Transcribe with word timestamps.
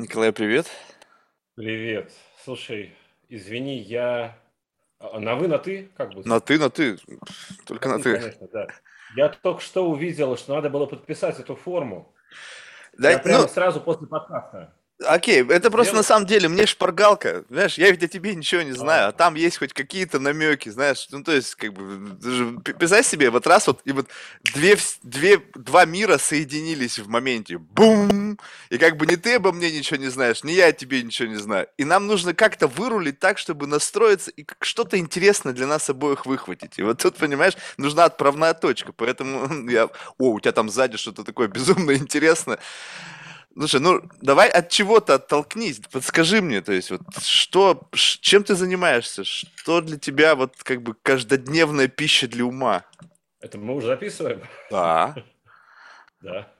Николай, 0.00 0.32
привет. 0.32 0.66
Привет. 1.56 2.10
Слушай, 2.42 2.94
извини, 3.28 3.76
я... 3.76 4.38
а, 4.98 5.20
На 5.20 5.34
вы, 5.34 5.46
на 5.46 5.58
ты, 5.58 5.90
как 5.94 6.14
бы? 6.14 6.22
На 6.24 6.40
ты, 6.40 6.58
на 6.58 6.70
ты. 6.70 6.96
Только 7.66 7.86
на 7.90 7.98
Ну, 7.98 8.02
ты. 8.02 8.16
конечно, 8.18 8.48
да. 8.50 8.66
Я 9.14 9.28
только 9.28 9.60
что 9.60 9.86
увидел, 9.90 10.38
что 10.38 10.54
надо 10.54 10.70
было 10.70 10.86
подписать 10.86 11.38
эту 11.38 11.54
форму. 11.54 12.14
Да, 12.96 13.10
Я 13.10 13.18
прямо 13.18 13.42
ну, 13.42 13.48
сразу 13.48 13.78
после 13.82 14.06
подкаста. 14.06 14.74
Окей, 15.06 15.44
это 15.48 15.70
просто 15.70 15.94
на 15.94 16.02
самом 16.02 16.26
деле 16.26 16.48
мне 16.48 16.66
шпаргалка. 16.66 17.44
Знаешь, 17.48 17.78
я 17.78 17.90
ведь 17.90 18.02
о 18.02 18.08
тебе 18.08 18.34
ничего 18.34 18.62
не 18.62 18.72
знаю, 18.72 19.06
А. 19.06 19.08
а 19.08 19.12
там 19.12 19.34
есть 19.34 19.58
хоть 19.58 19.72
какие-то 19.72 20.18
намеки, 20.18 20.68
знаешь. 20.68 21.06
Ну, 21.10 21.22
то 21.22 21.32
есть, 21.32 21.54
как 21.54 21.72
бы, 21.72 22.16
ты 22.20 22.30
же 22.30 22.46
п- 22.60 22.74
представь 22.74 23.06
себе, 23.06 23.30
вот 23.30 23.46
раз 23.46 23.66
вот, 23.66 23.80
и 23.84 23.92
вот 23.92 24.08
две, 24.42 24.76
две, 25.02 25.38
два 25.54 25.84
мира 25.84 26.18
соединились 26.18 26.98
в 26.98 27.08
моменте. 27.08 27.58
Бум! 27.58 28.38
И 28.70 28.78
как 28.78 28.96
бы 28.96 29.06
ни 29.06 29.16
ты 29.16 29.34
обо 29.34 29.52
мне 29.52 29.70
ничего 29.70 29.96
не 29.98 30.08
знаешь, 30.08 30.44
ни 30.44 30.52
я 30.52 30.66
о 30.66 30.72
тебе 30.72 31.02
ничего 31.02 31.28
не 31.28 31.36
знаю. 31.36 31.66
И 31.76 31.84
нам 31.84 32.06
нужно 32.06 32.34
как-то 32.34 32.66
вырулить 32.66 33.18
так, 33.18 33.38
чтобы 33.38 33.66
настроиться 33.66 34.30
и 34.30 34.46
что-то 34.60 34.98
интересное 34.98 35.52
для 35.52 35.66
нас 35.66 35.88
обоих 35.90 36.26
выхватить. 36.26 36.78
И 36.78 36.82
вот 36.82 36.98
тут, 37.02 37.16
понимаешь, 37.16 37.54
нужна 37.76 38.04
отправная 38.04 38.54
точка. 38.54 38.92
Поэтому 38.92 39.68
я... 39.70 39.84
О, 40.18 40.32
у 40.32 40.40
тебя 40.40 40.52
там 40.52 40.68
сзади 40.70 40.96
что-то 40.96 41.24
такое 41.24 41.48
безумно 41.48 41.92
интересное. 41.94 42.58
Слушай, 43.54 43.80
ну 43.80 44.00
давай 44.20 44.48
от 44.48 44.68
чего-то 44.68 45.14
оттолкнись, 45.14 45.80
подскажи 45.80 46.40
мне, 46.40 46.60
то 46.60 46.72
есть 46.72 46.90
вот 46.90 47.02
что, 47.20 47.88
чем 47.92 48.44
ты 48.44 48.54
занимаешься, 48.54 49.24
что 49.24 49.80
для 49.80 49.98
тебя 49.98 50.36
вот 50.36 50.54
как 50.62 50.82
бы 50.82 50.94
каждодневная 50.94 51.88
пища 51.88 52.28
для 52.28 52.44
ума? 52.44 52.84
Это 53.40 53.58
мы 53.58 53.74
уже 53.74 53.88
записываем? 53.88 54.42
Да. 54.70 55.14
Да. 56.22 56.52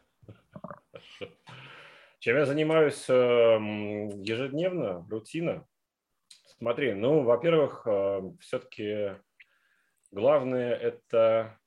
Чем 2.18 2.36
я 2.36 2.46
занимаюсь 2.46 3.04
эм, 3.08 4.08
ежедневно, 4.22 5.06
рутина? 5.10 5.66
Смотри, 6.56 6.94
ну, 6.94 7.24
во-первых, 7.24 7.86
все-таки 8.40 9.16
главное 10.10 10.74
это 10.74 11.59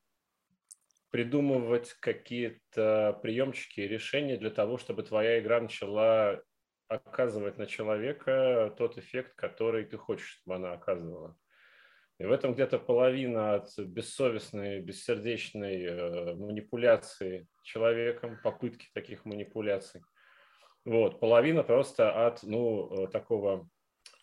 придумывать 1.13 1.93
какие-то 1.99 3.19
приемчики 3.21 3.81
и 3.81 3.87
решения 3.87 4.35
для 4.35 4.49
того, 4.49 4.79
чтобы 4.79 5.03
твоя 5.03 5.39
игра 5.39 5.61
начала 5.61 6.41
оказывать 6.87 7.59
на 7.59 7.67
человека 7.67 8.73
тот 8.79 8.97
эффект, 8.97 9.35
который 9.35 9.85
ты 9.85 9.95
хочешь, 9.95 10.39
чтобы 10.41 10.55
она 10.55 10.73
оказывала. 10.73 11.37
И 12.17 12.25
в 12.25 12.31
этом 12.31 12.55
где-то 12.55 12.79
половина 12.79 13.53
от 13.53 13.69
бессовестной, 13.77 14.81
бессердечной 14.81 15.83
э, 15.83 16.33
манипуляции 16.33 17.45
человеком, 17.61 18.39
попытки 18.43 18.89
таких 18.95 19.23
манипуляций. 19.23 20.01
Вот, 20.83 21.19
половина 21.19 21.61
просто 21.61 22.25
от, 22.25 22.41
ну, 22.41 23.05
э, 23.05 23.07
такого 23.09 23.69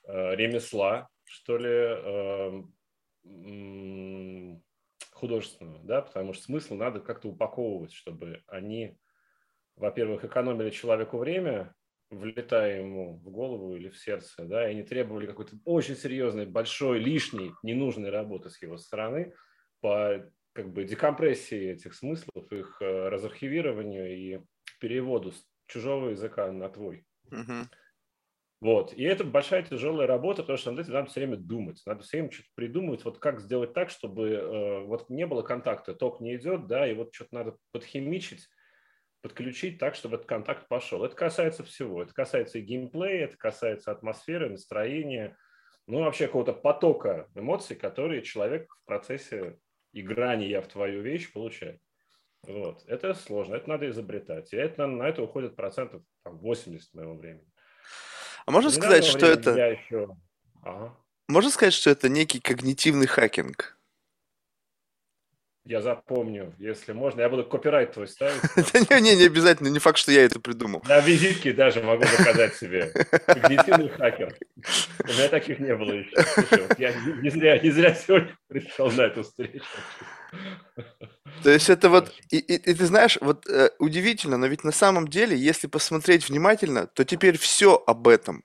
э, 0.08 0.34
ремесла, 0.34 1.08
что 1.22 1.56
ли, 1.56 1.70
э, 1.70 2.62
м, 5.28 5.36
художественного, 5.36 5.84
да, 5.84 6.02
потому 6.02 6.32
что 6.32 6.44
смысл 6.44 6.74
надо 6.76 7.00
как-то 7.00 7.28
упаковывать, 7.28 7.92
чтобы 7.92 8.42
они, 8.46 8.98
во-первых, 9.76 10.24
экономили 10.24 10.70
человеку 10.70 11.18
время, 11.18 11.74
влетая 12.10 12.80
ему 12.80 13.18
в 13.18 13.30
голову 13.30 13.76
или 13.76 13.88
в 13.88 13.98
сердце, 13.98 14.44
да, 14.44 14.70
и 14.70 14.74
не 14.74 14.82
требовали 14.82 15.26
какой-то 15.26 15.56
очень 15.64 15.96
серьезной, 15.96 16.46
большой, 16.46 16.98
лишней, 17.00 17.52
ненужной 17.62 18.10
работы 18.10 18.50
с 18.50 18.60
его 18.62 18.78
стороны 18.78 19.34
по 19.80 20.30
как 20.52 20.72
бы 20.72 20.84
декомпрессии 20.84 21.70
этих 21.70 21.94
смыслов, 21.94 22.52
их 22.52 22.82
э, 22.82 23.08
разархивированию 23.08 24.16
и 24.16 24.41
переводу 24.80 25.32
с 25.32 25.46
чужого 25.66 26.10
языка 26.10 26.50
на 26.52 26.68
твой. 26.68 27.06
Мгм. 27.30 27.68
Вот. 28.61 28.92
И 28.92 29.03
это 29.05 29.25
большая 29.25 29.62
тяжелая 29.62 30.06
работа, 30.06 30.42
потому 30.42 30.58
что 30.58 30.70
над 30.70 30.80
этим 30.80 30.92
надо 30.92 31.08
все 31.08 31.20
время 31.20 31.36
думать. 31.36 31.80
Надо 31.86 32.03
все 32.03 32.19
время 32.19 32.30
что-то 32.30 32.48
придумывать, 32.55 33.05
вот 33.05 33.19
как 33.19 33.41
сделать 33.41 33.72
так, 33.72 33.89
чтобы 33.89 34.28
э, 34.28 34.80
вот 34.84 35.08
не 35.08 35.26
было 35.26 35.43
контакта, 35.43 35.94
ток 35.94 36.21
не 36.21 36.37
идет, 36.37 36.66
да, 36.66 36.87
и 36.87 36.94
вот 36.94 37.15
что-то 37.15 37.34
надо 37.34 37.56
подхимичить, 37.72 38.49
подключить 39.22 39.78
так, 39.78 39.94
чтобы 39.94 40.16
этот 40.16 40.26
контакт 40.26 40.69
пошел. 40.69 41.04
Это 41.04 41.16
касается 41.16 41.65
всего. 41.65 42.03
Это 42.03 42.12
касается 42.12 42.59
и 42.59 42.62
геймплея, 42.62 43.25
это 43.25 43.38
касается 43.38 43.93
атмосферы, 43.93 44.50
настроения, 44.50 45.38
ну, 45.87 46.00
вообще 46.00 46.26
какого-то 46.26 46.53
потока 46.53 47.28
эмоций, 47.34 47.76
которые 47.76 48.22
человек 48.22 48.72
в 48.75 48.84
процессе 48.84 49.59
играния 49.93 50.60
в 50.60 50.69
твою 50.69 51.00
вещь 51.00 51.32
получает. 51.32 51.81
Вот. 52.47 52.84
Это 52.87 53.15
сложно, 53.15 53.54
это 53.54 53.69
надо 53.69 53.88
изобретать. 53.88 54.53
И 54.53 54.56
это, 54.56 54.87
на 54.87 55.09
это 55.09 55.22
уходит 55.22 55.56
процентов 55.56 56.03
там, 56.22 56.38
80 56.38 56.94
моего 56.94 57.15
времени. 57.15 57.47
А 58.46 58.50
можно 58.50 58.70
сказать, 58.70 59.04
что 59.04 59.26
это, 59.26 59.50
еще... 59.52 60.16
Ага. 60.62 60.94
можно 61.28 61.50
сказать, 61.50 61.74
что 61.74 61.90
это 61.90 62.08
некий 62.08 62.40
когнитивный 62.40 63.06
хакинг? 63.06 63.76
Я 65.66 65.82
запомню, 65.82 66.54
если 66.58 66.92
можно. 66.92 67.20
Я 67.20 67.28
буду 67.28 67.44
копирайт 67.44 67.92
твой 67.92 68.08
ставить. 68.08 68.40
Да 68.90 69.00
не, 69.00 69.14
не, 69.14 69.26
обязательно, 69.26 69.68
не 69.68 69.78
факт, 69.78 69.98
что 69.98 70.10
я 70.10 70.24
это 70.24 70.40
придумал. 70.40 70.82
На 70.88 71.00
визитке 71.00 71.52
даже 71.52 71.82
могу 71.82 72.02
заказать 72.04 72.54
себе. 72.56 72.90
Когнитивный 73.26 73.88
хакер. 73.90 74.34
У 75.04 75.12
меня 75.12 75.28
таких 75.28 75.60
не 75.60 75.76
было 75.76 75.92
еще. 75.92 76.66
Я 76.78 76.92
не 77.20 77.70
зря 77.70 77.94
сегодня 77.94 78.36
пришел 78.48 78.90
на 78.90 79.02
эту 79.02 79.22
встречу. 79.22 79.64
То 81.42 81.50
есть 81.50 81.70
это 81.70 81.88
вот, 81.88 82.12
и, 82.30 82.38
и- 82.38 82.56
и 82.70 82.74
ты 82.74 82.86
знаешь, 82.86 83.16
вот 83.20 83.48
э, 83.48 83.70
удивительно, 83.78 84.36
но 84.36 84.46
ведь 84.46 84.62
на 84.64 84.72
самом 84.72 85.08
деле, 85.08 85.36
если 85.36 85.68
посмотреть 85.68 86.28
внимательно, 86.28 86.86
то 86.86 87.04
теперь 87.04 87.38
все 87.38 87.82
об 87.86 88.08
этом. 88.08 88.44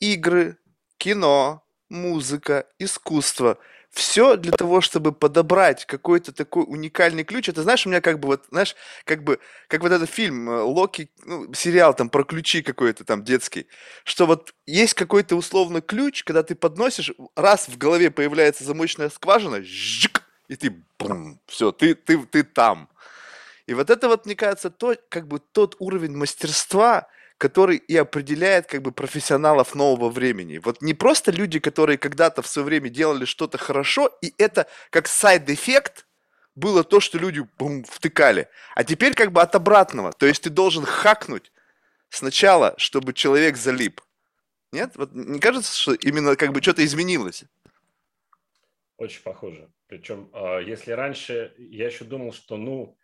Игры, 0.00 0.58
кино, 0.98 1.64
музыка, 1.90 2.66
искусство. 2.78 3.58
Все 3.90 4.36
для 4.36 4.52
того, 4.52 4.80
чтобы 4.80 5.12
подобрать 5.12 5.84
какой-то 5.86 6.32
такой 6.32 6.64
уникальный 6.66 7.24
ключ. 7.24 7.48
Это 7.50 7.62
знаешь, 7.62 7.86
у 7.86 7.90
меня 7.90 8.00
как 8.00 8.20
бы 8.20 8.28
вот, 8.28 8.46
знаешь, 8.50 8.76
как 9.04 9.24
бы, 9.24 9.38
как 9.68 9.82
вот 9.82 9.92
этот 9.92 10.10
фильм 10.10 10.48
э, 10.50 10.62
Локи, 10.62 11.10
ну, 11.24 11.52
сериал 11.54 11.94
там 11.94 12.08
про 12.10 12.24
ключи 12.24 12.62
какой-то 12.62 13.04
там 13.04 13.24
детский, 13.24 13.66
что 14.04 14.26
вот 14.26 14.54
есть 14.66 14.94
какой-то 14.94 15.36
условно 15.36 15.82
ключ, 15.82 16.24
когда 16.24 16.42
ты 16.42 16.54
подносишь, 16.54 17.12
раз 17.36 17.68
в 17.68 17.78
голове 17.78 18.10
появляется 18.10 18.64
замочная 18.64 19.10
скважина, 19.10 19.60
жик, 19.62 20.22
и 20.52 20.56
ты, 20.56 20.84
все, 21.46 21.72
ты, 21.72 21.94
ты, 21.94 22.18
ты 22.26 22.42
там. 22.42 22.88
И 23.66 23.74
вот 23.74 23.88
это 23.88 24.08
вот, 24.08 24.26
мне 24.26 24.34
кажется, 24.34 24.70
то, 24.70 24.94
как 25.08 25.26
бы 25.26 25.38
тот 25.38 25.76
уровень 25.78 26.14
мастерства, 26.14 27.08
который 27.38 27.76
и 27.76 27.96
определяет 27.96 28.66
как 28.66 28.82
бы 28.82 28.92
профессионалов 28.92 29.74
нового 29.74 30.10
времени. 30.10 30.58
Вот 30.58 30.82
не 30.82 30.94
просто 30.94 31.32
люди, 31.32 31.58
которые 31.58 31.96
когда-то 31.96 32.42
в 32.42 32.46
свое 32.46 32.66
время 32.66 32.90
делали 32.90 33.24
что-то 33.24 33.56
хорошо, 33.56 34.10
и 34.20 34.34
это 34.36 34.66
как 34.90 35.08
side 35.08 35.47
effect 35.47 36.06
было 36.54 36.84
то, 36.84 37.00
что 37.00 37.18
люди 37.18 37.46
бум, 37.58 37.84
втыкали. 37.84 38.48
А 38.74 38.84
теперь 38.84 39.14
как 39.14 39.32
бы 39.32 39.40
от 39.40 39.54
обратного. 39.54 40.12
То 40.12 40.26
есть 40.26 40.42
ты 40.42 40.50
должен 40.50 40.84
хакнуть 40.84 41.50
сначала, 42.10 42.74
чтобы 42.76 43.14
человек 43.14 43.56
залип. 43.56 44.02
Нет? 44.70 44.92
Вот 44.96 45.14
не 45.14 45.40
кажется, 45.40 45.74
что 45.74 45.94
именно 45.94 46.36
как 46.36 46.52
бы 46.52 46.60
что-то 46.60 46.84
изменилось? 46.84 47.44
Очень 48.98 49.22
похоже. 49.22 49.68
Причем, 49.92 50.30
а, 50.32 50.58
если 50.58 50.92
раньше 50.92 51.52
я 51.58 51.84
еще 51.84 52.06
думал, 52.06 52.32
что, 52.32 52.56
ну, 52.56 52.96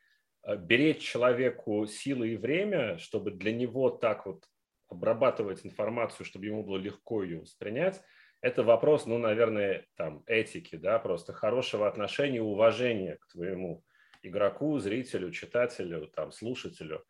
а, 0.42 0.56
беречь 0.56 1.02
человеку 1.02 1.86
силы 1.86 2.30
и 2.30 2.36
время, 2.38 2.96
чтобы 2.96 3.30
для 3.30 3.52
него 3.52 3.90
так 3.90 4.24
вот 4.24 4.46
обрабатывать 4.88 5.66
информацию, 5.66 6.24
чтобы 6.24 6.46
ему 6.46 6.64
было 6.64 6.78
легко 6.78 7.22
ее 7.22 7.40
воспринять, 7.40 8.00
это 8.40 8.62
вопрос, 8.62 9.04
ну, 9.04 9.18
наверное, 9.18 9.84
там, 9.96 10.22
этики, 10.24 10.76
да, 10.76 10.98
просто 10.98 11.34
хорошего 11.34 11.86
отношения, 11.86 12.40
уважения 12.40 13.18
к 13.20 13.26
твоему 13.32 13.84
игроку, 14.22 14.78
зрителю, 14.78 15.30
читателю, 15.30 16.06
там, 16.06 16.32
слушателю. 16.32 17.04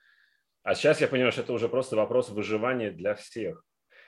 А 0.65 0.75
сейчас 0.75 1.00
я 1.00 1.06
понимаю, 1.06 1.31
что 1.31 1.43
это 1.43 1.53
уже 1.53 1.69
просто 1.69 1.95
вопрос 1.95 2.31
выживания 2.31 2.91
для 2.91 3.15
всех. 3.15 3.65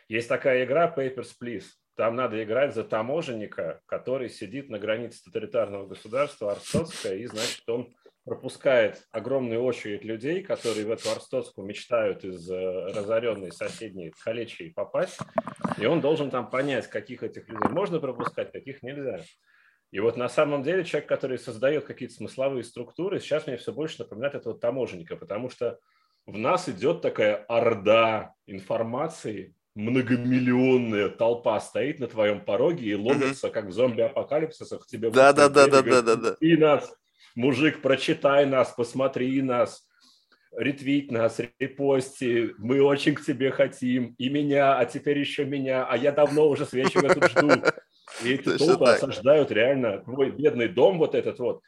Есть 0.08 0.28
такая 0.28 0.64
игра 0.64 0.92
Papers, 0.92 1.28
Please. 1.40 1.66
Там 2.00 2.16
надо 2.16 2.42
играть 2.42 2.74
за 2.74 2.82
таможенника, 2.82 3.82
который 3.84 4.30
сидит 4.30 4.70
на 4.70 4.78
границе 4.78 5.22
тоталитарного 5.22 5.86
государства 5.86 6.52
Арстоцкая, 6.52 7.16
и, 7.16 7.26
значит, 7.26 7.68
он 7.68 7.94
пропускает 8.24 9.06
огромную 9.10 9.62
очередь 9.62 10.02
людей, 10.02 10.42
которые 10.42 10.86
в 10.86 10.90
эту 10.90 11.10
Арстоцкую 11.10 11.66
мечтают 11.66 12.24
из 12.24 12.50
э, 12.50 12.86
разоренной 12.94 13.52
соседней 13.52 14.14
Халечии 14.18 14.70
попасть, 14.70 15.18
и 15.76 15.84
он 15.84 16.00
должен 16.00 16.30
там 16.30 16.48
понять, 16.48 16.88
каких 16.88 17.22
этих 17.22 17.46
людей 17.50 17.68
можно 17.68 18.00
пропускать, 18.00 18.50
каких 18.50 18.82
нельзя. 18.82 19.20
И 19.90 20.00
вот 20.00 20.16
на 20.16 20.30
самом 20.30 20.62
деле 20.62 20.84
человек, 20.84 21.06
который 21.06 21.38
создает 21.38 21.84
какие-то 21.84 22.14
смысловые 22.14 22.64
структуры, 22.64 23.20
сейчас 23.20 23.46
мне 23.46 23.58
все 23.58 23.74
больше 23.74 23.98
напоминает 23.98 24.36
этого 24.36 24.58
таможенника, 24.58 25.16
потому 25.16 25.50
что 25.50 25.78
в 26.24 26.38
нас 26.38 26.66
идет 26.66 27.02
такая 27.02 27.36
орда 27.36 28.32
информации, 28.46 29.54
многомиллионная 29.80 31.08
толпа 31.08 31.58
стоит 31.60 32.00
на 32.00 32.06
твоем 32.06 32.44
пороге 32.44 32.86
и 32.86 32.94
ломится, 32.94 33.50
как 33.50 33.66
в 33.66 33.72
зомби-апокалипсисах 33.72 34.86
тебе. 34.86 35.10
Да, 35.10 35.32
да, 35.32 35.48
да, 35.48 35.66
да, 35.66 35.80
и 35.80 35.82
да, 35.82 36.02
да, 36.02 36.16
да. 36.16 36.30
«Посмотри 36.30 36.56
нас, 36.56 36.94
мужик, 37.34 37.82
прочитай 37.82 38.46
нас, 38.46 38.72
посмотри 38.76 39.42
нас. 39.42 39.86
ретвит 40.52 41.10
нас, 41.12 41.40
репости, 41.58 42.54
мы 42.58 42.82
очень 42.82 43.14
к 43.14 43.24
тебе 43.24 43.52
хотим, 43.52 44.14
и 44.18 44.28
меня, 44.28 44.78
а 44.78 44.84
теперь 44.84 45.18
еще 45.18 45.44
меня, 45.44 45.86
а 45.86 45.96
я 45.96 46.12
давно 46.12 46.48
уже 46.48 46.66
с 46.66 46.72
вечера 46.72 47.08
тут 47.14 47.30
жду. 47.30 47.50
И 48.24 48.34
эти 48.34 48.58
толпы 48.58 48.90
осаждают 48.90 49.52
реально 49.52 49.98
твой 49.98 50.30
бедный 50.30 50.68
дом 50.68 50.98
вот 50.98 51.14
этот 51.14 51.38
вот. 51.38 51.62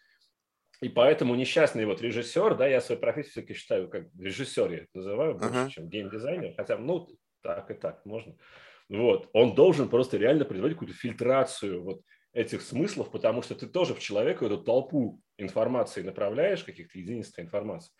И 0.80 0.88
поэтому 0.88 1.36
несчастный 1.36 1.86
вот 1.86 2.02
режиссер, 2.02 2.56
да, 2.56 2.66
я 2.66 2.80
свою 2.80 3.00
профессию 3.00 3.30
все-таки 3.30 3.54
считаю 3.54 3.88
как 3.88 4.06
режиссер, 4.18 4.72
я 4.72 4.78
это 4.78 4.88
называю 4.94 5.34
больше, 5.36 5.54
uh-huh. 5.54 5.70
чем 5.70 5.88
геймдизайнер, 5.88 6.54
хотя, 6.56 6.76
ну, 6.76 7.08
так 7.42 7.70
и 7.70 7.74
так 7.74 8.04
можно. 8.04 8.36
Вот, 8.88 9.30
он 9.32 9.54
должен 9.54 9.88
просто 9.88 10.16
реально 10.16 10.44
производить 10.44 10.76
какую-то 10.76 10.98
фильтрацию 10.98 11.82
вот 11.82 12.02
этих 12.32 12.62
смыслов, 12.62 13.10
потому 13.10 13.42
что 13.42 13.54
ты 13.54 13.66
тоже 13.66 13.94
в 13.94 14.00
человека 14.00 14.46
эту 14.46 14.58
толпу 14.58 15.20
информации 15.38 16.02
направляешь, 16.02 16.64
каких-то 16.64 16.98
единиц 16.98 17.32
информации. 17.38 17.92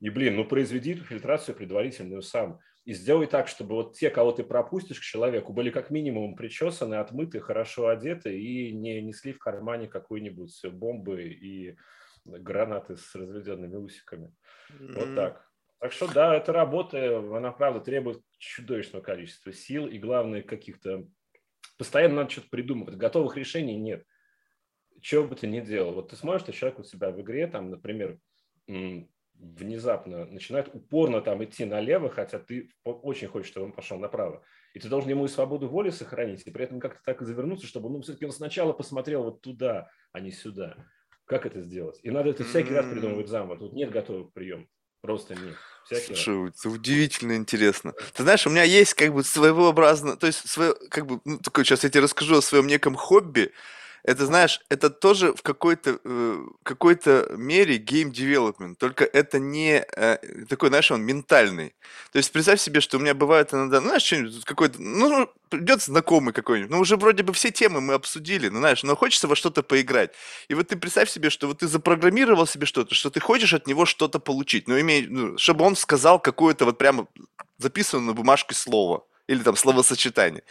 И, 0.00 0.10
блин, 0.10 0.36
ну 0.36 0.44
произведи 0.44 0.92
эту 0.92 1.04
фильтрацию 1.04 1.54
предварительную 1.54 2.22
сам. 2.22 2.58
И 2.84 2.92
сделай 2.92 3.26
так, 3.26 3.48
чтобы 3.48 3.74
вот 3.74 3.96
те, 3.96 4.10
кого 4.10 4.30
ты 4.30 4.44
пропустишь 4.44 5.00
к 5.00 5.04
человеку, 5.04 5.52
были 5.52 5.70
как 5.70 5.90
минимум 5.90 6.36
причесаны, 6.36 6.96
отмыты, 6.96 7.40
хорошо 7.40 7.88
одеты 7.88 8.38
и 8.38 8.72
не 8.72 9.00
несли 9.02 9.32
в 9.32 9.38
кармане 9.38 9.88
какой-нибудь 9.88 10.64
бомбы 10.66 11.24
и 11.24 11.76
гранаты 12.24 12.96
с 12.96 13.14
разведенными 13.14 13.76
усиками. 13.76 14.32
Mm-hmm. 14.70 14.94
Вот 14.94 15.14
так. 15.16 15.50
Так 15.80 15.92
что 15.92 16.12
да, 16.12 16.36
эта 16.36 16.52
работа, 16.52 17.18
она 17.18 17.50
правда 17.52 17.80
требует 17.80 18.20
чудовищного 18.38 19.02
количества 19.02 19.52
сил 19.52 19.86
и, 19.86 19.98
главное, 19.98 20.42
каких-то... 20.42 21.06
Постоянно 21.78 22.16
надо 22.16 22.30
что-то 22.30 22.48
придумывать. 22.50 22.96
Готовых 22.96 23.36
решений 23.36 23.76
нет. 23.76 24.04
Чего 25.00 25.24
бы 25.24 25.36
ты 25.36 25.46
ни 25.46 25.60
делал. 25.60 25.92
Вот 25.92 26.10
ты 26.10 26.16
смотришь, 26.16 26.42
что 26.42 26.52
человек 26.52 26.78
у 26.78 26.84
себя 26.84 27.10
в 27.10 27.20
игре, 27.20 27.46
там, 27.46 27.70
например, 27.70 28.18
внезапно 29.38 30.24
начинает 30.26 30.74
упорно 30.74 31.20
там 31.20 31.44
идти 31.44 31.64
налево, 31.64 32.08
хотя 32.08 32.38
ты 32.38 32.70
очень 32.84 33.28
хочешь, 33.28 33.50
чтобы 33.50 33.66
он 33.66 33.72
пошел 33.72 33.98
направо. 33.98 34.42
И 34.72 34.78
ты 34.78 34.88
должен 34.88 35.10
ему 35.10 35.24
и 35.24 35.28
свободу 35.28 35.68
воли 35.68 35.90
сохранить, 35.90 36.46
и 36.46 36.50
при 36.50 36.64
этом 36.64 36.80
как-то 36.80 37.00
так 37.04 37.22
и 37.22 37.24
завернуться, 37.24 37.66
чтобы 37.66 37.90
ну, 37.90 38.00
все-таки 38.00 38.26
он 38.26 38.32
сначала 38.32 38.72
посмотрел 38.72 39.24
вот 39.24 39.42
туда, 39.42 39.90
а 40.12 40.20
не 40.20 40.30
сюда. 40.30 40.76
Как 41.24 41.44
это 41.44 41.60
сделать? 41.60 41.98
И 42.02 42.10
надо 42.10 42.30
это 42.30 42.44
всякий 42.44 42.72
раз 42.72 42.86
придумывать 42.86 43.28
заново. 43.28 43.58
Тут 43.58 43.72
нет 43.72 43.90
готовых 43.90 44.32
приемов. 44.32 44.68
Просто. 45.06 45.36
Всякий 45.84 46.16
Слушай, 46.16 46.48
это 46.48 46.68
удивительно 46.68 47.36
интересно. 47.36 47.94
Ты 48.12 48.24
знаешь, 48.24 48.44
у 48.44 48.50
меня 48.50 48.64
есть 48.64 48.94
как 48.94 49.14
бы 49.14 49.22
своеобразно, 49.22 50.16
то 50.16 50.26
есть 50.26 50.48
свое, 50.48 50.74
как 50.90 51.06
бы, 51.06 51.20
ну, 51.24 51.38
такое, 51.38 51.64
сейчас 51.64 51.84
я 51.84 51.90
тебе 51.90 52.02
расскажу 52.02 52.38
о 52.38 52.42
своем 52.42 52.66
неком 52.66 52.96
хобби, 52.96 53.52
это, 54.06 54.24
знаешь, 54.24 54.60
это 54.68 54.88
тоже 54.88 55.34
в 55.34 55.42
какой-то 55.42 55.98
э, 56.04 56.44
какой-то 56.62 57.28
мере 57.36 57.76
development, 57.76 58.76
только 58.76 59.04
это 59.04 59.40
не 59.40 59.84
э, 59.84 60.44
такой, 60.48 60.68
знаешь, 60.68 60.92
он 60.92 61.02
ментальный. 61.02 61.74
То 62.12 62.18
есть 62.18 62.30
представь 62.30 62.60
себе, 62.60 62.80
что 62.80 62.98
у 62.98 63.00
меня 63.00 63.14
бывает 63.14 63.52
иногда, 63.52 63.80
ну, 63.80 63.88
знаешь, 63.88 64.04
что-нибудь 64.04 64.44
какой-то, 64.44 64.80
ну, 64.80 65.28
придет 65.48 65.82
знакомый 65.82 66.32
какой-нибудь, 66.32 66.70
ну, 66.70 66.78
уже 66.78 66.96
вроде 66.96 67.24
бы 67.24 67.32
все 67.32 67.50
темы 67.50 67.80
мы 67.80 67.94
обсудили, 67.94 68.48
ну, 68.48 68.60
знаешь, 68.60 68.84
но 68.84 68.94
хочется 68.94 69.26
во 69.26 69.34
что-то 69.34 69.64
поиграть. 69.64 70.12
И 70.46 70.54
вот 70.54 70.68
ты 70.68 70.76
представь 70.76 71.10
себе, 71.10 71.28
что 71.28 71.48
вот 71.48 71.58
ты 71.58 71.66
запрограммировал 71.66 72.46
себе 72.46 72.66
что-то, 72.66 72.94
что 72.94 73.10
ты 73.10 73.18
хочешь 73.18 73.54
от 73.54 73.66
него 73.66 73.86
что-то 73.86 74.20
получить, 74.20 74.68
ну, 74.68 74.78
имей, 74.78 75.08
ну, 75.08 75.36
чтобы 75.36 75.64
он 75.64 75.74
сказал 75.74 76.20
какое-то 76.20 76.64
вот 76.64 76.78
прямо 76.78 77.08
записанное 77.58 78.06
на 78.06 78.12
бумажке 78.12 78.54
слово 78.54 79.04
или 79.26 79.42
там 79.42 79.56
словосочетание. 79.56 80.42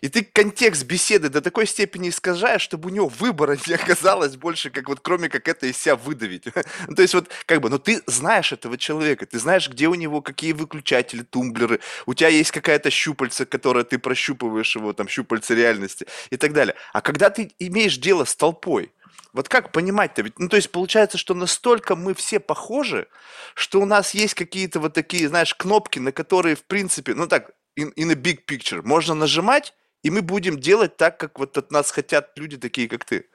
И 0.00 0.08
ты 0.08 0.24
контекст 0.24 0.84
беседы 0.84 1.28
до 1.28 1.40
такой 1.40 1.66
степени 1.66 2.08
искажаешь, 2.08 2.62
чтобы 2.62 2.88
у 2.88 2.92
него 2.92 3.08
выбора 3.08 3.58
не 3.66 3.74
оказалось 3.74 4.36
больше, 4.36 4.70
как 4.70 4.88
вот 4.88 5.00
кроме 5.00 5.28
как 5.28 5.46
это 5.48 5.66
из 5.66 5.76
себя 5.76 5.96
выдавить. 5.96 6.44
То 6.96 7.02
есть 7.02 7.14
вот 7.14 7.28
как 7.46 7.60
бы, 7.60 7.68
но 7.68 7.78
ты 7.78 8.02
знаешь 8.06 8.52
этого 8.52 8.78
человека, 8.78 9.26
ты 9.26 9.38
знаешь, 9.38 9.68
где 9.68 9.88
у 9.88 9.94
него 9.94 10.22
какие 10.22 10.52
выключатели, 10.52 11.22
тумблеры, 11.22 11.80
у 12.06 12.14
тебя 12.14 12.28
есть 12.28 12.50
какая-то 12.50 12.90
щупальца, 12.90 13.44
которая 13.44 13.84
ты 13.84 13.98
прощупываешь 13.98 14.74
его, 14.76 14.92
там, 14.92 15.08
щупальца 15.08 15.54
реальности 15.54 16.06
и 16.30 16.36
так 16.36 16.52
далее. 16.52 16.74
А 16.92 17.00
когда 17.00 17.30
ты 17.30 17.52
имеешь 17.58 17.98
дело 17.98 18.24
с 18.24 18.34
толпой, 18.34 18.90
вот 19.32 19.48
как 19.48 19.72
понимать-то? 19.72 20.22
Ведь, 20.22 20.38
ну, 20.38 20.48
то 20.48 20.56
есть 20.56 20.70
получается, 20.70 21.18
что 21.18 21.34
настолько 21.34 21.96
мы 21.96 22.14
все 22.14 22.38
похожи, 22.38 23.08
что 23.54 23.80
у 23.80 23.84
нас 23.84 24.14
есть 24.14 24.34
какие-то 24.34 24.78
вот 24.78 24.94
такие, 24.94 25.28
знаешь, 25.28 25.54
кнопки, 25.54 25.98
на 25.98 26.12
которые, 26.12 26.54
в 26.54 26.62
принципе, 26.62 27.14
ну 27.14 27.26
так, 27.26 27.50
in, 27.76 27.92
in 27.94 28.10
a 28.10 28.14
big 28.14 28.44
picture. 28.46 28.82
Можно 28.82 29.14
нажимать, 29.14 29.74
и 30.02 30.10
мы 30.10 30.22
будем 30.22 30.58
делать 30.58 30.96
так, 30.96 31.18
как 31.18 31.38
вот 31.38 31.56
от 31.58 31.70
нас 31.70 31.90
хотят 31.90 32.36
люди 32.38 32.56
такие, 32.56 32.88
как 32.88 33.04
ты. 33.04 33.28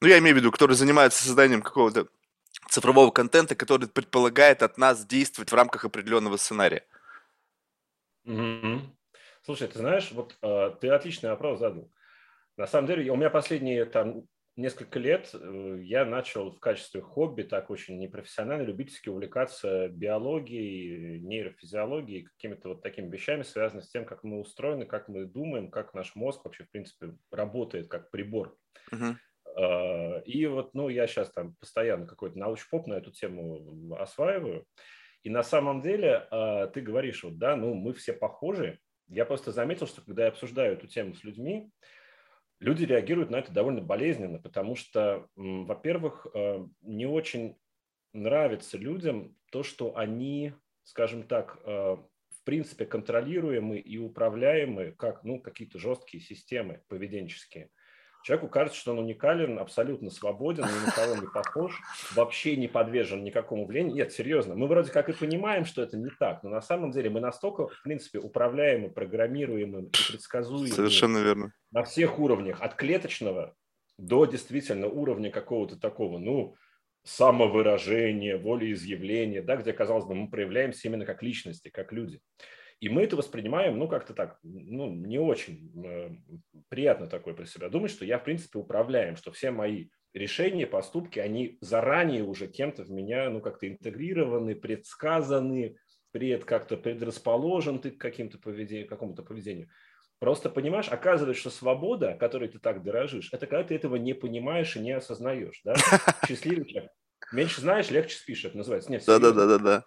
Ну, 0.00 0.08
я 0.08 0.18
имею 0.18 0.36
в 0.36 0.38
виду, 0.38 0.52
которые 0.52 0.76
занимаются 0.76 1.24
созданием 1.24 1.62
какого-то 1.62 2.08
цифрового 2.68 3.10
контента, 3.10 3.54
который 3.54 3.88
предполагает 3.88 4.62
от 4.62 4.78
нас 4.78 5.04
действовать 5.04 5.50
в 5.50 5.54
рамках 5.54 5.84
определенного 5.84 6.36
сценария. 6.36 6.84
Mm-hmm. 8.26 8.80
Слушай, 9.42 9.68
ты 9.68 9.78
знаешь, 9.78 10.10
вот 10.12 10.36
э, 10.42 10.74
ты 10.80 10.88
отличный 10.90 11.30
вопрос 11.30 11.58
задал. 11.58 11.90
На 12.56 12.66
самом 12.66 12.86
деле, 12.86 13.10
у 13.10 13.16
меня 13.16 13.30
последние 13.30 13.84
там 13.86 14.24
несколько 14.58 14.98
лет 14.98 15.30
э, 15.32 15.78
я 15.82 16.04
начал 16.04 16.50
в 16.50 16.60
качестве 16.60 17.00
хобби, 17.00 17.42
так 17.42 17.70
очень 17.70 17.98
непрофессионально, 17.98 18.62
любительски 18.62 19.08
увлекаться 19.08 19.88
биологией, 19.88 21.20
нейрофизиологией, 21.20 22.24
какими-то 22.24 22.70
вот 22.70 22.82
такими 22.82 23.08
вещами, 23.10 23.42
связанными 23.42 23.84
с 23.84 23.90
тем, 23.90 24.04
как 24.04 24.24
мы 24.24 24.40
устроены, 24.40 24.84
как 24.84 25.08
мы 25.08 25.24
думаем, 25.24 25.70
как 25.70 25.94
наш 25.94 26.14
мозг 26.14 26.44
вообще, 26.44 26.64
в 26.64 26.70
принципе, 26.70 27.14
работает 27.30 27.88
как 27.88 28.10
прибор. 28.10 28.56
Uh-huh. 28.92 29.14
И 30.24 30.46
вот, 30.46 30.74
ну, 30.74 30.88
я 30.88 31.06
сейчас 31.06 31.32
там 31.32 31.56
постоянно 31.56 32.06
какой-то 32.06 32.38
науч-поп 32.38 32.86
на 32.86 32.94
эту 32.94 33.10
тему 33.10 33.94
осваиваю. 33.96 34.66
И 35.24 35.30
на 35.30 35.42
самом 35.42 35.82
деле 35.82 36.28
а, 36.30 36.68
ты 36.68 36.80
говоришь, 36.80 37.24
вот, 37.24 37.38
да, 37.38 37.56
ну, 37.56 37.74
мы 37.74 37.92
все 37.92 38.12
похожи. 38.12 38.78
Я 39.08 39.24
просто 39.24 39.52
заметил, 39.52 39.86
что 39.86 40.02
когда 40.02 40.24
я 40.24 40.28
обсуждаю 40.28 40.74
эту 40.74 40.86
тему 40.86 41.14
с 41.14 41.24
людьми, 41.24 41.70
люди 42.60 42.84
реагируют 42.84 43.30
на 43.30 43.36
это 43.36 43.52
довольно 43.52 43.80
болезненно, 43.80 44.38
потому 44.38 44.76
что, 44.76 45.28
во-первых, 45.36 46.26
э, 46.34 46.66
не 46.82 47.06
очень 47.06 47.56
нравится 48.12 48.78
людям 48.78 49.36
то, 49.50 49.62
что 49.62 49.96
они, 49.96 50.54
скажем 50.82 51.22
так, 51.22 51.60
э, 51.64 51.70
в 51.70 52.44
принципе 52.44 52.86
контролируемы 52.86 53.78
и 53.78 53.98
управляемы 53.98 54.92
как 54.92 55.24
ну, 55.24 55.40
какие-то 55.40 55.78
жесткие 55.78 56.22
системы 56.22 56.82
поведенческие. 56.88 57.70
Человеку 58.28 58.48
кажется, 58.48 58.78
что 58.78 58.92
он 58.92 58.98
уникален, 58.98 59.58
абсолютно 59.58 60.10
свободен, 60.10 60.64
ни 60.64 60.84
на 60.84 60.92
кого 60.92 61.16
не 61.16 61.26
похож, 61.26 61.80
вообще 62.14 62.56
не 62.56 62.68
подвержен 62.68 63.24
никакому 63.24 63.64
влиянию. 63.64 63.94
Нет, 63.94 64.12
серьезно, 64.12 64.54
мы 64.54 64.66
вроде 64.66 64.92
как 64.92 65.08
и 65.08 65.14
понимаем, 65.14 65.64
что 65.64 65.80
это 65.80 65.96
не 65.96 66.10
так, 66.10 66.42
но 66.42 66.50
на 66.50 66.60
самом 66.60 66.90
деле 66.90 67.08
мы 67.08 67.20
настолько, 67.20 67.68
в 67.68 67.82
принципе, 67.82 68.18
управляемы, 68.18 68.90
программируемы 68.90 69.84
и 69.84 70.10
предсказуемы. 70.10 70.68
Совершенно 70.68 71.16
верно. 71.20 71.54
На 71.70 71.84
всех 71.84 72.18
уровнях, 72.18 72.60
от 72.60 72.74
клеточного 72.74 73.54
до 73.96 74.26
действительно 74.26 74.88
уровня 74.88 75.30
какого-то 75.30 75.80
такого, 75.80 76.18
ну, 76.18 76.54
самовыражения, 77.04 78.36
волеизъявления, 78.36 79.40
да, 79.40 79.56
где, 79.56 79.72
казалось 79.72 80.04
бы, 80.04 80.14
мы 80.14 80.28
проявляемся 80.28 80.86
именно 80.88 81.06
как 81.06 81.22
личности, 81.22 81.70
как 81.70 81.92
люди. 81.92 82.20
И 82.80 82.88
мы 82.88 83.02
это 83.02 83.16
воспринимаем, 83.16 83.78
ну, 83.78 83.88
как-то 83.88 84.14
так, 84.14 84.38
ну, 84.42 84.92
не 84.92 85.18
очень 85.18 85.72
э, 85.84 86.10
приятно 86.68 87.08
такое 87.08 87.34
про 87.34 87.44
себя 87.44 87.68
думать, 87.68 87.90
что 87.90 88.04
я, 88.04 88.18
в 88.18 88.24
принципе, 88.24 88.58
управляем, 88.58 89.16
что 89.16 89.32
все 89.32 89.50
мои 89.50 89.88
решения, 90.14 90.66
поступки, 90.66 91.18
они 91.18 91.58
заранее 91.60 92.22
уже 92.22 92.46
кем-то 92.46 92.84
в 92.84 92.90
меня, 92.90 93.30
ну, 93.30 93.40
как-то 93.40 93.66
интегрированы, 93.66 94.54
предсказаны, 94.54 95.76
пред, 96.12 96.44
как-то 96.44 96.76
предрасположен 96.76 97.80
ты 97.80 97.90
к 97.90 97.98
каким-то 97.98 98.38
поведению, 98.38 98.88
какому-то 98.88 99.22
поведению. 99.22 99.68
Просто 100.18 100.50
понимаешь, 100.50 100.88
оказывается, 100.88 101.40
что 101.40 101.50
свобода, 101.50 102.16
которой 102.18 102.48
ты 102.48 102.58
так 102.58 102.82
дорожишь, 102.82 103.32
это 103.32 103.46
когда 103.46 103.64
ты 103.64 103.74
этого 103.74 103.96
не 103.96 104.14
понимаешь 104.14 104.76
и 104.76 104.80
не 104.80 104.92
осознаешь. 104.92 105.60
Да? 105.64 105.74
Счастливый 106.28 106.64
человек. 106.64 106.90
Меньше 107.32 107.60
знаешь, 107.60 107.90
легче 107.90 108.16
спишь, 108.16 108.44
это 108.44 108.56
называется. 108.56 108.90
Нет, 108.90 109.04
да, 109.06 109.18
да, 109.18 109.32
да, 109.32 109.46
да, 109.46 109.58
да. 109.58 109.84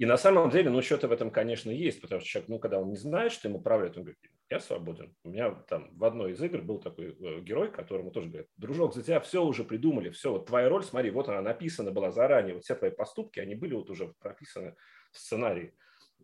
И 0.00 0.06
на 0.06 0.16
самом 0.16 0.50
деле, 0.50 0.70
ну, 0.70 0.82
что-то 0.82 1.06
в 1.06 1.12
этом, 1.12 1.30
конечно, 1.30 1.70
есть, 1.70 2.00
потому 2.00 2.20
что 2.20 2.28
человек, 2.28 2.48
ну, 2.48 2.58
когда 2.58 2.80
он 2.80 2.90
не 2.90 2.96
знает, 2.96 3.30
что 3.30 3.48
ему 3.48 3.58
управляет, 3.58 3.96
он 3.96 4.02
говорит, 4.02 4.18
я 4.50 4.58
свободен. 4.58 5.14
У 5.22 5.30
меня 5.30 5.50
там 5.68 5.96
в 5.96 6.04
одной 6.04 6.32
из 6.32 6.42
игр 6.42 6.62
был 6.62 6.78
такой 6.78 7.16
э, 7.18 7.40
герой, 7.40 7.70
которому 7.70 8.10
тоже 8.10 8.28
говорят, 8.28 8.48
дружок, 8.56 8.94
за 8.94 9.02
тебя 9.02 9.20
все 9.20 9.44
уже 9.44 9.62
придумали, 9.62 10.10
все, 10.10 10.32
вот 10.32 10.46
твоя 10.46 10.68
роль, 10.68 10.82
смотри, 10.82 11.10
вот 11.10 11.28
она 11.28 11.40
написана 11.42 11.92
была 11.92 12.10
заранее, 12.10 12.54
вот 12.54 12.64
все 12.64 12.74
твои 12.74 12.90
поступки, 12.90 13.38
они 13.38 13.54
были 13.54 13.74
вот 13.74 13.88
уже 13.88 14.12
прописаны 14.18 14.74
в 15.12 15.18
сценарии. 15.18 15.74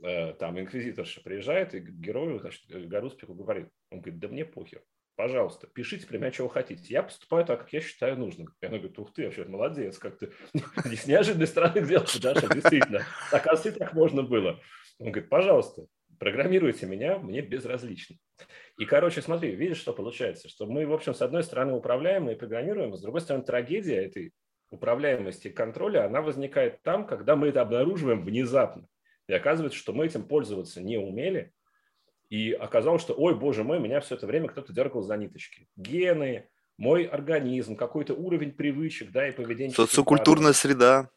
Э, 0.03 0.35
там 0.35 0.59
инквизиторша 0.59 1.23
приезжает 1.23 1.75
и 1.75 1.79
герою, 1.79 2.41
значит, 2.41 2.65
Гаруспику 2.89 3.35
говорит, 3.35 3.69
он 3.91 4.01
говорит, 4.01 4.19
да 4.19 4.29
мне 4.29 4.45
похер, 4.45 4.83
пожалуйста, 5.21 5.67
пишите 5.67 6.07
меня, 6.09 6.31
чего 6.31 6.49
хотите. 6.49 6.83
Я 6.95 7.03
поступаю 7.03 7.45
так, 7.45 7.61
как 7.61 7.73
я 7.75 7.83
считаю 7.83 8.17
нужным. 8.17 8.49
И 8.63 8.65
она 8.65 8.79
говорит, 8.79 8.99
ух 8.99 9.13
ты, 9.13 9.27
вообще 9.27 9.45
молодец, 9.45 9.99
как 9.99 10.17
ты 10.17 10.33
с 10.97 11.07
неожиданной 11.07 11.47
стороны 11.47 11.87
делаешь, 11.87 12.17
да, 12.21 12.35
что 12.35 12.49
действительно, 12.49 13.03
оказывается, 13.31 13.79
так 13.79 13.93
можно 13.93 14.23
было. 14.23 14.59
Он 14.99 15.13
говорит, 15.13 15.29
пожалуйста, 15.29 15.85
программируйте 16.19 16.87
меня, 16.87 17.19
мне 17.19 17.43
безразлично. 17.43 18.17
И, 18.79 18.87
короче, 18.87 19.21
смотри, 19.21 19.55
видишь, 19.55 19.77
что 19.77 19.93
получается, 19.93 20.49
что 20.49 20.65
мы, 20.65 20.87
в 20.87 20.93
общем, 20.95 21.13
с 21.13 21.21
одной 21.21 21.43
стороны 21.43 21.75
управляем 21.75 22.31
и 22.31 22.35
программируем, 22.35 22.97
с 22.97 23.03
другой 23.03 23.21
стороны, 23.21 23.45
трагедия 23.45 23.97
этой 23.97 24.33
управляемости 24.71 25.49
и 25.49 25.53
контроля, 25.53 26.07
она 26.07 26.23
возникает 26.23 26.81
там, 26.81 27.07
когда 27.07 27.37
мы 27.37 27.49
это 27.49 27.61
обнаруживаем 27.61 28.25
внезапно. 28.25 28.87
И 29.29 29.35
оказывается, 29.35 29.79
что 29.79 29.93
мы 29.93 30.07
этим 30.07 30.27
пользоваться 30.27 30.81
не 30.81 30.97
умели. 30.97 31.53
И 32.31 32.53
оказалось, 32.53 33.03
что, 33.03 33.13
ой, 33.13 33.35
боже 33.35 33.65
мой, 33.65 33.81
меня 33.81 34.01
все 34.01 34.15
это 34.15 34.27
время 34.27 34.49
кто-то 34.49 34.73
дергал 34.73 35.03
за 35.03 35.17
ниточки. 35.17 35.69
Гены, 35.77 36.49
мой 36.79 37.05
организм, 37.05 37.77
какой-то 37.77 38.15
уровень 38.15 38.53
привычек, 38.53 39.11
да, 39.11 39.29
и 39.29 39.33
поведения. 39.33 39.75
Социокультурная 39.75 40.53
среда. 40.53 41.11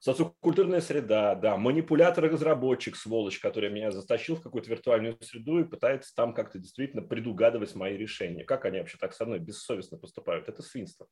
Социокультурная 0.00 0.80
среда, 0.80 1.34
да, 1.34 1.56
манипулятор-разработчик, 1.56 2.94
сволочь, 2.94 3.40
который 3.40 3.70
меня 3.70 3.90
затащил 3.90 4.36
в 4.36 4.42
какую-то 4.42 4.70
виртуальную 4.70 5.16
среду 5.20 5.60
и 5.60 5.64
пытается 5.64 6.14
там 6.14 6.34
как-то 6.34 6.58
действительно 6.58 7.02
предугадывать 7.02 7.74
мои 7.74 7.96
решения. 7.96 8.44
Как 8.44 8.64
они 8.64 8.78
вообще 8.78 8.98
так 8.98 9.14
со 9.14 9.24
мной 9.24 9.38
бессовестно 9.38 9.98
поступают? 9.98 10.48
Это 10.48 10.62
свинство. 10.62 11.08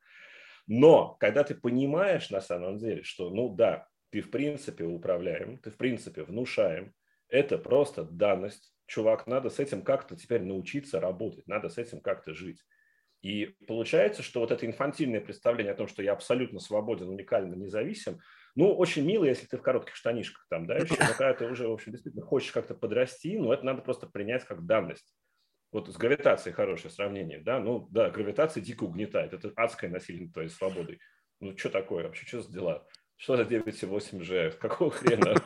Но 0.68 1.16
когда 1.18 1.42
ты 1.42 1.54
понимаешь 1.54 2.30
на 2.30 2.40
самом 2.40 2.78
деле, 2.78 3.02
что, 3.02 3.30
ну 3.30 3.54
да, 3.54 3.88
ты 4.10 4.20
в 4.20 4.30
принципе 4.30 4.84
управляем, 4.84 5.58
ты 5.58 5.70
в 5.70 5.76
принципе 5.76 6.22
внушаем, 6.22 6.92
это 7.28 7.58
просто 7.58 8.04
данность. 8.04 8.75
Чувак, 8.86 9.26
надо 9.26 9.50
с 9.50 9.58
этим 9.58 9.82
как-то 9.82 10.16
теперь 10.16 10.42
научиться 10.42 11.00
работать, 11.00 11.46
надо 11.46 11.68
с 11.68 11.78
этим 11.78 12.00
как-то 12.00 12.34
жить. 12.34 12.62
И 13.22 13.56
получается, 13.66 14.22
что 14.22 14.40
вот 14.40 14.52
это 14.52 14.66
инфантильное 14.66 15.20
представление 15.20 15.72
о 15.72 15.76
том, 15.76 15.88
что 15.88 16.02
я 16.02 16.12
абсолютно 16.12 16.60
свободен, 16.60 17.08
уникально 17.08 17.54
независим, 17.54 18.20
ну, 18.54 18.72
очень 18.72 19.04
мило, 19.04 19.24
если 19.24 19.46
ты 19.46 19.58
в 19.58 19.62
коротких 19.62 19.96
штанишках 19.96 20.46
там, 20.48 20.66
да, 20.66 20.76
еще, 20.76 20.94
но 20.98 21.08
когда 21.08 21.34
ты 21.34 21.46
уже, 21.46 21.68
в 21.68 21.72
общем, 21.72 21.92
действительно 21.92 22.24
хочешь 22.24 22.52
как-то 22.52 22.74
подрасти, 22.74 23.36
ну, 23.36 23.52
это 23.52 23.64
надо 23.64 23.82
просто 23.82 24.06
принять 24.06 24.44
как 24.44 24.64
данность. 24.64 25.14
Вот 25.72 25.88
с 25.88 25.96
гравитацией 25.96 26.54
хорошее 26.54 26.92
сравнение, 26.92 27.40
да, 27.40 27.58
ну, 27.58 27.88
да, 27.90 28.10
гравитация 28.10 28.62
дико 28.62 28.84
угнетает, 28.84 29.32
это 29.34 29.52
адское 29.56 29.90
насилие 29.90 30.30
твоей 30.30 30.48
свободой. 30.48 31.00
Ну, 31.40 31.56
что 31.58 31.68
такое 31.68 32.04
вообще, 32.04 32.24
что 32.26 32.40
за 32.40 32.52
дела? 32.52 32.86
Что 33.18 33.36
за 33.36 33.44
9,8G? 33.44 34.58
Какого 34.58 34.90
хрена? 34.90 35.34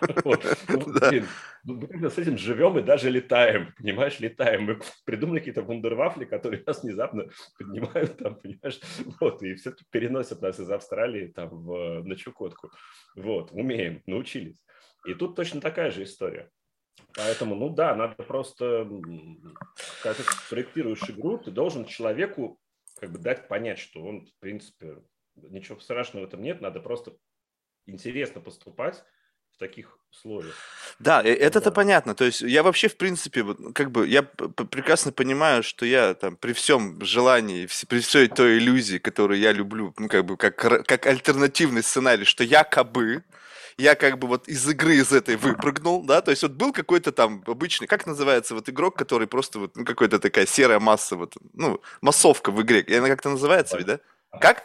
Ну, 1.62 1.76
ну, 1.76 1.88
мы 1.92 2.10
с 2.10 2.18
этим 2.18 2.38
живем 2.38 2.78
и 2.78 2.82
даже 2.82 3.10
летаем, 3.10 3.74
понимаешь, 3.76 4.18
летаем. 4.18 4.64
Мы 4.64 4.80
придумали 5.04 5.38
какие-то 5.38 5.62
вундервафли, 5.62 6.24
которые 6.24 6.62
нас 6.66 6.82
внезапно 6.82 7.28
поднимают 7.58 8.16
там, 8.16 8.34
понимаешь, 8.36 8.80
вот, 9.20 9.42
и 9.42 9.54
все-таки 9.54 9.84
переносят 9.90 10.40
нас 10.40 10.58
из 10.58 10.70
Австралии 10.70 11.26
там 11.26 11.50
в, 11.50 12.02
на 12.02 12.16
Чукотку. 12.16 12.70
Вот, 13.14 13.52
умеем, 13.52 14.02
научились. 14.06 14.62
И 15.06 15.14
тут 15.14 15.36
точно 15.36 15.60
такая 15.60 15.90
же 15.90 16.04
история. 16.04 16.50
Поэтому, 17.14 17.54
ну 17.54 17.68
да, 17.70 17.94
надо 17.94 18.22
просто, 18.22 18.88
когда 20.02 20.14
ты 20.14 20.22
проектируешь 20.48 21.08
игру, 21.10 21.38
ты 21.38 21.50
должен 21.50 21.84
человеку 21.84 22.58
как 22.98 23.10
бы 23.10 23.18
дать 23.18 23.48
понять, 23.48 23.78
что 23.78 24.02
он, 24.02 24.26
в 24.26 24.38
принципе, 24.40 24.98
ничего 25.34 25.78
страшного 25.80 26.24
в 26.24 26.28
этом 26.28 26.42
нет, 26.42 26.60
надо 26.60 26.80
просто 26.80 27.12
интересно 27.86 28.40
поступать 28.40 29.04
в 29.52 29.58
таких 29.58 29.98
условиях. 30.10 30.54
Да, 30.98 31.22
это-то 31.22 31.70
да. 31.70 31.70
понятно. 31.70 32.14
То 32.14 32.24
есть 32.24 32.40
я 32.40 32.62
вообще, 32.62 32.88
в 32.88 32.96
принципе, 32.96 33.44
как 33.74 33.90
бы, 33.90 34.06
я 34.06 34.22
прекрасно 34.22 35.12
понимаю, 35.12 35.62
что 35.62 35.86
я 35.86 36.14
там 36.14 36.36
при 36.36 36.52
всем 36.52 37.02
желании, 37.02 37.68
при 37.88 38.00
всей 38.00 38.28
той 38.28 38.58
иллюзии, 38.58 38.98
которую 38.98 39.38
я 39.38 39.52
люблю, 39.52 39.94
ну, 39.98 40.08
как 40.08 40.24
бы, 40.24 40.36
как, 40.36 40.56
как 40.56 41.06
альтернативный 41.06 41.82
сценарий, 41.82 42.24
что 42.24 42.44
якобы 42.44 43.24
я 43.80 43.94
как 43.94 44.18
бы 44.18 44.28
вот 44.28 44.48
из 44.48 44.68
игры 44.68 44.96
из 44.96 45.12
этой 45.12 45.36
выпрыгнул, 45.36 46.04
да, 46.04 46.20
то 46.20 46.30
есть 46.30 46.42
вот 46.42 46.52
был 46.52 46.72
какой-то 46.72 47.12
там 47.12 47.42
обычный, 47.46 47.86
как 47.86 48.06
называется 48.06 48.54
вот 48.54 48.68
игрок, 48.68 48.96
который 48.96 49.26
просто 49.26 49.58
вот, 49.58 49.76
ну, 49.76 49.84
какой-то 49.84 50.18
такая 50.18 50.46
серая 50.46 50.80
масса, 50.80 51.16
вот, 51.16 51.34
ну, 51.54 51.80
массовка 52.02 52.50
в 52.50 52.60
игре, 52.60 52.84
она 52.98 53.08
как-то 53.08 53.30
называется, 53.30 53.78
ведь, 53.78 53.86
да? 53.86 54.00
Как? 54.40 54.64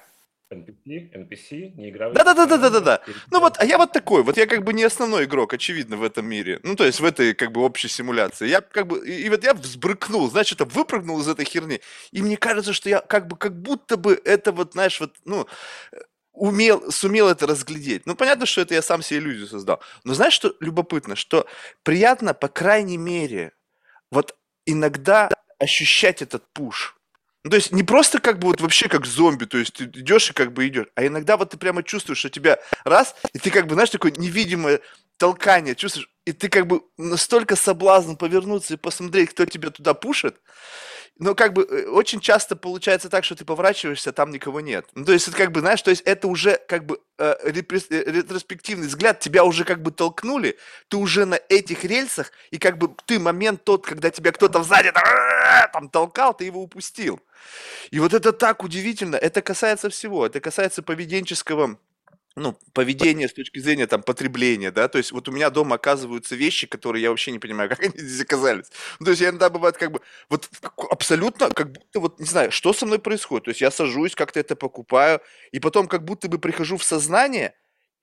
NPC, 0.51 1.11
NPC, 1.13 1.73
не 1.75 1.89
игровые. 1.89 2.15
Да-да-да-да-да-да. 2.15 3.01
Ну 3.31 3.39
вот, 3.39 3.57
а 3.57 3.65
я 3.65 3.77
вот 3.77 3.91
такой, 3.91 4.23
вот 4.23 4.37
я 4.37 4.45
как 4.45 4.63
бы 4.63 4.73
не 4.73 4.83
основной 4.83 5.25
игрок, 5.25 5.53
очевидно, 5.53 5.97
в 5.97 6.03
этом 6.03 6.25
мире. 6.25 6.59
Ну, 6.63 6.75
то 6.75 6.85
есть 6.85 6.99
в 6.99 7.05
этой 7.05 7.33
как 7.33 7.51
бы 7.51 7.61
общей 7.61 7.87
симуляции. 7.87 8.47
Я 8.47 8.61
как 8.61 8.87
бы, 8.87 9.07
и, 9.07 9.23
и 9.23 9.29
вот 9.29 9.43
я 9.43 9.53
взбрыкнул, 9.53 10.29
значит, 10.29 10.61
выпрыгнул 10.61 11.19
из 11.21 11.27
этой 11.27 11.45
херни. 11.45 11.81
И 12.11 12.21
мне 12.21 12.37
кажется, 12.37 12.73
что 12.73 12.89
я 12.89 12.99
как 13.01 13.27
бы, 13.27 13.37
как 13.37 13.59
будто 13.59 13.97
бы 13.97 14.21
это 14.23 14.51
вот, 14.51 14.73
знаешь, 14.73 14.99
вот, 14.99 15.15
ну, 15.25 15.47
умел, 16.33 16.91
сумел 16.91 17.27
это 17.27 17.47
разглядеть. 17.47 18.05
Ну, 18.05 18.15
понятно, 18.15 18.45
что 18.45 18.61
это 18.61 18.73
я 18.73 18.81
сам 18.81 19.01
себе 19.01 19.19
иллюзию 19.19 19.47
создал. 19.47 19.81
Но 20.03 20.13
знаешь, 20.13 20.33
что 20.33 20.55
любопытно? 20.59 21.15
Что 21.15 21.47
приятно, 21.83 22.33
по 22.33 22.49
крайней 22.49 22.97
мере, 22.97 23.53
вот 24.11 24.35
иногда 24.65 25.29
ощущать 25.59 26.21
этот 26.21 26.43
пуш. 26.53 26.94
Ну, 27.45 27.51
то 27.51 27.57
есть 27.57 27.71
не 27.71 27.83
просто 27.83 28.19
как 28.19 28.39
бы 28.39 28.47
вот 28.47 28.59
вообще 28.59 28.89
как 28.89 29.05
зомби, 29.05 29.45
то 29.45 29.59
есть 29.59 29.73
ты 29.73 29.83
идешь 29.83 30.31
и 30.31 30.33
как 30.33 30.51
бы 30.51 30.67
идешь, 30.67 30.87
а 30.95 31.05
иногда 31.05 31.37
вот 31.37 31.51
ты 31.51 31.57
прямо 31.57 31.83
чувствуешь, 31.83 32.17
что 32.17 32.31
тебя 32.31 32.57
раз, 32.85 33.15
и 33.33 33.37
ты 33.37 33.51
как 33.51 33.67
бы, 33.67 33.75
знаешь, 33.75 33.91
такое 33.91 34.11
невидимое 34.17 34.81
толкание 35.17 35.75
чувствуешь, 35.75 36.09
и 36.25 36.31
ты 36.31 36.49
как 36.49 36.65
бы 36.65 36.81
настолько 36.97 37.55
соблазн 37.55 38.15
повернуться 38.15 38.73
и 38.73 38.77
посмотреть, 38.77 39.29
кто 39.29 39.45
тебя 39.45 39.69
туда 39.69 39.93
пушит, 39.93 40.41
но 41.17 41.33
как 41.33 41.53
бы 41.53 41.63
э, 41.63 41.87
очень 41.87 42.19
часто 42.19 42.55
получается 42.55 43.09
так, 43.09 43.23
что 43.23 43.35
ты 43.35 43.45
поворачиваешься, 43.45 44.09
а 44.09 44.13
там 44.13 44.31
никого 44.31 44.59
нет. 44.59 44.85
Ну, 44.95 45.05
то 45.05 45.13
есть 45.13 45.27
это 45.27 45.37
как 45.37 45.51
бы, 45.51 45.61
знаешь, 45.61 45.81
то 45.81 45.89
есть 45.89 46.01
это 46.01 46.27
уже 46.27 46.59
как 46.67 46.85
бы 46.85 46.99
э, 47.17 47.35
э, 47.43 47.51
ретроспективный 47.51 48.87
взгляд, 48.87 49.19
тебя 49.19 49.45
уже 49.45 49.63
как 49.63 49.81
бы 49.81 49.91
толкнули, 49.91 50.57
ты 50.89 50.97
уже 50.97 51.25
на 51.25 51.39
этих 51.49 51.85
рельсах, 51.85 52.31
и 52.51 52.57
как 52.57 52.77
бы 52.77 52.93
ты 53.05 53.19
момент 53.19 53.63
тот, 53.63 53.85
когда 53.85 54.09
тебя 54.09 54.31
кто-то 54.31 54.63
сзади 54.63 54.91
там 55.71 55.89
толкал, 55.89 56.33
ты 56.33 56.45
его 56.45 56.61
упустил. 56.61 57.21
И 57.91 57.99
вот 57.99 58.13
это 58.13 58.33
так 58.33 58.63
удивительно, 58.63 59.15
это 59.15 59.41
касается 59.41 59.89
всего, 59.89 60.25
это 60.25 60.41
касается 60.41 60.81
поведенческого 60.83 61.77
ну, 62.35 62.57
поведение 62.73 63.29
с 63.29 63.33
точки 63.33 63.59
зрения 63.59 63.87
там 63.87 64.03
потребления, 64.03 64.71
да, 64.71 64.87
то 64.87 64.97
есть 64.97 65.11
вот 65.11 65.27
у 65.29 65.31
меня 65.31 65.49
дома 65.49 65.75
оказываются 65.75 66.35
вещи, 66.35 66.67
которые 66.67 67.01
я 67.01 67.09
вообще 67.09 67.31
не 67.31 67.39
понимаю, 67.39 67.69
как 67.71 67.81
они 67.81 67.97
здесь 67.97 68.21
оказались. 68.21 68.65
Ну, 68.99 69.05
то 69.05 69.11
есть 69.11 69.21
я 69.21 69.29
иногда 69.29 69.49
бывает 69.49 69.77
как 69.77 69.91
бы, 69.91 70.01
вот 70.29 70.49
абсолютно, 70.91 71.49
как 71.49 71.71
будто 71.71 71.99
вот, 71.99 72.19
не 72.19 72.25
знаю, 72.25 72.51
что 72.51 72.73
со 72.73 72.85
мной 72.85 72.99
происходит, 72.99 73.45
то 73.45 73.49
есть 73.51 73.61
я 73.61 73.71
сажусь, 73.71 74.15
как-то 74.15 74.39
это 74.39 74.55
покупаю, 74.55 75.21
и 75.51 75.59
потом 75.59 75.87
как 75.87 76.03
будто 76.03 76.27
бы 76.27 76.37
прихожу 76.39 76.77
в 76.77 76.83
сознание, 76.83 77.55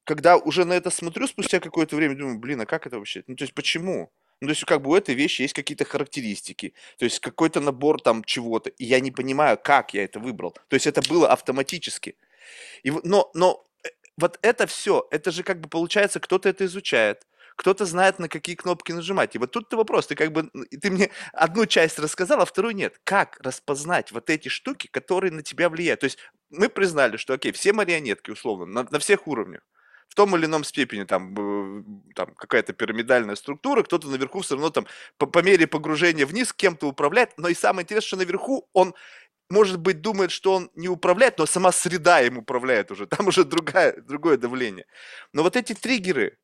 когда 0.05 0.37
уже 0.37 0.65
на 0.65 0.73
это 0.73 0.91
смотрю 0.91 1.27
спустя 1.27 1.61
какое-то 1.61 1.97
время, 1.97 2.17
думаю, 2.17 2.39
блин, 2.39 2.61
а 2.62 2.67
как 2.67 2.87
это 2.87 2.99
вообще, 2.99 3.23
ну, 3.27 3.37
то 3.37 3.45
есть 3.45 3.55
почему? 3.55 4.11
Ну, 4.41 4.49
то 4.49 4.53
есть, 4.53 4.65
как 4.65 4.83
бы 4.83 4.91
у 4.91 4.97
этой 4.97 5.15
вещи 5.15 5.43
есть 5.43 5.55
какие-то 5.55 5.85
характеристики, 5.85 6.75
то 6.99 7.05
есть 7.05 7.21
какой-то 7.21 7.61
набор 7.61 8.01
там 8.01 8.25
чего-то, 8.25 8.71
и 8.71 8.85
я 8.85 8.99
не 8.99 9.12
понимаю, 9.12 9.57
как 9.57 9.95
я 9.95 10.03
это 10.03 10.19
выбрал. 10.19 10.51
То 10.67 10.75
есть 10.75 10.89
это 10.89 11.01
было 11.09 11.29
автоматически. 11.29 12.17
И, 12.83 12.91
но, 13.05 13.31
но 13.35 13.65
вот 14.23 14.38
это 14.43 14.67
все, 14.67 15.07
это 15.11 15.31
же 15.33 15.43
как 15.43 15.61
бы 15.61 15.69
получается, 15.69 16.21
кто-то 16.21 16.49
это 16.49 16.64
изучает, 16.64 17.26
кто-то 17.57 17.85
знает, 17.85 18.19
на 18.19 18.29
какие 18.29 18.55
кнопки 18.55 18.93
нажимать. 18.93 19.35
И 19.35 19.38
вот 19.38 19.50
тут-то 19.50 19.76
вопрос, 19.76 20.07
ты 20.07 20.14
как 20.14 20.33
бы, 20.33 20.49
ты 20.81 20.91
мне 20.91 21.11
одну 21.33 21.67
часть 21.67 21.99
рассказал, 21.99 22.41
а 22.41 22.45
вторую 22.45 22.75
нет. 22.75 23.00
Как 23.05 23.38
распознать 23.41 24.12
вот 24.12 24.31
эти 24.31 24.49
штуки, 24.49 24.87
которые 24.87 25.33
на 25.33 25.43
тебя 25.43 25.69
влияют? 25.69 26.00
То 26.00 26.05
есть 26.05 26.19
мы 26.50 26.69
признали, 26.69 27.17
что, 27.17 27.35
окей, 27.35 27.52
все 27.52 27.73
марионетки, 27.73 28.31
условно, 28.31 28.67
на, 28.67 28.88
на 28.88 28.99
всех 29.00 29.26
уровнях, 29.26 29.62
в 30.09 30.14
том 30.14 30.37
или 30.37 30.45
ином 30.45 30.62
степени 30.62 31.05
там, 31.05 31.35
там 32.14 32.35
какая-то 32.35 32.75
пирамидальная 32.75 33.35
структура, 33.35 33.83
кто-то 33.83 34.09
наверху 34.09 34.43
все 34.43 34.55
равно 34.55 34.71
там 34.71 34.87
по, 35.19 35.26
по 35.26 35.43
мере 35.43 35.67
погружения 35.67 36.26
вниз 36.26 36.52
кем-то 36.52 36.87
управляет, 36.87 37.37
но 37.38 37.49
и 37.49 37.55
самое 37.55 37.85
интересное, 37.85 38.07
что 38.07 38.17
наверху 38.19 38.69
он 38.73 38.95
может 39.53 39.79
быть, 39.79 40.01
думает, 40.01 40.31
что 40.31 40.55
он 40.55 40.71
не 40.75 40.89
управляет, 40.89 41.39
но 41.39 41.47
сама 41.47 41.73
среда 41.73 42.23
им 42.23 42.39
управляет 42.39 42.91
уже. 42.91 43.07
Там 43.19 43.29
уже 43.29 43.45
другая, 43.45 44.01
другое 44.01 44.39
давление. 44.39 44.87
Но 45.35 45.43
вот 45.43 45.57
эти 45.57 45.75
триггеры, 45.75 46.39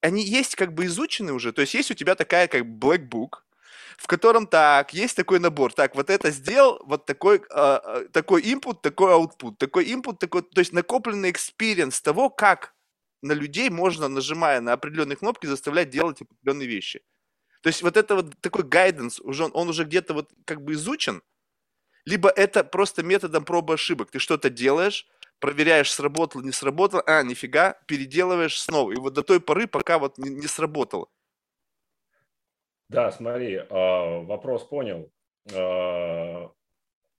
они 0.00 0.22
есть 0.22 0.54
как 0.54 0.72
бы 0.72 0.84
изучены 0.86 1.32
уже. 1.32 1.52
То 1.52 1.62
есть 1.62 1.74
есть 1.74 1.90
у 1.90 1.94
тебя 1.94 2.14
такая 2.14 2.46
как 2.46 2.62
black 2.62 3.08
book, 3.08 3.40
в 3.98 4.06
котором 4.06 4.46
так, 4.46 4.94
есть 4.94 5.16
такой 5.16 5.40
набор, 5.40 5.72
так, 5.72 5.96
вот 5.96 6.10
это 6.10 6.30
сделал, 6.30 6.80
вот 6.84 7.06
такой, 7.06 7.42
э, 7.50 8.06
такой 8.12 8.42
input, 8.42 8.80
такой 8.82 9.12
output, 9.12 9.56
такой 9.58 9.86
input, 9.86 10.18
такой, 10.18 10.42
то 10.42 10.60
есть 10.60 10.72
накопленный 10.72 11.30
experience 11.30 12.00
того, 12.00 12.30
как 12.30 12.74
на 13.22 13.32
людей 13.32 13.70
можно, 13.70 14.08
нажимая 14.08 14.60
на 14.60 14.74
определенные 14.74 15.16
кнопки, 15.16 15.46
заставлять 15.46 15.90
делать 15.90 16.22
определенные 16.22 16.68
вещи. 16.68 17.00
То 17.62 17.68
есть 17.68 17.82
вот 17.82 17.96
это 17.96 18.16
вот 18.16 18.40
такой 18.40 18.62
гайденс, 18.62 19.18
уже, 19.20 19.46
он 19.46 19.68
уже 19.68 19.84
где-то 19.84 20.14
вот 20.14 20.30
как 20.44 20.62
бы 20.62 20.74
изучен, 20.74 21.22
либо 22.06 22.30
это 22.30 22.64
просто 22.64 23.02
методом 23.02 23.44
пробы 23.44 23.74
ошибок. 23.74 24.10
Ты 24.10 24.20
что-то 24.20 24.48
делаешь, 24.48 25.06
проверяешь, 25.40 25.92
сработало, 25.92 26.42
не 26.42 26.52
сработало, 26.52 27.02
а, 27.06 27.22
нифига, 27.22 27.74
переделываешь 27.86 28.58
снова. 28.60 28.92
И 28.92 28.96
вот 28.96 29.12
до 29.12 29.22
той 29.22 29.40
поры, 29.40 29.66
пока 29.66 29.98
вот 29.98 30.16
не, 30.16 30.30
не 30.30 30.46
сработало. 30.46 31.08
Да, 32.88 33.10
смотри, 33.10 33.56
а, 33.68 34.20
вопрос 34.20 34.64
понял. 34.64 35.10
А, 35.52 36.50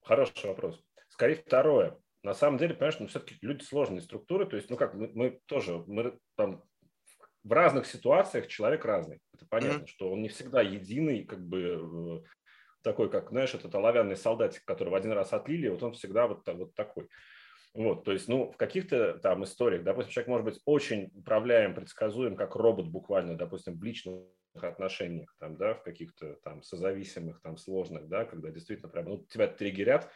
хороший 0.03 0.48
вопрос. 0.48 0.82
Скорее 1.10 1.36
второе. 1.36 1.98
На 2.24 2.34
самом 2.34 2.58
деле, 2.58 2.74
понимаешь, 2.74 3.00
ну, 3.00 3.08
все-таки 3.08 3.38
люди 3.41 3.63
сложные 3.63 4.01
структуры, 4.01 4.46
то 4.46 4.56
есть, 4.56 4.70
ну 4.70 4.77
как, 4.77 4.94
мы, 4.96 5.12
мы 5.13 5.39
тоже, 5.46 5.84
мы 5.88 6.17
там 6.36 6.63
в 7.44 7.51
разных 7.51 7.86
ситуациях 7.86 8.48
человек 8.48 8.84
разный. 8.86 9.20
Это 9.34 9.46
понятно, 9.48 9.84
mm-hmm. 9.84 9.88
что 9.88 10.12
он 10.12 10.22
не 10.22 10.29
всегда 10.29 10.62
единый, 10.62 11.24
как 11.24 11.46
бы 11.46 12.24
э, 12.24 12.27
такой, 12.88 13.10
как, 13.10 13.29
знаешь, 13.29 13.53
этот 13.53 13.75
оловянный 13.75 14.15
солдатик, 14.15 14.63
которого 14.63 14.98
один 14.98 15.12
раз 15.12 15.34
отлили, 15.34 15.67
вот 15.67 15.84
он 15.84 15.91
всегда 15.91 16.27
вот, 16.27 16.48
вот 16.48 16.74
такой. 16.74 17.10
Вот, 17.74 18.06
то 18.06 18.13
есть, 18.13 18.27
ну, 18.27 18.50
в 18.50 18.58
каких-то 18.58 19.20
там 19.20 19.44
историях, 19.44 19.84
допустим, 19.84 20.12
человек 20.12 20.29
может 20.29 20.46
быть 20.46 20.62
очень 20.65 21.12
управляем, 21.13 21.75
предсказуем, 21.75 22.36
как 22.36 22.56
робот 22.56 22.88
буквально, 22.88 23.38
допустим, 23.38 23.77
в 23.77 23.84
личных 23.84 24.24
отношениях, 24.56 25.36
там, 25.38 25.58
да, 25.58 25.74
в 25.74 25.84
каких-то 25.84 26.38
там 26.44 26.63
созависимых, 26.63 27.41
там, 27.41 27.58
сложных, 27.58 28.08
да, 28.08 28.25
когда 28.25 28.50
действительно 28.50 28.89
прям, 28.89 29.06
ну, 29.06 29.25
тебя 29.29 29.48
триггерят 29.48 30.10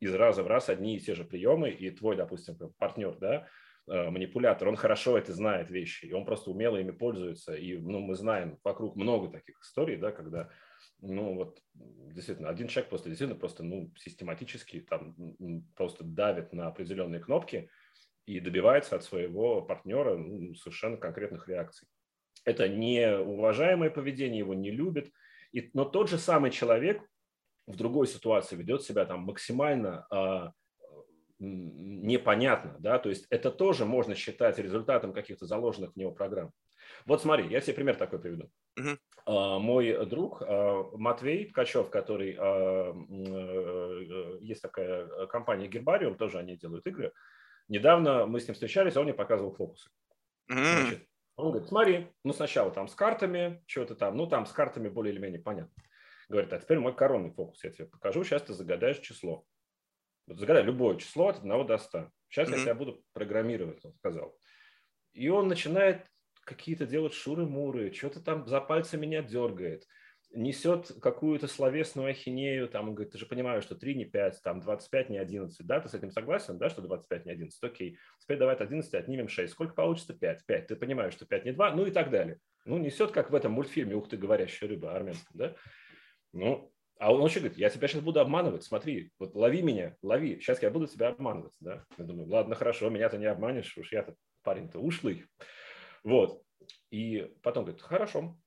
из 0.00 0.14
раза 0.14 0.42
в 0.42 0.46
раз 0.46 0.68
одни 0.68 0.96
и 0.96 1.00
те 1.00 1.14
же 1.14 1.24
приемы, 1.24 1.70
и 1.70 1.90
твой, 1.90 2.14
допустим, 2.14 2.56
партнер, 2.78 3.16
да, 3.16 3.48
э, 3.90 4.10
манипулятор, 4.10 4.68
он 4.68 4.76
хорошо 4.76 5.16
это 5.16 5.32
знает 5.32 5.70
вещи, 5.70 6.04
и 6.04 6.12
он 6.12 6.26
просто 6.26 6.50
умело 6.50 6.76
ими 6.76 6.92
пользуется, 6.92 7.54
и, 7.54 7.78
ну, 7.78 8.00
мы 8.00 8.14
знаем 8.14 8.58
вокруг 8.62 8.96
много 8.96 9.28
таких 9.28 9.58
историй, 9.62 9.96
да, 9.96 10.12
когда 10.12 10.50
ну 11.00 11.34
вот 11.34 11.60
действительно, 11.74 12.48
один 12.48 12.68
человек 12.68 12.88
просто 12.88 13.08
действительно 13.08 13.38
просто 13.38 13.62
ну, 13.62 13.92
систематически 13.96 14.80
там 14.80 15.14
просто 15.76 16.04
давит 16.04 16.52
на 16.52 16.66
определенные 16.68 17.20
кнопки 17.20 17.70
и 18.26 18.40
добивается 18.40 18.96
от 18.96 19.04
своего 19.04 19.62
партнера 19.62 20.16
ну, 20.16 20.54
совершенно 20.54 20.96
конкретных 20.96 21.48
реакций. 21.48 21.88
Это 22.44 22.68
неуважаемое 22.68 23.90
поведение, 23.90 24.40
его 24.40 24.54
не 24.54 24.70
любят. 24.70 25.10
И, 25.52 25.70
но 25.74 25.84
тот 25.84 26.08
же 26.08 26.18
самый 26.18 26.50
человек 26.50 27.02
в 27.66 27.76
другой 27.76 28.06
ситуации 28.06 28.56
ведет 28.56 28.82
себя 28.82 29.04
там 29.04 29.20
максимально 29.20 30.06
а, 30.10 30.52
непонятно, 31.38 32.76
да, 32.80 32.98
то 32.98 33.08
есть 33.08 33.26
это 33.30 33.50
тоже 33.50 33.84
можно 33.84 34.14
считать 34.14 34.58
результатом 34.58 35.12
каких-то 35.12 35.46
заложенных 35.46 35.92
в 35.92 35.96
него 35.96 36.10
программ. 36.10 36.52
Вот 37.06 37.22
смотри, 37.22 37.48
я 37.48 37.60
тебе 37.60 37.74
пример 37.74 37.96
такой 37.96 38.18
приведу. 38.18 38.50
Uh-huh. 38.78 39.58
Мой 39.58 40.06
друг 40.06 40.42
а, 40.42 40.84
Матвей 40.96 41.50
Ткачев, 41.50 41.90
который 41.90 42.36
э, 42.38 44.38
есть 44.40 44.62
такая 44.62 45.26
компания 45.26 45.68
Гербариум, 45.68 46.16
тоже 46.16 46.38
они 46.38 46.56
делают 46.56 46.86
игры. 46.86 47.12
Недавно 47.68 48.26
мы 48.26 48.40
с 48.40 48.48
ним 48.48 48.54
встречались, 48.54 48.96
он 48.96 49.04
мне 49.04 49.14
показывал 49.14 49.54
фокусы. 49.54 49.90
Uh-huh. 50.50 50.80
Значит, 50.80 51.06
он 51.36 51.50
говорит, 51.50 51.68
смотри, 51.68 52.06
ну 52.24 52.32
сначала 52.32 52.70
там 52.70 52.88
с 52.88 52.94
картами, 52.94 53.62
что-то 53.66 53.94
там, 53.94 54.16
ну 54.16 54.26
там 54.26 54.46
с 54.46 54.52
картами 54.52 54.88
более 54.88 55.12
или 55.12 55.20
менее 55.20 55.40
понятно. 55.40 55.82
Говорит, 56.28 56.52
а 56.52 56.58
теперь 56.58 56.78
мой 56.78 56.94
коронный 56.94 57.30
фокус, 57.30 57.62
я 57.64 57.70
тебе 57.70 57.86
покажу, 57.86 58.24
сейчас 58.24 58.42
ты 58.42 58.54
загадаешь 58.54 58.98
число. 58.98 59.44
Вот 60.26 60.38
загадай 60.38 60.62
любое 60.62 60.96
число 60.96 61.28
от 61.28 61.38
1 61.38 61.66
до 61.66 61.78
100. 61.78 62.10
Сейчас 62.28 62.48
uh-huh. 62.48 62.56
я 62.56 62.62
тебя 62.62 62.74
буду 62.74 63.02
программировать, 63.12 63.84
он 63.84 63.94
сказал. 63.94 64.36
И 65.12 65.28
он 65.28 65.48
начинает 65.48 66.06
какие-то 66.48 66.86
делать 66.86 67.12
шуры-муры, 67.12 67.92
что-то 67.92 68.20
там 68.20 68.46
за 68.46 68.60
пальцы 68.60 68.96
меня 68.96 69.22
дергает, 69.22 69.86
несет 70.32 70.90
какую-то 71.00 71.46
словесную 71.46 72.10
ахинею, 72.10 72.68
там, 72.68 72.88
он 72.88 72.94
говорит, 72.94 73.12
ты 73.12 73.18
же 73.18 73.26
понимаешь, 73.26 73.64
что 73.64 73.74
3 73.74 73.94
не 73.94 74.04
5, 74.04 74.42
там 74.42 74.60
25 74.60 75.10
не 75.10 75.18
11, 75.18 75.66
да, 75.66 75.80
ты 75.80 75.88
с 75.88 75.94
этим 75.94 76.10
согласен, 76.10 76.58
да, 76.58 76.68
что 76.68 76.82
25 76.82 77.26
не 77.26 77.32
11, 77.32 77.62
окей, 77.62 77.98
теперь 78.18 78.38
давай 78.38 78.54
от 78.54 78.60
11 78.60 78.92
отнимем 78.94 79.28
6, 79.28 79.52
сколько 79.52 79.74
получится? 79.74 80.14
5, 80.14 80.46
5, 80.46 80.66
ты 80.66 80.76
понимаешь, 80.76 81.12
что 81.12 81.26
5 81.26 81.44
не 81.44 81.52
2, 81.52 81.72
ну 81.72 81.86
и 81.86 81.90
так 81.90 82.10
далее. 82.10 82.38
Ну, 82.64 82.78
несет, 82.78 83.12
как 83.12 83.30
в 83.30 83.34
этом 83.34 83.52
мультфильме 83.52 83.94
«Ух 83.94 84.08
ты, 84.08 84.16
говорящая 84.16 84.68
рыба» 84.68 84.94
армянском, 84.94 85.32
да, 85.34 85.54
ну, 86.32 86.72
а 86.98 87.14
он 87.14 87.24
еще 87.24 87.40
говорит, 87.40 87.58
я 87.58 87.70
тебя 87.70 87.86
сейчас 87.88 88.02
буду 88.02 88.20
обманывать, 88.20 88.64
смотри, 88.64 89.12
вот 89.18 89.34
лови 89.34 89.62
меня, 89.62 89.96
лови, 90.02 90.40
сейчас 90.40 90.62
я 90.62 90.70
буду 90.70 90.86
тебя 90.86 91.08
обманывать, 91.08 91.52
да. 91.60 91.84
Я 91.96 92.04
думаю, 92.04 92.28
ладно, 92.28 92.54
хорошо, 92.54 92.90
меня-то 92.90 93.18
не 93.18 93.26
обманешь, 93.26 93.76
уж 93.78 93.92
я-то 93.92 94.14
парень-то 94.42 94.80
ушлый. 94.80 95.26
Вот. 96.08 96.42
И 96.90 97.36
потом 97.42 97.64
говорит, 97.64 97.82
хорошо, 97.82 98.40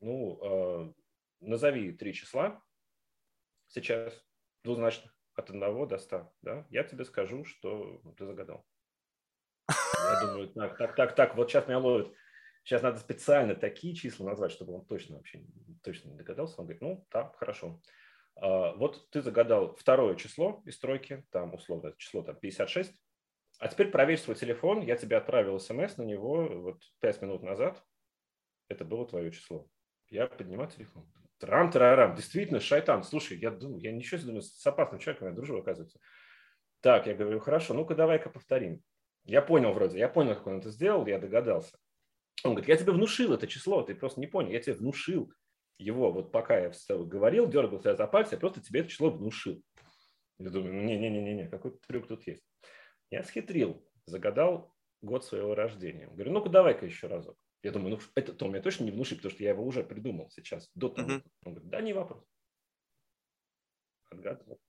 ну, 0.00 0.38
э, 0.42 0.92
назови 1.40 1.92
три 1.92 2.14
числа 2.14 2.62
сейчас, 3.66 4.24
двузначных, 4.64 5.14
от 5.34 5.50
1 5.50 5.86
до 5.86 5.98
100, 5.98 6.32
да, 6.40 6.66
я 6.70 6.84
тебе 6.84 7.04
скажу, 7.04 7.44
что 7.44 8.00
ты 8.16 8.24
загадал. 8.24 8.64
Я 9.68 10.20
думаю, 10.22 10.48
так, 10.48 10.78
так, 10.78 10.96
так, 10.96 11.14
так, 11.14 11.36
вот 11.36 11.50
сейчас 11.50 11.66
меня 11.66 11.78
ловят. 11.78 12.10
Сейчас 12.64 12.80
надо 12.80 12.98
специально 12.98 13.54
такие 13.54 13.94
числа 13.94 14.24
назвать, 14.24 14.52
чтобы 14.52 14.74
он 14.74 14.86
точно 14.86 15.16
вообще 15.16 15.44
точно 15.82 16.08
не 16.08 16.16
догадался. 16.16 16.58
Он 16.58 16.64
говорит, 16.66 16.80
ну, 16.80 17.06
так, 17.10 17.36
хорошо. 17.36 17.82
А, 18.36 18.72
вот 18.76 19.10
ты 19.10 19.20
загадал 19.20 19.76
второе 19.76 20.16
число 20.16 20.62
из 20.64 20.78
тройки, 20.78 21.26
там 21.30 21.52
условно 21.52 21.94
число 21.98 22.22
там 22.22 22.36
56, 22.36 22.94
а 23.58 23.68
теперь 23.68 23.90
проверь 23.90 24.18
свой 24.18 24.36
телефон. 24.36 24.80
Я 24.80 24.96
тебе 24.96 25.16
отправил 25.16 25.58
смс 25.58 25.96
на 25.96 26.02
него 26.02 26.48
вот 26.48 26.82
5 27.00 27.22
минут 27.22 27.42
назад. 27.42 27.82
Это 28.68 28.84
было 28.84 29.06
твое 29.06 29.30
число. 29.30 29.66
Я 30.08 30.26
поднимаю 30.26 30.70
телефон. 30.70 31.10
Трам-тарарам. 31.38 32.14
Действительно, 32.14 32.60
шайтан. 32.60 33.02
Слушай, 33.02 33.38
я 33.38 33.50
думаю, 33.50 33.80
я 33.80 33.92
ничего 33.92 34.18
себе 34.18 34.28
думаю, 34.28 34.42
с 34.42 34.66
опасным 34.66 35.00
человеком 35.00 35.28
я 35.28 35.34
дружу, 35.34 35.58
оказывается. 35.58 35.98
Так, 36.80 37.06
я 37.06 37.14
говорю, 37.14 37.40
хорошо, 37.40 37.74
ну-ка 37.74 37.94
давай-ка 37.94 38.30
повторим. 38.30 38.82
Я 39.24 39.42
понял 39.42 39.72
вроде, 39.72 39.98
я 39.98 40.08
понял, 40.08 40.34
как 40.34 40.46
он 40.46 40.58
это 40.58 40.70
сделал, 40.70 41.06
я 41.06 41.18
догадался. 41.18 41.76
Он 42.44 42.52
говорит, 42.52 42.68
я 42.68 42.76
тебе 42.76 42.92
внушил 42.92 43.34
это 43.34 43.46
число, 43.46 43.82
ты 43.82 43.94
просто 43.94 44.20
не 44.20 44.26
понял, 44.26 44.50
я 44.50 44.60
тебе 44.60 44.74
внушил 44.74 45.32
его, 45.76 46.12
вот 46.12 46.32
пока 46.32 46.58
я 46.58 46.72
говорил, 46.88 47.48
дергал 47.48 47.80
тебя 47.80 47.94
за 47.94 48.06
пальцы, 48.06 48.34
я 48.34 48.40
просто 48.40 48.60
тебе 48.60 48.80
это 48.80 48.88
число 48.88 49.10
внушил. 49.10 49.62
Я 50.38 50.50
думаю, 50.50 50.72
не-не-не-не, 50.84 51.48
какой 51.48 51.76
трюк 51.86 52.06
тут 52.06 52.26
есть. 52.26 52.44
Я 53.10 53.24
схитрил, 53.24 53.84
загадал 54.06 54.74
год 55.02 55.24
своего 55.24 55.54
рождения. 55.54 56.06
Говорю, 56.08 56.32
ну-ка 56.32 56.48
давай-ка 56.48 56.86
еще 56.86 57.06
разок. 57.06 57.36
Я 57.62 57.72
думаю, 57.72 57.96
ну 57.96 58.00
это 58.14 58.32
то 58.32 58.46
мне 58.46 58.60
точно 58.60 58.84
не 58.84 58.90
внушит, 58.90 59.18
потому 59.18 59.34
что 59.34 59.42
я 59.42 59.50
его 59.50 59.64
уже 59.64 59.82
придумал 59.82 60.30
сейчас, 60.30 60.70
до 60.74 60.88
того. 60.90 61.08
Uh-huh. 61.08 61.22
Он 61.44 61.54
говорит, 61.54 61.70
да, 61.70 61.80
не 61.80 61.92
вопрос. 61.92 62.24
Отгадывал. 64.10 64.60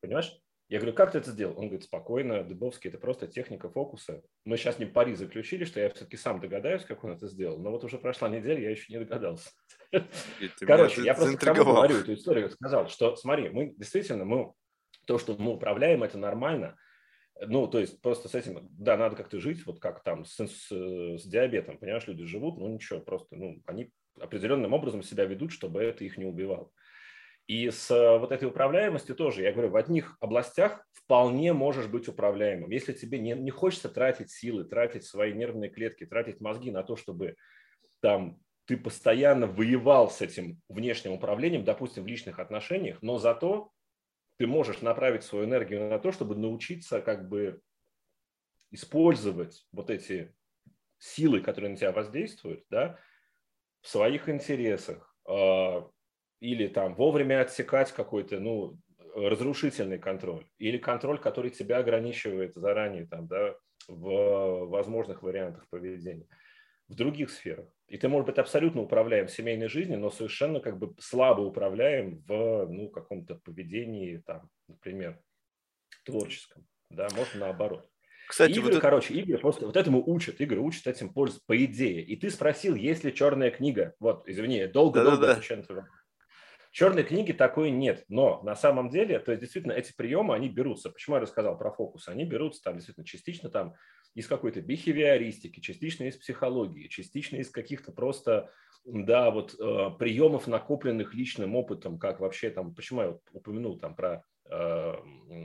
Понимаешь? 0.00 0.38
Я 0.68 0.80
говорю, 0.80 0.96
как 0.96 1.12
ты 1.12 1.18
это 1.18 1.30
сделал? 1.30 1.56
Он 1.56 1.66
говорит, 1.68 1.84
спокойно, 1.84 2.42
Дубовский, 2.42 2.90
это 2.90 2.98
просто 2.98 3.28
техника 3.28 3.70
фокуса. 3.70 4.22
Мы 4.44 4.56
сейчас 4.56 4.80
не 4.80 4.84
пари 4.84 5.14
заключили, 5.14 5.64
что 5.64 5.78
я 5.78 5.90
все-таки 5.90 6.16
сам 6.16 6.40
догадаюсь, 6.40 6.84
как 6.84 7.04
он 7.04 7.12
это 7.12 7.28
сделал. 7.28 7.58
Но 7.58 7.70
вот 7.70 7.84
уже 7.84 7.98
прошла 7.98 8.28
неделя, 8.28 8.60
я 8.60 8.70
еще 8.70 8.92
не 8.92 8.98
догадался. 8.98 9.50
Короче, 10.60 11.02
я 11.02 11.14
просто 11.14 11.38
кому 11.38 11.64
говорю 11.64 11.98
эту 11.98 12.14
историю, 12.14 12.50
сказал, 12.50 12.88
что 12.88 13.14
смотри, 13.14 13.48
мы 13.48 13.74
действительно, 13.76 14.24
мы, 14.24 14.52
то, 15.06 15.18
что 15.18 15.36
мы 15.36 15.52
управляем, 15.52 16.02
это 16.02 16.18
нормально. 16.18 16.76
Ну, 17.40 17.66
то 17.66 17.78
есть 17.78 18.00
просто 18.00 18.28
с 18.28 18.34
этим, 18.34 18.66
да, 18.70 18.96
надо 18.96 19.16
как-то 19.16 19.38
жить, 19.38 19.66
вот 19.66 19.78
как 19.78 20.02
там 20.02 20.24
с, 20.24 20.38
с, 20.38 20.70
с 20.70 21.26
диабетом, 21.26 21.76
понимаешь, 21.76 22.06
люди 22.06 22.24
живут, 22.24 22.58
ну 22.58 22.68
ничего, 22.68 23.00
просто, 23.00 23.36
ну, 23.36 23.62
они 23.66 23.90
определенным 24.18 24.72
образом 24.72 25.02
себя 25.02 25.26
ведут, 25.26 25.52
чтобы 25.52 25.82
это 25.82 26.04
их 26.04 26.16
не 26.16 26.24
убивало. 26.24 26.70
И 27.46 27.70
с 27.70 27.90
э, 27.90 28.18
вот 28.18 28.32
этой 28.32 28.48
управляемостью 28.48 29.14
тоже, 29.14 29.42
я 29.42 29.52
говорю, 29.52 29.70
в 29.70 29.76
одних 29.76 30.16
областях 30.20 30.84
вполне 30.92 31.52
можешь 31.52 31.86
быть 31.86 32.08
управляемым. 32.08 32.70
Если 32.70 32.92
тебе 32.92 33.18
не, 33.18 33.34
не 33.34 33.50
хочется 33.50 33.88
тратить 33.88 34.30
силы, 34.30 34.64
тратить 34.64 35.04
свои 35.04 35.32
нервные 35.32 35.70
клетки, 35.70 36.06
тратить 36.06 36.40
мозги 36.40 36.72
на 36.72 36.82
то, 36.82 36.96
чтобы 36.96 37.36
там 38.00 38.38
ты 38.64 38.76
постоянно 38.76 39.46
воевал 39.46 40.10
с 40.10 40.22
этим 40.22 40.60
внешним 40.68 41.12
управлением, 41.12 41.64
допустим, 41.64 42.02
в 42.02 42.08
личных 42.08 42.40
отношениях, 42.40 42.98
но 43.00 43.18
зато 43.18 43.70
ты 44.38 44.46
можешь 44.46 44.82
направить 44.82 45.24
свою 45.24 45.46
энергию 45.46 45.88
на 45.88 45.98
то, 45.98 46.12
чтобы 46.12 46.36
научиться 46.36 47.00
как 47.00 47.28
бы 47.28 47.60
использовать 48.70 49.66
вот 49.72 49.90
эти 49.90 50.34
силы, 50.98 51.40
которые 51.40 51.70
на 51.70 51.76
тебя 51.76 51.92
воздействуют, 51.92 52.64
да, 52.70 52.98
в 53.80 53.88
своих 53.88 54.28
интересах, 54.28 55.14
а, 55.28 55.88
или 56.40 56.66
там 56.68 56.94
вовремя 56.94 57.42
отсекать 57.42 57.92
какой-то, 57.92 58.40
ну, 58.40 58.78
разрушительный 59.14 59.98
контроль, 59.98 60.46
или 60.58 60.76
контроль, 60.76 61.18
который 61.18 61.50
тебя 61.50 61.78
ограничивает 61.78 62.54
заранее 62.54 63.06
там, 63.06 63.26
да, 63.26 63.56
в 63.88 64.66
возможных 64.66 65.22
вариантах 65.22 65.66
поведения 65.70 66.26
в 66.88 66.94
других 66.94 67.30
сферах. 67.30 67.66
И 67.88 67.98
ты, 67.98 68.08
может 68.08 68.26
быть, 68.26 68.38
абсолютно 68.38 68.82
управляем 68.82 69.28
семейной 69.28 69.68
жизнью, 69.68 69.98
но 69.98 70.10
совершенно 70.10 70.60
как 70.60 70.78
бы 70.78 70.94
слабо 70.98 71.40
управляем 71.40 72.22
в 72.26 72.66
ну, 72.66 72.88
каком-то 72.88 73.36
поведении, 73.36 74.18
там, 74.18 74.48
например, 74.68 75.20
творческом. 76.04 76.66
Да, 76.90 77.08
можно 77.16 77.40
наоборот. 77.40 77.88
Кстати, 78.28 78.52
игры, 78.52 78.74
вот 78.74 78.80
короче, 78.80 79.14
это... 79.14 79.22
игры 79.22 79.38
просто 79.38 79.66
вот 79.66 79.76
этому 79.76 80.02
учат, 80.04 80.40
игры 80.40 80.60
учат 80.60 80.88
этим 80.88 81.12
пользоваться, 81.12 81.46
по 81.46 81.64
идее. 81.64 82.02
И 82.02 82.16
ты 82.16 82.30
спросил, 82.30 82.74
есть 82.74 83.04
ли 83.04 83.14
черная 83.14 83.50
книга. 83.50 83.94
Вот, 84.00 84.28
извини, 84.28 84.66
долго-долго 84.66 85.32
отвечаю 85.32 85.60
на 85.60 85.66
твой 85.66 85.78
вопрос 85.78 85.96
черной 86.76 87.04
книги 87.04 87.32
такой 87.32 87.70
нет, 87.70 88.04
но 88.10 88.42
на 88.42 88.54
самом 88.54 88.90
деле, 88.90 89.18
то 89.18 89.32
есть 89.32 89.40
действительно 89.40 89.72
эти 89.72 89.94
приемы, 89.96 90.34
они 90.34 90.50
берутся. 90.50 90.90
Почему 90.90 91.16
я 91.16 91.22
рассказал 91.22 91.56
про 91.56 91.70
фокус? 91.70 92.06
Они 92.06 92.26
берутся 92.26 92.64
там 92.64 92.74
действительно 92.74 93.06
частично 93.06 93.48
там 93.48 93.76
из 94.16 94.26
какой-то 94.26 94.62
бихевиористики, 94.62 95.60
частично 95.60 96.04
из 96.04 96.16
психологии, 96.16 96.88
частично 96.88 97.36
из 97.36 97.50
каких-то 97.50 97.92
просто 97.92 98.50
да, 98.86 99.30
вот 99.30 99.54
э, 99.54 99.90
приемов, 99.98 100.46
накопленных 100.46 101.12
личным 101.12 101.54
опытом, 101.54 101.98
как 101.98 102.20
вообще 102.20 102.48
там, 102.48 102.74
почему 102.74 103.02
я 103.02 103.18
упомянул 103.32 103.78
там 103.78 103.94
про 103.94 104.24
э, 104.48 104.94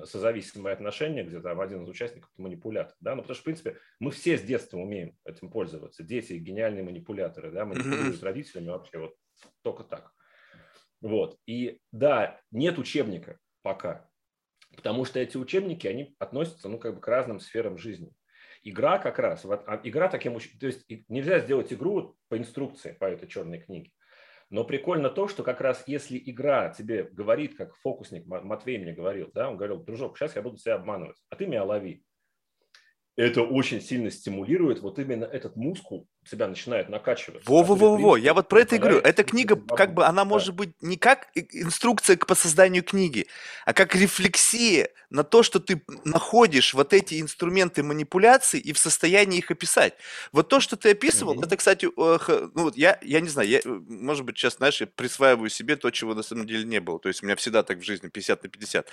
созависимые 0.06 0.74
отношения, 0.74 1.24
где 1.24 1.42
там 1.42 1.60
один 1.60 1.84
из 1.84 1.90
участников 1.90 2.32
манипулятор, 2.38 2.96
да, 3.02 3.16
ну 3.16 3.24
потому 3.24 3.36
что, 3.36 3.42
в 3.42 3.46
принципе, 3.46 3.78
мы 4.00 4.12
все 4.12 4.38
с 4.38 4.42
детства 4.42 4.78
умеем 4.78 5.18
этим 5.26 5.52
пользоваться, 5.52 6.04
дети 6.04 6.34
гениальные 6.34 6.84
манипуляторы, 6.84 7.52
да, 7.52 7.66
манипулируют 7.66 8.24
родителями 8.24 8.70
вообще 8.70 9.00
вот 9.00 9.16
только 9.64 9.84
так. 9.84 10.14
Вот. 11.02 11.38
И 11.46 11.80
да, 11.92 12.40
нет 12.52 12.78
учебника 12.78 13.38
пока. 13.64 14.08
Потому 14.76 15.04
что 15.04 15.20
эти 15.20 15.36
учебники, 15.36 15.88
они 15.88 16.16
относятся 16.20 16.70
ну, 16.70 16.80
как 16.80 16.96
бы 16.96 17.02
к 17.02 17.08
разным 17.08 17.42
сферам 17.42 17.78
жизни. 17.78 18.14
Игра 18.64 19.00
как 19.00 19.18
раз, 19.20 19.44
вот, 19.44 19.64
а 19.68 19.80
игра 19.84 20.08
таким, 20.08 20.40
то 20.40 20.66
есть 20.68 20.86
нельзя 21.10 21.40
сделать 21.40 21.74
игру 21.74 22.16
по 22.30 22.38
инструкции 22.38 22.92
по 22.92 23.06
этой 23.06 23.28
черной 23.28 23.60
книге. 23.60 23.92
Но 24.50 24.66
прикольно 24.66 25.10
то, 25.10 25.28
что 25.28 25.44
как 25.44 25.62
раз 25.62 25.84
если 25.88 26.22
игра 26.24 26.70
тебе 26.70 27.04
говорит, 27.04 27.56
как 27.56 27.76
фокусник 27.78 28.26
Матвей 28.26 28.78
мне 28.78 28.94
говорил, 28.94 29.32
да, 29.34 29.50
он 29.50 29.58
говорил, 29.58 29.78
дружок, 29.82 30.18
сейчас 30.18 30.36
я 30.36 30.42
буду 30.42 30.58
тебя 30.58 30.76
обманывать, 30.76 31.18
а 31.30 31.36
ты 31.36 31.48
меня 31.48 31.64
лови 31.64 32.04
это 33.18 33.42
очень 33.42 33.82
сильно 33.82 34.10
стимулирует 34.10 34.80
вот 34.80 34.98
именно 34.98 35.26
этот 35.26 35.56
мускул 35.56 36.08
себя 36.26 36.48
начинает 36.48 36.90
накачивать. 36.90 37.46
Во-во-во-во, 37.46 38.16
я 38.16 38.34
вот 38.34 38.48
про 38.48 38.62
это 38.62 38.76
и 38.76 38.80
говорю. 38.80 39.00
Эта 39.00 39.24
книга, 39.24 39.56
как 39.56 39.94
бы, 39.94 40.06
она 40.06 40.24
может 40.24 40.56
быть 40.56 40.72
не 40.82 40.98
как 40.98 41.28
инструкция 41.36 42.18
по 42.18 42.36
созданию 42.36 42.84
книги, 42.84 43.28
а 43.66 43.74
как 43.74 43.96
рефлексия 43.96 44.90
на 45.12 45.24
то, 45.24 45.44
что 45.44 45.60
ты 45.60 45.84
находишь 46.06 46.74
вот 46.74 46.94
эти 46.94 47.22
инструменты 47.22 47.84
манипуляции 47.84 48.60
и 48.60 48.74
в 48.74 48.80
состоянии 48.80 49.40
их 49.40 49.52
описать. 49.52 49.94
Вот 50.32 50.48
то, 50.48 50.60
что 50.60 50.78
ты 50.78 50.92
описывал, 50.92 51.36
mm-hmm. 51.36 51.46
это, 51.46 51.58
кстати, 51.58 51.90
ну 51.96 52.64
вот 52.64 52.78
я, 52.78 52.98
я 53.02 53.20
не 53.20 53.30
знаю, 53.30 53.50
я, 53.50 53.60
может 53.66 54.26
быть, 54.26 54.38
сейчас, 54.38 54.56
знаешь, 54.56 54.80
я 54.82 54.88
присваиваю 54.88 55.50
себе 55.50 55.76
то, 55.76 55.92
чего 55.92 56.16
на 56.16 56.24
самом 56.24 56.48
деле 56.48 56.64
не 56.64 56.80
было. 56.80 56.98
То 57.00 57.10
есть 57.10 57.22
у 57.22 57.26
меня 57.26 57.36
всегда 57.36 57.62
так 57.62 57.80
в 57.80 57.84
жизни 57.84 58.08
50 58.08 58.44
на 58.44 58.50
50. 58.50 58.88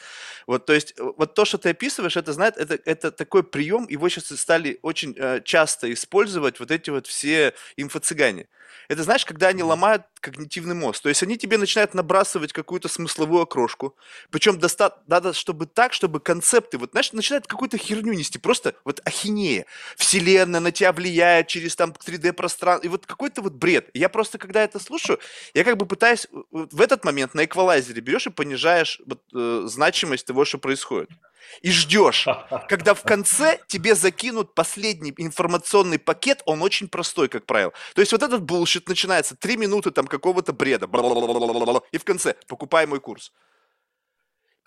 Вот, 0.47 0.67
то 0.67 0.73
есть, 0.73 0.95
вот 0.99 1.35
то, 1.35 1.45
что 1.45 1.57
ты 1.57 1.71
описываешь, 1.71 2.17
это, 2.17 2.33
знает, 2.33 2.57
это, 2.57 2.79
это 2.85 3.13
такой 3.13 3.45
прием, 3.45 3.87
его 3.89 4.09
сейчас 4.09 4.27
стали 4.41 4.81
очень 4.83 5.15
э, 5.17 5.41
часто 5.45 5.93
использовать 5.93 6.59
вот 6.59 6.73
эти 6.73 6.91
вот 6.91 7.07
все 7.07 7.55
инфо-цыгане. 7.77 8.49
Это 8.89 9.03
знаешь, 9.03 9.25
когда 9.25 9.49
они 9.49 9.63
ломают 9.63 10.03
когнитивный 10.21 10.75
мозг. 10.75 11.03
То 11.03 11.09
есть 11.09 11.23
они 11.23 11.37
тебе 11.37 11.59
начинают 11.59 11.95
набрасывать 11.95 12.53
какую-то 12.53 12.89
смысловую 12.89 13.43
окрошку. 13.43 13.97
Причем 14.31 14.59
доста- 14.59 14.99
надо, 15.07 15.33
чтобы 15.33 15.67
так, 15.67 15.93
чтобы 15.93 16.21
концепты, 16.21 16.79
вот 16.79 16.91
знаешь, 16.93 17.13
начинают 17.13 17.47
какую-то 17.47 17.79
херню 17.79 18.13
нести. 18.13 18.39
Просто 18.39 18.75
вот 18.85 19.01
ахинея. 19.05 19.67
Вселенная 19.97 20.61
на 20.61 20.73
тебя 20.73 20.93
влияет 20.93 21.49
через 21.49 21.77
там 21.77 21.93
3D-пространство. 21.93 22.87
И 22.87 22.91
вот 22.91 23.07
какой-то 23.07 23.43
вот 23.43 23.55
бред. 23.55 23.91
Я 23.95 24.09
просто, 24.09 24.39
когда 24.39 24.63
это 24.63 24.79
слушаю, 24.79 25.19
я 25.55 25.65
как 25.65 25.77
бы 25.77 25.87
пытаюсь 25.87 26.27
в 26.51 26.81
этот 26.81 27.05
момент 27.05 27.35
на 27.35 27.45
эквалайзере 27.45 28.01
берешь 28.01 28.27
и 28.27 28.31
понижаешь 28.31 29.01
вот, 29.07 29.23
э, 29.35 29.63
значимость 29.67 30.27
того, 30.27 30.45
что 30.45 30.59
происходит 30.59 31.11
и 31.63 31.71
ждешь, 31.71 32.27
когда 32.69 32.95
в 32.95 33.03
конце 33.03 33.61
тебе 33.67 33.95
закинут 33.95 34.55
последний 34.55 35.13
информационный 35.17 35.99
пакет, 35.99 36.43
он 36.47 36.63
очень 36.63 36.89
простой, 36.89 37.29
как 37.29 37.47
правило. 37.47 37.73
То 37.95 38.01
есть 38.01 38.13
вот 38.13 38.23
этот 38.23 38.43
bullshit 38.43 38.89
начинается, 38.89 39.37
три 39.37 39.57
минуты 39.57 39.91
там 39.91 40.07
какого-то 40.07 40.53
бреда, 40.53 40.87
и 41.93 41.99
в 41.99 42.05
конце 42.05 42.35
покупай 42.47 42.87
мой 42.87 43.01
курс. 43.01 43.33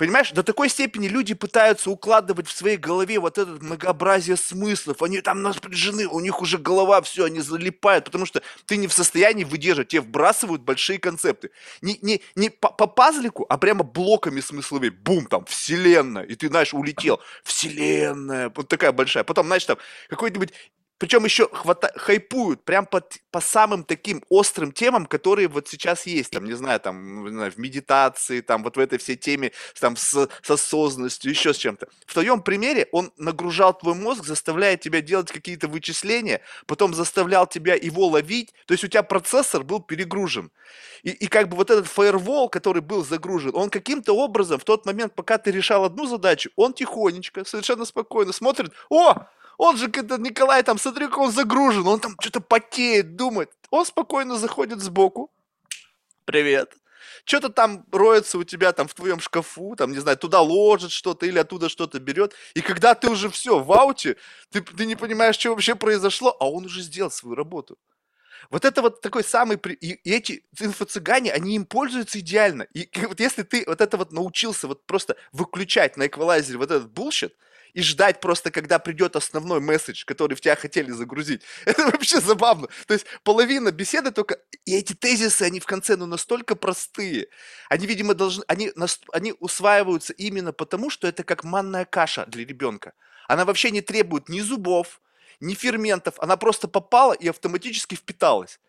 Понимаешь, 0.02 0.32
до 0.32 0.42
такой 0.42 0.68
степени 0.68 1.08
люди 1.08 1.36
пытаются 1.36 1.92
укладывать 1.92 2.48
в 2.48 2.58
своей 2.58 2.78
голове 2.78 3.20
вот 3.20 3.38
это 3.38 3.52
многообразие 3.64 4.36
смыслов. 4.36 5.04
Они 5.04 5.22
там 5.22 5.44
напряжены, 5.44 6.08
у 6.08 6.20
них 6.20 6.42
уже 6.42 6.58
голова, 6.58 7.04
все, 7.04 7.26
они 7.26 7.40
залипают, 7.40 8.06
потому 8.06 8.26
что 8.26 8.42
ты 8.66 8.78
не 8.78 8.88
в 8.88 8.94
состоянии 8.94 9.44
выдержать, 9.44 9.90
тебе 9.90 10.02
вбрасывают 10.02 10.64
большие 10.64 10.98
концепты. 10.98 11.52
Не, 11.84 12.00
не, 12.02 12.24
не 12.34 12.50
по, 12.50 12.72
по 12.72 12.88
пазлику, 12.88 13.46
а 13.48 13.60
прямо 13.60 13.84
блоками 13.84 14.40
смысловыми. 14.40 14.90
Бум, 14.90 15.28
там, 15.28 15.46
вселенная. 15.46 16.24
И 16.24 16.34
ты, 16.34 16.48
знаешь, 16.48 16.74
улетел. 16.74 17.20
Вселенная. 17.44 18.52
Вот 18.56 18.70
такая 18.70 18.94
большая. 18.94 19.24
Потом, 19.24 19.46
знаешь, 19.46 19.66
там 19.66 19.78
какой-нибудь 20.10 20.52
причем 21.02 21.26
еще 21.26 21.50
хвата... 21.52 21.92
хайпуют 21.96 22.64
прям 22.64 22.86
под, 22.86 23.18
по 23.32 23.42
самым 23.42 23.84
таким 23.84 24.24
острым 24.30 24.72
темам, 24.72 25.08
которые 25.08 25.48
вот 25.48 25.68
сейчас 25.68 26.06
есть, 26.06 26.30
там, 26.30 26.46
не 26.46 26.54
знаю, 26.54 26.80
там, 26.80 27.26
не 27.26 27.32
знаю, 27.32 27.52
в 27.52 27.58
медитации, 27.58 28.42
там, 28.42 28.62
вот 28.62 28.78
в 28.78 28.80
этой 28.80 29.00
всей 29.00 29.16
теме, 29.16 29.52
там, 29.80 29.96
с, 29.96 30.30
с 30.44 30.52
осознанностью, 30.52 31.32
еще 31.32 31.56
с 31.56 31.58
чем-то. 31.58 31.88
В 32.06 32.14
твоем 32.14 32.44
примере 32.44 32.88
он 32.92 33.12
нагружал 33.18 33.76
твой 33.76 33.96
мозг, 33.96 34.26
заставляя 34.26 34.78
тебя 34.78 35.02
делать 35.02 35.32
какие-то 35.32 35.68
вычисления, 35.68 36.42
потом 36.68 36.94
заставлял 36.94 37.48
тебя 37.48 37.74
его 37.74 38.06
ловить, 38.06 38.54
то 38.68 38.76
есть 38.76 38.84
у 38.84 38.88
тебя 38.88 39.02
процессор 39.02 39.64
был 39.64 39.80
перегружен. 39.80 40.52
И, 41.02 41.10
и 41.10 41.26
как 41.26 41.50
бы 41.50 41.58
вот 41.58 41.72
этот 41.72 41.88
фаервол, 41.88 42.48
который 42.48 42.84
был 42.84 43.04
загружен, 43.04 43.56
он 43.56 43.72
каким-то 43.72 44.14
образом 44.14 44.60
в 44.60 44.66
тот 44.66 44.86
момент, 44.86 45.16
пока 45.16 45.40
ты 45.40 45.50
решал 45.50 45.84
одну 45.84 46.06
задачу, 46.06 46.52
он 46.56 46.76
тихонечко, 46.76 47.44
совершенно 47.44 47.86
спокойно 47.86 48.34
смотрит, 48.34 48.72
о, 48.92 49.26
он 49.62 49.78
же, 49.78 49.90
когда 49.90 50.18
Николай 50.18 50.64
там, 50.64 50.80
смотри, 50.80 51.06
как 51.06 51.20
он 51.20 51.32
загружен, 51.32 51.86
он 51.86 52.00
там 52.00 52.16
что-то 52.20 52.42
потеет, 52.42 53.16
думает. 53.16 53.52
Он 53.70 53.86
спокойно 53.86 54.36
заходит 54.38 54.80
сбоку. 54.80 55.30
Привет. 56.26 56.74
Что-то 57.26 57.50
там 57.50 57.86
роется 57.92 58.40
у 58.40 58.44
тебя 58.44 58.72
там 58.72 58.88
в 58.88 58.96
твоем 58.96 59.20
шкафу, 59.20 59.76
там, 59.76 59.92
не 59.92 60.00
знаю, 60.00 60.18
туда 60.18 60.42
ложит 60.42 60.92
что-то 60.92 61.28
или 61.28 61.38
оттуда 61.38 61.70
что-то 61.70 62.00
берет. 62.00 62.34
И 62.56 62.62
когда 62.62 62.96
ты 62.96 63.08
уже 63.08 63.30
все 63.30 63.60
в 63.60 63.72
ауте, 63.72 64.18
ты, 64.50 64.62
ты 64.62 64.88
не 64.88 64.96
понимаешь, 64.96 65.36
что 65.36 65.50
вообще 65.52 65.76
произошло, 65.76 66.36
а 66.40 66.50
он 66.50 66.66
уже 66.66 66.82
сделал 66.82 67.12
свою 67.12 67.36
работу. 67.36 67.78
Вот 68.50 68.66
это 68.66 68.82
вот 68.82 69.02
такой 69.02 69.24
самый... 69.24 69.60
И, 69.80 69.92
и 69.92 70.12
эти 70.12 70.44
инфо-цыгане, 70.60 71.32
они 71.32 71.56
им 71.56 71.66
пользуются 71.68 72.18
идеально. 72.18 72.64
И 72.74 72.90
вот 73.06 73.20
если 73.20 73.44
ты 73.44 73.64
вот 73.68 73.80
это 73.80 73.98
вот 73.98 74.12
научился 74.12 74.68
вот 74.68 74.88
просто 74.88 75.18
выключать 75.32 75.98
на 75.98 76.08
эквалайзере 76.08 76.58
вот 76.58 76.72
этот 76.72 76.92
bullshit, 76.92 77.36
и 77.74 77.82
ждать 77.82 78.20
просто, 78.20 78.52
когда 78.52 78.80
придет 78.80 79.16
основной 79.16 79.60
месседж, 79.60 80.04
который 80.06 80.36
в 80.36 80.42
тебя 80.42 80.56
хотели 80.56 80.92
загрузить. 80.92 81.42
Это 81.66 81.86
вообще 81.86 82.20
забавно. 82.20 82.68
То 82.88 82.94
есть 82.94 83.06
половина 83.24 83.72
беседы 83.72 84.12
только... 84.12 84.40
И 84.66 84.76
эти 84.76 84.94
тезисы, 84.94 85.44
они 85.44 85.60
в 85.60 85.66
конце, 85.66 85.96
ну, 85.96 86.06
настолько 86.06 86.56
простые. 86.56 87.28
Они, 87.70 87.88
видимо, 87.88 88.14
должны... 88.14 88.44
Они, 88.48 88.72
они 89.14 89.34
усваиваются 89.40 90.14
именно 90.14 90.54
потому, 90.54 90.90
что 90.90 91.08
это 91.08 91.24
как 91.24 91.44
манная 91.44 91.86
каша 91.86 92.26
для 92.26 92.46
ребенка. 92.46 92.94
Она 93.28 93.46
вообще 93.46 93.72
не 93.72 93.82
требует 93.82 94.30
ни 94.30 94.42
зубов, 94.42 95.02
ни 95.42 95.54
ферментов. 95.54 96.16
Она 96.20 96.38
просто 96.38 96.68
попала 96.68 97.14
и 97.14 97.28
автоматически 97.28 97.96
впиталась. 97.96 98.60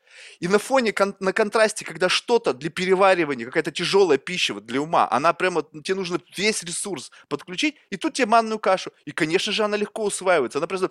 И 0.41 0.49
на 0.49 0.59
фоне, 0.59 0.95
на 1.21 1.33
контрасте, 1.33 1.85
когда 1.85 2.09
что-то 2.09 2.53
для 2.53 2.71
переваривания, 2.71 3.47
какая-то 3.47 3.71
тяжелая 3.71 4.19
пища 4.19 4.55
вот 4.55 4.67
для 4.67 4.81
ума, 4.81 5.09
она 5.11 5.33
прямо, 5.33 5.63
тебе 5.63 5.95
нужно 5.95 6.21
весь 6.37 6.63
ресурс 6.63 7.11
подключить, 7.29 7.77
и 7.91 7.97
тут 7.97 8.15
тебе 8.15 8.27
манную 8.27 8.59
кашу. 8.59 8.93
И, 9.05 9.13
конечно 9.13 9.53
же, 9.53 9.65
она 9.65 9.77
легко 9.77 10.05
усваивается. 10.05 10.59
Она 10.59 10.67
просто 10.67 10.91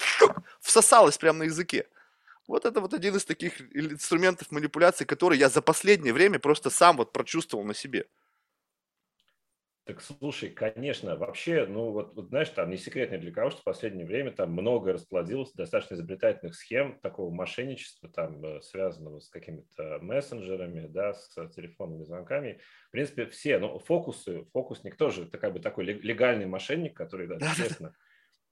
всосалась 0.59 1.17
прямо 1.17 1.39
на 1.39 1.43
языке. 1.43 1.87
Вот 2.47 2.65
это 2.65 2.81
вот 2.81 2.93
один 2.93 3.15
из 3.15 3.23
таких 3.23 3.61
инструментов 3.75 4.51
манипуляции, 4.51 5.05
который 5.05 5.37
я 5.37 5.49
за 5.49 5.61
последнее 5.61 6.13
время 6.13 6.39
просто 6.39 6.69
сам 6.69 6.97
вот 6.97 7.13
прочувствовал 7.13 7.63
на 7.63 7.73
себе. 7.73 8.07
Так 9.91 10.01
слушай, 10.01 10.49
конечно, 10.49 11.17
вообще, 11.17 11.65
ну 11.65 11.91
вот, 11.91 12.15
вот 12.15 12.29
знаешь, 12.29 12.47
там 12.47 12.69
не 12.69 12.77
секрет 12.77 13.11
ни 13.11 13.17
для 13.17 13.33
кого, 13.33 13.49
что 13.49 13.59
в 13.59 13.65
последнее 13.65 14.05
время 14.05 14.31
там 14.31 14.53
много 14.53 14.93
расплодилось 14.93 15.51
достаточно 15.51 15.95
изобретательных 15.95 16.55
схем 16.55 16.97
такого 17.01 17.29
мошенничества, 17.29 18.07
там, 18.09 18.41
э, 18.41 18.61
связанного 18.61 19.19
с 19.19 19.27
какими-то 19.27 19.99
мессенджерами, 20.01 20.87
да, 20.87 21.13
с 21.13 21.35
телефонными 21.49 22.05
звонками. 22.05 22.61
В 22.87 22.91
принципе, 22.91 23.25
все, 23.25 23.59
ну, 23.59 23.79
фокусы, 23.79 24.45
фокусник 24.53 24.95
тоже 24.95 25.25
бы 25.25 25.59
такой 25.59 25.83
легальный 25.83 26.45
мошенник, 26.45 26.95
который, 26.95 27.27
да, 27.27 27.35
естественно, 27.35 27.93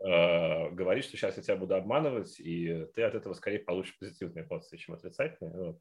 э, 0.02 0.72
говорит, 0.72 1.06
что 1.06 1.16
сейчас 1.16 1.38
я 1.38 1.44
тебя 1.44 1.56
буду 1.56 1.76
обманывать, 1.76 2.38
и 2.42 2.86
ты 2.96 3.04
от 3.04 3.16
этого 3.16 3.34
скорее 3.34 3.60
получишь 3.60 3.98
позитивные 3.98 4.44
эмоции, 4.44 4.76
чем 4.76 4.96
отрицательные. 4.96 5.54
Вот. 5.54 5.80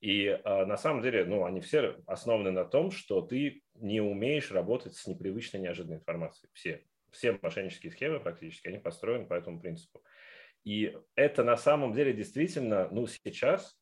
И 0.00 0.24
э, 0.26 0.64
на 0.64 0.76
самом 0.76 1.02
деле, 1.02 1.24
ну, 1.24 1.44
они 1.44 1.60
все 1.60 1.96
основаны 2.06 2.50
на 2.50 2.64
том, 2.64 2.90
что 2.90 3.20
ты 3.20 3.62
не 3.74 4.00
умеешь 4.00 4.50
работать 4.50 4.94
с 4.94 5.06
непривычной, 5.06 5.60
неожиданной 5.60 5.98
информацией. 5.98 6.50
Все. 6.54 6.84
Все 7.10 7.38
мошеннические 7.42 7.92
схемы 7.92 8.20
практически, 8.20 8.68
они 8.68 8.78
построены 8.78 9.26
по 9.26 9.34
этому 9.34 9.60
принципу. 9.60 10.02
И 10.64 10.96
это 11.16 11.44
на 11.44 11.56
самом 11.56 11.92
деле 11.92 12.12
действительно, 12.12 12.88
ну, 12.90 13.06
сейчас 13.06 13.76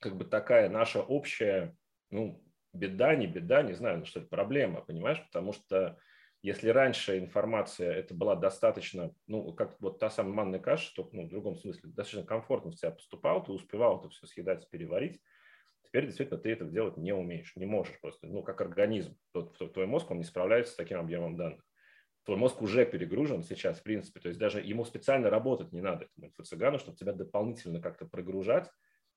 как 0.00 0.16
бы 0.16 0.24
такая 0.24 0.68
наша 0.68 1.00
общая, 1.00 1.74
ну, 2.10 2.42
беда, 2.72 3.14
не 3.14 3.26
беда, 3.26 3.62
не 3.62 3.72
знаю, 3.72 4.00
ну, 4.00 4.04
что 4.04 4.20
это 4.20 4.28
проблема, 4.28 4.82
понимаешь? 4.82 5.22
Потому 5.26 5.52
что 5.52 5.98
если 6.42 6.68
раньше 6.68 7.18
информация 7.18 7.92
это 7.92 8.14
была 8.14 8.36
достаточно, 8.36 9.12
ну, 9.26 9.52
как 9.54 9.80
вот 9.80 9.98
та 9.98 10.10
самая 10.10 10.34
манная 10.34 10.60
каша, 10.60 10.94
только 10.94 11.16
ну, 11.16 11.26
в 11.26 11.30
другом 11.30 11.56
смысле, 11.56 11.82
достаточно 11.84 12.24
комфортно 12.24 12.70
в 12.70 12.76
тебя 12.76 12.90
поступал, 12.90 13.42
ты 13.42 13.52
успевал 13.52 14.00
это 14.00 14.10
все 14.10 14.26
съедать, 14.26 14.68
переварить, 14.70 15.20
Теперь 15.86 16.06
действительно 16.06 16.38
ты 16.38 16.50
это 16.50 16.64
делать 16.64 16.96
не 16.96 17.12
умеешь, 17.12 17.54
не 17.56 17.66
можешь 17.66 17.98
просто. 18.00 18.26
Ну, 18.26 18.42
как 18.42 18.60
организм. 18.60 19.16
Твой 19.32 19.86
мозг, 19.86 20.10
он 20.10 20.18
не 20.18 20.24
справляется 20.24 20.72
с 20.72 20.76
таким 20.76 20.98
объемом 20.98 21.36
данных. 21.36 21.64
Твой 22.24 22.38
мозг 22.38 22.60
уже 22.60 22.84
перегружен 22.84 23.44
сейчас, 23.44 23.78
в 23.78 23.82
принципе. 23.84 24.18
То 24.20 24.28
есть 24.28 24.40
даже 24.40 24.60
ему 24.60 24.84
специально 24.84 25.30
работать 25.30 25.72
не 25.72 25.80
надо, 25.80 26.06
этому 26.06 26.26
инфо-цыгану, 26.26 26.78
чтобы 26.78 26.96
тебя 26.96 27.12
дополнительно 27.12 27.80
как-то 27.80 28.04
прогружать, 28.04 28.68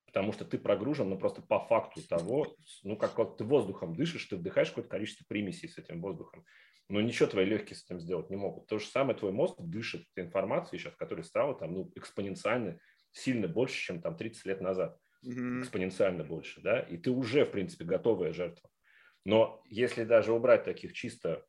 потому 0.05 0.31
что 0.31 0.45
ты 0.45 0.59
прогружен, 0.59 1.09
ну, 1.09 1.17
просто 1.17 1.41
по 1.41 1.59
факту 1.59 2.07
того, 2.07 2.55
ну, 2.83 2.95
как 2.95 3.17
вот 3.17 3.37
ты 3.37 3.43
воздухом 3.43 3.95
дышишь, 3.95 4.25
ты 4.25 4.35
вдыхаешь 4.35 4.69
какое-то 4.69 4.89
количество 4.89 5.25
примесей 5.27 5.69
с 5.69 5.79
этим 5.79 6.01
воздухом. 6.01 6.45
Но 6.87 7.01
ничего 7.01 7.27
твои 7.27 7.45
легкие 7.45 7.75
с 7.75 7.83
этим 7.83 7.99
сделать 7.99 8.29
не 8.29 8.35
могут. 8.35 8.67
То 8.67 8.77
же 8.77 8.85
самое 8.85 9.17
твой 9.17 9.31
мозг 9.31 9.55
дышит 9.59 10.05
информацией 10.15 10.79
сейчас, 10.79 10.95
которая 10.95 11.23
стала 11.23 11.55
там, 11.55 11.73
ну, 11.73 11.91
экспоненциально 11.95 12.79
сильно 13.11 13.47
больше, 13.47 13.75
чем 13.75 14.01
там 14.01 14.15
30 14.15 14.45
лет 14.45 14.61
назад 14.61 14.99
mm-hmm. 15.23 15.61
экспоненциально 15.61 16.23
больше, 16.23 16.61
да, 16.61 16.79
и 16.79 16.97
ты 16.97 17.11
уже, 17.11 17.45
в 17.45 17.51
принципе, 17.51 17.85
готовая 17.85 18.33
жертва. 18.33 18.69
Но 19.25 19.61
если 19.65 20.03
даже 20.03 20.33
убрать 20.33 20.63
таких 20.63 20.93
чисто 20.93 21.45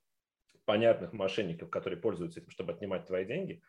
понятных 0.65 1.13
мошенников, 1.13 1.71
которые 1.71 2.01
пользуются 2.01 2.41
этим, 2.41 2.51
чтобы 2.51 2.73
отнимать 2.73 3.07
твои 3.07 3.25
деньги, 3.25 3.63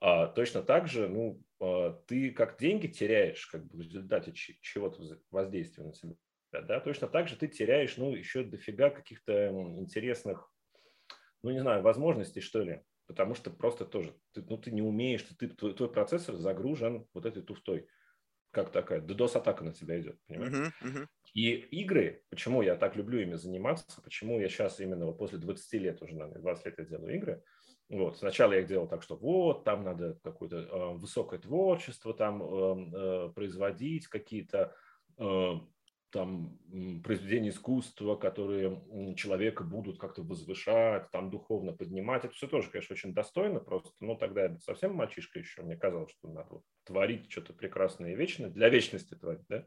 а, 0.00 0.26
точно 0.26 0.62
так 0.62 0.88
же, 0.88 1.08
ну, 1.08 1.42
а, 1.60 1.92
ты 2.06 2.30
как 2.30 2.58
деньги 2.58 2.86
теряешь, 2.86 3.46
как 3.46 3.66
бы 3.66 3.78
в 3.78 3.80
результате 3.80 4.32
чего-то 4.32 5.02
воздействия 5.30 5.84
на 5.84 5.94
себя, 5.94 6.14
да, 6.52 6.80
точно 6.80 7.08
так 7.08 7.28
же 7.28 7.36
ты 7.36 7.48
теряешь, 7.48 7.96
ну, 7.96 8.14
еще 8.14 8.44
дофига 8.44 8.90
каких-то 8.90 9.48
интересных, 9.78 10.50
ну, 11.42 11.50
не 11.50 11.60
знаю, 11.60 11.82
возможностей, 11.82 12.40
что 12.40 12.62
ли, 12.62 12.82
потому 13.06 13.34
что 13.34 13.50
просто 13.50 13.84
тоже, 13.84 14.14
ты, 14.32 14.42
ну, 14.42 14.58
ты 14.58 14.70
не 14.70 14.82
умеешь, 14.82 15.22
ты, 15.38 15.48
твой, 15.48 15.74
твой 15.74 15.90
процессор 15.90 16.36
загружен 16.36 17.06
вот 17.14 17.26
этой 17.26 17.42
туфтой, 17.42 17.88
как 18.56 18.72
такая, 18.72 19.02
DDoS-атака 19.02 19.64
на 19.64 19.74
тебя 19.74 20.00
идет, 20.00 20.18
понимаешь? 20.26 20.52
Uh-huh, 20.54 20.72
uh-huh. 20.82 21.06
И 21.34 21.50
игры, 21.82 22.22
почему 22.30 22.62
я 22.62 22.74
так 22.74 22.96
люблю 22.96 23.20
ими 23.20 23.34
заниматься, 23.34 24.00
почему 24.02 24.40
я 24.40 24.48
сейчас 24.48 24.80
именно 24.80 25.04
вот 25.04 25.18
после 25.18 25.36
20 25.36 25.72
лет 25.74 26.00
уже, 26.00 26.14
наверное, 26.14 26.40
20 26.40 26.64
лет 26.64 26.74
я 26.78 26.84
делаю 26.86 27.14
игры, 27.14 27.42
вот, 27.90 28.16
сначала 28.16 28.54
я 28.54 28.60
их 28.60 28.66
делал 28.66 28.88
так, 28.88 29.02
что 29.02 29.14
вот, 29.16 29.64
там 29.64 29.84
надо 29.84 30.18
какое-то 30.24 30.56
э, 30.56 30.94
высокое 30.94 31.38
творчество 31.38 32.14
там 32.14 32.42
э, 32.42 32.90
э, 32.94 33.32
производить, 33.34 34.08
какие-то 34.08 34.74
э, 35.18 35.52
там 36.16 36.58
произведения 37.04 37.50
искусства, 37.50 38.16
которые 38.16 38.82
человека 39.16 39.64
будут 39.64 39.98
как-то 39.98 40.22
возвышать, 40.22 41.10
там 41.10 41.30
духовно 41.30 41.74
поднимать. 41.74 42.24
Это 42.24 42.32
все 42.32 42.48
тоже, 42.48 42.70
конечно, 42.70 42.94
очень 42.94 43.12
достойно, 43.12 43.60
просто, 43.60 43.90
ну, 44.00 44.16
тогда 44.16 44.44
я 44.44 44.58
совсем 44.60 44.94
мальчишка 44.94 45.38
еще, 45.38 45.60
мне 45.60 45.76
казалось, 45.76 46.10
что 46.12 46.28
надо 46.28 46.62
творить 46.84 47.30
что-то 47.30 47.52
прекрасное 47.52 48.12
и 48.12 48.16
вечное, 48.16 48.48
для 48.48 48.70
вечности 48.70 49.14
творить, 49.14 49.44
да. 49.50 49.66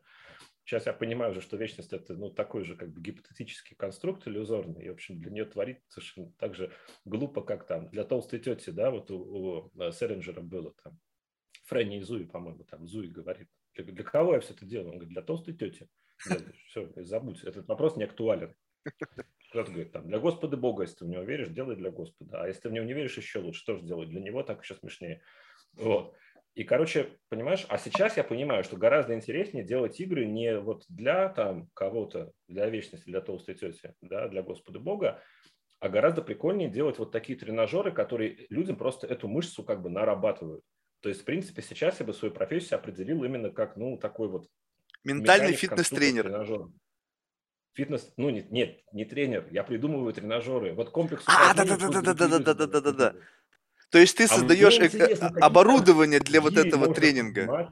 Сейчас 0.65 0.88
я 0.88 0.93
понимаю 0.93 1.31
уже, 1.31 1.41
что 1.41 1.55
вечность 1.55 1.93
это 1.93 2.15
ну, 2.15 2.31
такой 2.31 2.63
же 2.63 2.75
как 2.75 2.91
бы 2.91 2.99
гипотетический 2.99 3.75
конструкт 3.75 4.27
иллюзорный, 4.27 4.85
и, 4.85 4.89
в 4.89 4.93
общем, 4.93 5.19
для 5.19 5.29
нее 5.29 5.45
творить 5.45 5.79
совершенно 5.88 6.31
так 6.39 6.55
же 6.55 6.71
глупо, 7.05 7.43
как 7.43 7.67
там 7.67 7.89
для 7.89 8.03
толстой 8.05 8.39
тети, 8.39 8.71
да, 8.71 8.89
вот 8.89 9.12
у, 9.12 9.19
у 9.19 9.71
э, 9.79 9.91
Селлинджера 9.91 10.41
было 10.41 10.73
там, 10.83 10.97
Фрэнни 11.65 11.97
и 11.97 12.01
Зуи, 12.01 12.25
по-моему, 12.25 12.63
там 12.63 12.88
Зуи 12.88 13.07
говорит, 13.07 13.49
для, 13.75 13.83
для 13.83 14.03
кого 14.03 14.33
я 14.33 14.39
все 14.39 14.53
это 14.53 14.65
делаю? 14.65 14.89
Он 14.89 14.95
говорит, 14.95 15.13
для 15.13 15.21
толстой 15.21 15.53
тети. 15.53 15.88
Все, 16.19 16.91
забудь, 16.95 17.43
этот 17.43 17.67
вопрос 17.67 17.95
не 17.95 18.03
актуален. 18.03 18.53
Кто-то 19.49 19.71
говорит, 19.71 19.91
там, 19.91 20.08
для 20.08 20.19
Господа 20.19 20.58
Бога, 20.58 20.84
если 20.84 20.97
ты 20.97 21.05
в 21.05 21.10
него 21.10 21.23
веришь, 21.23 21.49
делай 21.49 21.75
для 21.75 21.89
Господа. 21.89 22.43
А 22.43 22.47
если 22.47 22.62
ты 22.62 22.69
в 22.69 22.71
него 22.71 22.86
не 22.86 22.93
веришь, 22.93 23.17
еще 23.17 23.39
лучше, 23.39 23.65
тоже 23.65 23.84
делай 23.84 24.05
для 24.05 24.21
него, 24.21 24.43
так 24.43 24.62
еще 24.62 24.75
смешнее. 24.75 25.21
Вот. 25.73 26.13
И, 26.55 26.63
короче, 26.63 27.17
понимаешь, 27.29 27.65
а 27.69 27.77
сейчас 27.77 28.17
я 28.17 28.23
понимаю, 28.23 28.63
что 28.63 28.77
гораздо 28.77 29.15
интереснее 29.15 29.63
делать 29.63 29.99
игры 29.99 30.25
не 30.25 30.60
вот 30.60 30.84
для 30.89 31.29
там 31.29 31.69
кого-то, 31.73 32.32
для 32.47 32.69
вечности, 32.69 33.10
для 33.10 33.21
толстой 33.21 33.55
тети, 33.55 33.93
да, 34.01 34.27
для 34.27 34.43
Господа 34.43 34.79
Бога, 34.79 35.21
а 35.79 35.89
гораздо 35.89 36.21
прикольнее 36.21 36.69
делать 36.69 36.99
вот 36.99 37.12
такие 37.12 37.39
тренажеры, 37.39 37.91
которые 37.91 38.45
людям 38.49 38.75
просто 38.75 39.08
эту 39.08 39.27
мышцу 39.27 39.63
как 39.63 39.82
бы 39.82 39.89
нарабатывают. 39.89 40.63
То 40.99 41.10
есть, 41.10 41.21
в 41.21 41.25
принципе, 41.25 41.62
сейчас 41.62 41.99
я 42.01 42.05
бы 42.05 42.13
свою 42.13 42.34
профессию 42.34 42.77
определил 42.77 43.23
именно 43.23 43.49
как, 43.49 43.77
ну, 43.77 43.97
такой 43.97 44.27
вот... 44.27 44.47
Ментальный 45.13 45.54
фитнес-тренер. 45.54 46.69
Фитнес, 47.74 48.12
ну, 48.17 48.30
нет, 48.30 48.52
нет, 48.52 48.82
не 48.91 49.06
тренер, 49.06 49.48
я 49.52 49.63
придумываю 49.63 50.12
тренажеры. 50.12 50.74
Вот 50.74 50.89
комплекс... 50.89 51.24
А, 51.28 51.54
да-да-да-да-да-да-да-да-да. 51.54 53.15
То 53.89 53.98
есть 53.98 54.17
ты 54.17 54.26
а 54.26 54.28
создаешь 54.28 54.78
э, 54.80 55.13
оборудование 55.39 56.19
для 56.19 56.41
вот 56.41 56.58
этого 56.58 56.93
тренинга. 56.93 57.41
Понимать. 57.45 57.69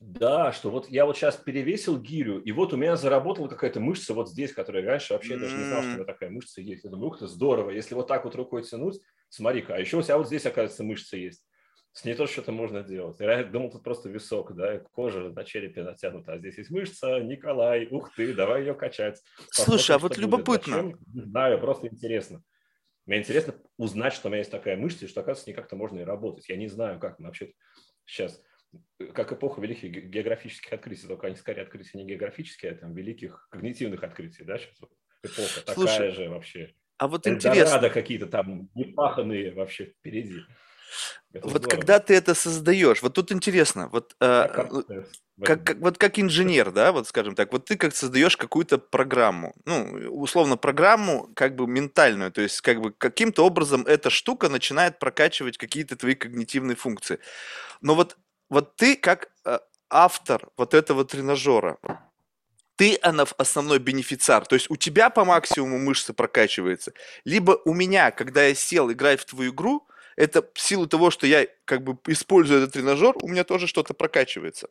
Да, 0.00 0.52
что 0.52 0.70
вот 0.70 0.88
я 0.88 1.06
вот 1.06 1.16
сейчас 1.16 1.36
перевесил 1.36 1.98
гирю, 2.00 2.40
и 2.40 2.52
вот 2.52 2.72
у 2.72 2.76
меня 2.76 2.96
заработала 2.96 3.48
какая-то 3.48 3.80
мышца 3.80 4.14
вот 4.14 4.30
здесь, 4.30 4.52
которая 4.52 4.84
раньше 4.84 5.12
вообще 5.12 5.34
mm. 5.34 5.38
даже 5.38 5.56
не 5.56 5.64
знал, 5.64 5.82
что 5.82 5.90
у 5.90 5.94
меня 5.94 6.04
такая 6.04 6.30
мышца 6.30 6.60
есть. 6.60 6.84
Я 6.84 6.90
думаю, 6.90 7.08
ух 7.08 7.18
ты, 7.18 7.26
здорово, 7.26 7.70
если 7.70 7.94
вот 7.94 8.06
так 8.06 8.24
вот 8.24 8.36
рукой 8.36 8.62
тянуть, 8.62 9.00
смотри-ка, 9.28 9.74
а 9.74 9.78
еще 9.78 9.98
у 9.98 10.02
тебя 10.02 10.18
вот 10.18 10.28
здесь, 10.28 10.46
оказывается, 10.46 10.84
мышца 10.84 11.16
есть. 11.16 11.42
С 11.98 12.04
ней 12.04 12.14
тоже 12.14 12.30
что-то 12.30 12.52
можно 12.52 12.84
делать. 12.84 13.18
Я 13.18 13.42
думал, 13.42 13.72
тут 13.72 13.82
просто 13.82 14.08
висок, 14.08 14.54
да, 14.54 14.78
кожа 14.92 15.30
на 15.30 15.44
черепе 15.44 15.82
натянута, 15.82 16.34
а 16.34 16.38
здесь 16.38 16.56
есть 16.56 16.70
мышца, 16.70 17.18
Николай, 17.18 17.88
ух 17.90 18.14
ты, 18.14 18.34
давай 18.34 18.60
ее 18.60 18.74
качать. 18.74 19.20
Посмотрим, 19.48 19.64
Слушай, 19.64 19.96
а 19.96 19.98
вот 19.98 20.16
любопытно. 20.16 20.76
Зачем? 20.76 21.00
Не 21.12 21.22
знаю, 21.22 21.58
просто 21.58 21.88
интересно. 21.88 22.44
Мне 23.04 23.18
интересно 23.18 23.56
узнать, 23.78 24.12
что 24.12 24.28
у 24.28 24.30
меня 24.30 24.38
есть 24.38 24.52
такая 24.52 24.76
мышца, 24.76 25.06
и 25.06 25.08
что, 25.08 25.22
оказывается, 25.22 25.50
не 25.50 25.56
как-то 25.56 25.74
можно 25.74 25.98
и 25.98 26.04
работать. 26.04 26.48
Я 26.48 26.54
не 26.54 26.68
знаю, 26.68 27.00
как 27.00 27.18
вообще 27.18 27.52
сейчас, 28.06 28.40
как 29.12 29.32
эпоха 29.32 29.60
великих 29.60 29.90
географических 29.90 30.72
открытий, 30.72 31.08
только 31.08 31.26
они 31.26 31.34
скорее 31.34 31.62
открытия 31.62 31.98
не 31.98 32.04
географические, 32.04 32.72
а 32.72 32.74
там 32.76 32.94
великих 32.94 33.48
когнитивных 33.50 34.04
открытий, 34.04 34.44
да, 34.44 34.56
сейчас 34.56 34.78
эпоха 35.24 35.74
Слушай, 35.74 35.96
такая 35.96 36.10
же 36.12 36.28
вообще. 36.28 36.74
А 36.98 37.08
вот 37.08 37.26
интересно. 37.26 37.90
какие-то 37.90 38.28
там 38.28 38.70
непаханные 38.76 39.52
вообще 39.52 39.86
впереди. 39.86 40.42
Это 41.32 41.46
вот 41.46 41.62
здорово. 41.62 41.76
когда 41.76 41.98
ты 41.98 42.14
это 42.14 42.34
создаешь, 42.34 43.02
вот 43.02 43.14
тут 43.14 43.32
интересно, 43.32 43.88
вот, 43.92 44.16
э, 44.20 44.48
как, 45.44 45.64
как, 45.64 45.78
вот 45.78 45.98
как 45.98 46.18
инженер, 46.18 46.70
да, 46.70 46.90
вот 46.90 47.06
скажем 47.06 47.34
так, 47.34 47.52
вот 47.52 47.66
ты 47.66 47.76
как 47.76 47.94
создаешь 47.94 48.36
какую-то 48.36 48.78
программу, 48.78 49.54
ну, 49.66 49.84
условно 50.10 50.56
программу 50.56 51.30
как 51.34 51.54
бы 51.54 51.66
ментальную, 51.66 52.32
то 52.32 52.40
есть 52.40 52.60
как 52.62 52.80
бы 52.80 52.92
каким-то 52.92 53.44
образом 53.44 53.84
эта 53.86 54.08
штука 54.08 54.48
начинает 54.48 54.98
прокачивать 54.98 55.58
какие-то 55.58 55.96
твои 55.96 56.14
когнитивные 56.14 56.76
функции. 56.76 57.18
Но 57.82 57.94
вот, 57.94 58.16
вот 58.48 58.76
ты 58.76 58.96
как 58.96 59.30
э, 59.44 59.58
автор 59.90 60.48
вот 60.56 60.72
этого 60.72 61.04
тренажера, 61.04 61.78
ты 62.76 62.94
основной 62.94 63.80
бенефициар. 63.80 64.46
То 64.46 64.54
есть 64.54 64.70
у 64.70 64.76
тебя 64.76 65.10
по 65.10 65.24
максимуму 65.24 65.78
мышцы 65.78 66.12
прокачивается. 66.12 66.92
Либо 67.24 67.60
у 67.64 67.74
меня, 67.74 68.12
когда 68.12 68.44
я 68.44 68.54
сел 68.54 68.90
играть 68.92 69.20
в 69.20 69.24
твою 69.24 69.52
игру, 69.52 69.87
это 70.18 70.44
в 70.52 70.60
силу 70.60 70.88
того, 70.88 71.10
что 71.10 71.26
я 71.26 71.46
как 71.64 71.84
бы 71.84 71.96
использую 72.08 72.60
этот 72.60 72.72
тренажер, 72.72 73.14
у 73.22 73.28
меня 73.28 73.44
тоже 73.44 73.68
что-то 73.68 73.94
прокачивается. 73.94 74.68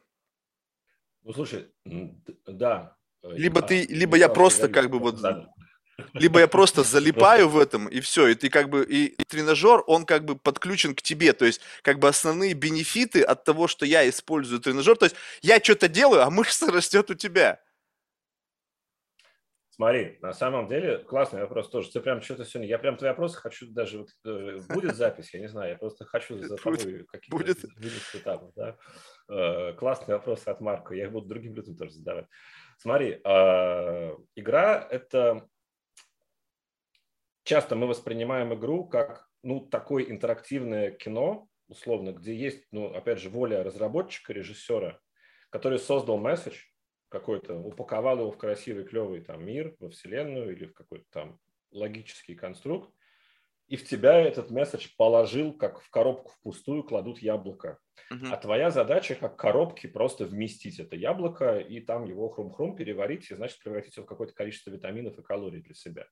Ну, 1.23 1.33
слушай, 1.33 1.71
да. 2.45 2.97
Э, 3.23 3.33
либо 3.33 3.61
ты, 3.61 3.85
либо 3.85 4.17
я 4.17 4.27
просто 4.27 4.67
как 4.67 4.89
бы 4.89 4.99
вот, 4.99 5.19
либо 6.13 6.41
я 6.41 6.47
просто 6.49 6.83
залипаю 6.83 7.47
в 7.47 7.57
этом 7.57 7.87
и 7.87 8.01
все, 8.01 8.27
и 8.27 8.35
ты 8.35 8.49
как 8.49 8.69
бы 8.69 8.85
и 8.85 9.15
тренажер, 9.23 9.83
он 9.87 10.05
как 10.05 10.25
бы 10.25 10.35
подключен 10.35 10.93
к 10.93 11.01
тебе, 11.01 11.31
то 11.31 11.45
есть 11.45 11.61
как 11.81 11.99
бы 11.99 12.09
основные 12.09 12.53
бенефиты 12.53 13.21
от 13.21 13.45
того, 13.45 13.67
что 13.67 13.85
я 13.85 14.07
использую 14.09 14.59
тренажер, 14.59 14.97
то 14.97 15.05
есть 15.05 15.15
я 15.41 15.59
что-то 15.59 15.87
делаю, 15.87 16.23
а 16.23 16.29
мышца 16.29 16.69
растет 16.71 17.09
у 17.09 17.13
тебя. 17.13 17.61
Смотри, 19.77 20.17
на 20.23 20.33
самом 20.33 20.67
деле 20.67 20.97
классный 20.97 21.41
вопрос 21.41 21.69
тоже. 21.69 21.91
Ты 21.91 21.99
прям 21.99 22.19
что-то 22.19 22.45
сегодня... 22.45 22.67
Я 22.67 22.79
прям 22.79 22.97
твои 22.97 23.11
вопросы 23.11 23.37
хочу 23.37 23.67
даже... 23.69 23.99
Вот, 23.99 24.09
э, 24.25 24.57
будет 24.69 24.95
запись? 24.95 25.31
Я 25.35 25.39
не 25.39 25.47
знаю. 25.47 25.69
Я 25.69 25.77
просто 25.77 26.03
хочу 26.03 26.39
за 26.39 26.57
тобой 26.57 27.05
какие-то 27.05 27.29
будет. 27.29 27.63
этапы. 28.15 28.51
Да? 28.55 28.75
Э, 29.29 29.73
классный 29.73 30.15
вопрос 30.15 30.47
от 30.47 30.61
Марка. 30.61 30.95
Я 30.95 31.05
их 31.05 31.11
буду 31.11 31.27
другим 31.27 31.53
людям 31.53 31.77
тоже 31.77 31.91
задавать. 31.91 32.25
Смотри, 32.79 33.21
э, 33.23 34.15
игра– 34.35 34.87
это... 34.89 35.47
Часто 37.43 37.75
мы 37.75 37.85
воспринимаем 37.85 38.55
игру 38.55 38.87
как 38.87 39.29
ну, 39.43 39.59
такое 39.59 40.05
интерактивное 40.05 40.89
кино, 40.89 41.47
условно, 41.67 42.13
где 42.13 42.35
есть, 42.35 42.65
ну, 42.71 42.87
опять 42.95 43.19
же, 43.19 43.29
воля 43.29 43.63
разработчика, 43.63 44.33
режиссера, 44.33 44.99
который 45.51 45.77
создал 45.77 46.17
месседж, 46.17 46.63
какой-то, 47.09 47.55
упаковал 47.55 48.19
его 48.19 48.31
в 48.31 48.37
красивый, 48.37 48.85
клевый 48.85 49.21
там 49.21 49.45
мир, 49.45 49.75
во 49.79 49.89
вселенную 49.89 50.55
или 50.55 50.65
в 50.65 50.73
какой-то 50.73 51.05
там 51.11 51.39
логический 51.71 52.35
конструкт, 52.35 52.91
и 53.67 53.75
в 53.75 53.85
тебя 53.85 54.17
этот 54.19 54.49
месседж 54.49 54.87
положил, 54.97 55.53
как 55.53 55.81
в 55.81 55.89
коробку 55.89 56.31
в 56.31 56.41
пустую 56.41 56.83
кладут 56.83 57.19
яблоко. 57.19 57.79
Uh-huh. 58.11 58.29
А 58.31 58.37
твоя 58.37 58.71
задача, 58.71 59.15
как 59.15 59.37
коробки, 59.37 59.87
просто 59.87 60.25
вместить 60.25 60.79
это 60.79 60.95
яблоко 60.95 61.59
и 61.59 61.81
там 61.81 62.05
его 62.05 62.29
хрум-хрум 62.29 62.77
переварить, 62.77 63.29
и 63.29 63.35
значит 63.35 63.59
превратить 63.59 63.97
его 63.97 64.05
в 64.05 64.09
какое-то 64.09 64.33
количество 64.33 64.71
витаминов 64.71 65.19
и 65.19 65.23
калорий 65.23 65.61
для 65.61 65.75
себя. 65.75 66.07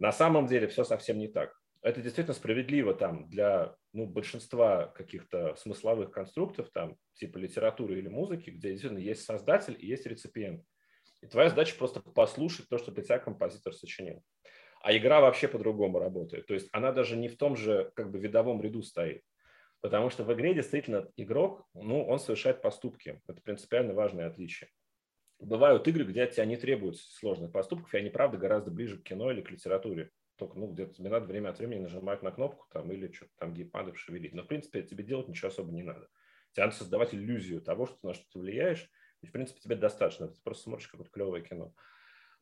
На 0.00 0.10
самом 0.10 0.46
деле 0.48 0.66
все 0.66 0.82
совсем 0.82 1.18
не 1.18 1.28
так 1.28 1.56
это 1.84 2.00
действительно 2.00 2.34
справедливо 2.34 2.94
там 2.94 3.28
для 3.28 3.76
ну, 3.92 4.06
большинства 4.06 4.86
каких-то 4.86 5.54
смысловых 5.56 6.10
конструктов, 6.10 6.70
там, 6.70 6.96
типа 7.12 7.36
литературы 7.36 7.98
или 7.98 8.08
музыки, 8.08 8.48
где 8.48 8.70
действительно 8.70 9.00
есть 9.00 9.22
создатель 9.22 9.76
и 9.78 9.86
есть 9.86 10.06
реципиент. 10.06 10.64
И 11.20 11.26
твоя 11.26 11.50
задача 11.50 11.76
просто 11.76 12.00
послушать 12.00 12.70
то, 12.70 12.78
что 12.78 12.90
для 12.90 13.02
тебя 13.02 13.18
композитор 13.18 13.74
сочинил. 13.74 14.22
А 14.80 14.96
игра 14.96 15.20
вообще 15.20 15.46
по-другому 15.46 15.98
работает. 15.98 16.46
То 16.46 16.54
есть 16.54 16.68
она 16.72 16.90
даже 16.90 17.16
не 17.16 17.28
в 17.28 17.36
том 17.36 17.54
же 17.54 17.92
как 17.94 18.10
бы 18.10 18.18
видовом 18.18 18.62
ряду 18.62 18.82
стоит. 18.82 19.22
Потому 19.82 20.08
что 20.08 20.24
в 20.24 20.32
игре 20.32 20.54
действительно 20.54 21.06
игрок, 21.18 21.66
ну, 21.74 22.06
он 22.06 22.18
совершает 22.18 22.62
поступки. 22.62 23.20
Это 23.28 23.42
принципиально 23.42 23.92
важное 23.92 24.26
отличие. 24.26 24.70
Бывают 25.38 25.86
игры, 25.86 26.04
где 26.04 26.22
от 26.22 26.30
тебя 26.30 26.46
не 26.46 26.56
требуется 26.56 27.04
сложных 27.12 27.52
поступков, 27.52 27.92
и 27.92 27.98
они, 27.98 28.08
правда, 28.08 28.38
гораздо 28.38 28.70
ближе 28.70 28.96
к 28.98 29.02
кино 29.02 29.30
или 29.30 29.42
к 29.42 29.50
литературе 29.50 30.10
только, 30.36 30.58
ну, 30.58 30.72
где-то 30.72 30.94
тебе 30.94 31.10
надо 31.10 31.26
время 31.26 31.50
от 31.50 31.58
времени 31.58 31.80
нажимать 31.80 32.22
на 32.22 32.30
кнопку 32.30 32.66
там 32.70 32.90
или 32.92 33.12
что-то 33.12 33.32
там 33.38 33.54
геймпадом 33.54 33.94
шевелить. 33.94 34.34
Но, 34.34 34.42
в 34.42 34.46
принципе, 34.46 34.82
тебе 34.82 35.04
делать 35.04 35.28
ничего 35.28 35.48
особо 35.48 35.72
не 35.72 35.82
надо. 35.82 36.08
Тебе 36.52 36.66
надо 36.66 36.76
создавать 36.76 37.14
иллюзию 37.14 37.60
того, 37.60 37.86
что 37.86 37.98
на 38.02 38.14
что 38.14 38.24
ты 38.32 38.38
влияешь, 38.38 38.90
и, 39.22 39.26
в 39.26 39.32
принципе, 39.32 39.60
тебе 39.60 39.76
достаточно. 39.76 40.28
Ты 40.28 40.40
просто 40.42 40.64
смотришь 40.64 40.88
какое-то 40.88 41.10
клевое 41.10 41.42
кино. 41.42 41.74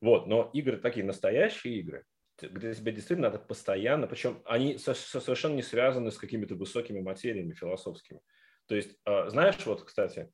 Вот, 0.01 0.27
но 0.27 0.49
игры 0.53 0.77
такие, 0.77 1.05
настоящие 1.05 1.79
игры, 1.79 2.05
где 2.41 2.73
тебе 2.73 2.91
действительно 2.91 3.29
надо 3.29 3.39
постоянно, 3.39 4.07
причем 4.07 4.41
они 4.45 4.77
совершенно 4.77 5.55
не 5.55 5.61
связаны 5.61 6.11
с 6.11 6.17
какими-то 6.17 6.55
высокими 6.55 6.99
материями 6.99 7.53
философскими. 7.53 8.19
То 8.67 8.75
есть, 8.75 8.97
а, 9.05 9.29
знаешь, 9.29 9.65
вот, 9.65 9.83
кстати, 9.83 10.31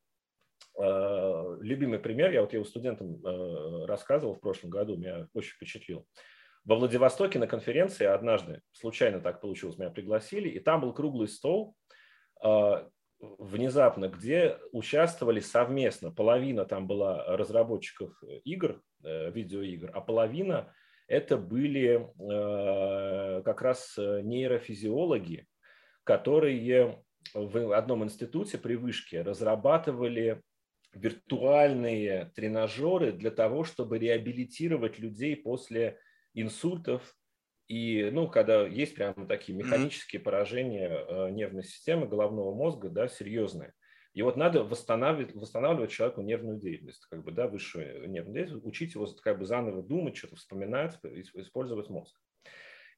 а, 0.77 1.55
любимый 1.61 1.99
пример, 1.99 2.31
я 2.31 2.41
вот 2.41 2.53
его 2.53 2.63
студентам 2.63 3.21
а, 3.25 3.85
рассказывал 3.85 4.35
в 4.35 4.39
прошлом 4.39 4.69
году, 4.69 4.97
меня 4.97 5.27
очень 5.33 5.53
впечатлил. 5.53 6.07
Во 6.69 6.75
Владивостоке 6.75 7.39
на 7.39 7.47
конференции 7.47 8.05
однажды, 8.05 8.61
случайно 8.73 9.19
так 9.19 9.41
получилось, 9.41 9.79
меня 9.79 9.89
пригласили, 9.89 10.49
и 10.49 10.59
там 10.59 10.81
был 10.81 10.93
круглый 10.93 11.27
стол, 11.27 11.75
внезапно, 13.19 14.07
где 14.07 14.55
участвовали 14.71 15.39
совместно, 15.39 16.11
половина 16.11 16.65
там 16.65 16.85
была 16.85 17.25
разработчиков 17.35 18.13
игр, 18.43 18.83
э, 19.03 19.31
видеоигр, 19.31 19.89
а 19.95 20.01
половина 20.01 20.71
это 21.07 21.37
были 21.37 22.07
э, 22.19 23.41
как 23.41 23.63
раз 23.63 23.95
нейрофизиологи, 23.97 25.47
которые 26.03 27.03
в 27.33 27.75
одном 27.75 28.03
институте 28.03 28.59
при 28.59 28.75
вышке 28.75 29.23
разрабатывали 29.23 30.43
виртуальные 30.93 32.31
тренажеры 32.35 33.11
для 33.11 33.31
того, 33.31 33.63
чтобы 33.63 33.97
реабилитировать 33.97 34.99
людей 34.99 35.35
после 35.35 35.97
инсультов 36.41 37.15
и, 37.67 38.09
ну, 38.11 38.27
когда 38.27 38.65
есть 38.65 38.95
прямо 38.95 39.27
такие 39.27 39.57
механические 39.57 40.21
поражения 40.21 40.89
э, 40.89 41.29
нервной 41.29 41.63
системы, 41.63 42.07
головного 42.07 42.53
мозга, 42.53 42.89
да, 42.89 43.07
серьезные. 43.07 43.73
И 44.13 44.23
вот 44.23 44.37
надо 44.37 44.63
восстанавливать, 44.63 45.35
восстанавливать 45.35 45.91
человеку 45.91 46.21
нервную 46.21 46.59
деятельность, 46.59 47.05
как 47.09 47.23
бы, 47.23 47.31
да, 47.31 47.47
высшую 47.47 48.09
нервную 48.09 48.33
деятельность, 48.33 48.65
учить 48.65 48.95
его 48.95 49.05
как 49.21 49.37
бы 49.37 49.45
заново 49.45 49.83
думать, 49.83 50.17
что-то 50.17 50.35
вспоминать, 50.35 50.97
использовать 51.35 51.89
мозг. 51.89 52.19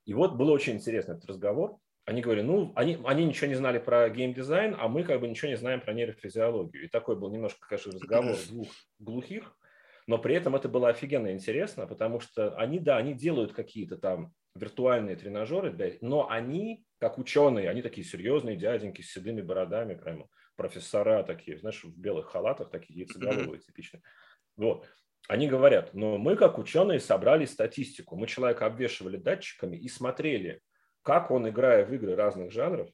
И 0.06 0.14
вот 0.14 0.36
был 0.36 0.50
очень 0.50 0.76
интересный 0.76 1.16
этот 1.16 1.30
разговор 1.30 1.78
они 2.06 2.22
говорили, 2.22 2.46
ну, 2.46 2.74
они, 2.76 3.00
они 3.06 3.26
ничего 3.26 3.48
не 3.48 3.56
знали 3.56 3.78
про 3.78 4.10
геймдизайн, 4.10 4.76
а 4.78 4.88
мы 4.88 5.04
как 5.04 5.22
бы 5.22 5.28
ничего 5.28 5.50
не 5.50 5.58
знаем 5.58 5.82
про 5.82 5.94
нейрофизиологию. 5.94 6.86
И 6.86 6.88
такой 6.88 7.16
был 7.16 7.32
немножко, 7.32 7.68
конечно, 7.68 7.92
разговор 7.92 8.36
двух 8.50 8.70
глухих, 9.00 9.56
но 10.08 10.18
при 10.18 10.36
этом 10.36 10.56
это 10.56 10.70
было 10.70 10.90
офигенно 10.90 11.32
интересно, 11.32 11.88
потому 11.88 12.20
что 12.20 12.56
они, 12.56 12.80
да, 12.80 12.98
они 12.98 13.14
делают 13.14 13.54
какие-то 13.54 13.98
там 13.98 14.34
виртуальные 14.56 15.16
тренажеры, 15.16 15.72
да, 15.72 15.86
но 16.02 16.30
они, 16.30 16.86
как 17.00 17.18
ученые, 17.18 17.70
они 17.70 17.82
такие 17.82 18.06
серьезные 18.06 18.58
дяденьки 18.58 19.02
с 19.02 19.12
седыми 19.12 19.42
бородами, 19.42 19.96
прямо 19.96 20.28
профессора 20.56 21.24
такие, 21.24 21.58
знаешь, 21.58 21.84
в 21.84 21.98
белых 21.98 22.28
халатах, 22.28 22.70
такие 22.70 23.00
яйцеголовые 23.00 23.62
типичные. 23.62 24.04
Вот. 24.58 24.88
Они 25.28 25.48
говорят, 25.48 25.94
но 25.94 26.18
мы, 26.18 26.36
как 26.36 26.58
ученые, 26.58 27.00
собрали 27.00 27.46
статистику. 27.46 28.16
Мы 28.16 28.28
человека 28.28 28.66
обвешивали 28.66 29.18
датчиками 29.18 29.78
и 29.78 29.88
смотрели, 29.88 30.62
как 31.04 31.32
он, 31.32 31.48
играя 31.48 31.86
в 31.86 31.94
игры 31.94 32.16
разных 32.16 32.52
жанров, 32.52 32.90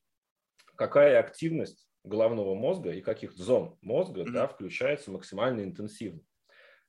какая 0.76 1.20
активность 1.20 1.88
головного 2.04 2.54
мозга 2.56 2.92
и 2.92 3.02
каких 3.02 3.34
зон 3.34 3.78
мозга 3.82 4.22
mm-hmm. 4.22 4.32
да, 4.32 4.48
включается 4.48 5.12
максимально 5.12 5.62
интенсивно. 5.62 6.22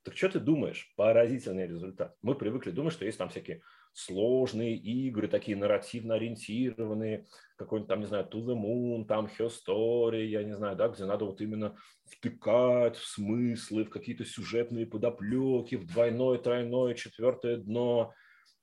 Так 0.08 0.16
что 0.16 0.30
ты 0.30 0.40
думаешь? 0.40 0.90
Поразительный 0.96 1.66
результат. 1.66 2.16
Мы 2.22 2.34
привыкли 2.34 2.70
думать, 2.70 2.94
что 2.94 3.04
есть 3.04 3.18
там 3.18 3.28
всякие 3.28 3.60
сложные 3.92 4.74
игры, 4.74 5.28
такие 5.28 5.54
нарративно 5.54 6.14
ориентированные, 6.14 7.26
какой-нибудь 7.56 7.88
там, 7.90 8.00
не 8.00 8.06
знаю, 8.06 8.26
To 8.32 8.40
the 8.40 8.56
Moon, 8.56 9.04
там 9.04 9.26
Her 9.26 9.50
Story, 9.50 10.24
я 10.24 10.44
не 10.44 10.56
знаю, 10.56 10.76
да, 10.76 10.88
где 10.88 11.04
надо 11.04 11.26
вот 11.26 11.42
именно 11.42 11.76
втыкать 12.06 12.96
в 12.96 13.06
смыслы, 13.06 13.84
в 13.84 13.90
какие-то 13.90 14.24
сюжетные 14.24 14.86
подоплеки, 14.86 15.74
в 15.74 15.86
двойное, 15.86 16.38
тройное, 16.38 16.94
четвертое 16.94 17.58
дно, 17.58 18.14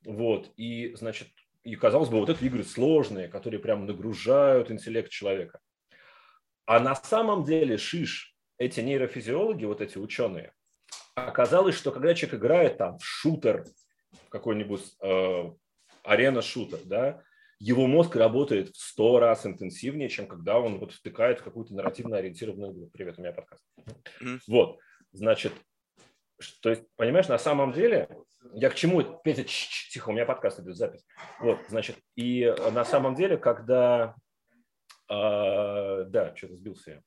вот, 0.04 0.50
и, 0.56 0.96
значит, 0.96 1.28
и, 1.62 1.76
казалось 1.76 2.08
бы, 2.08 2.18
вот 2.18 2.28
это 2.28 2.44
игры 2.44 2.64
сложные, 2.64 3.28
которые 3.28 3.60
прям 3.60 3.86
нагружают 3.86 4.72
интеллект 4.72 5.10
человека. 5.10 5.60
А 6.64 6.80
на 6.80 6.96
самом 6.96 7.44
деле, 7.44 7.76
шиш, 7.76 8.34
эти 8.58 8.80
нейрофизиологи, 8.80 9.64
вот 9.64 9.80
эти 9.80 9.96
ученые, 9.96 10.52
оказалось, 11.16 11.74
что 11.74 11.90
когда 11.90 12.14
человек 12.14 12.38
играет 12.38 12.78
там 12.78 12.98
в 12.98 13.04
шутер, 13.04 13.64
какой-нибудь 14.28 14.96
э, 15.02 15.44
арена-шутер, 16.04 16.80
да, 16.84 17.22
его 17.58 17.86
мозг 17.86 18.14
работает 18.16 18.68
в 18.68 18.76
сто 18.76 19.18
раз 19.18 19.46
интенсивнее, 19.46 20.10
чем 20.10 20.26
когда 20.26 20.60
он 20.60 20.78
вот 20.78 20.92
втыкает 20.92 21.40
в 21.40 21.42
какую-то 21.42 21.74
нарративно 21.74 22.18
ориентированную 22.18 22.72
игру. 22.72 22.90
Привет, 22.92 23.18
у 23.18 23.22
меня 23.22 23.32
подкаст. 23.32 23.64
Mm-hmm. 24.20 24.40
Вот, 24.46 24.78
значит, 25.12 25.52
то 26.60 26.68
есть, 26.68 26.82
понимаешь, 26.96 27.28
на 27.28 27.38
самом 27.38 27.72
деле 27.72 28.08
я 28.52 28.68
к 28.68 28.74
чему? 28.74 29.02
Петя, 29.24 29.44
тихо, 29.44 30.10
у 30.10 30.12
меня 30.12 30.26
подкаст 30.26 30.60
идет, 30.60 30.76
запись. 30.76 31.06
Вот, 31.40 31.58
значит, 31.68 31.96
и 32.14 32.42
э, 32.42 32.70
на 32.70 32.84
самом 32.84 33.14
деле, 33.14 33.38
когда... 33.38 34.14
А, 35.08 36.04
да, 36.04 36.36
что-то 36.36 36.56
сбился 36.56 36.90
я. 36.90 37.02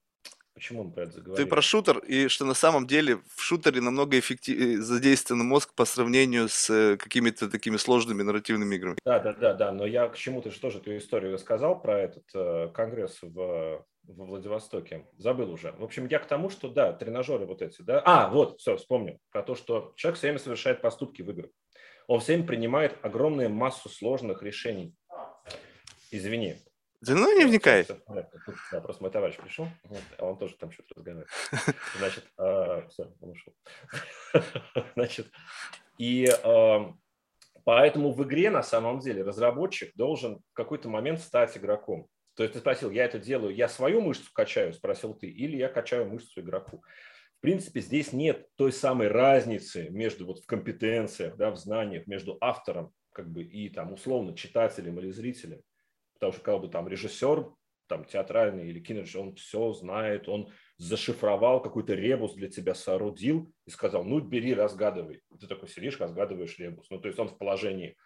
Почему 0.60 0.82
он 0.82 0.92
про 0.92 1.04
это 1.04 1.14
заговорил? 1.14 1.46
Ты 1.46 1.50
про 1.50 1.62
шутер, 1.62 2.00
и 2.00 2.28
что 2.28 2.44
на 2.44 2.54
самом 2.54 2.86
деле 2.86 3.22
в 3.34 3.42
шутере 3.42 3.80
намного 3.80 4.20
эффективнее 4.20 4.80
э, 4.80 4.82
задействован 4.82 5.48
мозг 5.48 5.74
по 5.74 5.86
сравнению 5.86 6.50
с 6.50 6.70
э, 6.70 6.98
какими-то 6.98 7.50
такими 7.50 7.78
сложными 7.78 8.24
нарративными 8.24 8.76
играми. 8.76 8.98
Да, 9.06 9.20
да, 9.20 9.32
да, 9.32 9.54
да, 9.54 9.72
но 9.72 9.86
я 9.86 10.10
к 10.10 10.18
чему-то 10.18 10.52
же 10.52 10.60
тоже 10.60 10.80
эту 10.80 10.98
историю 10.98 11.32
рассказал 11.32 11.82
про 11.82 11.98
этот 11.98 12.26
э, 12.34 12.68
конгресс 12.74 13.20
в 13.22 13.86
во 14.04 14.26
Владивостоке. 14.26 15.06
Забыл 15.18 15.50
уже. 15.50 15.72
В 15.74 15.84
общем, 15.84 16.08
я 16.08 16.20
к 16.20 16.28
тому, 16.28 16.50
что 16.50 16.68
да, 16.68 16.92
тренажеры 16.92 17.46
вот 17.46 17.62
эти, 17.62 17.82
да. 17.82 18.02
А, 18.04 18.28
вот, 18.30 18.60
все, 18.60 18.76
вспомнил. 18.76 19.18
Про 19.32 19.44
то, 19.44 19.56
что 19.56 19.94
человек 19.96 20.18
все 20.18 20.28
время 20.28 20.40
совершает 20.40 20.82
поступки 20.82 21.22
в 21.22 21.30
играх. 21.30 21.52
Он 22.08 22.20
все 22.20 22.34
время 22.34 22.48
принимает 22.48 22.98
огромную 23.02 23.50
массу 23.50 23.88
сложных 23.88 24.44
решений. 24.44 24.94
Извини. 26.12 26.58
Да 27.02 27.16
ну 27.16 27.38
не 27.38 27.46
вникай. 27.46 27.86
Да, 28.72 28.82
просто 28.82 29.04
мой 29.04 29.12
товарищ 29.12 29.38
пришел, 29.38 29.68
а 30.18 30.26
он 30.26 30.38
тоже 30.38 30.56
там 30.56 30.72
что-то 30.72 30.96
разговаривает. 30.96 31.30
Значит, 31.98 32.26
а, 32.38 32.88
все, 32.90 33.14
он 33.22 33.30
ушел. 33.30 33.54
Значит, 34.96 35.32
и 35.98 36.28
а, 36.44 36.94
поэтому 37.64 38.12
в 38.12 38.22
игре 38.24 38.50
на 38.50 38.64
самом 38.64 39.00
деле 39.00 39.24
разработчик 39.24 39.96
должен 39.96 40.40
в 40.52 40.54
какой-то 40.54 40.90
момент 40.90 41.22
стать 41.22 41.58
игроком. 41.58 42.08
То 42.36 42.44
есть 42.44 42.54
ты 42.54 42.60
спросил, 42.60 42.92
я 42.92 43.06
это 43.06 43.18
делаю, 43.18 43.56
я 43.56 43.70
свою 43.70 44.02
мышцу 44.02 44.30
качаю, 44.34 44.74
спросил 44.74 45.14
ты, 45.14 45.28
или 45.28 45.58
я 45.58 45.70
качаю 45.70 46.10
мышцу 46.10 46.42
игроку. 46.42 46.84
В 47.38 47.42
принципе, 47.42 47.80
здесь 47.80 48.12
нет 48.12 48.48
той 48.56 48.74
самой 48.74 49.08
разницы 49.08 49.90
между 49.90 50.26
вот 50.26 50.40
в 50.40 50.46
компетенциях, 50.46 51.38
да, 51.38 51.52
в 51.52 51.58
знаниях, 51.58 52.08
между 52.08 52.38
автором 52.42 52.92
как 53.14 53.30
бы, 53.30 53.44
и 53.44 53.70
там 53.70 53.94
условно 53.94 54.36
читателем 54.36 55.00
или 55.00 55.12
зрителем. 55.12 55.62
Потому 56.20 56.34
что 56.34 56.42
как 56.42 56.62
бы 56.62 56.68
там 56.68 56.88
режиссер 56.88 57.52
там 57.88 58.06
театральный 58.06 58.70
или 58.70 58.80
кинорежиссер, 58.80 59.20
он 59.20 59.36
все 59.36 59.74
знает, 59.74 60.30
он 60.30 60.52
зашифровал 60.78 61.62
какой-то 61.62 61.96
ребус 61.96 62.36
для 62.36 62.48
тебя, 62.48 62.76
соорудил 62.76 63.52
и 63.66 63.72
сказал, 63.72 64.04
ну, 64.04 64.20
бери, 64.20 64.54
разгадывай. 64.54 65.22
Ты 65.40 65.48
такой 65.48 65.68
сидишь, 65.68 66.00
разгадываешь 66.00 66.58
ребус. 66.60 66.88
Ну, 66.90 67.00
то 67.00 67.08
есть 67.08 67.20
он 67.20 67.28
в 67.28 67.38
положении 67.38 67.98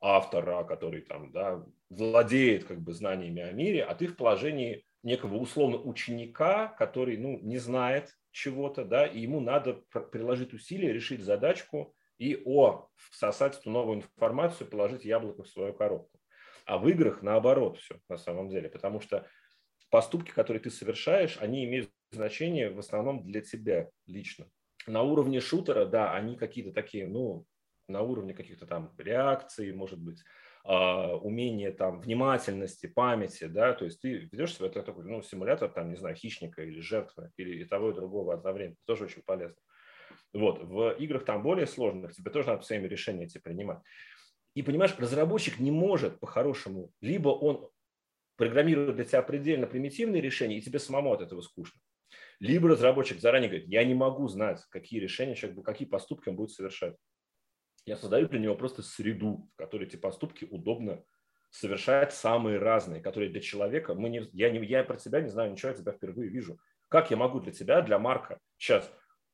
автора, 0.00 0.64
который 0.64 1.02
там, 1.02 1.32
да, 1.32 1.62
владеет 1.90 2.64
как 2.64 2.80
бы 2.80 2.92
знаниями 2.92 3.42
о 3.42 3.52
мире, 3.52 3.84
а 3.84 3.94
ты 3.94 4.06
в 4.06 4.16
положении 4.16 4.84
некого 5.02 5.36
условно 5.36 5.78
ученика, 5.78 6.68
который, 6.68 7.16
ну, 7.18 7.38
не 7.40 7.58
знает 7.58 8.14
чего-то, 8.30 8.84
да, 8.84 9.06
и 9.06 9.20
ему 9.20 9.40
надо 9.40 9.82
приложить 10.12 10.54
усилия, 10.54 10.92
решить 10.92 11.22
задачку 11.22 11.94
и, 12.18 12.40
о, 12.44 12.88
всосать 13.10 13.58
эту 13.58 13.70
новую 13.70 13.98
информацию, 13.98 14.68
положить 14.68 15.04
яблоко 15.04 15.42
в 15.42 15.48
свою 15.48 15.74
коробку. 15.74 16.19
А 16.66 16.78
в 16.78 16.88
играх 16.88 17.22
наоборот 17.22 17.78
все 17.78 18.00
на 18.08 18.16
самом 18.16 18.48
деле, 18.48 18.68
потому 18.68 19.00
что 19.00 19.26
поступки, 19.90 20.30
которые 20.30 20.62
ты 20.62 20.70
совершаешь, 20.70 21.38
они 21.40 21.64
имеют 21.64 21.90
значение 22.10 22.70
в 22.70 22.78
основном 22.78 23.24
для 23.24 23.40
тебя 23.40 23.90
лично. 24.06 24.46
На 24.86 25.02
уровне 25.02 25.40
шутера, 25.40 25.84
да, 25.84 26.14
они 26.14 26.36
какие-то 26.36 26.72
такие, 26.72 27.06
ну, 27.06 27.46
на 27.88 28.02
уровне 28.02 28.34
каких-то 28.34 28.66
там 28.66 28.94
реакций, 28.98 29.72
может 29.72 30.00
быть, 30.00 30.22
а, 30.64 31.16
умения 31.16 31.72
там 31.72 32.00
внимательности, 32.00 32.86
памяти, 32.86 33.44
да, 33.44 33.72
то 33.72 33.84
есть 33.84 34.00
ты 34.00 34.28
ведешь 34.30 34.54
себя, 34.54 34.68
это 34.68 34.82
такой, 34.82 35.04
ну, 35.04 35.22
симулятор 35.22 35.70
там, 35.70 35.90
не 35.90 35.96
знаю, 35.96 36.14
хищника 36.14 36.62
или 36.62 36.80
жертвы, 36.80 37.30
или 37.36 37.62
и 37.62 37.64
того, 37.64 37.90
и 37.90 37.94
другого 37.94 38.34
одновременно, 38.34 38.76
тоже 38.86 39.04
очень 39.04 39.22
полезно. 39.22 39.60
Вот, 40.32 40.62
в 40.62 40.90
играх 40.98 41.24
там 41.24 41.42
более 41.42 41.66
сложных 41.66 42.12
тебе 42.14 42.30
тоже 42.30 42.48
надо 42.48 42.62
своими 42.62 42.86
решения 42.86 43.24
эти 43.24 43.38
принимать. 43.38 43.80
И 44.54 44.62
понимаешь, 44.62 44.94
разработчик 44.98 45.58
не 45.58 45.70
может 45.70 46.18
по-хорошему, 46.20 46.92
либо 47.00 47.28
он 47.28 47.70
программирует 48.36 48.96
для 48.96 49.04
тебя 49.04 49.22
предельно 49.22 49.66
примитивные 49.66 50.22
решения, 50.22 50.58
и 50.58 50.62
тебе 50.62 50.78
самому 50.78 51.12
от 51.12 51.20
этого 51.20 51.40
скучно. 51.42 51.80
Либо 52.40 52.68
разработчик 52.68 53.20
заранее 53.20 53.50
говорит, 53.50 53.68
я 53.68 53.84
не 53.84 53.94
могу 53.94 54.26
знать, 54.28 54.64
какие 54.70 54.98
решения 54.98 55.34
человек, 55.34 55.64
какие 55.64 55.86
поступки 55.86 56.28
он 56.30 56.36
будет 56.36 56.50
совершать. 56.50 56.96
Я 57.84 57.96
создаю 57.96 58.28
для 58.28 58.40
него 58.40 58.56
просто 58.56 58.82
среду, 58.82 59.48
в 59.52 59.56
которой 59.56 59.86
эти 59.86 59.96
поступки 59.96 60.46
удобно 60.50 61.04
совершать 61.50 62.12
самые 62.12 62.58
разные, 62.58 63.00
которые 63.00 63.30
для 63.30 63.40
человека, 63.40 63.94
мы 63.94 64.08
не, 64.08 64.28
я, 64.32 64.50
не, 64.50 64.64
я 64.66 64.84
про 64.84 64.96
тебя 64.96 65.20
не 65.20 65.28
знаю 65.28 65.52
ничего, 65.52 65.70
я 65.70 65.76
тебя 65.76 65.92
впервые 65.92 66.30
вижу. 66.30 66.58
Как 66.88 67.10
я 67.10 67.16
могу 67.16 67.40
для 67.40 67.52
тебя, 67.52 67.82
для 67.82 67.98
Марка, 67.98 68.38
сейчас 68.56 68.90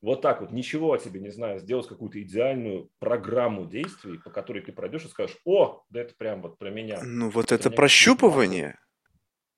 вот 0.06 0.22
так 0.22 0.40
вот, 0.40 0.52
ничего 0.52 0.92
о 0.92 0.98
тебе 0.98 1.18
не 1.18 1.30
знаю, 1.30 1.58
сделать 1.58 1.88
какую-то 1.88 2.22
идеальную 2.22 2.88
программу 3.00 3.66
действий, 3.66 4.18
по 4.18 4.30
которой 4.30 4.62
ты 4.62 4.70
пройдешь 4.70 5.04
и 5.04 5.08
скажешь, 5.08 5.36
о, 5.44 5.82
да 5.90 6.00
это 6.00 6.14
прям 6.16 6.42
вот 6.42 6.58
про 6.58 6.70
меня. 6.70 7.00
Ну 7.02 7.28
вот 7.28 7.46
это, 7.46 7.56
это 7.56 7.70
прощупывание, 7.72 8.78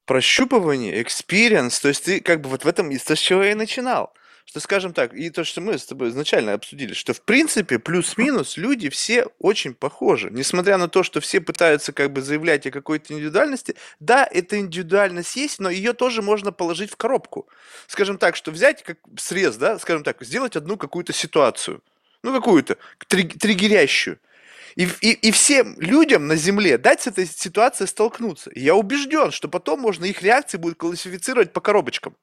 прощупывание, 0.07 1.03
experience, 1.03 1.83
то 1.83 1.89
есть 1.89 2.07
ты 2.07 2.23
как 2.23 2.41
бы 2.41 2.49
вот 2.49 2.65
в 2.65 2.67
этом, 2.67 2.91
с 2.91 3.19
чего 3.19 3.43
я 3.43 3.53
и 3.53 3.55
начинал 3.55 4.15
что, 4.49 4.61
скажем 4.61 4.95
так, 4.95 5.13
и 5.13 5.29
то, 5.29 5.45
что 5.45 5.61
мы 5.61 5.77
с 5.77 5.85
тобой 5.85 6.09
изначально 6.09 6.55
обсудили, 6.55 6.95
что, 6.95 7.13
в 7.13 7.21
принципе, 7.21 7.79
плюс-минус 7.79 8.57
люди 8.57 8.89
все 8.89 9.27
очень 9.39 9.75
похожи. 9.75 10.31
Несмотря 10.31 10.79
на 10.79 10.89
то, 10.89 11.03
что 11.03 11.21
все 11.21 11.43
пытаются 11.43 11.93
как 11.93 12.15
бы 12.15 12.23
заявлять 12.23 12.67
о 12.67 12.71
какой-то 12.71 13.13
индивидуальности, 13.13 13.75
да, 14.01 14.27
эта 14.27 14.59
индивидуальность 14.59 15.37
есть, 15.37 15.59
но 15.59 15.69
ее 15.69 15.93
тоже 15.93 16.23
можно 16.23 16.51
положить 16.51 16.91
в 16.91 16.97
коробку. 16.97 17.47
Скажем 17.89 18.17
так, 18.17 18.37
что 18.37 18.51
взять 18.51 18.83
как 18.83 18.97
срез, 19.19 19.57
да, 19.57 19.79
скажем 19.79 20.03
так, 20.03 20.17
сделать 20.23 20.57
одну 20.57 20.79
какую-то 20.79 21.13
ситуацию, 21.13 21.83
ну, 22.23 22.33
какую-то, 22.33 22.79
триггерящую, 23.07 24.19
и, 24.77 24.89
и, 25.03 25.13
и 25.13 25.31
всем 25.31 25.79
людям 25.79 26.27
на 26.27 26.37
Земле 26.37 26.79
дать 26.79 27.03
с 27.03 27.07
этой 27.07 27.27
ситуацией 27.27 27.87
столкнуться. 27.87 28.49
И 28.49 28.61
я 28.61 28.75
убежден, 28.75 29.31
что 29.31 29.49
потом 29.49 29.81
можно 29.81 30.07
их 30.07 30.23
реакции 30.23 30.57
будет 30.57 30.79
классифицировать 30.79 31.53
по 31.53 31.61
коробочкам. 31.61 32.17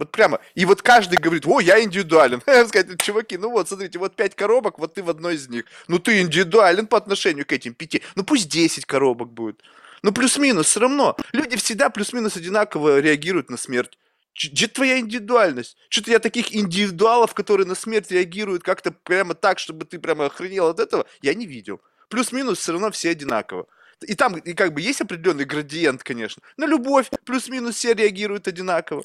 Вот 0.00 0.12
прямо. 0.12 0.40
И 0.54 0.64
вот 0.64 0.80
каждый 0.80 1.18
говорит, 1.18 1.46
о, 1.46 1.60
я 1.60 1.78
индивидуален. 1.84 2.40
Сказать, 2.68 3.02
чуваки, 3.02 3.36
ну 3.36 3.50
вот, 3.50 3.68
смотрите, 3.68 3.98
вот 3.98 4.16
пять 4.16 4.34
коробок, 4.34 4.78
вот 4.78 4.94
ты 4.94 5.02
в 5.02 5.10
одной 5.10 5.34
из 5.34 5.50
них. 5.50 5.66
Ну 5.88 5.98
ты 5.98 6.22
индивидуален 6.22 6.86
по 6.86 6.96
отношению 6.96 7.44
к 7.44 7.52
этим 7.52 7.74
пяти. 7.74 8.00
Ну 8.14 8.24
пусть 8.24 8.48
10 8.48 8.86
коробок 8.86 9.30
будет. 9.30 9.62
Ну 10.02 10.12
плюс-минус, 10.12 10.68
все 10.68 10.80
равно. 10.80 11.18
Люди 11.32 11.58
всегда 11.58 11.90
плюс-минус 11.90 12.34
одинаково 12.34 13.00
реагируют 13.00 13.50
на 13.50 13.58
смерть. 13.58 13.98
Где 14.42 14.68
твоя 14.68 14.98
индивидуальность? 15.00 15.76
Что-то 15.90 16.12
я 16.12 16.18
таких 16.18 16.56
индивидуалов, 16.56 17.34
которые 17.34 17.66
на 17.66 17.74
смерть 17.74 18.10
реагируют 18.10 18.62
как-то 18.62 18.92
прямо 18.92 19.34
так, 19.34 19.58
чтобы 19.58 19.84
ты 19.84 19.98
прямо 19.98 20.26
охренел 20.26 20.68
от 20.68 20.80
этого, 20.80 21.04
я 21.20 21.34
не 21.34 21.44
видел. 21.44 21.78
Плюс-минус 22.08 22.58
все 22.58 22.72
равно 22.72 22.90
все 22.90 23.10
одинаково. 23.10 23.66
И 24.00 24.14
там 24.14 24.38
и 24.38 24.54
как 24.54 24.72
бы 24.72 24.80
есть 24.80 25.02
определенный 25.02 25.44
градиент, 25.44 26.02
конечно. 26.02 26.42
На 26.56 26.64
любовь 26.64 27.10
плюс-минус 27.26 27.74
все 27.74 27.92
реагируют 27.92 28.48
одинаково. 28.48 29.02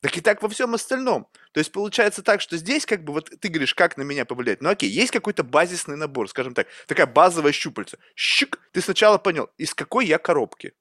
Так 0.00 0.16
и 0.16 0.20
так 0.20 0.42
во 0.42 0.48
всем 0.48 0.74
остальном. 0.74 1.26
То 1.52 1.58
есть 1.58 1.72
получается 1.72 2.22
так, 2.22 2.40
что 2.40 2.56
здесь 2.56 2.84
как 2.86 3.02
бы 3.02 3.12
вот 3.12 3.30
ты 3.40 3.48
говоришь, 3.48 3.74
как 3.74 3.96
на 3.96 4.02
меня 4.02 4.24
повлиять. 4.24 4.62
Ну 4.62 4.68
окей, 4.68 4.90
есть 4.90 5.10
какой-то 5.10 5.42
базисный 5.42 5.96
набор, 5.96 6.28
скажем 6.28 6.54
так, 6.54 6.66
такая 6.86 7.06
базовая 7.06 7.52
щупальца. 7.52 7.98
Щик, 8.14 8.60
ты 8.72 8.80
сначала 8.80 9.18
понял, 9.18 9.50
из 9.56 9.74
какой 9.74 10.06
я 10.06 10.18
коробки 10.18 10.74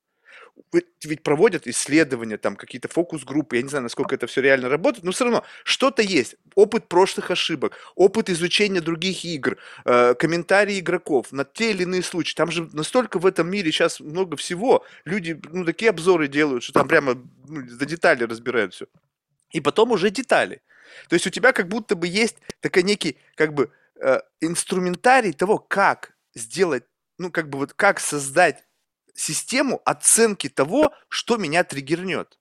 ведь 1.04 1.24
проводят 1.24 1.68
исследования, 1.68 2.38
там 2.38 2.56
какие-то 2.56 2.88
фокус-группы, 2.88 3.58
я 3.58 3.62
не 3.62 3.70
знаю, 3.70 3.84
насколько 3.84 4.16
это 4.16 4.28
все 4.28 4.42
реально 4.42 4.70
работает, 4.70 5.04
но 5.04 5.12
все 5.12 5.26
равно 5.26 5.44
что-то 5.64 6.02
есть. 6.02 6.36
Опыт 6.56 6.88
прошлых 6.88 7.32
ошибок, 7.32 7.78
опыт 7.96 8.30
изучения 8.30 8.82
других 8.82 9.26
игр, 9.26 9.58
э, 9.84 10.16
комментарии 10.16 10.80
игроков 10.80 11.32
на 11.32 11.44
те 11.44 11.72
или 11.72 11.84
иные 11.84 12.02
случаи. 12.02 12.36
Там 12.36 12.52
же 12.52 12.70
настолько 12.72 13.20
в 13.20 13.26
этом 13.26 13.50
мире 13.50 13.72
сейчас 13.72 14.00
много 14.00 14.38
всего. 14.38 14.86
Люди 15.04 15.40
ну, 15.52 15.66
такие 15.66 15.90
обзоры 15.90 16.28
делают, 16.28 16.64
что 16.64 16.74
там 16.74 16.88
прямо 16.88 17.16
ну, 17.48 17.62
до 17.62 17.86
деталей 17.86 18.26
разбирают 18.26 18.74
все. 18.74 18.86
И 19.56 19.62
потом 19.62 19.92
уже 19.94 20.10
детали. 20.10 20.62
То 21.08 21.14
есть 21.14 21.26
у 21.26 21.30
тебя 21.30 21.54
как 21.54 21.70
будто 21.70 21.96
бы 21.96 22.08
есть 22.08 22.36
такой 22.60 22.84
некий 22.84 23.18
как 23.36 23.54
бы 23.54 23.72
э, 24.02 24.20
инструментарий 24.42 25.32
того, 25.32 25.60
как 25.60 26.14
сделать, 26.34 26.84
ну 27.18 27.32
как 27.32 27.50
бы 27.50 27.60
вот 27.60 27.72
как 27.72 28.02
создать 28.02 28.66
систему 29.14 29.82
оценки 29.86 30.50
того, 30.50 30.94
что 31.08 31.38
меня 31.38 31.64
триггернет. 31.64 32.38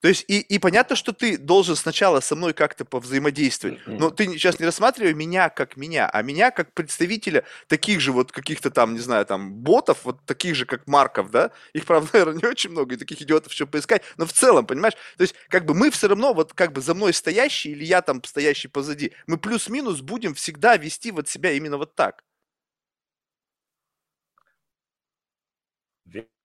То 0.00 0.08
есть, 0.08 0.24
и, 0.28 0.40
и 0.40 0.58
понятно, 0.58 0.94
что 0.94 1.12
ты 1.12 1.36
должен 1.36 1.74
сначала 1.74 2.20
со 2.20 2.36
мной 2.36 2.54
как-то 2.54 2.84
повзаимодействовать, 2.84 3.80
но 3.86 4.10
ты 4.10 4.26
сейчас 4.26 4.60
не 4.60 4.66
рассматривай 4.66 5.12
меня 5.12 5.48
как 5.48 5.76
меня, 5.76 6.08
а 6.08 6.22
меня 6.22 6.52
как 6.52 6.72
представителя 6.72 7.44
таких 7.66 8.00
же 8.00 8.12
вот 8.12 8.30
каких-то 8.30 8.70
там, 8.70 8.94
не 8.94 9.00
знаю, 9.00 9.26
там, 9.26 9.54
ботов, 9.54 9.98
вот 10.04 10.24
таких 10.24 10.54
же, 10.54 10.66
как 10.66 10.86
Марков, 10.86 11.30
да? 11.30 11.50
Их, 11.72 11.84
правда, 11.84 12.08
наверное, 12.12 12.40
не 12.42 12.48
очень 12.48 12.70
много, 12.70 12.94
и 12.94 12.98
таких 12.98 13.20
идиотов 13.22 13.52
еще 13.52 13.66
поискать, 13.66 14.02
но 14.16 14.26
в 14.26 14.32
целом, 14.32 14.66
понимаешь? 14.66 14.94
То 15.16 15.22
есть, 15.22 15.34
как 15.48 15.64
бы 15.64 15.74
мы 15.74 15.90
все 15.90 16.06
равно, 16.08 16.32
вот 16.32 16.54
как 16.54 16.72
бы 16.72 16.80
за 16.80 16.94
мной 16.94 17.12
стоящий, 17.12 17.72
или 17.72 17.84
я 17.84 18.00
там 18.00 18.22
стоящий 18.22 18.68
позади, 18.68 19.12
мы 19.26 19.36
плюс-минус 19.36 20.00
будем 20.00 20.34
всегда 20.34 20.76
вести 20.76 21.10
вот 21.10 21.28
себя 21.28 21.52
именно 21.52 21.76
вот 21.76 21.96
так. 21.96 22.22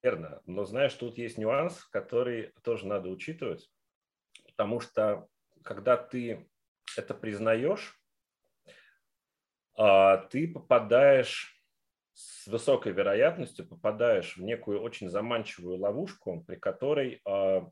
Верно. 0.03 0.41
Но 0.45 0.65
знаешь, 0.65 0.93
тут 0.93 1.17
есть 1.17 1.37
нюанс, 1.37 1.85
который 1.85 2.51
тоже 2.61 2.85
надо 2.87 3.07
учитывать, 3.09 3.71
потому 4.45 4.81
что 4.81 5.29
когда 5.63 5.95
ты 5.95 6.49
это 6.97 7.13
признаешь, 7.13 7.97
а, 9.75 10.17
ты 10.17 10.47
попадаешь 10.47 11.57
с 12.13 12.45
высокой 12.47 12.91
вероятностью 12.91 13.65
попадаешь 13.67 14.37
в 14.37 14.43
некую 14.43 14.81
очень 14.81 15.09
заманчивую 15.09 15.77
ловушку, 15.77 16.43
при 16.45 16.57
которой 16.57 17.21
а, 17.25 17.69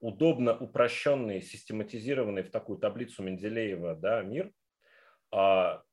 удобно 0.00 0.58
упрощенный, 0.58 1.40
систематизированный 1.40 2.42
в 2.42 2.50
такую 2.50 2.78
таблицу 2.80 3.22
Менделеева 3.22 3.94
да, 3.94 4.22
мир, 4.22 4.52
а, 5.30 5.84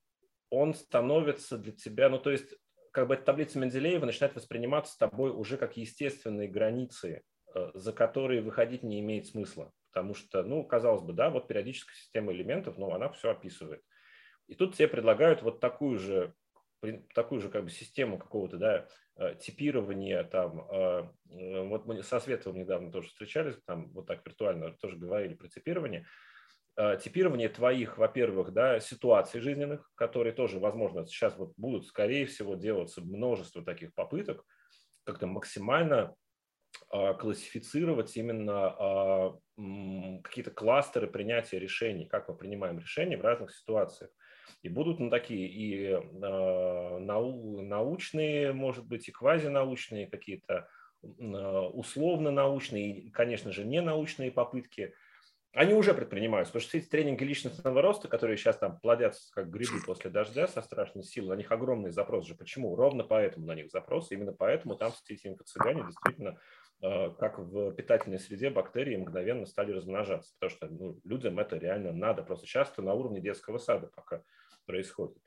он 0.49 0.73
становится 0.73 1.59
для 1.59 1.73
тебя, 1.73 2.09
ну 2.09 2.17
то 2.17 2.31
есть 2.31 2.55
как 2.91 3.07
бы 3.07 3.13
эта 3.15 3.23
таблица 3.23 3.59
Менделеева 3.59 4.05
начинает 4.05 4.35
восприниматься 4.35 4.93
с 4.93 4.97
тобой 4.97 5.31
уже 5.31 5.57
как 5.57 5.77
естественные 5.77 6.47
границы, 6.47 7.23
э, 7.55 7.71
за 7.73 7.93
которые 7.93 8.41
выходить 8.41 8.83
не 8.83 8.99
имеет 8.99 9.27
смысла. 9.27 9.71
Потому 9.91 10.13
что, 10.13 10.43
ну, 10.43 10.63
казалось 10.63 11.01
бы, 11.01 11.13
да, 11.13 11.29
вот 11.29 11.47
периодическая 11.47 11.95
система 11.95 12.31
элементов, 12.31 12.77
ну, 12.77 12.91
она 12.93 13.09
все 13.09 13.31
описывает. 13.31 13.81
И 14.47 14.55
тут 14.55 14.75
тебе 14.75 14.87
предлагают 14.87 15.41
вот 15.41 15.59
такую 15.59 15.97
же, 15.97 16.33
такую 17.13 17.41
же 17.41 17.49
как 17.49 17.63
бы 17.63 17.69
систему 17.69 18.17
какого-то, 18.17 18.57
да, 18.57 18.87
э, 19.17 19.35
типирования 19.35 20.23
там. 20.23 20.67
Э, 20.71 21.09
вот 21.27 21.85
мы 21.85 22.01
со 22.03 22.19
Световым 22.19 22.59
недавно 22.59 22.91
тоже 22.91 23.09
встречались, 23.09 23.55
там 23.65 23.91
вот 23.91 24.07
так 24.07 24.25
виртуально 24.25 24.73
тоже 24.73 24.97
говорили 24.97 25.33
про 25.33 25.47
типирование. 25.47 26.05
Э, 26.77 26.97
типирование 26.97 27.49
твоих, 27.49 27.97
во-первых, 27.97 28.53
да, 28.53 28.79
ситуаций 28.79 29.41
жизненных, 29.41 29.91
которые 29.95 30.31
тоже, 30.31 30.59
возможно, 30.59 31.05
сейчас 31.05 31.37
вот 31.37 31.51
будут, 31.57 31.85
скорее 31.85 32.25
всего, 32.25 32.55
делаться 32.55 33.01
множество 33.01 33.61
таких 33.61 33.93
попыток, 33.93 34.45
как-то 35.03 35.27
максимально 35.27 36.15
э, 36.93 37.13
классифицировать 37.15 38.15
именно 38.15 39.37
э, 39.57 40.21
какие-то 40.23 40.51
кластеры 40.51 41.07
принятия 41.07 41.59
решений, 41.59 42.05
как 42.05 42.29
мы 42.29 42.37
принимаем 42.37 42.79
решения 42.79 43.17
в 43.17 43.23
разных 43.23 43.53
ситуациях. 43.53 44.11
И 44.61 44.69
будут 44.69 44.99
ну, 44.99 45.09
такие 45.09 45.49
и 45.49 45.97
нау 46.13 47.61
научные, 47.61 48.53
может 48.53 48.87
быть, 48.87 49.09
и 49.09 49.11
квазинаучные 49.11 50.07
какие-то 50.07 50.69
условно-научные, 51.01 52.99
и, 52.99 53.09
конечно 53.09 53.51
же, 53.51 53.65
ненаучные 53.65 54.31
попытки– 54.31 54.93
они 55.53 55.73
уже 55.73 55.95
предпринимаются, 55.95 56.53
потому 56.53 56.67
что 56.69 56.77
эти 56.77 56.85
тренинги 56.87 57.23
личностного 57.23 57.81
роста, 57.81 58.07
которые 58.07 58.37
сейчас 58.37 58.57
там 58.57 58.79
плодятся 58.79 59.31
как 59.33 59.49
грибы 59.49 59.81
после 59.83 60.11
дождя 60.11 60.47
со 60.47 60.61
страшной 60.61 61.03
силой, 61.03 61.29
на 61.29 61.39
них 61.39 61.51
огромный 61.51 61.89
запрос 61.89 62.27
же. 62.27 62.35
Почему? 62.35 62.75
Ровно 62.75 63.03
поэтому 63.03 63.47
на 63.47 63.55
них 63.55 63.71
запрос, 63.71 64.11
именно 64.11 64.31
поэтому 64.31 64.75
там 64.75 64.91
все 64.91 65.15
эти 65.15 65.27
инфо-цыгане 65.27 65.85
действительно, 65.85 66.39
э, 66.83 67.09
как 67.17 67.39
в 67.39 67.71
питательной 67.71 68.19
среде, 68.19 68.51
бактерии 68.51 68.95
мгновенно 68.95 69.47
стали 69.47 69.71
размножаться, 69.71 70.33
потому 70.39 70.55
что 70.55 70.67
ну, 70.67 70.99
людям 71.03 71.39
это 71.39 71.57
реально 71.57 71.93
надо, 71.93 72.21
просто 72.21 72.45
часто 72.45 72.83
на 72.83 72.93
уровне 72.93 73.19
детского 73.19 73.57
сада 73.57 73.87
пока 73.87 74.21
происходит. 74.67 75.17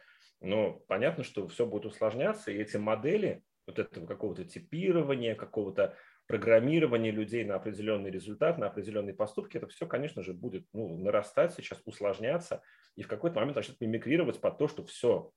Но 0.40 0.74
понятно, 0.86 1.24
что 1.24 1.48
все 1.48 1.66
будет 1.66 1.86
усложняться, 1.86 2.52
и 2.52 2.58
эти 2.58 2.76
модели 2.76 3.42
вот 3.66 3.78
этого 3.78 4.06
какого-то 4.06 4.44
типирования, 4.44 5.34
какого-то 5.34 5.96
программирование 6.32 7.12
людей 7.12 7.44
на 7.44 7.56
определенный 7.56 8.10
результат, 8.10 8.56
на 8.56 8.68
определенные 8.68 9.12
поступки, 9.12 9.58
это 9.58 9.66
все, 9.66 9.86
конечно 9.86 10.22
же, 10.22 10.32
будет 10.32 10.66
ну, 10.72 10.96
нарастать 10.96 11.52
сейчас, 11.52 11.82
усложняться, 11.84 12.62
и 12.96 13.02
в 13.02 13.06
какой-то 13.06 13.38
момент 13.38 13.56
начнет 13.56 13.78
мимикрировать 13.82 14.40
под 14.40 14.56
то, 14.56 14.66
что 14.66 14.82
все, 14.82 15.30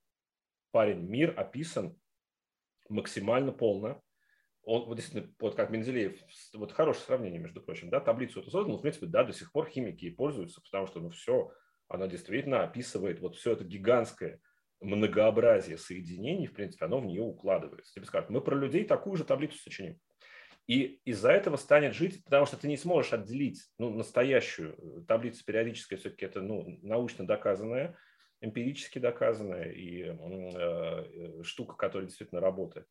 парень, 0.72 1.02
мир 1.02 1.34
описан 1.36 2.00
максимально 2.88 3.52
полно. 3.52 4.02
Он, 4.64 4.86
вот 4.86 4.96
действительно, 4.96 5.36
вот 5.38 5.56
как 5.56 5.70
Менделеев, 5.70 6.18
вот 6.54 6.72
хорошее 6.72 7.04
сравнение, 7.04 7.42
между 7.42 7.60
прочим, 7.60 7.90
да, 7.90 8.00
таблицу 8.00 8.40
эту 8.40 8.50
создал, 8.50 8.78
в 8.78 8.82
принципе, 8.82 9.08
да, 9.08 9.26
до 9.26 9.34
сих 9.34 9.52
пор 9.52 9.68
химики 9.68 10.10
пользуются, 10.12 10.62
потому 10.62 10.88
что, 10.88 11.02
ну, 11.02 11.10
все, 11.10 11.52
она 11.90 12.08
действительно 12.08 12.64
описывает 12.64 13.20
вот 13.20 13.36
все 13.36 13.52
это 13.52 13.66
гигантское 13.66 14.40
многообразие 14.80 15.78
соединений, 15.78 16.48
в 16.48 16.54
принципе, 16.54 16.86
оно 16.86 17.02
в 17.02 17.06
нее 17.06 17.22
укладывается. 17.22 17.94
Тебе 17.94 18.06
скажут, 18.06 18.30
мы 18.30 18.40
про 18.40 18.56
людей 18.56 18.86
такую 18.86 19.18
же 19.18 19.26
таблицу 19.26 19.58
сочиним. 19.58 20.00
И 20.68 21.00
из-за 21.06 21.32
этого 21.32 21.58
станет 21.58 21.94
жить, 21.94 22.24
потому 22.24 22.46
что 22.46 22.58
ты 22.58 22.68
не 22.68 22.78
сможешь 22.78 23.14
отделить 23.14 23.62
ну, 23.78 23.92
настоящую 23.92 24.76
э, 24.78 25.02
таблицу 25.08 25.46
периодической, 25.46 25.98
все-таки 25.98 26.26
это 26.26 26.42
ну, 26.42 26.80
научно 26.82 27.28
доказанная, 27.28 27.96
эмпирически 28.42 28.98
доказанная 28.98 29.72
и 29.72 30.04
э, 30.04 30.14
э, 30.14 31.44
штука, 31.44 31.76
которая 31.76 32.08
действительно 32.08 32.42
работает. 32.42 32.88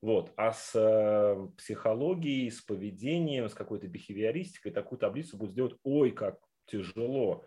Вот. 0.00 0.32
А 0.36 0.52
с 0.52 0.72
э, 0.74 1.48
психологией, 1.56 2.50
с 2.50 2.62
поведением, 2.62 3.48
с 3.48 3.54
какой-то 3.54 3.88
бихевиористикой 3.88 4.72
такую 4.72 4.98
таблицу 4.98 5.36
будет 5.36 5.50
сделать 5.50 5.76
ой, 5.82 6.12
как 6.12 6.38
тяжело. 6.66 7.44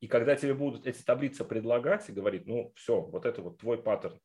И 0.00 0.06
когда 0.06 0.36
тебе 0.36 0.54
будут 0.54 0.86
эти 0.86 1.02
таблицы 1.02 1.44
предлагать 1.44 2.08
и 2.08 2.12
говорить, 2.12 2.46
ну 2.46 2.72
все, 2.76 3.00
вот 3.00 3.26
это 3.26 3.42
вот 3.42 3.58
твой 3.58 3.82
паттерн, 3.82 4.20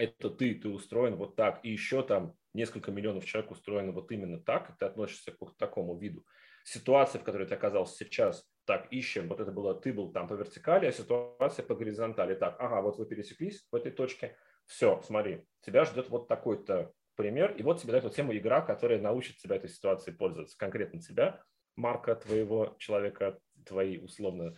это 0.00 0.30
ты, 0.30 0.54
ты 0.54 0.68
устроен 0.68 1.16
вот 1.16 1.36
так, 1.36 1.60
и 1.62 1.70
еще 1.70 2.02
там 2.02 2.34
несколько 2.54 2.90
миллионов 2.90 3.24
человек 3.24 3.50
устроены 3.50 3.92
вот 3.92 4.10
именно 4.12 4.40
так, 4.40 4.70
и 4.70 4.72
ты 4.78 4.86
относишься 4.86 5.32
к 5.32 5.56
такому 5.56 5.96
виду. 5.98 6.24
Ситуация, 6.64 7.20
в 7.20 7.24
которой 7.24 7.46
ты 7.46 7.54
оказался 7.54 7.96
сейчас, 7.96 8.44
так, 8.64 8.92
ищем, 8.92 9.28
вот 9.28 9.40
это 9.40 9.50
было, 9.50 9.74
ты 9.74 9.92
был 9.92 10.12
там 10.12 10.28
по 10.28 10.34
вертикали, 10.34 10.86
а 10.86 10.92
ситуация 10.92 11.64
по 11.64 11.74
горизонтали. 11.74 12.34
Так, 12.34 12.56
ага, 12.58 12.82
вот 12.82 12.98
вы 12.98 13.06
пересеклись 13.06 13.66
в 13.70 13.74
этой 13.74 13.92
точке, 13.92 14.36
все, 14.66 15.00
смотри, 15.04 15.46
тебя 15.62 15.84
ждет 15.84 16.08
вот 16.10 16.28
такой-то 16.28 16.92
пример, 17.16 17.54
и 17.56 17.62
вот 17.62 17.80
тебе 17.80 17.92
дает 17.92 18.04
вот 18.04 18.14
тему 18.14 18.36
игра, 18.36 18.60
которая 18.60 19.00
научит 19.00 19.38
тебя 19.38 19.56
этой 19.56 19.68
ситуацией 19.68 20.16
пользоваться, 20.16 20.56
конкретно 20.56 21.00
тебя, 21.00 21.42
марка 21.76 22.14
твоего 22.14 22.76
человека, 22.78 23.38
твоей 23.66 24.02
условно 24.02 24.56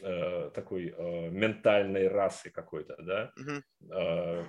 э, 0.00 0.50
такой 0.54 0.94
э, 0.96 1.30
ментальной 1.30 2.08
расы 2.08 2.50
какой-то, 2.50 2.96
да, 3.02 3.32
mm-hmm. 3.38 3.62
э, 3.92 4.44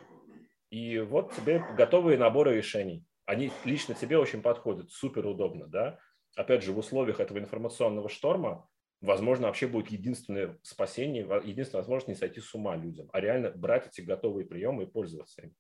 и 0.70 1.00
вот 1.00 1.34
тебе 1.34 1.64
готовые 1.76 2.18
наборы 2.18 2.56
решений. 2.56 3.06
Они 3.26 3.52
лично 3.64 3.94
тебе 3.94 4.18
очень 4.18 4.42
подходят, 4.42 4.92
супер 4.92 5.26
удобно, 5.26 5.68
да. 5.68 6.00
Опять 6.36 6.64
же, 6.64 6.72
в 6.72 6.78
условиях 6.78 7.20
этого 7.20 7.40
информационного 7.40 8.10
шторма, 8.10 8.68
возможно, 9.02 9.48
вообще 9.48 9.68
будет 9.68 9.90
единственное 9.90 10.58
спасение, 10.62 11.24
единственная 11.44 11.82
возможность 11.82 12.08
не 12.08 12.16
сойти 12.16 12.40
с 12.40 12.54
ума 12.54 12.76
людям, 12.76 13.10
а 13.14 13.20
реально 13.20 13.52
брать 13.52 13.88
эти 13.88 14.02
готовые 14.02 14.46
приемы 14.46 14.84
и 14.84 14.88
пользоваться 14.88 15.42
им. 15.44 15.56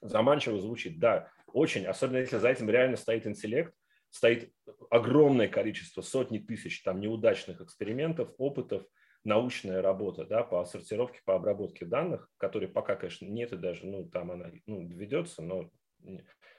Заманчиво 0.00 0.60
звучит, 0.60 0.98
да, 0.98 1.30
очень, 1.52 1.86
особенно 1.86 2.18
если 2.18 2.38
за 2.38 2.48
этим 2.48 2.70
реально 2.70 2.96
стоит 2.96 3.26
интеллект, 3.26 3.74
стоит 4.10 4.52
огромное 4.90 5.48
количество, 5.48 6.00
сотни 6.00 6.38
тысяч 6.38 6.82
там 6.82 7.00
неудачных 7.00 7.60
экспериментов, 7.60 8.32
опытов– 8.38 8.84
научная 9.24 9.82
работа 9.82 10.24
да, 10.24 10.42
по 10.42 10.64
сортировке, 10.64 11.20
по 11.24 11.34
обработке 11.34 11.84
данных, 11.84 12.30
которые 12.38 12.68
пока, 12.68 12.96
конечно, 12.96 13.26
нет 13.26 13.52
и 13.52 13.56
даже, 13.56 13.86
ну, 13.86 14.08
там 14.08 14.30
она 14.30 14.50
ну, 14.66 14.86
ведется, 14.88 15.42
но 15.42 15.70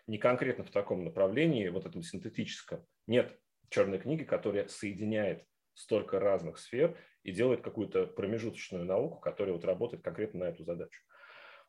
не 0.07 0.17
конкретно 0.17 0.63
в 0.63 0.71
таком 0.71 1.03
направлении, 1.03 1.69
вот 1.69 1.85
этом 1.85 2.03
синтетическом. 2.03 2.85
Нет 3.07 3.37
черной 3.69 3.99
книги, 3.99 4.23
которая 4.23 4.67
соединяет 4.67 5.43
столько 5.73 6.19
разных 6.19 6.57
сфер 6.59 6.97
и 7.23 7.31
делает 7.31 7.61
какую-то 7.61 8.05
промежуточную 8.05 8.85
науку, 8.85 9.19
которая 9.19 9.55
вот 9.55 9.65
работает 9.65 10.03
конкретно 10.03 10.41
на 10.41 10.49
эту 10.49 10.63
задачу. 10.63 11.01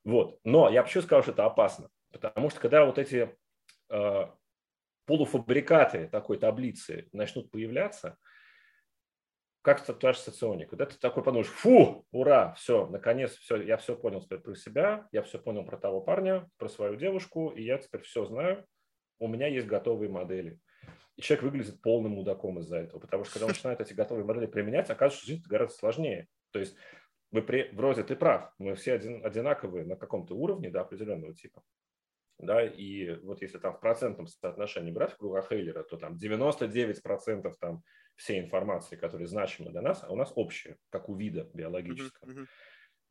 Вот. 0.05 0.40
Но 0.45 0.68
я 0.68 0.82
почему 0.82 1.03
сказал, 1.03 1.22
что 1.22 1.32
это 1.32 1.47
опасно? 1.47 1.88
Потому 2.11 2.51
что 2.51 2.61
когда 2.61 2.84
вот 2.84 2.99
эти 2.99 3.34
э, 3.88 4.26
полуфабрикаты 5.07 6.09
такой 6.09 6.38
таблицы 6.38 7.09
начнут 7.12 7.51
появляться– 7.51 8.18
как 9.62 9.80
это 9.80 9.94
твой 9.94 10.14
соционик? 10.14 10.70
Когда 10.70 10.86
ты 10.86 10.98
такой 10.98 11.22
подумаешь, 11.22 11.48
фу, 11.48 12.04
ура, 12.10 12.52
все, 12.54 12.86
наконец, 12.88 13.32
все, 13.36 13.62
я 13.62 13.76
все 13.76 13.96
понял 13.96 14.20
теперь 14.20 14.40
про 14.40 14.54
себя, 14.54 15.08
я 15.12 15.22
все 15.22 15.38
понял 15.38 15.64
про 15.64 15.76
того 15.76 16.00
парня, 16.00 16.48
про 16.58 16.68
свою 16.68 16.96
девушку, 16.96 17.50
и 17.50 17.62
я 17.62 17.78
теперь 17.78 18.02
все 18.02 18.24
знаю, 18.24 18.66
у 19.20 19.28
меня 19.28 19.46
есть 19.46 19.68
готовые 19.68 20.10
модели. 20.10 20.58
И 21.16 21.22
человек 21.22 21.44
выглядит 21.44 21.80
полным 21.80 22.12
мудаком 22.12 22.58
из-за 22.58 22.78
этого, 22.78 22.98
потому 22.98 23.24
что 23.24 23.34
когда 23.34 23.46
он 23.46 23.52
начинает 23.52 23.80
эти 23.80 23.92
готовые 23.92 24.24
модели 24.24 24.46
применять, 24.46 24.90
оказывается, 24.90 25.18
что 25.18 25.32
жизнь 25.32 25.44
гораздо 25.48 25.74
сложнее. 25.76 26.26
То 26.50 26.58
есть 26.58 26.76
вы 27.30 27.42
при, 27.42 27.70
вроде 27.72 28.02
ты 28.02 28.16
прав, 28.16 28.52
мы 28.58 28.74
все 28.74 28.94
один, 28.94 29.24
одинаковые 29.24 29.86
на 29.86 29.94
каком-то 29.96 30.34
уровне, 30.34 30.70
да, 30.70 30.80
определенного 30.80 31.34
типа. 31.34 31.62
Да, 32.38 32.64
и 32.64 33.14
вот 33.22 33.40
если 33.40 33.58
там 33.58 33.74
в 33.74 33.80
процентном 33.80 34.26
соотношении 34.26 34.90
брать 34.90 35.12
в 35.12 35.16
кругах 35.18 35.48
Хейлера, 35.48 35.84
то 35.84 35.96
там 35.96 36.16
99% 36.16 37.54
там 37.60 37.84
всей 38.16 38.40
информации, 38.40 38.96
которая 38.96 39.26
значима 39.26 39.70
для 39.70 39.82
нас, 39.82 40.02
а 40.02 40.12
у 40.12 40.16
нас 40.16 40.32
общая, 40.34 40.76
как 40.90 41.08
у 41.08 41.16
вида 41.16 41.48
биологического. 41.54 42.30
Mm-hmm. 42.30 42.46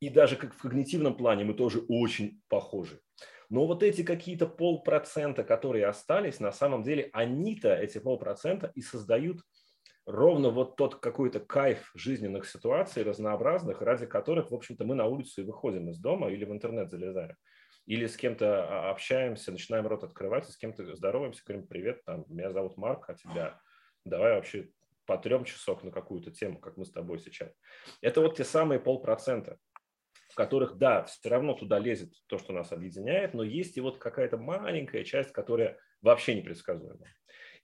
И 0.01 0.09
даже 0.09 0.35
как 0.35 0.53
в 0.53 0.61
когнитивном 0.61 1.15
плане 1.15 1.45
мы 1.45 1.53
тоже 1.53 1.79
очень 1.87 2.41
похожи. 2.49 2.99
Но 3.49 3.67
вот 3.67 3.83
эти 3.83 4.03
какие-то 4.03 4.47
полпроцента, 4.47 5.43
которые 5.43 5.85
остались, 5.85 6.39
на 6.39 6.51
самом 6.51 6.83
деле 6.83 7.09
они-то, 7.13 7.75
эти 7.75 7.99
полпроцента, 7.99 8.71
и 8.75 8.81
создают 8.81 9.41
ровно 10.05 10.49
вот 10.49 10.75
тот 10.75 10.95
какой-то 10.95 11.39
кайф 11.39 11.91
жизненных 11.93 12.47
ситуаций 12.47 13.03
разнообразных, 13.03 13.81
ради 13.81 14.05
которых, 14.05 14.51
в 14.51 14.55
общем-то, 14.55 14.85
мы 14.85 14.95
на 14.95 15.05
улицу 15.05 15.41
и 15.41 15.45
выходим 15.45 15.89
из 15.89 15.99
дома 15.99 16.29
или 16.29 16.45
в 16.45 16.51
интернет 16.51 16.89
залезаем. 16.89 17.35
Или 17.85 18.05
с 18.05 18.15
кем-то 18.15 18.63
а, 18.63 18.91
общаемся, 18.91 19.51
начинаем 19.51 19.87
рот 19.87 20.03
открывать, 20.03 20.47
и 20.47 20.51
с 20.51 20.57
кем-то 20.57 20.95
здороваемся, 20.95 21.43
говорим, 21.45 21.67
привет, 21.67 22.03
там, 22.05 22.25
меня 22.27 22.51
зовут 22.51 22.77
Марк, 22.77 23.09
а 23.09 23.15
тебя 23.15 23.59
давай 24.05 24.33
вообще 24.33 24.69
по 25.11 25.17
трем 25.17 25.43
часов 25.43 25.83
на 25.83 25.91
какую-то 25.91 26.31
тему, 26.31 26.57
как 26.57 26.77
мы 26.77 26.85
с 26.85 26.91
тобой 26.91 27.19
сейчас. 27.19 27.51
Это 27.99 28.21
вот 28.21 28.37
те 28.37 28.45
самые 28.45 28.79
полпроцента, 28.79 29.57
в 30.29 30.35
которых, 30.35 30.77
да, 30.77 31.03
все 31.03 31.27
равно 31.27 31.53
туда 31.53 31.79
лезет 31.79 32.13
то, 32.27 32.37
что 32.37 32.53
нас 32.53 32.71
объединяет, 32.71 33.33
но 33.33 33.43
есть 33.43 33.75
и 33.75 33.81
вот 33.81 33.97
какая-то 33.97 34.37
маленькая 34.37 35.03
часть, 35.03 35.33
которая 35.33 35.77
вообще 36.01 36.33
непредсказуема. 36.33 37.05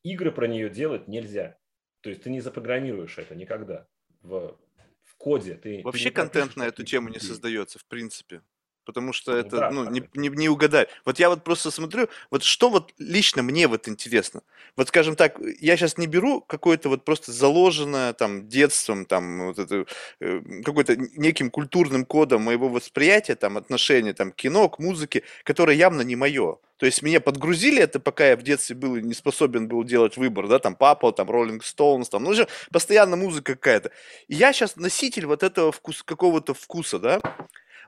Игры 0.04 0.34
про 0.34 0.46
нее 0.48 0.70
делать 0.70 1.08
нельзя. 1.08 1.58
То 2.02 2.10
есть 2.10 2.24
ты 2.24 2.30
не 2.30 2.42
запрограммируешь 2.42 3.18
это 3.18 3.34
никогда 3.34 3.88
в, 4.20 4.60
в 5.06 5.16
коде. 5.16 5.56
Ты, 5.56 5.82
Вообще 5.86 6.10
ты 6.10 6.16
контент 6.16 6.58
на 6.58 6.64
эту 6.68 6.84
тему 6.84 7.08
не 7.08 7.20
создается, 7.20 7.80
в 7.80 7.86
принципе 7.86 8.42
потому 8.88 9.14
что 9.14 9.34
ну, 9.34 9.38
это 9.38 9.58
да, 9.58 9.70
ну, 9.70 9.90
не, 9.92 10.02
не, 10.16 10.30
не 10.30 10.50
угадать. 10.50 10.90
Вот 11.06 11.20
я 11.20 11.30
вот 11.30 11.44
просто 11.44 11.70
смотрю, 11.70 12.08
вот 12.32 12.44
что 12.44 12.70
вот 12.70 12.94
лично 12.98 13.44
мне 13.44 13.68
вот 13.68 13.88
интересно. 13.88 14.42
Вот 14.76 14.88
скажем 14.88 15.16
так, 15.16 15.38
я 15.60 15.78
сейчас 15.78 15.98
не 15.98 16.08
беру 16.08 16.42
какое-то 16.42 16.90
вот 16.90 17.06
просто 17.06 17.32
заложенное 17.32 18.14
там 18.14 18.48
детством, 18.48 19.06
там 19.06 19.48
вот 19.48 19.60
это, 19.60 19.86
э, 20.22 20.42
какой-то 20.64 20.96
неким 20.96 21.52
культурным 21.52 22.06
кодом 22.06 22.44
моего 22.44 22.70
восприятия, 22.70 23.36
там 23.36 23.58
отношения 23.58 24.14
там 24.14 24.32
к 24.32 24.36
кино, 24.36 24.70
к 24.70 24.80
музыке, 24.80 25.24
которое 25.44 25.76
явно 25.76 26.02
не 26.02 26.16
мое. 26.16 26.58
То 26.78 26.86
есть 26.86 27.02
меня 27.02 27.20
подгрузили 27.20 27.82
это, 27.82 28.00
пока 28.00 28.30
я 28.30 28.38
в 28.38 28.44
детстве 28.44 28.76
был 28.76 28.96
не 28.98 29.14
способен 29.14 29.68
был 29.68 29.84
делать 29.84 30.16
выбор, 30.16 30.48
да, 30.48 30.60
там 30.60 30.76
папа, 30.76 31.12
там 31.12 31.30
Роллинг 31.30 31.64
Стоунс, 31.66 32.08
там, 32.10 32.24
ну 32.24 32.34
же 32.34 32.48
постоянно 32.72 33.16
музыка 33.16 33.56
какая-то. 33.56 33.92
И 34.28 34.36
я 34.36 34.54
сейчас 34.54 34.76
носитель 34.76 35.26
вот 35.26 35.44
этого 35.44 35.72
вкус, 35.72 36.04
какого-то 36.04 36.54
вкуса, 36.54 37.00
да. 37.00 37.20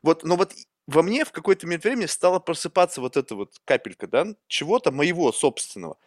Вот, 0.01 0.23
но 0.23 0.35
вот 0.35 0.53
во 0.89 1.03
мне 1.03 1.23
в 1.23 1.31
какой-то 1.31 1.67
момент 1.67 1.83
времени 1.83 2.07
стала 2.07 2.39
просыпаться 2.39 3.01
вот 3.01 3.15
эта 3.15 3.35
вот 3.35 3.53
капелька, 3.65 4.07
да, 4.07 4.27
чего-то 4.47 4.91
моего 4.91 5.31
собственного. 5.31 5.97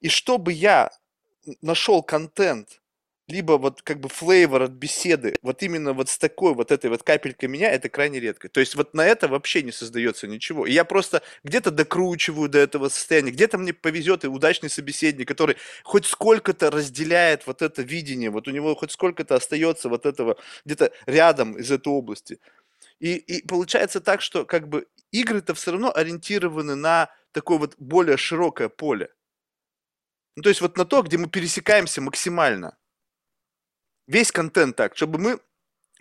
И 0.00 0.08
чтобы 0.08 0.52
я 0.52 0.90
нашел 1.62 2.02
контент, 2.02 2.80
либо 3.28 3.52
вот 3.54 3.82
как 3.82 3.98
бы 3.98 4.08
флейвор 4.08 4.62
от 4.62 4.70
беседы, 4.72 5.34
вот 5.42 5.62
именно 5.62 5.94
вот 5.94 6.08
с 6.08 6.18
такой 6.18 6.54
вот 6.54 6.70
этой 6.70 6.90
вот 6.90 7.02
капелькой 7.02 7.48
меня, 7.48 7.72
это 7.72 7.88
крайне 7.88 8.20
редко. 8.20 8.48
То 8.48 8.60
есть 8.60 8.76
вот 8.76 8.94
на 8.94 9.04
это 9.04 9.26
вообще 9.26 9.62
не 9.62 9.72
создается 9.72 10.28
ничего. 10.28 10.64
И 10.66 10.72
я 10.72 10.84
просто 10.84 11.22
где-то 11.42 11.72
докручиваю 11.72 12.48
до 12.48 12.58
этого 12.58 12.88
состояния, 12.88 13.32
где-то 13.32 13.58
мне 13.58 13.72
повезет 13.72 14.24
и 14.24 14.28
удачный 14.28 14.70
собеседник, 14.70 15.26
который 15.26 15.56
хоть 15.82 16.06
сколько-то 16.06 16.70
разделяет 16.70 17.46
вот 17.46 17.62
это 17.62 17.82
видение, 17.82 18.30
вот 18.30 18.46
у 18.46 18.52
него 18.52 18.76
хоть 18.76 18.92
сколько-то 18.92 19.34
остается 19.34 19.88
вот 19.88 20.06
этого 20.06 20.36
где-то 20.64 20.92
рядом 21.06 21.58
из 21.58 21.70
этой 21.70 21.88
области. 21.88 22.38
И, 23.00 23.16
и 23.16 23.46
получается 23.46 24.00
так, 24.00 24.22
что 24.22 24.44
как 24.44 24.68
бы 24.68 24.86
игры-то 25.10 25.54
все 25.54 25.72
равно 25.72 25.92
ориентированы 25.94 26.74
на 26.74 27.10
такое 27.32 27.58
вот 27.58 27.74
более 27.78 28.16
широкое 28.16 28.68
поле. 28.68 29.10
Ну, 30.36 30.42
то 30.42 30.48
есть 30.48 30.60
вот 30.60 30.76
на 30.76 30.84
то, 30.84 31.02
где 31.02 31.18
мы 31.18 31.28
пересекаемся 31.28 32.00
максимально. 32.00 32.76
Весь 34.06 34.32
контент 34.32 34.76
так, 34.76 34.96
чтобы 34.96 35.18
мы 35.18 35.40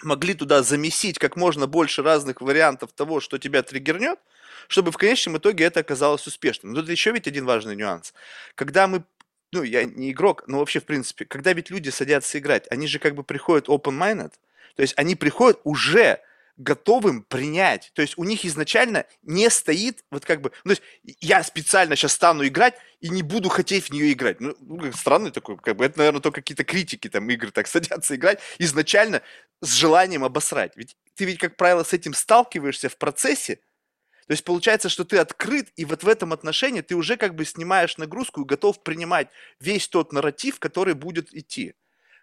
могли 0.04 0.34
туда 0.34 0.62
замесить 0.62 1.20
как 1.20 1.36
можно 1.36 1.68
больше 1.68 2.04
разных 2.04 2.41
вариантов 2.41 2.91
того, 2.93 3.20
что 3.20 3.38
тебя 3.38 3.64
триггернет, 3.64 4.20
чтобы 4.68 4.91
в 4.91 4.98
конечном 4.98 5.38
итоге 5.38 5.66
это 5.66 5.80
оказалось 5.80 6.28
успешным. 6.28 6.74
Но 6.74 6.82
тут 6.82 6.89
еще 6.89 7.12
ведь 7.12 7.28
один 7.28 7.46
важный 7.46 7.76
нюанс. 7.76 8.14
Когда 8.56 8.88
мы 8.88 9.04
ну, 9.52 9.64
я 9.64 9.86
не 9.86 10.12
игрок, 10.12 10.43
но 10.48 10.60
вообще, 10.60 10.82
в 10.82 10.86
принципе, 10.86 11.24
когда 11.24 11.54
ведь 11.54 11.70
люди 11.70 11.89
садятся 11.89 12.39
играть, 12.39 12.68
они 12.70 12.88
же 12.88 13.00
как 13.00 13.16
бы 13.16 13.24
приходят 13.24 13.70
open-minded, 13.70 14.34
то 14.76 14.82
есть 14.82 14.93
они 14.98 15.16
приходят 15.16 15.62
уже 15.64 16.20
готовым 16.58 17.24
принять. 17.24 17.91
То 17.93 18.01
есть 18.01 18.18
у 18.18 18.24
них 18.24 18.45
изначально 18.45 19.06
не 19.24 19.49
стоит, 19.49 20.03
вот 20.10 20.26
как 20.26 20.41
бы, 20.41 20.51
ну, 20.64 20.74
то 20.74 20.82
есть 20.82 20.84
я 21.22 21.43
специально 21.43 21.95
сейчас 21.95 22.14
стану 22.14 22.45
играть 22.47 22.76
и 23.01 23.10
не 23.10 23.24
буду 23.24 23.49
хотеть 23.49 23.86
в 23.86 23.89
нее 23.91 24.14
играть. 24.14 24.39
Ну, 24.39 24.56
ну 24.60 24.91
странный 24.93 25.32
такой, 25.32 25.58
как 25.58 25.76
бы, 25.76 25.86
это, 25.86 25.97
наверное, 25.97 26.22
только 26.22 26.41
какие-то 26.41 26.64
критики 26.64 27.10
там 27.10 27.30
игры 27.30 27.51
так 27.51 27.68
садятся 27.68 28.16
играть 28.16 28.39
изначально 28.58 29.22
с 29.62 29.74
желанием 29.74 30.24
обосрать. 30.24 30.74
Ведь 30.76 30.95
ты 31.16 31.26
ведь, 31.26 31.39
как 31.39 31.58
правило, 31.58 31.84
с 31.84 31.93
этим 31.93 32.14
сталкиваешься 32.14 32.89
в 32.89 32.97
процессе, 32.97 33.60
то 34.28 34.32
есть 34.32 34.43
получается, 34.43 34.89
что 34.89 35.06
ты 35.06 35.18
открыт, 35.18 35.70
и 35.76 35.86
вот 35.86 36.03
в 36.03 36.08
этом 36.08 36.34
отношении 36.34 36.82
ты 36.82 36.95
уже 36.95 37.16
как 37.16 37.36
бы 37.36 37.45
снимаешь 37.45 37.97
нагрузку 37.97 38.41
и 38.41 38.45
готов 38.45 38.82
принимать 38.82 39.28
весь 39.60 39.88
тот 39.88 40.14
нарратив, 40.14 40.60
который 40.60 40.95
будет 40.95 41.34
идти. 41.34 41.76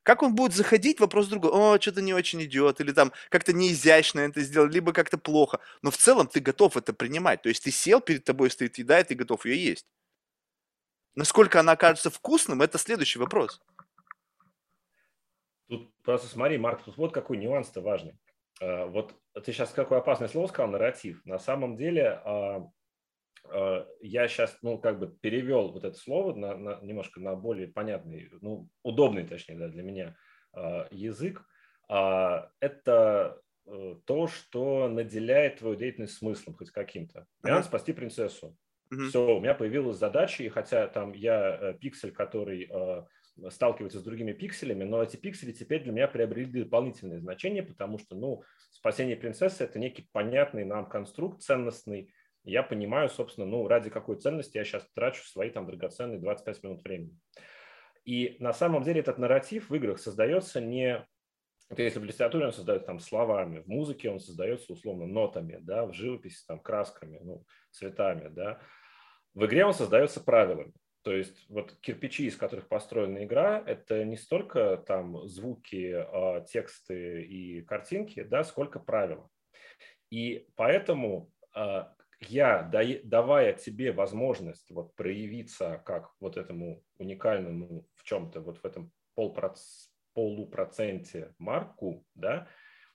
Как 0.03 0.23
он 0.23 0.35
будет 0.35 0.53
заходить, 0.53 0.99
вопрос 0.99 1.29
другой. 1.29 1.51
О, 1.53 1.81
что-то 1.81 2.03
не 2.03 2.13
очень 2.13 2.43
идет, 2.43 2.81
или 2.81 2.93
там 2.93 3.13
как-то 3.29 3.53
неизящно 3.53 4.21
это 4.21 4.41
сделал, 4.41 4.67
либо 4.67 4.93
как-то 4.93 5.17
плохо. 5.17 5.61
Но 5.81 5.91
в 5.91 5.97
целом 5.97 6.27
ты 6.27 6.41
готов 6.41 6.77
это 6.77 6.93
принимать. 6.93 7.43
То 7.43 7.49
есть 7.49 7.63
ты 7.63 7.71
сел, 7.71 8.01
перед 8.01 8.25
тобой 8.25 8.51
стоит 8.51 8.79
еда, 8.79 9.01
и 9.01 9.05
ты 9.05 9.15
готов 9.15 9.47
ее 9.47 9.65
есть. 9.65 9.87
Насколько 11.15 11.61
она 11.61 11.73
окажется 11.73 12.11
вкусным, 12.11 12.63
это 12.63 12.79
следующий 12.79 13.19
вопрос. 13.19 13.61
Тут 15.69 15.95
просто 16.03 16.29
смотри, 16.29 16.59
Марк, 16.59 16.83
тут 16.85 16.97
вот 16.97 17.13
какой 17.13 17.37
нюанс-то 17.37 17.81
важный. 17.81 18.19
А, 18.61 18.87
вот 18.87 19.15
ты 19.45 19.53
сейчас 19.53 19.71
какое 19.71 19.99
опасное 19.99 20.29
слово 20.29 20.49
сказал, 20.49 20.71
нарратив. 20.71 21.25
На 21.25 21.39
самом 21.39 21.77
деле 21.77 22.21
а, 22.25 22.69
я 24.01 24.28
сейчас, 24.28 24.57
ну, 24.62 24.78
как 24.78 24.99
бы 24.99 25.09
перевел 25.20 25.72
вот 25.72 25.84
это 25.84 25.97
слово 25.97 26.34
на, 26.34 26.57
на, 26.57 26.80
немножко 26.82 27.20
на 27.20 27.34
более 27.34 27.68
понятный, 27.68 28.30
ну, 28.40 28.68
удобный, 28.82 29.26
точнее, 29.26 29.57
да, 29.57 29.68
для 29.68 29.82
меня 29.82 30.16
язык. 30.90 31.45
Это 31.88 33.40
э, 33.66 33.95
то, 34.07 34.26
что 34.26 34.88
наделяет 34.88 35.59
твою 35.59 35.76
деятельность 35.76 36.14
смыслом 36.14 36.55
хоть 36.55 36.70
каким-то. 36.70 37.26
Мне 37.43 37.53
надо 37.53 37.66
спасти 37.66 37.93
принцессу. 37.93 38.57
Mm-hmm. 38.90 39.09
Все, 39.09 39.36
у 39.36 39.40
меня 39.40 39.55
появилась 39.55 39.99
задача, 39.99 40.43
и 40.43 40.49
хотя 40.49 40.86
там 40.86 41.12
я 41.12 41.59
э, 41.61 41.74
пиксель, 41.78 42.12
который 42.12 42.70
сталкивается 43.49 43.99
с 43.99 44.05
другими 44.05 44.32
пикселями, 44.32 44.84
но 44.84 45.03
эти 45.03 45.16
пиксели 45.16 45.53
теперь 45.53 45.82
для 45.82 45.93
меня 45.93 46.07
приобрели 46.07 46.64
дополнительное 46.64 47.18
значение, 47.18 47.62
потому 47.62 47.99
что, 47.99 48.14
ну, 48.14 48.43
спасение 48.70 49.16
принцессы– 49.16 49.64
это 49.64 49.78
некий 49.78 50.09
понятный 50.12 50.64
нам 50.64 50.86
конструкт 50.86 51.43
ценностный. 51.43 52.12
Я 52.45 52.62
понимаю, 52.62 53.09
собственно, 53.09 53.47
ну, 53.47 53.68
ради 53.68 53.90
какой 53.90 54.16
ценности 54.16 54.57
я 54.57 54.64
сейчас 54.64 54.88
трачу 54.95 55.22
свои 55.24 55.51
там 55.51 55.66
драгоценные 55.66 56.18
25 56.18 56.62
минут 56.64 56.82
времени. 56.82 57.16
И 58.05 58.36
на 58.40 58.53
самом 58.53 58.82
деле 58.82 59.01
этот 59.01 59.18
нарратив 59.18 59.70
в 59.70 59.74
играх 59.74 59.99
создается 59.99 60.61
не 60.61 61.07
это 61.72 61.84
если 61.84 62.01
в 62.01 62.05
литературе 62.05 62.45
он 62.45 62.53
создается 62.53 62.86
там 62.86 62.99
словами, 62.99 63.61
в 63.61 63.66
музыке 63.66 64.11
он 64.11 64.20
создается 64.20 64.74
условно 64.74 65.07
нотами, 65.07 65.59
да, 65.62 65.86
в 65.86 65.95
живописи 65.95 66.45
там 66.47 66.61
красками, 66.61 67.18
ну, 67.22 67.47
цветами, 67.70 68.28
да. 68.28 68.61
В 69.32 69.47
игре 69.47 69.64
он 69.64 69.72
создается 69.72 70.22
правилами. 70.22 70.74
То 71.01 71.12
есть 71.12 71.49
вот 71.49 71.74
кирпичи, 71.80 72.26
из 72.26 72.36
которых 72.36 72.68
построена 72.68 73.24
игра, 73.24 73.62
это 73.66 74.05
не 74.05 74.18
столько 74.18 74.84
там 74.86 75.26
звуки, 75.26 75.93
а, 75.95 76.43
тексты 76.43 77.22
и 77.22 77.62
картинки, 77.62 78.22
да, 78.22 78.45
сколько 78.45 78.78
правила. 78.78 79.30
И 80.11 80.47
поэтому 80.57 81.30
а, 81.55 81.95
я, 82.29 82.70
давая 83.05 83.53
тебе 83.53 83.93
возможность 83.93 84.70
вот 84.70 84.95
проявиться 84.95 85.83
как 85.85 86.12
вот 86.20 86.37
этому 86.37 86.83
уникальному 86.99 87.87
в 87.95 88.05
чем-то, 88.05 88.41
вот 88.41 88.59
в 88.59 88.64
этом 88.64 88.93
полпроц, 89.14 89.89
полупроценте 90.14 91.35
марку, 91.39 92.07
да, 92.14 92.49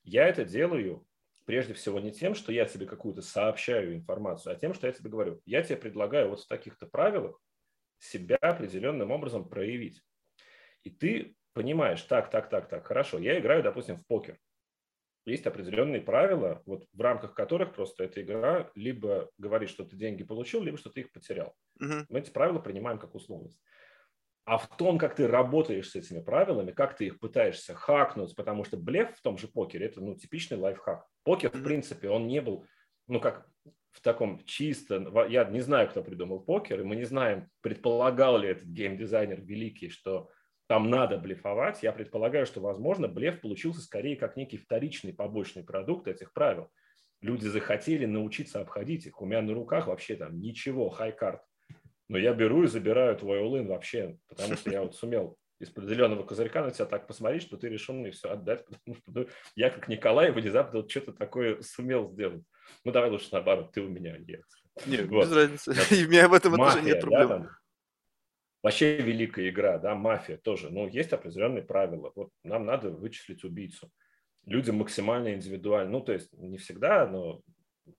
я 0.04 0.28
это 0.28 0.46
делаю 0.46 1.06
прежде 1.46 1.74
всего 1.74 2.00
не 2.00 2.12
тем, 2.12 2.36
что 2.36 2.52
я 2.52 2.66
тебе 2.66 2.86
какую-то 2.86 3.22
сообщаю 3.22 3.96
информацию, 3.96 4.54
а 4.54 4.60
тем, 4.60 4.74
что 4.74 4.88
я 4.88 4.94
тебе 4.94 5.10
говорю, 5.10 5.42
я 5.46 5.64
тебе 5.64 5.78
предлагаю 5.78 6.30
вот 6.30 6.42
в 6.42 6.48
таких-то 6.48 6.86
правилах 6.86 7.42
себя 8.00 8.36
определенным 8.38 9.12
образом 9.12 9.48
проявить. 9.48 10.02
И 10.84 10.90
ты 10.90 11.36
понимаешь, 11.54 12.02
так, 12.04 12.30
так, 12.30 12.50
так, 12.50 12.70
так, 12.70 12.86
хорошо, 12.86 13.18
я 13.20 13.40
играю, 13.40 13.64
допустим, 13.64 13.96
в 13.96 14.06
покер. 14.06 14.38
Есть 15.28 15.46
определенные 15.46 16.00
правила, 16.00 16.62
вот 16.66 16.88
в 16.94 17.02
рамках 17.02 17.34
которых 17.34 17.74
просто 17.74 18.06
эта 18.06 18.22
игра 18.22 18.72
либо 18.76 19.30
говорит, 19.38 19.70
что 19.70 19.84
ты 19.84 19.98
деньги 19.98 20.24
получил, 20.24 20.64
либо 20.64 20.78
что 20.78 20.90
ты 20.90 21.02
их 21.02 21.12
потерял. 21.12 21.54
Uh-huh. 21.82 22.06
Мы 22.08 22.20
эти 22.20 22.30
правила 22.30 22.60
принимаем 22.60 22.98
как 22.98 23.14
условность. 23.14 23.60
А 24.46 24.58
в 24.58 24.78
том, 24.78 24.98
как 24.98 25.16
ты 25.16 25.28
работаешь 25.28 25.90
с 25.90 25.96
этими 25.98 26.22
правилами, 26.22 26.72
как 26.72 26.96
ты 26.96 27.08
их 27.08 27.20
пытаешься 27.20 27.76
хакнуть, 27.76 28.34
потому 28.38 28.64
что 28.64 28.78
блеф 28.78 29.18
в 29.18 29.22
том 29.22 29.38
же 29.38 29.50
покере– 29.50 29.86
это 29.88 30.00
ну, 30.00 30.16
типичный 30.16 30.58
лайфхак. 30.58 31.06
Покер, 31.24 31.50
в 31.50 31.62
принципе, 31.62 32.08
он 32.08 32.28
не 32.28 32.40
был, 32.40 32.66
ну, 33.08 33.20
как 33.20 33.46
в 33.92 34.00
таком 34.00 34.46
чисто, 34.46 35.12
я 35.28 35.44
не 35.44 35.60
знаю, 35.60 35.90
кто 35.90 36.04
придумал 36.04 36.40
покер, 36.40 36.80
и 36.80 36.84
мы 36.86 36.96
не 36.96 37.04
знаем, 37.04 37.50
предполагал 37.60 38.38
ли 38.38 38.48
этот 38.48 38.68
геймдизайнер 38.68 39.42
великий, 39.42 39.90
что 39.90 40.30
там 40.68 40.90
надо 40.90 41.18
блефовать. 41.18 41.82
Я 41.82 41.92
предполагаю, 41.94 42.46
что, 42.46 42.60
возможно, 42.60 43.08
блеф 43.08 43.42
получился 43.42 43.82
скорее 43.82 44.16
как 44.16 44.36
некий 44.36 44.58
вторичный 44.58 45.14
побочный 45.14 45.64
продукт 45.64 46.08
этих 46.08 46.34
правил. 46.34 46.70
Люди 47.22 47.48
захотели 47.48 48.06
научиться 48.06 48.62
обходить 48.62 49.06
их. 49.08 49.22
У 49.22 49.26
меня 49.26 49.42
на 49.42 49.54
руках 49.54 49.88
вообще 49.88 50.16
там 50.16 50.40
ничего, 50.40 50.90
хай-карт. 50.90 51.42
Но 52.10 52.18
я 52.18 52.34
беру 52.34 52.64
и 52.64 52.68
забираю 52.68 53.16
твой 53.18 53.40
all 53.40 53.66
вообще, 53.66 54.18
потому 54.30 54.56
что 54.56 54.70
я 54.70 54.82
вот 54.82 54.96
сумел 54.96 55.38
из-под 55.60 55.86
зеленого 55.86 56.24
козырька 56.24 56.64
на 56.64 56.72
тебя 56.72 56.86
так 56.86 57.08
посмотреть, 57.08 57.42
что 57.42 57.58
ты 57.58 57.68
решил 57.68 57.96
мне 57.96 58.12
все 58.12 58.30
отдать, 58.30 58.66
потому 58.66 58.96
что 58.98 59.12
ну, 59.12 59.28
я 59.56 59.70
как 59.70 59.88
Николай 59.88 60.32
внезапно 60.32 60.82
вот 60.82 60.92
что-то 60.92 61.14
такое 61.14 61.62
сумел 61.62 62.10
сделать. 62.10 62.44
Ну, 62.84 62.92
давай 62.92 63.10
лучше 63.10 63.30
наоборот, 63.32 63.72
ты 63.72 63.82
у 63.82 63.88
меня 63.88 64.18
нет. 64.18 64.44
Нет, 64.86 65.08
вот. 65.08 65.26
без 65.26 65.34
разницы. 65.34 65.76
И 65.96 66.06
у 66.06 66.10
меня 66.10 66.28
в 66.28 66.34
этом 66.34 66.56
тоже 66.56 66.82
нет 66.82 67.02
проблем. 67.02 67.28
Да, 67.28 67.38
там, 67.38 67.50
вообще 68.68 68.98
великая 68.98 69.48
игра, 69.48 69.78
да, 69.78 69.96
мафия 69.96 70.36
тоже. 70.36 70.70
Но 70.70 70.88
есть 70.88 71.14
определенные 71.14 71.64
правила. 71.64 72.12
Вот 72.16 72.32
нам 72.44 72.66
надо 72.66 72.92
вычислить 72.92 73.46
убийцу. 73.46 73.90
Люди 74.46 74.72
максимально 74.72 75.34
индивидуальны. 75.34 75.90
Ну, 75.90 76.02
то 76.02 76.12
есть 76.12 76.34
не 76.34 76.58
всегда, 76.58 77.08
но 77.08 77.42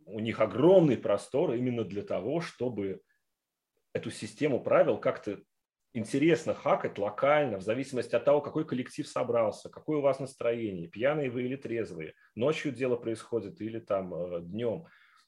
у 0.04 0.20
них 0.20 0.40
огромный 0.40 0.98
простор 0.98 1.54
именно 1.54 1.84
для 1.84 2.02
того, 2.02 2.42
чтобы 2.42 3.00
эту 3.94 4.10
систему 4.10 4.62
правил 4.62 4.98
как-то 4.98 5.40
интересно 5.94 6.52
хакать 6.52 6.98
локально, 6.98 7.56
в 7.56 7.62
зависимости 7.62 8.14
от 8.14 8.26
того, 8.26 8.42
какой 8.42 8.66
коллектив 8.66 9.08
собрался, 9.08 9.70
какое 9.70 9.96
у 9.96 10.02
вас 10.02 10.20
настроение, 10.20 10.86
пьяные 10.86 11.30
вы 11.30 11.44
или 11.44 11.56
трезвые, 11.56 12.12
ночью 12.34 12.72
дело 12.72 12.96
происходит 12.96 13.62
или 13.62 13.80
там 13.80 14.14
э, 14.14 14.40
днем, 14.42 14.84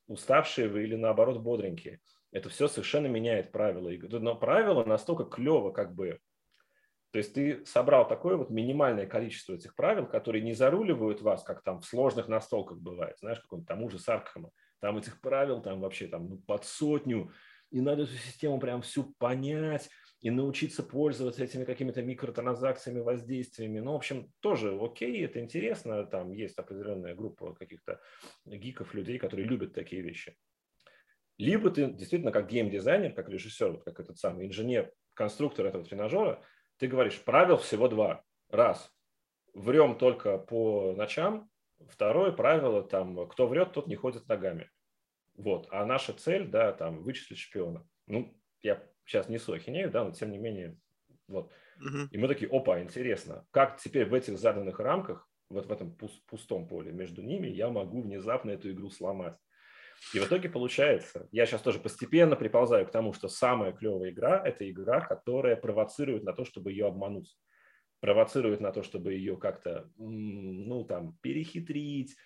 уставшие 0.07 0.68
вы 0.68 0.82
или 0.82 0.97
наоборот 0.97 1.38
бодренькие. 1.38 2.01
Это 2.33 2.49
все 2.49 2.68
совершенно 2.68 3.07
меняет 3.07 3.53
правила. 3.53 3.91
Но 4.18 4.37
правила 4.37 4.85
настолько 4.85 5.24
клево 5.24 5.70
как 5.70 5.95
бы 5.95 6.20
то 7.12 7.18
есть 7.18 7.35
ты 7.35 7.64
собрал 7.66 8.07
такое 8.07 8.37
вот 8.37 8.51
минимальное 8.51 9.07
количество 9.07 9.55
этих 9.55 9.74
правил, 9.74 10.07
которые 10.07 10.43
не 10.43 10.53
заруливают 10.53 11.20
вас, 11.22 11.43
как 11.43 11.62
там 11.62 11.81
в 11.81 11.85
сложных 11.85 12.28
настолках 12.28 12.78
бывает, 12.78 13.18
знаешь, 13.18 13.41
каком-то 13.41 13.66
тому 13.66 13.91
же 13.91 13.99
Саркхама. 13.99 14.51
Там 14.78 14.97
этих 14.97 15.20
правил 15.20 15.61
там 15.61 15.81
вообще 15.81 16.07
там 16.07 16.28
ну, 16.28 16.39
под 16.39 16.64
сотню, 16.64 17.33
и 17.70 17.81
надо 17.81 18.03
эту 18.03 18.12
систему 18.12 18.61
прям 18.61 18.83
всю 18.83 19.12
понять, 19.18 19.91
и 20.20 20.31
научиться 20.31 20.83
пользоваться 20.83 21.43
этими 21.43 21.64
какими-то 21.64 22.03
микротранзакциями, 22.03 23.01
воздействиями. 23.01 23.81
Ну, 23.81 23.93
в 23.93 23.97
общем, 23.97 24.31
тоже 24.41 24.78
окей, 24.78 25.24
это 25.24 25.41
интересно. 25.41 26.05
Там 26.05 26.33
есть 26.33 26.59
определенная 26.59 27.14
группа 27.14 27.55
каких-то 27.55 28.01
гиков, 28.45 28.93
людей, 28.95 29.18
которые 29.18 29.49
любят 29.49 29.72
такие 29.72 30.03
вещи. 30.03 30.37
Либо 31.41 31.70
ты 31.70 31.86
действительно 31.91 32.32
как 32.32 32.51
геймдизайнер, 32.51 33.14
как 33.14 33.30
режиссер, 33.30 33.70
вот 33.72 33.82
как 33.82 33.99
этот 33.99 34.18
самый 34.18 34.47
инженер, 34.47 34.93
конструктор 35.14 35.64
этого 35.64 35.82
тренажера, 35.84 36.45
ты 36.76 36.86
говоришь, 36.86 37.18
правил 37.22 37.57
всего 37.57 37.88
два. 37.88 38.22
Раз, 38.51 38.93
врем 39.55 39.97
только 39.97 40.36
по 40.36 40.93
ночам. 40.95 41.49
Второе 41.88 42.32
правило, 42.32 42.82
там, 42.82 43.26
кто 43.26 43.47
врет, 43.47 43.72
тот 43.72 43.86
не 43.86 43.97
ходит 43.97 44.28
ногами. 44.28 44.70
Вот. 45.34 45.66
А 45.70 45.86
наша 45.86 46.12
цель, 46.12 46.47
да, 46.47 46.72
там, 46.72 47.03
вычислить 47.03 47.38
шпиона. 47.38 47.88
Ну, 48.07 48.38
я 48.61 48.86
сейчас 49.07 49.30
несу 49.30 49.55
ахинею, 49.55 49.91
да, 49.91 50.05
но 50.05 50.11
тем 50.11 50.32
не 50.32 50.38
менее, 50.38 50.78
вот. 51.26 51.51
Угу. 51.78 52.09
И 52.11 52.18
мы 52.18 52.28
такие, 52.28 52.51
опа, 52.51 52.82
интересно, 52.82 53.47
как 53.51 53.80
теперь 53.80 54.07
в 54.07 54.12
этих 54.12 54.38
заданных 54.38 54.78
рамках, 54.78 55.26
вот 55.49 55.64
в 55.64 55.72
этом 55.72 55.97
пустом 56.26 56.68
поле 56.68 56.93
между 56.93 57.22
ними, 57.22 57.47
я 57.47 57.70
могу 57.70 58.03
внезапно 58.03 58.51
эту 58.51 58.70
игру 58.70 58.91
сломать. 58.91 59.38
И 60.14 60.18
в 60.18 60.26
итоге 60.26 60.48
получается, 60.48 61.28
я 61.30 61.46
сейчас 61.46 61.62
тоже 61.62 61.78
постепенно 61.78 62.36
приползаю 62.36 62.86
к 62.86 62.90
тому, 62.90 63.12
что 63.12 63.28
самая 63.28 63.72
клевая 63.72 64.11
игра– 64.11 64.42
это 64.44 64.68
игра, 64.68 65.01
которая 65.01 65.57
провоцирует 65.57 66.24
на 66.24 66.32
то, 66.32 66.44
чтобы 66.44 66.72
ее 66.72 66.86
обмануть. 66.86 67.36
Провоцирует 68.01 68.61
на 68.61 68.72
то, 68.72 68.82
чтобы 68.82 69.12
ее 69.12 69.36
как-то, 69.36 69.90
ну, 69.98 70.84
там, 70.84 71.18
перехитрить, 71.20 72.16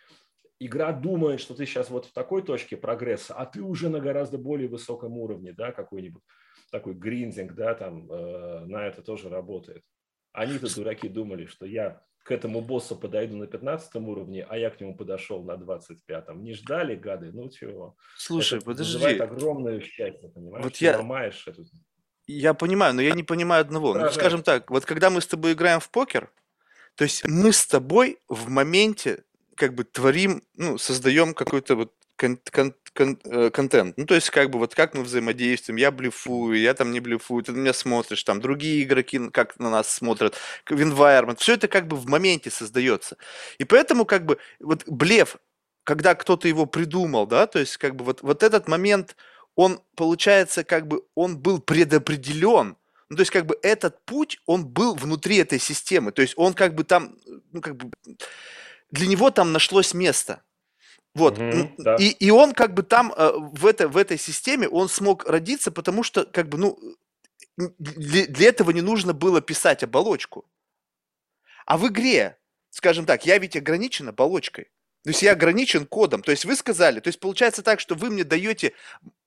игра 0.60 0.92
думает, 0.92 1.40
что 1.40 1.54
ты 1.54 1.66
сейчас 1.66 1.90
вот 1.90 2.06
в 2.06 2.12
такой 2.12 2.42
точке 2.42 2.76
прогресса, 2.76 3.34
а 3.34 3.44
ты 3.44 3.60
уже 3.60 3.88
на 3.88 4.00
гораздо 4.00 4.38
более 4.38 4.68
высоком 4.68 5.18
уровне, 5.18 5.52
да, 5.52 5.72
какой-нибудь 5.72 6.22
такой 6.70 6.94
гриндинг, 6.94 7.54
да, 7.54 7.74
там 7.74 8.10
э, 8.10 8.64
на 8.66 8.86
это 8.86 9.02
тоже 9.02 9.28
работает. 9.28 9.82
Они-то 10.32 10.74
дураки 10.74 11.08
думали, 11.08 11.46
что 11.46 11.66
я 11.66 12.02
к 12.24 12.30
этому 12.30 12.62
боссу 12.62 12.96
подойду 12.96 13.36
на 13.36 13.46
15 13.46 13.94
уровне, 13.96 14.46
а 14.48 14.56
я 14.56 14.70
к 14.70 14.80
нему 14.80 14.96
подошел 14.96 15.44
на 15.44 15.52
25-м. 15.52 16.42
Не 16.42 16.54
ждали, 16.54 16.96
гады? 16.96 17.30
Ну 17.32 17.50
чего? 17.50 17.96
Слушай, 18.16 18.56
это 18.58 18.64
подожди. 18.64 18.94
Вызывает 18.94 19.20
огромное 19.20 19.80
счастье, 19.80 20.30
понимаешь? 20.30 20.64
Вот 20.64 20.72
Ты 20.72 20.86
я... 20.86 20.96
ломаешь 20.96 21.46
эту... 21.46 21.64
Я 22.26 22.54
понимаю, 22.54 22.94
но 22.94 23.02
я 23.02 23.12
не 23.12 23.22
понимаю 23.22 23.60
одного. 23.60 23.92
Ну, 23.92 24.10
скажем 24.10 24.42
так, 24.42 24.70
вот 24.70 24.86
когда 24.86 25.10
мы 25.10 25.20
с 25.20 25.26
тобой 25.26 25.52
играем 25.52 25.80
в 25.80 25.90
покер, 25.90 26.32
то 26.94 27.04
есть 27.04 27.28
мы 27.28 27.52
с 27.52 27.66
тобой 27.66 28.18
в 28.28 28.48
моменте 28.48 29.24
как 29.54 29.74
бы 29.74 29.84
творим, 29.84 30.42
ну, 30.56 30.78
создаем 30.78 31.34
какой-то 31.34 31.76
вот 31.76 31.92
кон- 32.16 32.38
кон- 32.52 32.74
кон- 32.94 33.18
э, 33.24 33.50
контент. 33.50 33.96
Ну, 33.98 34.06
то 34.06 34.14
есть, 34.14 34.30
как 34.30 34.50
бы, 34.50 34.58
вот 34.58 34.74
как 34.74 34.94
мы 34.94 35.02
взаимодействуем, 35.02 35.76
я 35.78 35.90
блефую, 35.90 36.60
я 36.60 36.74
там 36.74 36.90
не 36.92 37.00
блефую, 37.00 37.42
ты 37.42 37.52
на 37.52 37.58
меня 37.58 37.72
смотришь, 37.72 38.22
там, 38.24 38.40
другие 38.40 38.82
игроки 38.84 39.18
как 39.32 39.58
на 39.58 39.70
нас 39.70 39.90
смотрят, 39.90 40.36
environment, 40.68 41.36
все 41.38 41.54
это 41.54 41.68
как 41.68 41.86
бы 41.88 41.96
в 41.96 42.06
моменте 42.08 42.50
создается. 42.50 43.16
И 43.58 43.64
поэтому, 43.64 44.04
как 44.04 44.24
бы, 44.26 44.38
вот 44.60 44.84
блеф, 44.86 45.36
когда 45.84 46.14
кто-то 46.14 46.48
его 46.48 46.66
придумал, 46.66 47.26
да, 47.26 47.46
то 47.46 47.58
есть, 47.58 47.76
как 47.76 47.96
бы, 47.96 48.04
вот, 48.04 48.22
вот 48.22 48.42
этот 48.42 48.68
момент, 48.68 49.16
он, 49.56 49.80
получается, 49.96 50.64
как 50.64 50.86
бы, 50.88 51.02
он 51.14 51.38
был 51.38 51.60
предопределен, 51.60 52.76
Ну, 53.10 53.16
то 53.16 53.20
есть, 53.20 53.30
как 53.32 53.46
бы 53.46 53.56
этот 53.62 54.02
путь, 54.06 54.40
он 54.46 54.66
был 54.66 54.94
внутри 54.94 55.36
этой 55.36 55.58
системы. 55.60 56.10
То 56.10 56.22
есть, 56.22 56.34
он 56.36 56.54
как 56.54 56.74
бы 56.74 56.84
там, 56.84 57.16
ну, 57.52 57.60
как 57.60 57.76
бы, 57.76 57.90
для 58.90 59.06
него 59.06 59.30
там 59.30 59.52
нашлось 59.52 59.94
место. 59.94 60.42
Вот. 61.14 61.38
Мгм, 61.38 61.74
да. 61.78 61.96
И, 61.96 62.08
и 62.08 62.30
он 62.30 62.52
как 62.52 62.74
бы 62.74 62.82
там 62.82 63.12
э, 63.16 63.30
в, 63.36 63.66
это, 63.66 63.88
в 63.88 63.96
этой 63.96 64.18
системе, 64.18 64.68
он 64.68 64.88
смог 64.88 65.28
родиться, 65.28 65.70
потому 65.70 66.02
что, 66.02 66.24
как 66.24 66.48
бы, 66.48 66.58
ну, 66.58 66.78
для, 67.56 68.26
для 68.26 68.48
этого 68.48 68.72
не 68.72 68.80
нужно 68.80 69.12
было 69.12 69.40
писать 69.40 69.84
оболочку. 69.84 70.44
А 71.66 71.78
в 71.78 71.86
игре, 71.86 72.36
скажем 72.70 73.06
так, 73.06 73.26
я 73.26 73.38
ведь 73.38 73.56
ограничен 73.56 74.08
оболочкой. 74.08 74.70
То 75.04 75.10
есть 75.10 75.22
я 75.22 75.32
ограничен 75.32 75.86
кодом. 75.86 76.22
То 76.22 76.30
есть 76.30 76.44
вы 76.44 76.56
сказали, 76.56 76.98
то 76.98 77.08
есть 77.08 77.20
получается 77.20 77.62
так, 77.62 77.78
что 77.78 77.94
вы 77.94 78.10
мне 78.10 78.24
даете 78.24 78.72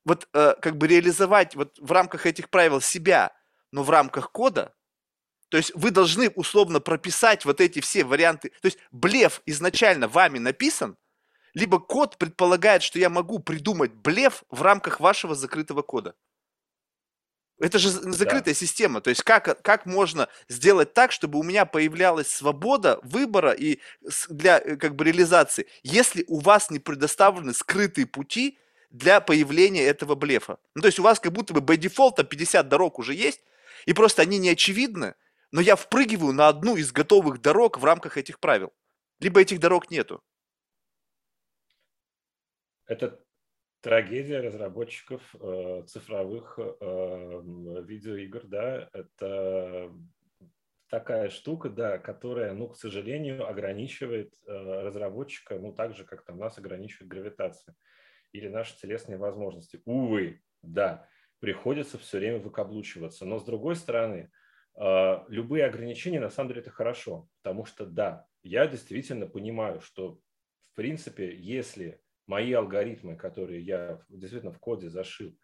вот 0.04 0.28
э, 0.34 0.56
как 0.62 0.78
бы 0.78 0.88
реализовать 0.88 1.56
вот 1.56 1.78
в 1.80 1.92
рамках 1.92 2.26
этих 2.26 2.50
правил 2.50 2.82
себя, 2.82 3.32
но 3.72 3.84
в 3.84 3.90
рамках 3.90 4.32
кода. 4.32 4.74
То 5.50 5.58
есть 5.58 5.72
вы 5.76 5.92
должны 5.92 6.30
условно 6.30 6.80
прописать 6.80 7.46
вот 7.46 7.62
эти 7.62 7.80
все 7.80 8.04
варианты. 8.04 8.50
То 8.62 8.66
есть 8.66 8.80
блеф 8.92 9.42
изначально 9.46 10.08
вами 10.08 10.40
написан, 10.40 10.98
либо 11.58 11.80
код 11.80 12.20
предполагает, 12.20 12.84
что 12.84 13.00
я 13.00 13.10
могу 13.10 13.40
придумать 13.40 13.92
блеф 13.92 14.44
в 14.52 14.62
рамках 14.62 15.00
вашего 15.00 15.34
закрытого 15.34 15.82
кода. 15.82 16.14
Это 17.60 17.80
же 17.80 17.90
закрытая 17.90 18.54
система. 18.54 19.02
То 19.02 19.10
есть 19.10 19.24
как, 19.24 19.64
как 19.64 19.88
можно 19.88 20.30
сделать 20.48 20.94
так, 20.94 21.12
чтобы 21.12 21.40
у 21.40 21.44
меня 21.44 21.66
появлялась 21.66 22.28
свобода 22.28 23.00
выбора 23.02 23.54
и 23.54 23.80
для 24.30 24.60
э, 24.60 24.76
как 24.76 24.96
бы 24.96 25.06
реализации, 25.06 25.66
если 25.82 26.24
у 26.28 26.40
вас 26.42 26.70
не 26.70 26.78
предоставлены 26.78 27.56
скрытые 27.56 28.06
пути 28.06 28.60
для 28.92 29.20
появления 29.20 29.84
этого 29.84 30.14
блефа. 30.14 30.60
Ну, 30.76 30.84
то 30.84 30.90
есть 30.90 31.00
у 31.00 31.04
вас 31.04 31.20
как 31.20 31.34
будто 31.34 31.56
бы 31.56 31.62
by 31.62 31.80
default 31.80 32.18
там 32.18 32.28
50 32.28 32.70
дорог 32.70 33.00
уже 33.00 33.16
есть, 33.16 33.42
и 33.88 33.94
просто 33.94 34.22
они 34.22 34.38
не 34.38 34.50
очевидны, 34.50 35.16
но 35.52 35.62
я 35.62 35.76
впрыгиваю 35.76 36.34
на 36.34 36.50
одну 36.50 36.76
из 36.76 36.92
готовых 36.92 37.42
дорог 37.42 37.80
в 37.80 37.84
рамках 37.84 38.20
этих 38.20 38.40
правил. 38.40 38.72
Либо 39.20 39.42
этих 39.42 39.60
дорог 39.60 39.90
нету. 39.90 40.22
Это 42.88 43.20
трагедия 43.82 44.40
разработчиков 44.40 45.36
э, 45.40 45.84
цифровых 45.86 46.58
э, 46.58 47.42
видеоигр, 47.86 48.48
да, 48.48 48.90
это 48.94 49.92
такая 50.90 51.30
штука, 51.30 51.70
да, 51.70 51.98
которая, 51.98 52.54
ну, 52.54 52.70
к 52.70 52.78
сожалению, 52.78 53.48
ограничивает 53.48 54.34
э, 54.46 54.52
разработчика, 54.82 55.60
ну, 55.60 55.74
так 55.74 55.96
же, 55.96 56.06
как 56.06 56.24
там 56.24 56.38
нас 56.38 56.58
ограничивает 56.58 57.10
гравитация 57.10 57.76
или 58.32 58.48
наши 58.48 58.78
телесные 58.80 59.18
возможности. 59.18 59.82
Увы, 59.86 60.42
да, 60.62 61.08
приходится 61.40 61.98
все 61.98 62.18
время 62.18 62.40
выкаблучиваться. 62.40 63.26
Но, 63.26 63.40
с 63.40 63.44
другой 63.44 63.76
стороны, 63.76 64.32
э, 64.76 65.20
любые 65.28 65.66
ограничения, 65.66 66.20
на 66.20 66.30
самом 66.30 66.50
деле, 66.50 66.62
это 66.62 66.72
хорошо, 66.72 67.28
потому 67.42 67.66
что, 67.66 67.86
да, 67.86 68.26
я 68.44 68.66
действительно 68.66 69.28
понимаю, 69.28 69.82
что, 69.82 70.20
в 70.62 70.74
принципе, 70.74 71.36
если 71.36 72.02
мои 72.28 72.52
алгоритмы, 72.54 73.16
которые 73.16 73.62
я 73.62 74.02
действительно 74.10 74.52
в 74.52 74.60
коде 74.60 74.90
зашил, 74.90 75.38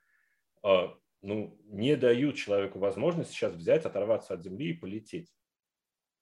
а, 0.61 0.95
ну, 1.21 1.57
не 1.65 1.95
дают 1.95 2.35
человеку 2.35 2.79
возможность 2.79 3.31
сейчас 3.31 3.53
взять, 3.53 3.85
оторваться 3.85 4.33
от 4.33 4.43
земли 4.43 4.71
и 4.71 4.77
полететь. 4.77 5.33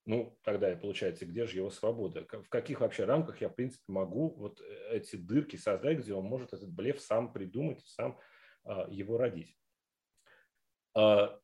Ну, 0.04 0.36
тогда 0.42 0.74
получается, 0.76 1.26
где 1.26 1.46
же 1.46 1.58
его 1.58 1.70
свобода? 1.70 2.24
В 2.24 2.48
каких 2.48 2.80
вообще 2.80 3.04
рамках 3.04 3.40
я, 3.40 3.48
в 3.48 3.54
принципе, 3.54 3.84
могу 3.86 4.34
вот 4.34 4.60
э, 4.60 4.96
эти 4.96 5.16
дырки 5.16 5.56
создать, 5.56 5.98
где 5.98 6.14
он 6.14 6.24
может 6.24 6.52
этот 6.52 6.72
блеф 6.72 7.00
сам 7.00 7.32
придумать, 7.32 7.80
сам 7.86 8.18
а, 8.64 8.88
его 8.90 9.16
родить? 9.16 9.56
А, 10.94 11.38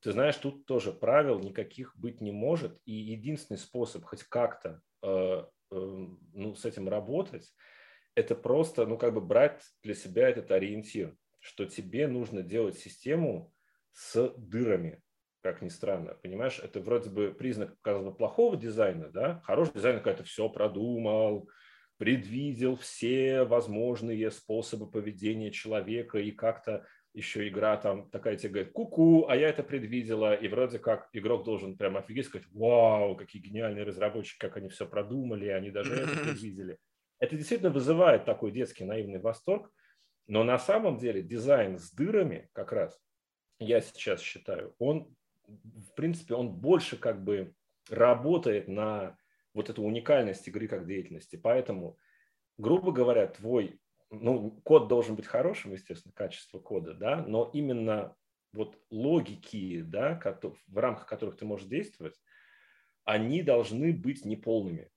Ты 0.00 0.12
знаешь, 0.12 0.36
тут 0.36 0.66
тоже 0.66 0.92
правил 0.92 1.38
никаких 1.38 1.96
быть 1.96 2.20
не 2.20 2.32
может, 2.32 2.80
и 2.84 2.92
единственный 2.92 3.58
способ 3.58 4.04
хоть 4.04 4.24
как-то 4.24 4.82
э, 5.02 5.08
э, 5.08 5.44
ну, 5.70 6.54
с 6.56 6.64
этим 6.64 6.88
работать, 6.88 7.52
это 8.14 8.34
просто, 8.34 8.86
ну, 8.86 8.98
как 8.98 9.14
бы 9.14 9.20
брать 9.20 9.62
для 9.82 9.94
себя 9.94 10.28
этот 10.28 10.50
ориентир, 10.50 11.16
что 11.40 11.64
тебе 11.64 12.06
нужно 12.08 12.42
делать 12.42 12.78
систему 12.78 13.52
с 13.92 14.32
дырами, 14.36 15.00
как 15.42 15.60
ни 15.62 15.68
странно, 15.68 16.14
понимаешь? 16.14 16.60
Это 16.62 16.80
вроде 16.80 17.10
бы 17.10 17.32
признак, 17.32 17.76
бы, 17.84 18.14
плохого 18.14 18.56
дизайна, 18.56 19.08
да? 19.10 19.40
Хороший 19.44 19.74
дизайн, 19.74 20.00
когда 20.02 20.18
ты 20.18 20.24
все 20.24 20.48
продумал, 20.48 21.48
предвидел 21.96 22.76
все 22.76 23.44
возможные 23.44 24.30
способы 24.30 24.90
поведения 24.90 25.50
человека 25.50 26.18
и 26.18 26.30
как-то 26.30 26.86
еще 27.14 27.46
игра 27.46 27.76
там 27.76 28.08
такая 28.10 28.36
тебе 28.36 28.50
говорит, 28.50 28.72
ку-ку, 28.72 29.26
а 29.28 29.36
я 29.36 29.48
это 29.50 29.62
предвидела, 29.62 30.34
и 30.34 30.48
вроде 30.48 30.78
как 30.78 31.08
игрок 31.12 31.44
должен 31.44 31.76
прям 31.76 31.96
офигеть, 31.96 32.26
сказать, 32.26 32.48
вау, 32.52 33.16
какие 33.16 33.42
гениальные 33.42 33.84
разработчики, 33.84 34.38
как 34.38 34.56
они 34.56 34.68
все 34.68 34.86
продумали, 34.86 35.48
они 35.48 35.70
даже 35.70 35.94
это 35.94 36.16
предвидели. 36.24 36.78
Это 37.22 37.36
действительно 37.36 37.70
вызывает 37.70 38.24
такой 38.24 38.50
детский 38.50 38.82
наивный 38.82 39.20
восторг, 39.20 39.72
но 40.26 40.42
на 40.42 40.58
самом 40.58 40.98
деле 40.98 41.22
дизайн 41.22 41.78
с 41.78 41.92
дырами 41.92 42.50
как 42.52 42.72
раз, 42.72 43.00
я 43.60 43.80
сейчас 43.80 44.20
считаю, 44.20 44.74
он, 44.80 45.14
в 45.46 45.94
принципе, 45.94 46.34
он 46.34 46.52
больше 46.52 46.96
как 46.96 47.22
бы 47.22 47.54
работает 47.88 48.66
на 48.66 49.16
вот 49.54 49.70
эту 49.70 49.84
уникальность 49.84 50.48
игры 50.48 50.66
как 50.66 50.84
деятельности. 50.84 51.36
Поэтому, 51.36 51.96
грубо 52.58 52.90
говоря, 52.90 53.28
твой 53.28 53.78
ну, 54.10 54.60
код 54.64 54.88
должен 54.88 55.14
быть 55.14 55.26
хорошим, 55.26 55.74
естественно, 55.74 56.12
качество 56.12 56.58
кода, 56.58 56.92
да, 56.92 57.24
но 57.24 57.48
именно 57.54 58.16
вот 58.52 58.76
логики, 58.90 59.82
да, 59.82 60.20
в 60.66 60.76
рамках 60.76 61.06
которых 61.06 61.36
ты 61.36 61.44
можешь 61.44 61.68
действовать, 61.68 62.20
они 63.04 63.42
должны 63.42 63.92
быть 63.92 64.24
неполными. 64.24 64.90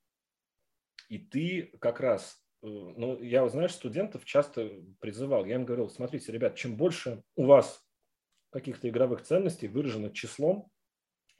И 1.08 1.18
ты 1.18 1.72
как 1.80 2.00
раз, 2.00 2.42
ну, 2.62 3.20
я, 3.22 3.48
знаешь, 3.48 3.72
студентов 3.72 4.24
часто 4.24 4.70
призывал, 5.00 5.44
я 5.44 5.56
им 5.56 5.64
говорил, 5.64 5.88
смотрите, 5.88 6.32
ребят, 6.32 6.56
чем 6.56 6.76
больше 6.76 7.22
у 7.36 7.46
вас 7.46 7.84
каких-то 8.50 8.88
игровых 8.88 9.22
ценностей 9.22 9.68
выражено 9.68 10.10
числом, 10.10 10.70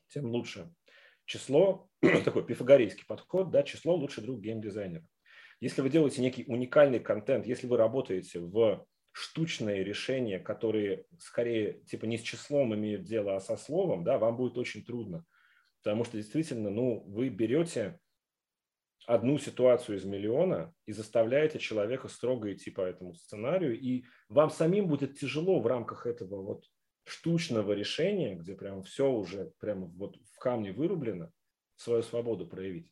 тем 0.08 0.26
лучше. 0.26 0.72
Число, 1.24 1.88
такой 2.24 2.46
пифагорейский 2.46 3.04
подход, 3.06 3.50
да, 3.50 3.62
число 3.62 3.96
лучший 3.96 4.22
друг 4.22 4.40
геймдизайнера. 4.40 5.04
Если 5.60 5.80
вы 5.80 5.90
делаете 5.90 6.20
некий 6.20 6.44
уникальный 6.46 7.00
контент, 7.00 7.46
если 7.46 7.66
вы 7.66 7.76
работаете 7.78 8.40
в 8.40 8.86
штучные 9.12 9.82
решения, 9.82 10.38
которые 10.38 11.06
скорее 11.18 11.80
типа 11.84 12.04
не 12.04 12.18
с 12.18 12.22
числом 12.22 12.74
имеют 12.74 13.04
дело, 13.04 13.34
а 13.34 13.40
со 13.40 13.56
словом, 13.56 14.04
да, 14.04 14.18
вам 14.18 14.36
будет 14.36 14.58
очень 14.58 14.84
трудно. 14.84 15.24
Потому 15.82 16.04
что 16.04 16.18
действительно, 16.18 16.68
ну, 16.68 17.02
вы 17.06 17.30
берете 17.30 17.98
одну 19.06 19.38
ситуацию 19.38 19.96
из 19.96 20.04
миллиона 20.04 20.74
и 20.84 20.92
заставляете 20.92 21.58
человека 21.58 22.08
строго 22.08 22.52
идти 22.52 22.70
по 22.70 22.80
этому 22.80 23.14
сценарию, 23.14 23.78
и 23.78 24.04
вам 24.28 24.50
самим 24.50 24.88
будет 24.88 25.18
тяжело 25.18 25.60
в 25.60 25.66
рамках 25.66 26.06
этого 26.06 26.42
вот 26.42 26.64
штучного 27.04 27.72
решения, 27.72 28.34
где 28.34 28.54
прям 28.54 28.82
все 28.82 29.08
уже 29.08 29.52
прямо 29.60 29.86
вот 29.86 30.16
в 30.34 30.38
камне 30.38 30.72
вырублено, 30.72 31.30
свою 31.76 32.02
свободу 32.02 32.46
проявить. 32.46 32.90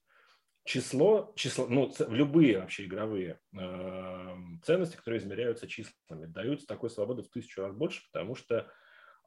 Число, 0.65 1.33
число, 1.37 1.67
ну, 1.67 1.93
любые 2.09 2.61
вообще 2.61 2.87
игровые 2.87 3.39
э, 3.53 4.37
ценности, 4.63 4.97
которые 4.97 5.21
измеряются 5.21 5.67
числами, 5.67 6.27
даются 6.27 6.67
такой 6.67 6.91
свободы 6.91 7.23
в 7.23 7.29
тысячу 7.29 7.61
раз 7.61 7.75
больше, 7.75 8.03
потому 8.11 8.35
что 8.35 8.71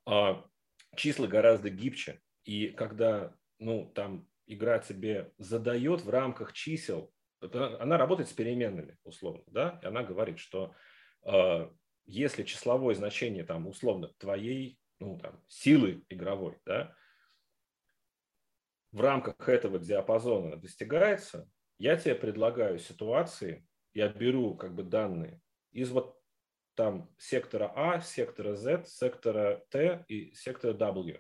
э, 0.10 0.36
числа 0.96 1.28
гораздо 1.28 1.70
гибче. 1.70 2.22
И 2.46 2.70
когда, 2.70 3.36
ну, 3.60 3.92
там 3.94 4.28
игра 4.48 4.80
тебе 4.80 5.32
задает 5.38 6.02
в 6.02 6.10
рамках 6.10 6.54
чисел, 6.54 7.12
она 7.40 7.98
работает 7.98 8.30
с 8.30 8.34
переменными, 8.34 8.98
условно, 9.04 9.44
да, 9.48 9.80
и 9.84 9.86
она 9.86 10.04
говорит, 10.04 10.40
что 10.40 10.74
э, 11.24 11.70
если 12.06 12.44
числовое 12.44 12.96
значение, 12.96 13.44
там, 13.44 13.68
условно, 13.68 14.12
твоей, 14.18 14.80
ну, 15.00 15.20
там, 15.20 15.44
силы 15.48 16.04
игровой, 16.10 16.58
да, 16.66 16.96
в 18.92 19.02
рамках 19.02 19.48
этого 19.48 19.78
диапазона 19.78 20.56
достигается, 20.58 21.48
я 21.78 21.96
тебе 21.98 22.16
предлагаю 22.16 22.80
ситуации, 22.80 23.68
я 23.94 24.10
беру 24.10 24.56
как 24.56 24.74
бы 24.74 24.84
данные 24.84 25.42
из 25.72 25.92
вот 25.92 26.18
там 26.76 27.14
сектора 27.18 27.72
А, 27.76 28.00
сектора 28.00 28.56
Z, 28.56 28.86
сектора 28.86 29.64
T 29.70 30.06
и 30.08 30.34
сектора 30.34 30.74
W. 30.74 31.20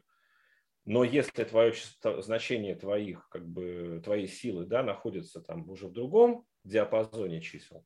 Но 0.87 1.03
если 1.03 1.43
твое 1.43 1.73
значение 2.01 2.73
твоих, 2.73 3.27
как 3.27 3.45
бы, 3.45 4.01
твоей 4.05 4.25
силы 4.25 4.65
да, 4.65 4.83
находится 4.83 5.41
там 5.41 5.69
уже 5.69 5.87
в 5.87 5.91
другом 5.91 6.45
диапазоне 6.63 7.41
чисел, 7.41 7.85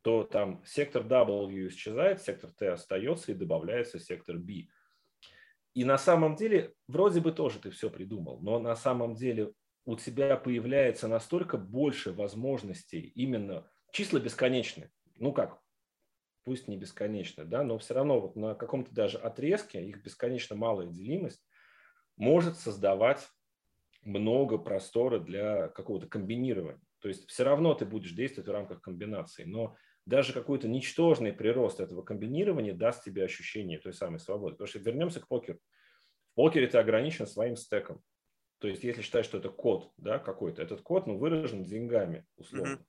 то 0.00 0.24
там 0.24 0.62
сектор 0.64 1.02
W 1.02 1.68
исчезает, 1.68 2.22
сектор 2.22 2.50
T 2.50 2.70
остается 2.70 3.32
и 3.32 3.34
добавляется 3.34 3.98
сектор 3.98 4.38
B. 4.38 4.68
И 5.74 5.84
на 5.84 5.98
самом 5.98 6.36
деле, 6.36 6.72
вроде 6.86 7.20
бы 7.20 7.32
тоже 7.32 7.58
ты 7.58 7.68
все 7.70 7.90
придумал, 7.90 8.40
но 8.40 8.58
на 8.58 8.76
самом 8.76 9.14
деле 9.14 9.52
у 9.84 9.96
тебя 9.96 10.34
появляется 10.38 11.06
настолько 11.06 11.58
больше 11.58 12.14
возможностей, 12.14 13.12
именно 13.14 13.70
числа 13.92 14.20
бесконечны. 14.20 14.90
Ну 15.16 15.34
как, 15.34 15.60
пусть 16.44 16.66
не 16.66 16.78
бесконечно, 16.78 17.44
да, 17.44 17.62
но 17.62 17.76
все 17.76 17.92
равно 17.92 18.18
вот 18.20 18.36
на 18.36 18.54
каком-то 18.54 18.90
даже 18.94 19.18
отрезке 19.18 19.84
их 19.84 20.02
бесконечно 20.02 20.56
малая 20.56 20.86
делимость, 20.86 21.46
может 22.18 22.58
создавать 22.58 23.26
много 24.02 24.58
простора 24.58 25.18
для 25.18 25.68
какого-то 25.68 26.06
комбинирования. 26.06 26.82
То 27.00 27.08
есть 27.08 27.28
все 27.28 27.44
равно 27.44 27.74
ты 27.74 27.86
будешь 27.86 28.12
действовать 28.12 28.48
в 28.48 28.52
рамках 28.52 28.80
комбинации, 28.80 29.44
но 29.44 29.76
даже 30.04 30.32
какой-то 30.32 30.68
ничтожный 30.68 31.32
прирост 31.32 31.80
этого 31.80 32.02
комбинирования 32.02 32.74
даст 32.74 33.04
тебе 33.04 33.24
ощущение 33.24 33.78
той 33.78 33.92
самой 33.92 34.18
свободы. 34.18 34.54
Потому 34.54 34.68
что 34.68 34.78
вернемся 34.78 35.20
к 35.20 35.28
покеру. 35.28 35.58
В 36.32 36.34
покере 36.34 36.66
ты 36.66 36.78
ограничен 36.78 37.26
своим 37.26 37.56
стеком. 37.56 38.02
То 38.58 38.68
есть 38.68 38.82
если 38.82 39.02
считать, 39.02 39.24
что 39.24 39.38
это 39.38 39.50
код 39.50 39.92
да, 39.96 40.18
какой-то, 40.18 40.62
этот 40.62 40.82
код 40.82 41.06
ну, 41.06 41.16
выражен 41.18 41.62
деньгами, 41.62 42.26
условно. 42.36 42.74
Mm-hmm. 42.74 42.84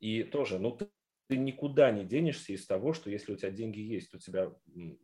И 0.00 0.22
тоже, 0.24 0.58
ну, 0.58 0.72
ты, 0.72 0.88
ты 1.28 1.38
никуда 1.38 1.90
не 1.90 2.04
денешься 2.04 2.52
из 2.52 2.66
того, 2.66 2.92
что 2.92 3.10
если 3.10 3.32
у 3.32 3.36
тебя 3.36 3.50
деньги 3.50 3.80
есть, 3.80 4.14
у 4.14 4.18
тебя 4.18 4.52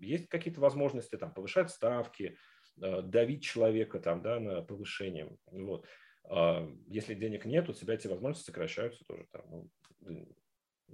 есть 0.00 0.28
какие-то 0.28 0.60
возможности 0.60 1.16
там, 1.16 1.32
повышать 1.32 1.70
ставки, 1.70 2.36
давить 2.76 3.42
человека 3.42 4.00
там, 4.00 4.22
да, 4.22 4.40
на 4.40 4.62
повышение. 4.62 5.36
Вот. 5.46 5.86
А 6.24 6.68
если 6.86 7.14
денег 7.14 7.44
нет, 7.44 7.68
у 7.68 7.72
тебя 7.72 7.94
эти 7.94 8.06
возможности 8.06 8.46
сокращаются 8.46 9.04
тоже. 9.04 9.26
Там, 9.32 9.68
ну, 10.00 10.28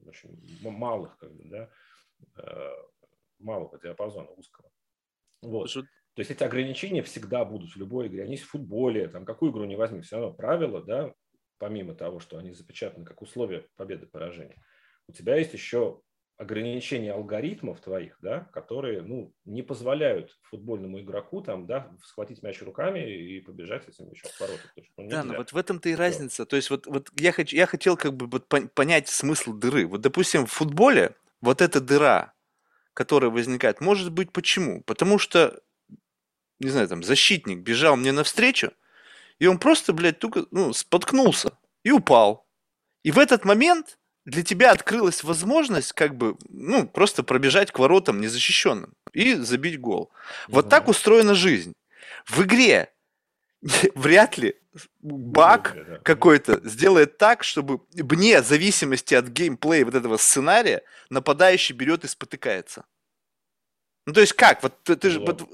очень 0.07 0.39
малых, 0.63 1.17
как 1.19 1.35
бы, 1.35 1.45
да, 1.45 1.71
э, 2.37 2.73
малого 3.39 3.79
диапазона 3.79 4.31
узкого. 4.31 4.71
Вот. 5.43 5.73
То 5.73 6.21
есть 6.21 6.31
эти 6.31 6.43
ограничения 6.43 7.03
всегда 7.03 7.45
будут 7.45 7.71
в 7.71 7.77
любой 7.77 8.09
игре. 8.09 8.25
Они 8.25 8.33
есть 8.33 8.45
в 8.45 8.51
футболе, 8.51 9.09
там 9.09 9.25
какую 9.25 9.53
игру 9.53 9.65
не 9.65 9.77
возьми, 9.77 10.01
все 10.01 10.17
равно 10.17 10.35
правила, 10.35 10.83
да, 10.83 11.15
помимо 11.59 11.95
того, 11.95 12.19
что 12.21 12.39
они 12.39 12.53
запечатаны 12.53 13.05
как 13.05 13.23
условия 13.23 13.69
победы 13.77 14.07
поражения, 14.07 14.61
у 15.07 15.13
тебя 15.13 15.37
есть 15.37 15.53
еще 15.53 16.01
ограничения 16.39 17.13
алгоритмов 17.13 17.81
твоих, 17.81 18.17
да, 18.23 18.49
которые 18.53 19.03
ну, 19.03 19.35
не 19.45 19.63
позволяют 19.63 20.39
футбольному 20.43 21.01
игроку 21.01 21.43
там, 21.43 21.67
да, 21.67 21.91
схватить 22.05 22.45
мяч 22.45 22.63
руками 22.63 23.01
и 23.01 23.41
побежать 23.41 23.85
с 23.85 23.89
этим 23.89 24.11
еще 24.11 24.29
в 24.29 24.41
ворота. 24.41 24.63
Ну, 24.97 25.09
да, 25.09 25.25
но 25.25 25.35
вот 25.35 25.53
в 25.53 25.57
этом-то 25.57 25.89
и 25.89 25.97
разница. 25.97 26.47
То 26.47 26.55
есть 26.55 26.71
вот, 26.71 26.87
вот 26.87 27.11
я, 27.19 27.33
хочу, 27.33 27.57
я 27.57 27.67
хотел 27.67 27.97
как 27.97 28.15
бы 28.15 28.29
вот 28.29 28.47
понять 28.73 29.09
смысл 29.09 29.53
дыры. 29.53 29.87
Вот, 29.87 30.01
допустим, 30.01 30.47
в 30.47 30.53
футболе 30.53 31.17
вот 31.41 31.61
эта 31.61 31.81
дыра, 31.81 32.33
которая 32.95 33.31
возникает, 33.31 33.81
может 33.81 34.13
быть 34.13 34.33
почему? 34.33 34.83
Потому 34.85 35.19
что, 35.19 35.61
не 36.61 36.71
знаю, 36.71 36.87
там, 36.87 37.03
защитник 37.03 37.59
бежал 37.59 37.97
мне 37.97 38.13
навстречу, 38.13 38.73
и 39.41 39.47
он 39.49 39.59
просто, 39.59 39.93
блядь, 39.93 40.21
только, 40.21 40.47
ну, 40.53 40.73
споткнулся 40.73 41.59
и 41.83 41.91
упал. 41.91 42.47
И 43.03 43.11
в 43.11 43.19
этот 43.19 43.45
момент 43.45 43.99
для 44.29 44.43
тебя 44.43 44.73
открылась 44.73 45.25
возможность 45.25 45.95
как 45.95 46.15
бы, 46.15 46.37
ну, 46.51 46.87
просто 46.87 47.23
пробежать 47.23 47.73
к 47.73 47.79
воротам 47.79 48.21
незащищенным 48.21 48.93
и 49.15 49.35
забить 49.35 49.81
гол. 49.81 50.11
Вот 50.49 50.67
да. 50.67 50.71
так 50.71 50.89
устроена 50.89 51.35
жизнь. 51.35 51.73
В 52.27 52.43
игре 52.43 52.93
вряд 53.95 54.37
ли 54.37 54.55
баг 55.01 55.77
какой-то 56.05 56.61
сделает 56.69 57.17
так, 57.17 57.43
чтобы 57.43 57.81
вне 57.95 58.43
зависимости 58.43 59.15
от 59.15 59.29
геймплея 59.29 59.87
вот 59.87 59.95
этого 59.95 60.19
сценария 60.19 60.83
нападающий 61.09 61.75
берет 61.75 62.05
и 62.05 62.09
спотыкается. 62.09 62.85
Ну, 64.05 64.13
то 64.13 64.21
есть 64.21 64.35
как? 64.35 64.63
Вот 64.63 64.75
ты, 64.83 64.97
ты 64.97 65.11
же, 65.11 65.21
вот, 65.21 65.49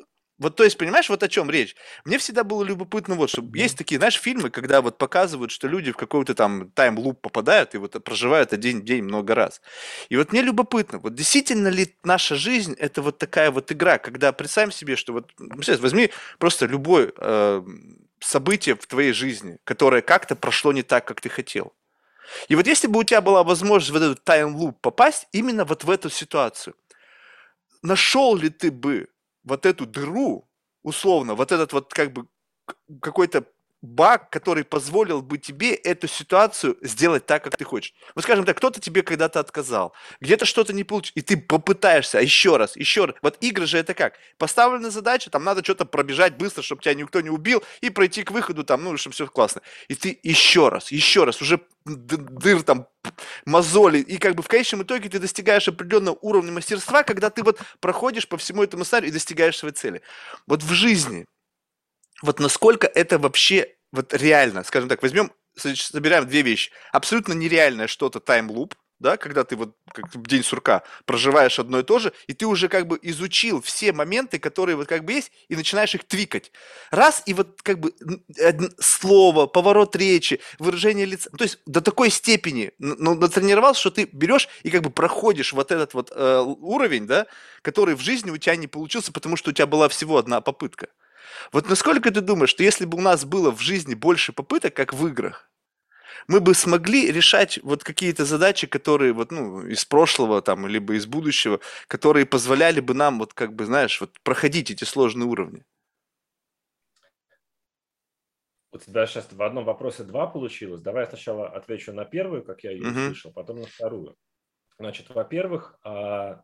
вот, 0.44 0.56
то 0.56 0.64
есть, 0.64 0.76
понимаешь, 0.76 1.08
вот 1.08 1.22
о 1.22 1.28
чем 1.28 1.50
речь? 1.50 1.74
Мне 2.04 2.18
всегда 2.18 2.44
было 2.44 2.62
любопытно 2.62 3.14
вот, 3.14 3.30
что 3.30 3.42
есть 3.54 3.78
такие, 3.78 3.96
знаешь, 3.96 4.20
фильмы, 4.20 4.50
когда 4.50 4.82
вот 4.82 4.98
показывают, 4.98 5.50
что 5.50 5.68
люди 5.68 5.90
в 5.90 5.96
какой-то 5.96 6.34
там 6.34 6.70
тайм-луп 6.72 7.18
попадают 7.22 7.74
и 7.74 7.78
вот 7.78 7.92
проживают 8.04 8.52
один 8.52 8.82
день 8.82 9.04
много 9.04 9.34
раз. 9.34 9.62
И 10.10 10.16
вот 10.18 10.32
мне 10.32 10.42
любопытно, 10.42 10.98
вот 10.98 11.14
действительно 11.14 11.68
ли 11.68 11.96
наша 12.04 12.34
жизнь 12.34 12.74
это 12.78 13.00
вот 13.00 13.16
такая 13.16 13.50
вот 13.50 13.72
игра, 13.72 13.96
когда 13.96 14.32
представим 14.32 14.70
себе, 14.70 14.96
что 14.96 15.14
вот, 15.14 15.32
возьми 15.38 16.10
просто 16.38 16.66
любое 16.66 17.10
э, 17.16 17.62
событие 18.20 18.74
в 18.74 18.86
твоей 18.86 19.12
жизни, 19.12 19.56
которое 19.64 20.02
как-то 20.02 20.36
прошло 20.36 20.74
не 20.74 20.82
так, 20.82 21.06
как 21.06 21.22
ты 21.22 21.30
хотел. 21.30 21.72
И 22.48 22.54
вот 22.54 22.66
если 22.66 22.86
бы 22.86 23.00
у 23.00 23.04
тебя 23.04 23.22
была 23.22 23.44
возможность 23.44 23.92
в 23.92 23.96
этот 23.96 24.22
тайм-луп 24.24 24.78
попасть 24.82 25.26
именно 25.32 25.64
вот 25.64 25.84
в 25.84 25.90
эту 25.90 26.10
ситуацию, 26.10 26.74
нашел 27.80 28.36
ли 28.36 28.50
ты 28.50 28.70
бы 28.70 29.08
вот 29.44 29.66
эту 29.66 29.86
дыру, 29.86 30.48
условно, 30.82 31.34
вот 31.34 31.52
этот 31.52 31.72
вот 31.72 31.92
как 31.94 32.12
бы 32.12 32.26
какой-то 33.00 33.46
баг, 33.84 34.30
который 34.30 34.64
позволил 34.64 35.22
бы 35.22 35.38
тебе 35.38 35.74
эту 35.74 36.08
ситуацию 36.08 36.76
сделать 36.80 37.26
так, 37.26 37.44
как 37.44 37.56
ты 37.56 37.64
хочешь. 37.64 37.92
Вот 38.14 38.24
скажем 38.24 38.44
так, 38.44 38.56
кто-то 38.56 38.80
тебе 38.80 39.02
когда-то 39.02 39.40
отказал, 39.40 39.94
где-то 40.20 40.46
что-то 40.46 40.72
не 40.72 40.84
получилось, 40.84 41.12
и 41.16 41.20
ты 41.20 41.36
попытаешься 41.36 42.18
еще 42.18 42.56
раз, 42.56 42.76
еще 42.76 43.04
раз. 43.04 43.16
Вот 43.22 43.36
игры 43.40 43.66
же 43.66 43.78
это 43.78 43.94
как? 43.94 44.14
Поставлена 44.38 44.90
задача, 44.90 45.30
там 45.30 45.44
надо 45.44 45.62
что-то 45.62 45.84
пробежать 45.84 46.36
быстро, 46.36 46.62
чтобы 46.62 46.82
тебя 46.82 46.94
никто 46.94 47.20
не 47.20 47.30
убил, 47.30 47.62
и 47.82 47.90
пройти 47.90 48.22
к 48.22 48.30
выходу, 48.30 48.64
там, 48.64 48.82
ну, 48.82 48.96
чтобы 48.96 49.14
все 49.14 49.26
классно. 49.26 49.60
И 49.88 49.94
ты 49.94 50.18
еще 50.22 50.70
раз, 50.70 50.90
еще 50.90 51.24
раз, 51.24 51.42
уже 51.42 51.60
дыр 51.84 52.62
там, 52.62 52.88
мозоли, 53.44 53.98
и 53.98 54.16
как 54.16 54.34
бы 54.34 54.42
в 54.42 54.48
конечном 54.48 54.82
итоге 54.82 55.10
ты 55.10 55.18
достигаешь 55.18 55.68
определенного 55.68 56.16
уровня 56.22 56.52
мастерства, 56.52 57.02
когда 57.02 57.28
ты 57.28 57.42
вот 57.42 57.60
проходишь 57.80 58.26
по 58.26 58.38
всему 58.38 58.62
этому 58.62 58.84
сценарию 58.84 59.10
и 59.10 59.12
достигаешь 59.12 59.58
своей 59.58 59.74
цели. 59.74 60.00
Вот 60.46 60.62
в 60.62 60.72
жизни 60.72 61.26
вот 62.22 62.40
насколько 62.40 62.86
это 62.86 63.18
вообще 63.18 63.73
вот 63.94 64.12
реально, 64.12 64.64
скажем 64.64 64.88
так, 64.88 65.02
возьмем, 65.02 65.32
собираем 65.56 66.26
две 66.26 66.42
вещи. 66.42 66.70
Абсолютно 66.92 67.32
нереальное 67.32 67.86
что-то 67.86 68.20
таймлуп, 68.20 68.74
да, 68.98 69.16
когда 69.16 69.44
ты 69.44 69.54
вот 69.56 69.76
как 69.92 70.26
день 70.26 70.42
сурка 70.42 70.82
проживаешь 71.04 71.58
одно 71.58 71.80
и 71.80 71.82
то 71.82 71.98
же, 71.98 72.12
и 72.26 72.32
ты 72.32 72.46
уже 72.46 72.68
как 72.68 72.86
бы 72.86 72.98
изучил 73.02 73.60
все 73.60 73.92
моменты, 73.92 74.38
которые 74.38 74.76
вот 74.76 74.88
как 74.88 75.04
бы 75.04 75.12
есть, 75.12 75.30
и 75.48 75.56
начинаешь 75.56 75.94
их 75.94 76.04
твикать. 76.04 76.50
Раз, 76.90 77.22
и 77.26 77.34
вот 77.34 77.60
как 77.62 77.80
бы 77.80 77.92
слово, 78.80 79.46
поворот 79.46 79.94
речи, 79.94 80.40
выражение 80.58 81.06
лица, 81.06 81.30
то 81.30 81.44
есть 81.44 81.58
до 81.66 81.80
такой 81.80 82.10
степени 82.10 82.72
ну, 82.78 83.14
натренировался, 83.14 83.80
что 83.80 83.90
ты 83.90 84.08
берешь 84.12 84.48
и 84.62 84.70
как 84.70 84.82
бы 84.82 84.90
проходишь 84.90 85.52
вот 85.52 85.70
этот 85.70 85.94
вот 85.94 86.10
э, 86.14 86.40
уровень, 86.40 87.06
да, 87.06 87.26
который 87.62 87.94
в 87.94 88.00
жизни 88.00 88.30
у 88.30 88.38
тебя 88.38 88.56
не 88.56 88.66
получился, 88.66 89.12
потому 89.12 89.36
что 89.36 89.50
у 89.50 89.52
тебя 89.52 89.66
была 89.66 89.88
всего 89.88 90.18
одна 90.18 90.40
попытка. 90.40 90.88
Вот 91.52 91.68
насколько 91.68 92.10
ты 92.10 92.20
думаешь, 92.20 92.50
что 92.50 92.62
если 92.62 92.84
бы 92.84 92.98
у 92.98 93.00
нас 93.00 93.24
было 93.24 93.50
в 93.50 93.60
жизни 93.60 93.94
больше 93.94 94.32
попыток, 94.32 94.74
как 94.74 94.92
в 94.92 95.06
играх, 95.06 95.50
мы 96.28 96.40
бы 96.40 96.54
смогли 96.54 97.10
решать 97.10 97.58
вот 97.62 97.84
какие-то 97.84 98.24
задачи, 98.24 98.66
которые 98.66 99.12
вот, 99.12 99.30
ну, 99.30 99.66
из 99.66 99.84
прошлого 99.84 100.42
там, 100.42 100.66
либо 100.66 100.94
из 100.94 101.06
будущего, 101.06 101.60
которые 101.86 102.26
позволяли 102.26 102.80
бы 102.80 102.94
нам 102.94 103.18
вот 103.18 103.34
как 103.34 103.54
бы, 103.54 103.66
знаешь, 103.66 104.00
вот 104.00 104.18
проходить 104.22 104.70
эти 104.70 104.84
сложные 104.84 105.26
уровни? 105.26 105.64
У 108.72 108.78
тебя 108.78 109.06
сейчас 109.06 109.28
в 109.30 109.40
одном 109.40 109.64
вопросе 109.64 110.02
два 110.02 110.26
получилось. 110.26 110.80
Давай 110.80 111.04
я 111.04 111.08
сначала 111.08 111.48
отвечу 111.48 111.92
на 111.92 112.04
первую, 112.04 112.42
как 112.42 112.64
я 112.64 112.72
ее 112.72 112.82
uh-huh. 112.82 113.04
услышал, 113.04 113.32
потом 113.32 113.60
на 113.60 113.66
вторую. 113.66 114.16
Значит, 114.80 115.10
во-первых, 115.10 115.78
а, 115.84 116.42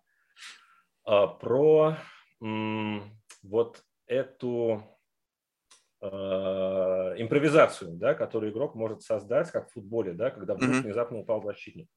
а, 1.05 1.27
про 1.27 1.97
м, 2.41 3.21
вот 3.43 3.83
эту 4.11 4.83
э, 6.03 6.07
импровизацию, 6.07 7.93
да, 7.93 8.15
которую 8.15 8.53
игрок 8.53 8.75
может 8.75 9.03
создать, 9.03 9.51
как 9.51 9.69
в 9.69 9.73
футболе, 9.73 10.13
да, 10.13 10.31
когда 10.31 10.55
вдруг 10.55 10.73
mm-hmm. 10.73 10.83
внезапно 10.83 11.19
упал 11.19 11.43
защитник. 11.43 11.89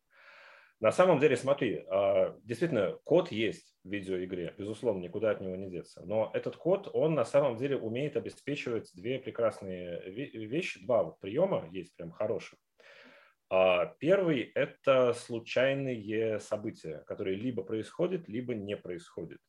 На 0.79 0.91
самом 0.91 1.19
деле, 1.19 1.35
смотри, 1.35 1.83
э, 1.89 2.33
действительно, 2.43 2.97
код 3.03 3.31
есть 3.31 3.75
в 3.83 3.89
видеоигре, 3.89 4.53
безусловно, 4.57 5.01
никуда 5.01 5.31
от 5.31 5.41
него 5.41 5.55
не 5.55 5.71
деться. 5.71 6.03
Но 6.05 6.29
этот 6.33 6.55
код, 6.55 6.89
он 6.93 7.15
на 7.15 7.25
самом 7.25 7.57
деле 7.57 7.77
умеет 7.77 8.15
обеспечивать 8.15 8.91
две 8.93 9.17
прекрасные 9.17 10.01
вещи, 10.11 10.85
два 10.85 11.03
вот 11.03 11.19
приема 11.19 11.67
есть 11.71 11.95
прям 11.95 12.11
хороших. 12.11 12.59
А 13.49 13.85
первый– 13.99 14.51
это 14.55 15.13
случайные 15.13 16.39
события, 16.39 17.03
которые 17.07 17.37
либо 17.37 17.63
происходят, 17.63 18.27
либо 18.27 18.53
не 18.53 18.77
происходят. 18.77 19.39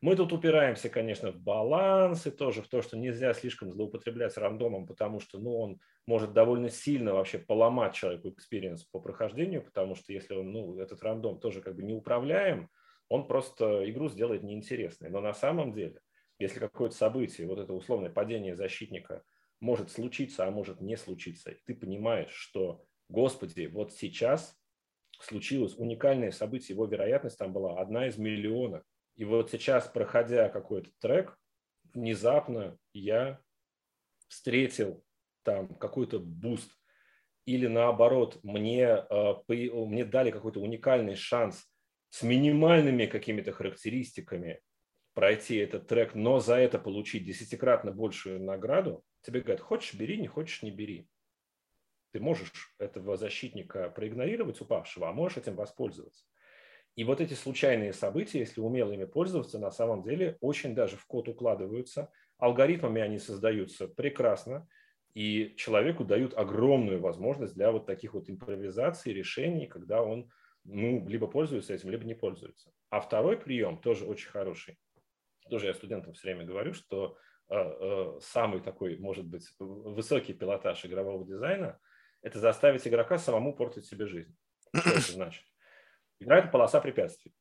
Мы 0.00 0.14
тут 0.14 0.32
упираемся, 0.32 0.88
конечно, 0.88 1.32
в 1.32 1.40
баланс 1.40 2.26
и 2.26 2.30
тоже 2.30 2.62
в 2.62 2.68
то, 2.68 2.82
что 2.82 2.96
нельзя 2.96 3.34
слишком 3.34 3.72
злоупотреблять 3.72 4.36
рандомом, 4.36 4.86
потому 4.86 5.18
что 5.18 5.38
ну, 5.38 5.58
он 5.58 5.80
может 6.06 6.32
довольно 6.32 6.70
сильно 6.70 7.14
вообще 7.14 7.38
поломать 7.38 7.94
человеку 7.94 8.28
experience 8.28 8.84
по 8.84 9.00
прохождению, 9.00 9.64
потому 9.64 9.96
что 9.96 10.12
если 10.12 10.34
он, 10.34 10.52
ну, 10.52 10.78
этот 10.78 11.02
рандом 11.02 11.40
тоже 11.40 11.60
как 11.60 11.74
бы 11.74 11.82
не 11.82 11.94
управляем, 11.94 12.70
он 13.08 13.26
просто 13.26 13.90
игру 13.90 14.08
сделает 14.08 14.44
неинтересной. 14.44 15.10
Но 15.10 15.20
на 15.20 15.32
самом 15.34 15.72
деле, 15.72 16.00
если 16.38 16.60
какое-то 16.60 16.94
событие, 16.94 17.48
вот 17.48 17.58
это 17.58 17.72
условное 17.72 18.10
падение 18.10 18.54
защитника 18.54 19.24
может 19.60 19.90
случиться, 19.90 20.46
а 20.46 20.50
может 20.52 20.80
не 20.80 20.96
случиться, 20.96 21.50
и 21.50 21.58
ты 21.66 21.74
понимаешь, 21.74 22.30
что, 22.30 22.84
господи, 23.08 23.66
вот 23.66 23.92
сейчас 23.92 24.56
случилось 25.18 25.76
уникальное 25.76 26.30
событие, 26.30 26.74
его 26.76 26.86
вероятность 26.86 27.36
там 27.36 27.52
была 27.52 27.80
одна 27.80 28.06
из 28.06 28.16
миллиона, 28.16 28.84
и 29.18 29.24
вот 29.24 29.50
сейчас, 29.50 29.88
проходя 29.88 30.48
какой-то 30.48 30.90
трек, 31.00 31.36
внезапно 31.92 32.78
я 32.92 33.40
встретил 34.28 35.04
там 35.42 35.74
какой-то 35.74 36.20
буст. 36.20 36.70
Или 37.44 37.66
наоборот, 37.66 38.38
мне, 38.44 38.84
э, 38.84 39.34
мне 39.48 40.04
дали 40.04 40.30
какой-то 40.30 40.60
уникальный 40.60 41.16
шанс 41.16 41.66
с 42.10 42.22
минимальными 42.22 43.06
какими-то 43.06 43.50
характеристиками 43.50 44.60
пройти 45.14 45.56
этот 45.56 45.88
трек, 45.88 46.14
но 46.14 46.38
за 46.38 46.54
это 46.54 46.78
получить 46.78 47.24
десятикратно 47.24 47.90
большую 47.90 48.40
награду, 48.40 49.02
тебе 49.22 49.40
говорят, 49.40 49.60
хочешь 49.60 49.94
бери, 49.94 50.16
не 50.20 50.28
хочешь 50.28 50.62
не 50.62 50.70
бери. 50.70 51.08
Ты 52.12 52.20
можешь 52.20 52.72
этого 52.78 53.16
защитника 53.16 53.90
проигнорировать, 53.90 54.60
упавшего, 54.60 55.08
а 55.08 55.12
можешь 55.12 55.38
этим 55.38 55.56
воспользоваться. 55.56 56.24
И 56.96 57.04
вот 57.04 57.20
эти 57.20 57.34
случайные 57.34 57.92
события, 57.92 58.40
если 58.40 58.60
умело 58.60 58.92
ими 58.92 59.04
пользоваться, 59.04 59.58
на 59.58 59.70
самом 59.70 60.02
деле 60.02 60.36
очень 60.40 60.74
даже 60.74 60.96
в 60.96 61.06
код 61.06 61.28
укладываются. 61.28 62.10
Алгоритмами 62.38 63.00
они 63.00 63.18
создаются 63.18 63.86
прекрасно, 63.88 64.68
и 65.14 65.54
человеку 65.56 66.04
дают 66.04 66.36
огромную 66.36 67.00
возможность 67.00 67.54
для 67.54 67.72
вот 67.72 67.86
таких 67.86 68.14
вот 68.14 68.28
импровизаций, 68.28 69.12
решений, 69.12 69.66
когда 69.66 70.02
он 70.02 70.30
ну, 70.64 71.06
либо 71.08 71.26
пользуется 71.26 71.74
этим, 71.74 71.90
либо 71.90 72.04
не 72.04 72.14
пользуется. 72.14 72.72
А 72.90 73.00
второй 73.00 73.36
прием 73.36 73.80
тоже 73.80 74.04
очень 74.04 74.28
хороший. 74.28 74.78
Тоже 75.48 75.66
я 75.66 75.74
студентам 75.74 76.12
все 76.12 76.28
время 76.28 76.44
говорю, 76.44 76.74
что 76.74 77.16
э, 77.48 77.54
э, 77.56 78.18
самый 78.20 78.60
такой, 78.60 78.98
может 78.98 79.26
быть, 79.26 79.48
высокий 79.58 80.34
пилотаж 80.34 80.84
игрового 80.84 81.24
дизайна– 81.24 81.78
это 82.22 82.38
заставить 82.38 82.86
игрока 82.86 83.18
самому 83.18 83.54
портить 83.54 83.86
себе 83.86 84.06
жизнь. 84.06 84.36
Что 84.74 84.90
это 84.90 85.12
значит? 85.12 85.44
Игра– 86.20 86.38
это 86.40 86.48
полоса 86.48 86.80
препятствий. 86.80 87.32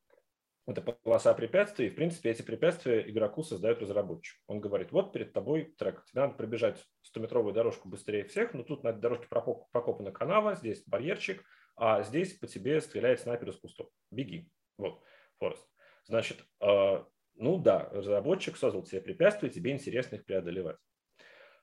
Это 0.68 0.82
полоса 0.82 1.34
препятствий, 1.34 1.88
и, 1.88 1.90
в 1.90 1.96
принципе, 1.96 2.30
эти 2.30 2.42
препятствия 2.42 3.10
игроку 3.10 3.42
создает 3.42 3.80
разработчик. 3.82 4.38
Он 4.48 4.60
говорит, 4.60 4.92
вот 4.92 5.14
перед 5.14 5.32
тобой 5.32 5.74
трек, 5.78 6.04
тебе 6.06 6.22
надо 6.22 6.34
пробежать 6.34 6.84
100-метровую 7.16 7.54
дорожку 7.54 7.88
быстрее 7.88 8.26
всех, 8.26 8.54
но 8.54 8.64
тут 8.64 8.84
на 8.84 8.90
этой 8.90 9.00
дорожке 9.00 9.28
прокопана 9.30 10.12
канава, 10.12 10.56
здесь 10.56 10.84
барьерчик, 10.86 11.42
а 11.78 12.04
здесь 12.04 12.34
по 12.34 12.48
тебе 12.48 12.82
стреляет 12.82 13.22
снайпер 13.22 13.50
из 13.50 13.56
кустов. 13.56 13.88
Беги. 14.12 14.50
Вот, 14.78 15.02
Форест. 15.40 15.66
Значит, 16.04 16.44
э, 16.60 17.04
ну 17.36 17.58
да, 17.60 17.88
разработчик 17.92 18.58
создал 18.58 18.84
тебе 18.84 19.00
препятствия, 19.00 19.50
тебе 19.50 19.72
интересно 19.72 20.16
их 20.16 20.26
преодолевать. 20.26 20.78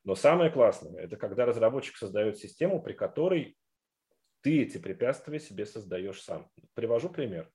Но 0.02 0.14
самое 0.14 0.50
классное– 0.50 1.02
это 1.02 1.16
когда 1.16 1.44
разработчик 1.44 1.96
создает 1.96 2.38
систему, 2.38 2.80
при 2.82 2.94
которой 2.94 3.56
ты 4.44 4.62
эти 4.62 4.76
препятствия 4.76 5.40
себе 5.40 5.64
создаешь 5.64 6.22
сам. 6.22 6.50
Привожу 6.74 7.08
пример. 7.08 7.50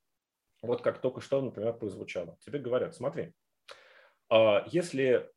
Вот 0.63 0.81
как 0.81 0.99
только 0.99 1.21
что, 1.21 1.39
например, 1.39 1.73
прозвучало. 1.73 2.35
Тебе 2.41 2.57
говорят, 2.57 2.95
смотри, 2.95 3.33
а 4.27 4.65
если 4.71 5.29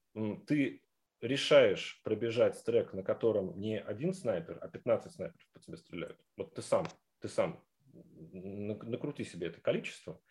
ты 0.47 0.83
решаешь 1.21 2.01
пробежать 2.05 2.61
трек, 2.65 2.95
на 2.95 3.03
котором 3.03 3.61
не 3.61 3.79
один 3.79 4.15
снайпер, 4.15 4.59
а 4.63 4.69
15 4.69 5.13
снайперов 5.13 5.47
по 5.53 5.61
тебе 5.61 5.77
стреляют, 5.77 6.19
вот 6.39 6.55
ты 6.55 6.63
сам, 6.63 6.87
ты 7.21 7.29
сам 7.29 7.63
накрути 8.33 9.23
себе 9.23 9.49
это 9.49 9.61
количество, 9.61 10.23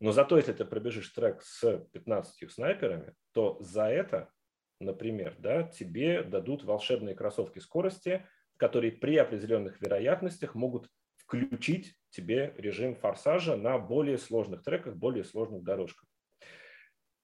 но 0.00 0.12
зато 0.12 0.38
если 0.38 0.54
ты 0.54 0.64
пробежишь 0.64 1.10
трек 1.10 1.42
с 1.42 1.86
15 1.92 2.50
снайперами, 2.50 3.14
то 3.32 3.58
за 3.60 3.84
это, 3.84 4.32
например, 4.80 5.36
да, 5.38 5.62
тебе 5.62 6.22
дадут 6.22 6.64
волшебные 6.64 7.14
кроссовки 7.14 7.58
скорости, 7.58 8.26
которые 8.60 8.92
при 8.92 9.16
определенных 9.16 9.80
вероятностях 9.80 10.54
могут 10.54 10.86
включить 11.16 11.94
тебе 12.10 12.54
режим 12.58 12.94
форсажа 12.94 13.56
на 13.56 13.78
более 13.78 14.18
сложных 14.18 14.62
треках, 14.62 14.96
более 14.96 15.24
сложных 15.24 15.62
дорожках. 15.62 16.06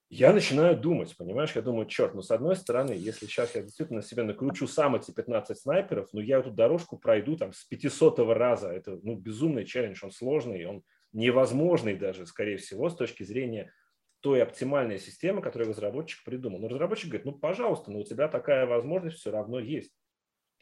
Я 0.09 0.33
начинаю 0.33 0.79
думать, 0.79 1.15
понимаешь, 1.17 1.55
я 1.55 1.61
думаю, 1.61 1.87
черт, 1.87 2.15
ну 2.15 2.23
с 2.23 2.31
одной 2.31 2.57
стороны, 2.57 2.93
если 2.93 3.27
сейчас 3.27 3.55
я 3.55 3.63
действительно 3.63 4.01
себе 4.01 4.23
накручу 4.23 4.67
сам 4.67 4.95
эти 4.95 5.11
15 5.11 5.59
снайперов, 5.59 6.09
ну 6.13 6.21
я 6.21 6.39
эту 6.39 6.53
дорожку 6.53 6.97
пройду 6.97 7.37
там 7.37 7.53
с 7.53 7.65
500 7.65 8.21
раза, 8.21 8.71
это 8.71 8.99
ну 9.03 9.17
безумный 9.17 9.67
челлендж, 9.67 10.03
он 10.05 10.13
сложный, 10.13 10.65
он 10.65 10.85
невозможный 11.13 11.97
даже, 11.97 12.25
скорее 12.25 12.57
всего, 12.57 12.89
с 12.89 12.97
точки 12.97 13.25
зрения 13.25 13.73
той 14.21 14.43
оптимальной 14.43 14.99
системы, 14.99 15.43
которую 15.43 15.71
разработчик 15.71 16.25
придумал. 16.25 16.61
Но 16.61 16.69
разработчик 16.69 17.09
говорит, 17.09 17.27
ну 17.27 17.33
пожалуйста, 17.33 17.91
но 17.91 17.99
у 17.99 18.05
тебя 18.05 18.29
такая 18.29 18.65
возможность 18.65 19.19
все 19.19 19.31
равно 19.31 19.59
есть. 19.59 19.93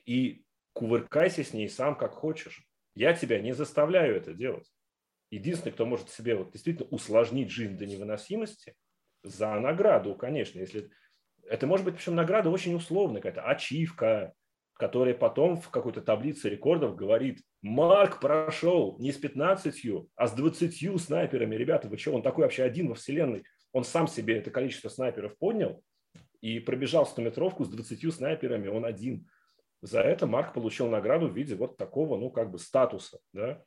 И 0.06 0.44
кувыркайся 0.74 1.42
с 1.42 1.54
ней 1.54 1.68
сам 1.68 1.96
как 1.96 2.12
хочешь. 2.12 2.66
Я 2.94 3.14
тебя 3.14 3.40
не 3.40 3.52
заставляю 3.52 4.16
это 4.16 4.34
делать. 4.34 4.70
Единственный, 5.30 5.72
кто 5.72 5.86
может 5.86 6.10
себе 6.10 6.36
вот 6.36 6.52
действительно 6.52 6.88
усложнить 6.90 7.50
жизнь 7.50 7.76
до 7.76 7.86
невыносимости, 7.86 8.74
за 9.22 9.58
награду, 9.58 10.14
конечно. 10.14 10.60
Если 10.60 10.90
это 11.48 11.66
может 11.66 11.84
быть, 11.84 11.96
причем 11.96 12.14
награда 12.14 12.50
очень 12.50 12.74
условная, 12.74 13.20
какая-то 13.20 13.48
ачивка, 13.48 14.34
которая 14.74 15.14
потом 15.14 15.56
в 15.56 15.70
какой-то 15.70 16.02
таблице 16.02 16.48
рекордов 16.48 16.96
говорит, 16.96 17.42
Марк 17.62 18.20
прошел 18.20 18.96
не 18.98 19.12
с 19.12 19.16
15, 19.16 20.08
а 20.16 20.26
с 20.26 20.32
20 20.32 21.00
снайперами. 21.00 21.56
Ребята, 21.56 21.88
вы 21.88 21.96
что, 21.96 22.12
он 22.12 22.22
такой 22.22 22.44
вообще 22.44 22.64
один 22.64 22.88
во 22.88 22.94
вселенной. 22.94 23.44
Он 23.72 23.84
сам 23.84 24.06
себе 24.06 24.38
это 24.38 24.50
количество 24.50 24.88
снайперов 24.88 25.36
поднял 25.38 25.82
и 26.40 26.60
пробежал 26.60 27.04
100-метровку 27.04 27.64
с 27.64 27.68
20 27.68 28.12
снайперами, 28.14 28.68
он 28.68 28.84
один. 28.84 29.28
За 29.84 30.00
это 30.00 30.26
Марк 30.26 30.54
получил 30.54 30.88
награду 30.88 31.28
в 31.28 31.36
виде 31.36 31.54
вот 31.56 31.76
такого, 31.76 32.16
ну, 32.16 32.30
как 32.30 32.50
бы 32.50 32.58
статуса, 32.58 33.18
да. 33.34 33.62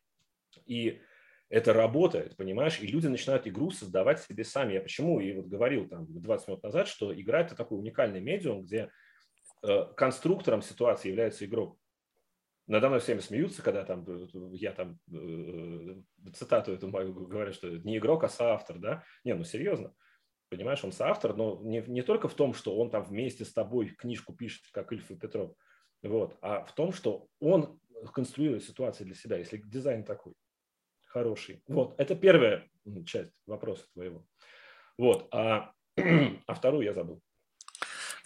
И 0.65 0.99
это 1.47 1.73
работает, 1.73 2.35
понимаешь, 2.35 2.79
и 2.81 2.87
люди 2.87 3.05
начинают 3.05 3.45
игру 3.47 3.69
создавать 3.69 4.23
себе 4.23 4.43
сами. 4.43 4.73
Я 4.73 4.81
почему 4.81 5.19
и 5.19 5.31
вот 5.33 5.45
говорил 5.45 5.87
там 5.87 6.07
20 6.09 6.47
минут 6.47 6.63
назад, 6.63 6.87
что 6.87 7.13
игра– 7.13 7.41
это 7.41 7.53
такой 7.53 7.77
уникальный 7.77 8.19
медиум, 8.19 8.63
где 8.63 8.89
э, 9.61 9.85
конструктором 9.95 10.63
ситуации 10.63 11.09
является 11.09 11.45
игрок. 11.45 11.77
Надо 12.65 12.89
мной 12.89 12.99
всеми 12.99 13.19
смеются, 13.19 13.61
когда 13.61 13.83
там 13.83 14.03
э, 14.07 14.27
я 14.53 14.71
там 14.71 14.97
э, 15.13 16.01
цитату 16.33 16.71
эту 16.73 16.87
мою 16.87 17.13
говорю, 17.13 17.53
что 17.53 17.69
не 17.69 17.99
игрок, 17.99 18.23
а 18.23 18.27
соавтор, 18.27 18.79
да? 18.79 19.03
Не, 19.23 19.35
ну 19.35 19.43
серьезно. 19.43 19.93
Понимаешь, 20.49 20.83
он 20.83 20.91
соавтор, 20.91 21.35
но 21.35 21.61
не, 21.61 21.83
не 21.85 22.01
только 22.01 22.27
в 22.27 22.33
том, 22.33 22.55
что 22.55 22.75
он 22.75 22.89
там 22.89 23.03
вместе 23.03 23.45
с 23.45 23.53
тобой 23.53 23.89
книжку 23.89 24.33
пишет, 24.33 24.63
как 24.71 24.91
Ильф 24.91 25.11
и 25.11 25.15
Петров, 25.15 25.53
вот. 26.03 26.37
А 26.41 26.63
в 26.63 26.73
том, 26.73 26.91
что 26.93 27.27
он 27.39 27.79
конструирует 28.13 28.63
ситуации 28.63 29.03
для 29.03 29.15
себя, 29.15 29.37
если 29.37 29.57
дизайн 29.57 30.03
такой 30.03 30.33
хороший. 31.05 31.63
Вот, 31.67 31.95
это 31.99 32.15
первая 32.15 32.69
часть 33.05 33.31
вопроса 33.45 33.85
твоего. 33.93 34.25
Вот, 34.97 35.27
а, 35.31 35.71
а 35.97 36.53
вторую 36.53 36.83
я 36.83 36.93
забыл. 36.93 37.21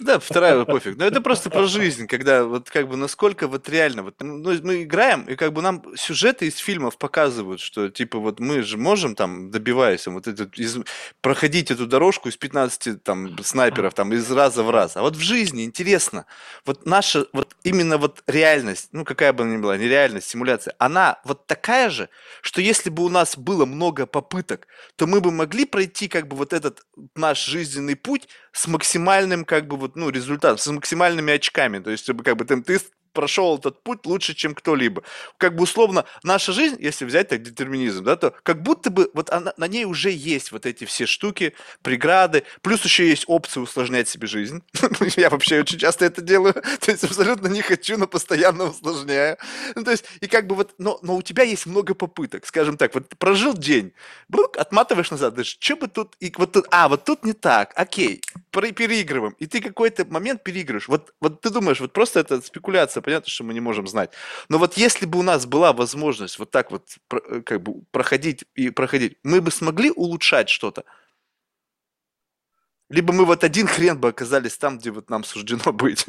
Да, 0.01 0.19
вторая 0.19 0.65
пофиг. 0.65 0.97
Но 0.97 1.05
это 1.05 1.21
просто 1.21 1.51
про 1.51 1.67
жизнь, 1.67 2.07
когда 2.07 2.43
вот 2.43 2.71
как 2.71 2.87
бы 2.87 2.97
насколько 2.97 3.47
вот 3.47 3.69
реально, 3.69 4.03
вот 4.03 4.15
ну, 4.19 4.51
мы 4.63 4.83
играем, 4.83 5.25
и 5.25 5.35
как 5.35 5.53
бы 5.53 5.61
нам 5.61 5.83
сюжеты 5.95 6.47
из 6.47 6.57
фильмов 6.57 6.97
показывают, 6.97 7.61
что 7.61 7.87
типа 7.89 8.17
вот 8.17 8.39
мы 8.39 8.63
же 8.63 8.77
можем 8.77 9.15
там, 9.15 9.51
добиваясь 9.51 10.07
вот 10.07 10.27
этот, 10.27 10.57
из, 10.57 10.77
проходить 11.21 11.69
эту 11.69 11.85
дорожку 11.85 12.29
из 12.29 12.37
15 12.37 13.03
там 13.03 13.37
снайперов 13.43 13.93
там 13.93 14.11
из 14.11 14.29
раза 14.31 14.63
в 14.63 14.71
раз. 14.71 14.97
А 14.97 15.01
вот 15.01 15.15
в 15.15 15.21
жизни 15.21 15.65
интересно, 15.65 16.25
вот 16.65 16.87
наша 16.87 17.27
вот 17.31 17.55
именно 17.63 17.99
вот 17.99 18.23
реальность, 18.25 18.89
ну 18.93 19.05
какая 19.05 19.33
бы 19.33 19.43
она 19.43 19.53
ни 19.53 19.61
была, 19.61 19.77
нереальность, 19.77 20.27
симуляция, 20.27 20.73
она 20.79 21.19
вот 21.25 21.45
такая 21.45 21.91
же, 21.91 22.09
что 22.41 22.59
если 22.59 22.89
бы 22.89 23.03
у 23.03 23.09
нас 23.09 23.37
было 23.37 23.65
много 23.65 24.07
попыток, 24.07 24.67
то 24.95 25.05
мы 25.05 25.21
бы 25.21 25.31
могли 25.31 25.65
пройти 25.65 26.07
как 26.07 26.27
бы 26.27 26.35
вот 26.35 26.53
этот 26.53 26.85
наш 27.15 27.45
жизненный 27.45 27.95
путь 27.95 28.27
с 28.51 28.67
максимальным 28.67 29.45
как 29.45 29.67
бы 29.67 29.77
вот, 29.77 29.95
ну, 29.95 30.09
результатом, 30.09 30.57
с 30.57 30.67
максимальными 30.67 31.33
очками. 31.33 31.79
То 31.79 31.91
есть, 31.91 32.05
как 32.23 32.37
бы 32.37 32.45
ты, 32.45 32.61
ты 32.61 32.79
прошел 33.13 33.57
этот 33.57 33.83
путь 33.83 34.05
лучше, 34.05 34.33
чем 34.33 34.55
кто-либо. 34.55 35.03
Как 35.37 35.55
бы 35.55 35.63
условно 35.63 36.05
наша 36.23 36.53
жизнь, 36.53 36.77
если 36.79 37.05
взять 37.05 37.29
так 37.29 37.41
детерминизм, 37.41 38.03
да, 38.03 38.15
то 38.15 38.33
как 38.43 38.61
будто 38.61 38.89
бы 38.89 39.09
вот 39.13 39.29
она, 39.29 39.53
на 39.57 39.67
ней 39.67 39.85
уже 39.85 40.11
есть 40.11 40.51
вот 40.51 40.65
эти 40.65 40.85
все 40.85 41.05
штуки, 41.05 41.53
преграды, 41.81 42.43
плюс 42.61 42.83
еще 42.83 43.07
есть 43.07 43.25
опция 43.27 43.61
усложнять 43.61 44.07
себе 44.07 44.27
жизнь. 44.27 44.63
Я 45.17 45.29
вообще 45.29 45.61
очень 45.61 45.79
часто 45.79 46.05
это 46.05 46.21
делаю, 46.21 46.53
то 46.53 46.91
есть 46.91 47.03
абсолютно 47.03 47.47
не 47.47 47.61
хочу, 47.61 47.97
но 47.97 48.07
постоянно 48.07 48.65
усложняю. 48.65 49.37
Ну, 49.75 49.83
то 49.83 49.91
есть, 49.91 50.05
и 50.21 50.27
как 50.27 50.47
бы 50.47 50.55
вот, 50.55 50.73
но, 50.77 50.99
но 51.01 51.15
у 51.15 51.21
тебя 51.21 51.43
есть 51.43 51.65
много 51.65 51.93
попыток, 51.93 52.45
скажем 52.45 52.77
так, 52.77 52.93
вот 52.93 53.09
прожил 53.17 53.53
день, 53.53 53.93
брук, 54.29 54.57
отматываешь 54.57 55.11
назад, 55.11 55.33
даже 55.35 55.51
что 55.59 55.75
бы 55.75 55.87
тут, 55.87 56.15
и 56.19 56.33
вот 56.37 56.53
тут, 56.53 56.67
а, 56.71 56.87
вот 56.87 57.03
тут 57.05 57.23
не 57.25 57.33
так, 57.33 57.73
окей, 57.75 58.21
переигрываем, 58.51 59.33
и 59.39 59.45
ты 59.47 59.61
какой-то 59.61 60.05
момент 60.05 60.43
переигрываешь. 60.43 60.87
Вот, 60.87 61.13
вот 61.21 61.41
ты 61.41 61.49
думаешь, 61.49 61.79
вот 61.79 61.93
просто 61.93 62.19
это 62.19 62.41
спекуляция 62.41 63.01
понятно, 63.01 63.29
что 63.29 63.43
мы 63.43 63.53
не 63.53 63.61
можем 63.61 63.87
знать. 63.87 64.11
Но 64.49 64.57
вот 64.57 64.77
если 64.77 65.05
бы 65.05 65.19
у 65.19 65.23
нас 65.23 65.45
была 65.45 65.73
возможность 65.73 66.39
вот 66.39 66.51
так 66.51 66.71
вот 66.71 66.97
э, 67.11 67.41
как 67.41 67.61
бы 67.63 67.83
проходить 67.91 68.45
и 68.55 68.69
проходить, 68.69 69.17
мы 69.23 69.41
бы 69.41 69.51
смогли 69.51 69.91
улучшать 69.91 70.49
что-то? 70.49 70.83
Либо 72.89 73.13
мы 73.13 73.25
вот 73.25 73.43
один 73.43 73.67
хрен 73.67 73.97
бы 73.97 74.09
оказались 74.09 74.57
там, 74.57 74.77
где 74.77 74.91
вот 74.91 75.09
нам 75.09 75.23
суждено 75.23 75.71
быть. 75.71 76.05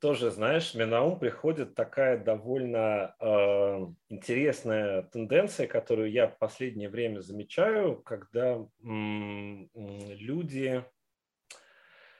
Тоже, 0.00 0.30
знаешь, 0.30 0.74
мне 0.74 0.86
на 0.86 1.02
ум 1.02 1.18
приходит 1.18 1.74
такая 1.74 2.22
довольно 2.22 3.16
э, 3.18 3.86
интересная 4.08 5.02
тенденция, 5.02 5.66
которую 5.66 6.12
я 6.12 6.28
в 6.28 6.38
последнее 6.38 6.88
время 6.88 7.20
замечаю, 7.20 8.00
когда 8.02 8.64
м- 8.82 9.68
люди 9.74 10.84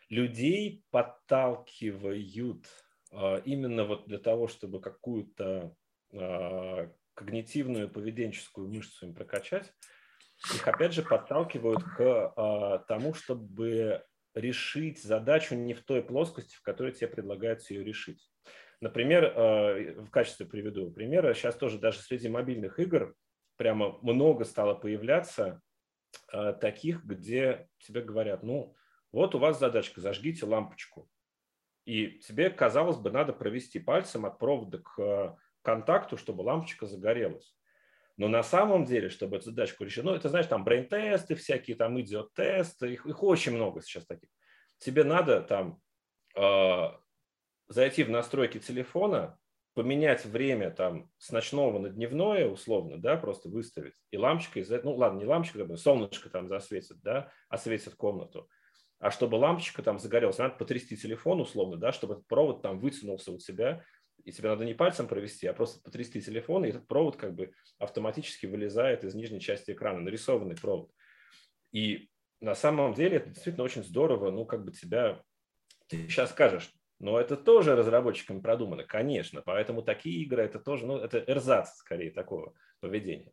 людей 0.08 0.84
подталкивают 0.90 2.66
а, 3.12 3.36
именно 3.44 3.84
вот 3.84 4.06
для 4.06 4.18
того, 4.18 4.48
чтобы 4.48 4.80
какую-то 4.80 5.74
а, 6.12 6.90
когнитивную 7.14 7.88
поведенческую 7.88 8.68
мышцу 8.68 9.06
им 9.06 9.14
прокачать, 9.14 9.72
их 10.54 10.66
опять 10.66 10.92
же 10.92 11.02
подталкивают 11.02 11.82
к 11.82 12.32
а, 12.36 12.78
тому, 12.78 13.14
чтобы 13.14 14.04
решить 14.34 15.02
задачу 15.02 15.54
не 15.54 15.74
в 15.74 15.82
той 15.82 16.02
плоскости, 16.02 16.56
в 16.56 16.62
которой 16.62 16.92
тебе 16.92 17.08
предлагается 17.08 17.74
ее 17.74 17.84
решить. 17.84 18.30
Например, 18.80 19.32
а, 19.34 19.74
в 20.02 20.10
качестве 20.10 20.46
приведу 20.46 20.90
примера, 20.90 21.34
сейчас 21.34 21.56
тоже 21.56 21.78
даже 21.78 21.98
среди 22.00 22.28
мобильных 22.28 22.78
игр 22.78 23.14
прямо 23.56 23.98
много 24.02 24.44
стало 24.44 24.74
появляться 24.74 25.60
а, 26.32 26.52
таких, 26.52 27.04
где 27.04 27.68
тебе 27.80 28.02
говорят, 28.02 28.42
ну, 28.42 28.74
вот 29.12 29.34
у 29.34 29.38
вас 29.38 29.58
задачка, 29.58 30.00
зажгите 30.00 30.46
лампочку. 30.46 31.08
И 31.84 32.18
тебе, 32.18 32.50
казалось 32.50 32.98
бы, 32.98 33.10
надо 33.10 33.32
провести 33.32 33.78
пальцем 33.78 34.26
от 34.26 34.38
провода 34.38 34.78
к 34.78 34.98
а, 34.98 35.36
контакту, 35.62 36.16
чтобы 36.16 36.42
лампочка 36.42 36.86
загорелась. 36.86 37.57
Но 38.18 38.28
на 38.28 38.42
самом 38.42 38.84
деле, 38.84 39.08
чтобы 39.08 39.36
эту 39.36 39.46
задачку 39.46 39.84
решить, 39.84 40.04
ну, 40.04 40.12
это, 40.12 40.28
знаешь, 40.28 40.46
там 40.46 40.64
брейн-тесты 40.64 41.36
всякие, 41.36 41.76
там 41.76 41.98
идиот-тесты, 42.00 42.92
их, 42.92 43.06
их 43.06 43.22
очень 43.22 43.52
много 43.52 43.80
сейчас 43.80 44.06
таких. 44.06 44.28
Тебе 44.78 45.04
надо 45.04 45.40
там 45.40 45.80
э, 46.36 46.88
зайти 47.68 48.02
в 48.02 48.10
настройки 48.10 48.58
телефона, 48.58 49.38
поменять 49.74 50.24
время 50.24 50.72
там 50.72 51.08
с 51.18 51.30
ночного 51.30 51.78
на 51.78 51.90
дневное 51.90 52.48
условно, 52.48 52.98
да, 52.98 53.16
просто 53.16 53.48
выставить, 53.48 53.94
и 54.10 54.18
лампочка 54.18 54.58
из 54.58 54.68
ну 54.82 54.96
ладно, 54.96 55.20
не 55.20 55.24
лампочка, 55.24 55.64
как 55.64 55.78
солнышко 55.78 56.28
там 56.28 56.48
засветит, 56.48 57.00
да, 57.02 57.30
осветит 57.48 57.94
комнату, 57.94 58.48
а 58.98 59.12
чтобы 59.12 59.36
лампочка 59.36 59.84
там 59.84 60.00
загорелась, 60.00 60.38
надо 60.38 60.56
потрясти 60.56 60.96
телефон 60.96 61.40
условно, 61.40 61.76
да, 61.76 61.92
чтобы 61.92 62.14
этот 62.14 62.26
провод 62.26 62.62
там 62.62 62.80
вытянулся 62.80 63.30
у 63.30 63.38
тебя, 63.38 63.84
и 64.28 64.32
тебе 64.32 64.50
надо 64.50 64.66
не 64.66 64.74
пальцем 64.74 65.08
провести, 65.08 65.46
а 65.46 65.54
просто 65.54 65.80
потрясти 65.82 66.20
телефон, 66.20 66.64
и 66.64 66.68
этот 66.68 66.86
провод 66.86 67.16
как 67.16 67.34
бы 67.34 67.50
автоматически 67.78 68.44
вылезает 68.44 69.02
из 69.02 69.14
нижней 69.14 69.40
части 69.40 69.70
экрана, 69.70 70.00
нарисованный 70.00 70.54
провод. 70.54 70.90
И 71.72 72.10
на 72.40 72.54
самом 72.54 72.92
деле 72.92 73.16
это 73.16 73.30
действительно 73.30 73.64
очень 73.64 73.82
здорово, 73.82 74.30
ну, 74.30 74.44
как 74.44 74.66
бы 74.66 74.72
тебя, 74.72 75.22
ты 75.86 76.06
сейчас 76.08 76.30
скажешь, 76.30 76.70
но 77.00 77.18
это 77.18 77.38
тоже 77.38 77.74
разработчиками 77.74 78.40
продумано, 78.40 78.84
конечно, 78.84 79.40
поэтому 79.40 79.80
такие 79.80 80.22
игры, 80.22 80.42
это 80.42 80.58
тоже, 80.58 80.86
ну, 80.86 80.98
это 80.98 81.24
эрзац 81.26 81.76
скорее 81.76 82.10
такого 82.10 82.52
поведения. 82.80 83.32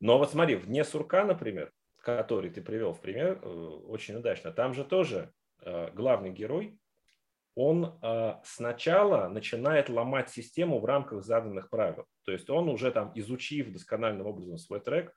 Но 0.00 0.18
вот 0.18 0.30
смотри, 0.30 0.56
вне 0.56 0.84
сурка, 0.84 1.24
например, 1.24 1.72
который 2.02 2.50
ты 2.50 2.60
привел 2.60 2.92
в 2.92 3.00
пример 3.00 3.40
э, 3.40 3.48
очень 3.48 4.16
удачно, 4.16 4.52
там 4.52 4.74
же 4.74 4.84
тоже 4.84 5.32
э, 5.62 5.90
главный 5.94 6.30
герой 6.30 6.78
он 7.54 7.98
э, 8.02 8.34
сначала 8.44 9.28
начинает 9.28 9.88
ломать 9.88 10.30
систему 10.30 10.80
в 10.80 10.84
рамках 10.84 11.22
заданных 11.22 11.70
правил. 11.70 12.04
То 12.24 12.32
есть 12.32 12.50
он 12.50 12.68
уже 12.68 12.90
там, 12.90 13.12
изучив 13.14 13.72
доскональным 13.72 14.26
образом 14.26 14.58
свой 14.58 14.80
трек, 14.80 15.14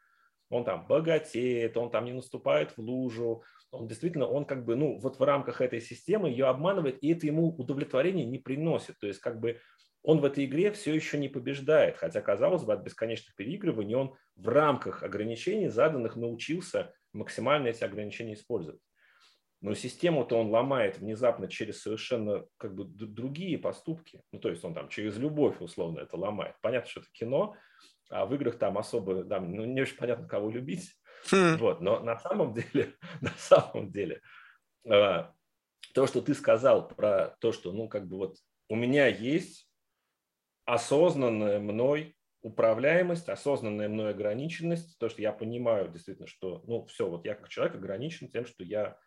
он 0.50 0.64
там 0.64 0.86
богатеет, 0.88 1.76
он 1.78 1.90
там 1.90 2.06
не 2.06 2.14
наступает 2.14 2.72
в 2.72 2.80
лужу, 2.80 3.44
он 3.72 3.88
действительно, 3.88 4.28
он 4.28 4.46
как 4.46 4.66
бы, 4.66 4.76
ну, 4.76 4.98
вот 5.00 5.20
в 5.20 5.24
рамках 5.24 5.62
этой 5.62 5.82
системы 5.82 6.30
ее 6.30 6.46
обманывает, 6.46 7.04
и 7.04 7.12
это 7.12 7.26
ему 7.26 7.50
удовлетворение 7.50 8.26
не 8.26 8.38
приносит. 8.38 8.98
То 9.00 9.08
есть 9.08 9.20
как 9.20 9.40
бы 9.40 9.60
он 10.04 10.20
в 10.20 10.26
этой 10.26 10.46
игре 10.46 10.72
все 10.72 10.94
еще 10.94 11.18
не 11.18 11.28
побеждает, 11.28 11.98
хотя, 11.98 12.22
казалось 12.22 12.64
бы, 12.64 12.74
от 12.74 12.82
бесконечных 12.82 13.36
переигрываний 13.36 13.96
он 13.96 14.16
в 14.36 14.48
рамках 14.48 15.04
ограничений 15.04 15.68
заданных 15.68 16.16
научился 16.16 16.94
максимально 17.12 17.68
эти 17.68 17.84
ограничения 17.84 18.36
использовать 18.36 18.80
но 19.62 19.74
систему-то 19.74 20.38
он 20.38 20.50
ломает 20.50 21.00
внезапно 21.00 21.48
через 21.48 21.82
совершенно 21.82 22.46
как 22.58 22.76
бы 22.76 22.86
другие 22.86 23.58
поступки. 23.58 24.22
Ну, 24.32 24.40
то 24.40 24.50
есть 24.50 24.64
он 24.64 24.74
там 24.74 24.90
через 24.90 25.18
любовь 25.18 25.60
условно 25.60 26.02
это 26.02 26.16
ломает. 26.16 26.56
Понятно, 26.62 26.90
что 26.90 27.00
это 27.00 27.10
кино, 27.12 27.56
а 28.10 28.26
в 28.26 28.36
играх 28.36 28.58
там 28.58 28.78
особо, 28.78 29.24
там, 29.24 29.54
ну, 29.54 29.66
не 29.66 29.82
очень 29.82 29.98
понятно, 29.98 30.28
кого 30.28 30.50
любить. 30.50 30.96
Хм. 31.32 31.58
Вот, 31.58 31.82
но 31.82 32.00
на 32.00 32.18
самом 32.20 32.54
деле, 32.54 32.96
на 33.22 33.32
самом 33.38 33.92
деле, 33.92 34.22
э, 34.86 35.26
то, 35.94 36.08
что 36.08 36.22
ты 36.22 36.36
сказал 36.36 36.88
про 36.88 37.36
то, 37.40 37.52
что, 37.52 37.72
ну, 37.72 37.90
как 37.90 38.08
бы 38.08 38.18
вот 38.18 38.38
у 38.70 38.76
меня 38.76 39.08
есть 39.08 39.68
осознанная 40.66 41.60
мной 41.60 42.16
управляемость, 42.42 43.28
осознанная 43.30 43.90
мной 43.90 44.12
ограниченность, 44.12 44.98
то, 45.00 45.10
что 45.10 45.22
я 45.22 45.32
понимаю 45.32 45.90
действительно, 45.90 46.28
что, 46.28 46.64
ну, 46.68 46.86
все, 46.86 47.10
вот 47.10 47.26
я 47.26 47.34
как 47.34 47.50
человек 47.50 47.76
ограничен 47.76 48.30
тем, 48.30 48.46
что 48.46 48.64
я 48.64 48.98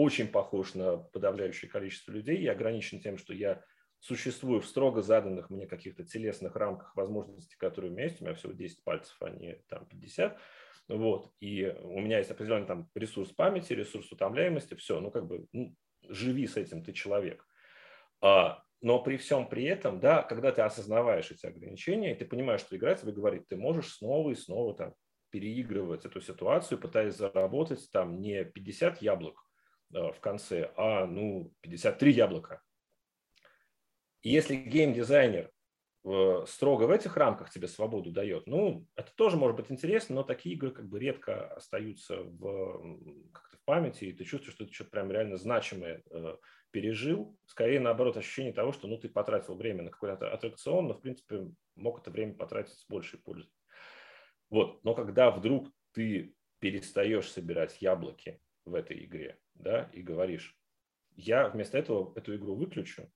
очень 0.00 0.28
похож 0.28 0.74
на 0.74 0.96
подавляющее 0.96 1.70
количество 1.70 2.12
людей. 2.12 2.40
Я 2.40 2.52
ограничен 2.52 3.00
тем, 3.00 3.18
что 3.18 3.34
я 3.34 3.62
существую 3.98 4.60
в 4.60 4.66
строго 4.66 5.02
заданных 5.02 5.50
мне 5.50 5.66
каких-то 5.66 6.04
телесных 6.04 6.56
рамках 6.56 6.96
возможностей, 6.96 7.56
которые 7.58 7.90
у 7.90 7.94
меня 7.94 8.04
есть. 8.04 8.20
У 8.20 8.24
меня 8.24 8.34
всего 8.34 8.52
10 8.52 8.82
пальцев, 8.82 9.16
а 9.20 9.30
не 9.30 9.56
там 9.68 9.86
50. 9.86 10.38
Вот. 10.88 11.32
И 11.40 11.66
у 11.82 12.00
меня 12.00 12.18
есть 12.18 12.30
определенный 12.30 12.66
там 12.66 12.88
ресурс 12.94 13.30
памяти, 13.30 13.74
ресурс 13.74 14.10
утомляемости. 14.10 14.74
Все, 14.74 15.00
ну 15.00 15.10
как 15.10 15.26
бы 15.26 15.46
ну, 15.52 15.74
живи 16.08 16.46
с 16.46 16.56
этим, 16.56 16.82
ты 16.82 16.92
человек. 16.92 17.46
А, 18.22 18.62
но 18.80 19.02
при 19.02 19.18
всем 19.18 19.48
при 19.48 19.64
этом, 19.64 20.00
да, 20.00 20.22
когда 20.22 20.52
ты 20.52 20.62
осознаваешь 20.62 21.30
эти 21.30 21.46
ограничения, 21.46 22.12
и 22.12 22.18
ты 22.18 22.24
понимаешь, 22.24 22.62
что 22.62 22.76
игра 22.76 22.94
тебе 22.94 23.12
говорит, 23.12 23.48
ты 23.48 23.56
можешь 23.56 23.94
снова 23.94 24.30
и 24.30 24.34
снова 24.34 24.74
там 24.74 24.94
переигрывать 25.30 26.04
эту 26.04 26.20
ситуацию, 26.20 26.80
пытаясь 26.80 27.14
заработать 27.14 27.88
там 27.92 28.20
не 28.20 28.44
50 28.44 29.02
яблок, 29.02 29.44
в 29.90 30.20
конце, 30.20 30.72
а 30.76 31.06
ну 31.06 31.52
53 31.62 32.12
яблока. 32.12 32.62
И 34.22 34.30
если 34.30 34.54
геймдизайнер 34.54 35.50
э, 36.04 36.44
строго 36.46 36.84
в 36.84 36.90
этих 36.90 37.16
рамках 37.16 37.50
тебе 37.50 37.68
свободу 37.68 38.10
дает, 38.10 38.46
ну, 38.46 38.86
это 38.96 39.12
тоже 39.14 39.36
может 39.36 39.56
быть 39.56 39.70
интересно, 39.70 40.16
но 40.16 40.22
такие 40.22 40.54
игры 40.54 40.70
как 40.72 40.88
бы 40.88 40.98
редко 40.98 41.54
остаются 41.54 42.22
в, 42.22 43.30
как-то 43.32 43.56
в 43.56 43.64
памяти, 43.64 44.04
и 44.04 44.12
ты 44.12 44.24
чувствуешь, 44.24 44.54
что 44.54 44.66
ты 44.66 44.72
что-то 44.72 44.90
прям 44.90 45.10
реально 45.10 45.38
значимое 45.38 46.02
э, 46.10 46.36
пережил. 46.70 47.36
Скорее, 47.46 47.80
наоборот, 47.80 48.16
ощущение 48.16 48.52
того, 48.52 48.72
что 48.72 48.88
ну, 48.88 48.98
ты 48.98 49.08
потратил 49.08 49.56
время 49.56 49.82
на 49.84 49.90
какой-то 49.90 50.32
аттракцион, 50.32 50.88
но, 50.88 50.94
в 50.94 51.00
принципе, 51.00 51.46
мог 51.76 52.00
это 52.00 52.10
время 52.10 52.34
потратить 52.34 52.74
с 52.74 52.86
большей 52.86 53.18
пользой. 53.18 53.50
Вот. 54.50 54.84
Но 54.84 54.94
когда 54.94 55.30
вдруг 55.30 55.72
ты 55.92 56.34
перестаешь 56.58 57.30
собирать 57.30 57.80
яблоки 57.80 58.40
в 58.66 58.74
этой 58.74 59.04
игре, 59.04 59.38
да, 59.62 59.90
и 59.92 60.02
говоришь, 60.02 60.58
я 61.16 61.48
вместо 61.48 61.78
этого 61.78 62.12
эту 62.16 62.34
игру 62.36 62.54
выключу, 62.54 63.12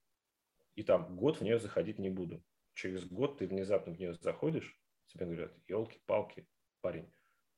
и 0.75 0.83
там 0.83 1.17
год 1.17 1.39
в 1.39 1.41
нее 1.43 1.59
заходить 1.59 1.99
не 1.99 2.11
буду. 2.11 2.45
Через 2.75 3.05
год 3.05 3.39
ты 3.39 3.47
внезапно 3.47 3.93
в 3.93 3.99
нее 3.99 4.15
заходишь, 4.15 4.79
тебе 5.07 5.27
говорят, 5.27 5.57
елки-палки, 5.69 6.49
парень, 6.81 7.13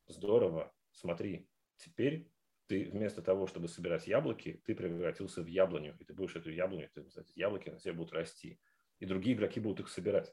здорово, 0.07 0.75
смотри, 0.93 1.49
теперь 1.77 2.31
ты 2.67 2.91
вместо 2.91 3.23
того, 3.23 3.47
чтобы 3.47 3.69
собирать 3.69 4.07
яблоки, 4.07 4.61
ты 4.65 4.75
превратился 4.75 5.43
в 5.43 5.47
яблоню, 5.47 5.97
и 6.01 6.05
ты 6.05 6.13
будешь 6.13 6.37
эту 6.37 6.51
яблоню, 6.51 6.91
ты, 6.93 7.05
яблоки 7.35 7.71
на 7.71 7.79
тебе 7.79 7.95
будут 7.95 8.13
расти, 8.13 8.61
и 8.99 9.07
другие 9.07 9.37
игроки 9.37 9.61
будут 9.61 9.81
их 9.81 9.89
собирать. 9.89 10.33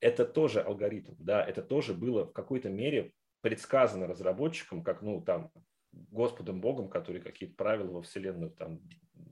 Это 0.00 0.24
тоже 0.24 0.60
алгоритм, 0.60 1.14
да, 1.18 1.44
это 1.44 1.62
тоже 1.62 1.92
было 1.94 2.24
в 2.24 2.32
какой-то 2.32 2.70
мере 2.70 3.12
предсказано 3.42 4.06
разработчикам, 4.06 4.82
как, 4.82 5.02
ну, 5.02 5.22
там, 5.22 5.52
Господом 5.92 6.60
Богом, 6.60 6.88
который 6.88 7.20
какие-то 7.20 7.56
правила 7.56 7.90
во 7.90 8.02
Вселенную 8.02 8.50
там 8.52 8.80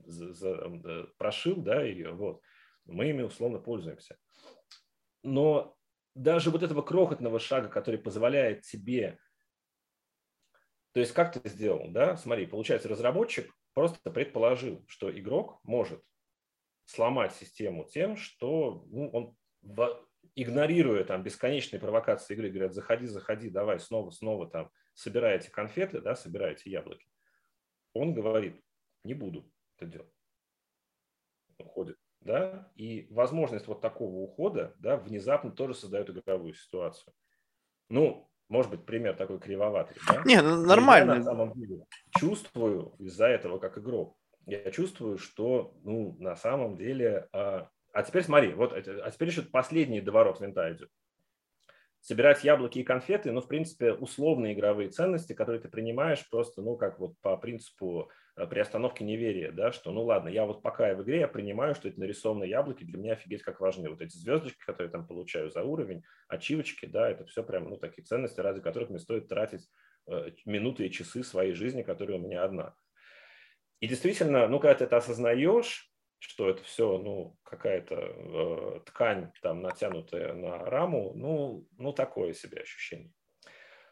за, 0.05 0.33
за, 0.33 1.07
прошил, 1.17 1.57
да, 1.57 1.83
ее, 1.83 2.11
вот, 2.11 2.41
мы 2.85 3.09
ими 3.09 3.21
условно 3.21 3.59
пользуемся. 3.59 4.17
Но 5.23 5.75
даже 6.15 6.49
вот 6.49 6.63
этого 6.63 6.81
крохотного 6.81 7.39
шага, 7.39 7.69
который 7.69 7.99
позволяет 7.99 8.61
тебе, 8.61 9.19
то 10.93 10.99
есть 10.99 11.13
как 11.13 11.33
ты 11.33 11.47
сделал, 11.49 11.89
да, 11.91 12.17
смотри, 12.17 12.45
получается, 12.45 12.89
разработчик 12.89 13.53
просто 13.73 14.11
предположил, 14.11 14.83
что 14.87 15.09
игрок 15.17 15.59
может 15.63 16.03
сломать 16.85 17.33
систему 17.33 17.85
тем, 17.85 18.17
что 18.17 18.85
ну, 18.87 19.09
он 19.11 19.37
игнорируя 20.35 21.03
там 21.03 21.23
бесконечные 21.23 21.79
провокации 21.79 22.33
игры, 22.33 22.49
говорят, 22.49 22.73
заходи, 22.73 23.05
заходи, 23.05 23.49
давай 23.49 23.79
снова, 23.79 24.09
снова 24.09 24.49
там 24.49 24.71
собираете 24.93 25.49
конфеты, 25.51 26.01
да, 26.01 26.15
собираете 26.15 26.69
яблоки, 26.69 27.07
он 27.93 28.13
говорит, 28.13 28.61
не 29.03 29.13
буду 29.13 29.51
это 29.77 29.85
делать. 29.85 30.13
Уходит. 31.57 31.97
Да? 32.21 32.71
И 32.75 33.07
возможность 33.11 33.67
вот 33.67 33.81
такого 33.81 34.15
ухода 34.17 34.75
да, 34.79 34.97
внезапно 34.97 35.51
тоже 35.51 35.73
создает 35.73 36.09
игровую 36.09 36.53
ситуацию. 36.53 37.13
Ну, 37.89 38.29
может 38.49 38.71
быть, 38.71 38.85
пример 38.85 39.15
такой 39.15 39.39
кривоватый. 39.39 39.97
Да? 40.07 40.23
Не, 40.25 40.41
ну, 40.41 40.65
нормально. 40.65 41.11
Я 41.11 41.17
на 41.17 41.23
самом 41.23 41.53
деле 41.53 41.85
чувствую 42.17 42.95
из-за 42.99 43.27
этого 43.27 43.59
как 43.59 43.77
игрок. 43.77 44.17
Я 44.45 44.71
чувствую, 44.71 45.17
что 45.17 45.75
ну, 45.83 46.15
на 46.19 46.35
самом 46.35 46.75
деле... 46.77 47.29
А, 47.31 47.69
а 47.93 48.03
теперь 48.03 48.23
смотри, 48.23 48.53
вот, 48.53 48.73
а 48.73 49.11
теперь 49.11 49.29
еще 49.29 49.41
последний 49.43 50.01
доворот 50.01 50.39
винта 50.39 50.71
идет 50.73 50.91
собирать 52.01 52.43
яблоки 52.43 52.79
и 52.79 52.83
конфеты, 52.83 53.31
ну, 53.31 53.41
в 53.41 53.47
принципе, 53.47 53.93
условные 53.93 54.53
игровые 54.53 54.89
ценности, 54.89 55.33
которые 55.33 55.61
ты 55.61 55.69
принимаешь 55.69 56.27
просто, 56.29 56.61
ну, 56.61 56.77
как 56.77 56.99
вот 56.99 57.19
по 57.21 57.35
принципу 57.37 58.09
э, 58.35 58.47
при 58.47 58.59
остановке 58.59 59.03
неверия, 59.03 59.51
да, 59.51 59.71
что, 59.71 59.91
ну, 59.91 60.03
ладно, 60.03 60.29
я 60.29 60.45
вот 60.45 60.61
пока 60.61 60.89
я 60.89 60.95
в 60.95 61.03
игре, 61.03 61.19
я 61.19 61.27
принимаю, 61.27 61.75
что 61.75 61.89
это 61.89 61.99
нарисованные 61.99 62.49
яблоки, 62.49 62.83
для 62.83 62.97
меня 62.97 63.13
офигеть 63.13 63.43
как 63.43 63.59
важны. 63.59 63.89
Вот 63.89 64.01
эти 64.01 64.15
звездочки, 64.15 64.59
которые 64.65 64.87
я 64.87 64.91
там 64.91 65.07
получаю 65.07 65.49
за 65.49 65.63
уровень, 65.63 66.03
ачивочки, 66.27 66.85
да, 66.85 67.09
это 67.09 67.25
все 67.25 67.43
прям, 67.43 67.69
ну, 67.69 67.77
такие 67.77 68.03
ценности, 68.03 68.39
ради 68.39 68.61
которых 68.61 68.89
мне 68.89 68.99
стоит 68.99 69.27
тратить 69.27 69.67
э, 70.07 70.31
минуты 70.45 70.87
и 70.87 70.91
часы 70.91 71.23
своей 71.23 71.53
жизни, 71.53 71.83
которая 71.83 72.17
у 72.17 72.21
меня 72.21 72.43
одна. 72.43 72.75
И 73.81 73.87
действительно, 73.87 74.47
ну, 74.47 74.59
когда 74.59 74.75
ты 74.75 74.83
это 74.85 74.97
осознаешь, 74.97 75.89
что 76.19 76.49
это 76.49 76.63
все, 76.63 76.97
ну, 76.97 77.37
какая-то 77.43 77.95
э, 77.95 78.79
ткань 78.85 79.31
там 79.41 79.61
натянутая 79.61 80.33
на 80.33 80.57
раму, 80.65 81.13
ну, 81.15 81.67
ну, 81.77 81.93
такое 81.93 82.33
себе 82.33 82.61
ощущение. 82.61 83.11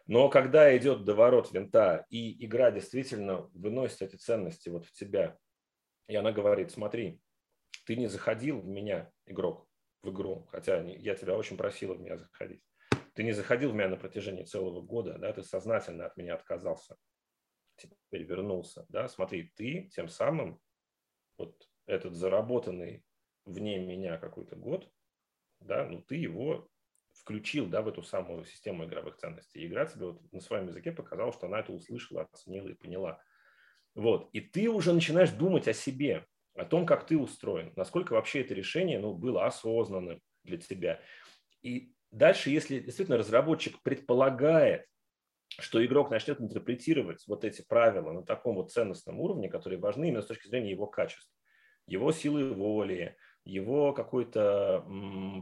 Но 0.05 0.29
когда 0.29 0.75
идет 0.77 1.03
доворот 1.03 1.51
винта, 1.51 2.05
и 2.09 2.45
игра 2.45 2.71
действительно 2.71 3.49
выносит 3.53 4.01
эти 4.01 4.15
ценности 4.15 4.69
вот 4.69 4.85
в 4.85 4.93
тебя, 4.93 5.37
и 6.07 6.15
она 6.15 6.31
говорит, 6.31 6.71
смотри, 6.71 7.21
ты 7.85 7.95
не 7.95 8.07
заходил 8.07 8.61
в 8.61 8.67
меня, 8.67 9.11
игрок, 9.25 9.67
в 10.03 10.09
игру, 10.09 10.47
хотя 10.51 10.81
я 10.81 11.15
тебя 11.15 11.35
очень 11.35 11.57
просил 11.57 11.93
в 11.93 11.99
меня 11.99 12.17
заходить. 12.17 12.61
Ты 13.13 13.23
не 13.23 13.33
заходил 13.33 13.71
в 13.71 13.73
меня 13.73 13.89
на 13.89 13.97
протяжении 13.97 14.43
целого 14.43 14.81
года, 14.81 15.17
да, 15.17 15.33
ты 15.33 15.43
сознательно 15.43 16.05
от 16.05 16.15
меня 16.17 16.35
отказался, 16.35 16.97
теперь 17.77 18.23
вернулся, 18.23 18.85
да, 18.89 19.07
смотри, 19.07 19.51
ты 19.55 19.89
тем 19.93 20.07
самым 20.07 20.61
вот 21.37 21.66
этот 21.87 22.13
заработанный 22.13 23.03
вне 23.45 23.79
меня 23.79 24.17
какой-то 24.17 24.55
год, 24.55 24.91
да, 25.59 25.85
ну 25.85 26.01
ты 26.01 26.15
его 26.15 26.69
включил, 27.13 27.65
да, 27.67 27.81
в 27.81 27.87
эту 27.87 28.03
самую 28.03 28.45
систему 28.45 28.85
игровых 28.85 29.17
ценностей. 29.17 29.65
Игра 29.65 29.85
тебе 29.85 30.07
вот 30.07 30.31
на 30.31 30.39
своем 30.39 30.67
языке 30.67 30.91
показала, 30.91 31.33
что 31.33 31.47
она 31.47 31.59
это 31.59 31.73
услышала, 31.73 32.27
оценила 32.31 32.67
и 32.67 32.73
поняла. 32.73 33.19
Вот. 33.95 34.29
И 34.33 34.41
ты 34.41 34.69
уже 34.69 34.93
начинаешь 34.93 35.31
думать 35.31 35.67
о 35.67 35.73
себе, 35.73 36.25
о 36.55 36.65
том, 36.65 36.85
как 36.85 37.07
ты 37.07 37.17
устроен, 37.17 37.73
насколько 37.75 38.13
вообще 38.13 38.41
это 38.41 38.53
решение 38.53 38.99
ну, 38.99 39.13
было 39.13 39.45
осознанным 39.45 40.21
для 40.43 40.57
тебя. 40.57 41.01
И 41.63 41.93
дальше, 42.11 42.49
если 42.49 42.79
действительно 42.79 43.17
разработчик 43.17 43.81
предполагает, 43.81 44.85
что 45.49 45.83
игрок 45.83 46.11
начнет 46.11 46.39
интерпретировать 46.39 47.25
вот 47.27 47.43
эти 47.43 47.63
правила 47.63 48.11
на 48.11 48.23
таком 48.23 48.55
вот 48.55 48.71
ценностном 48.71 49.19
уровне, 49.19 49.49
которые 49.49 49.79
важны 49.79 50.09
именно 50.09 50.21
с 50.21 50.27
точки 50.27 50.47
зрения 50.47 50.71
его 50.71 50.85
качества, 50.87 51.36
его 51.87 52.11
силы 52.11 52.53
воли, 52.53 53.17
его 53.43 53.93
какой-то 53.93 54.85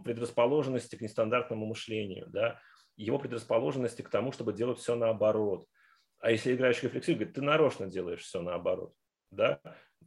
предрасположенности 0.06 0.96
к 0.96 1.02
нестандартному 1.02 1.66
мышлению, 1.66 2.28
да, 2.28 2.60
его 2.96 3.20
предрасположенности 3.20 4.02
к 4.02 4.10
тому, 4.10 4.32
чтобы 4.32 4.54
делать 4.54 4.80
все 4.80 4.96
наоборот. 4.96 5.68
А 6.20 6.32
если 6.32 6.56
играешь 6.56 6.82
рефлексию, 6.82 7.18
говорит, 7.18 7.36
ты 7.36 7.42
нарочно 7.42 7.88
делаешь 7.88 8.22
все 8.22 8.42
наоборот. 8.42 8.94
Да? 9.32 9.60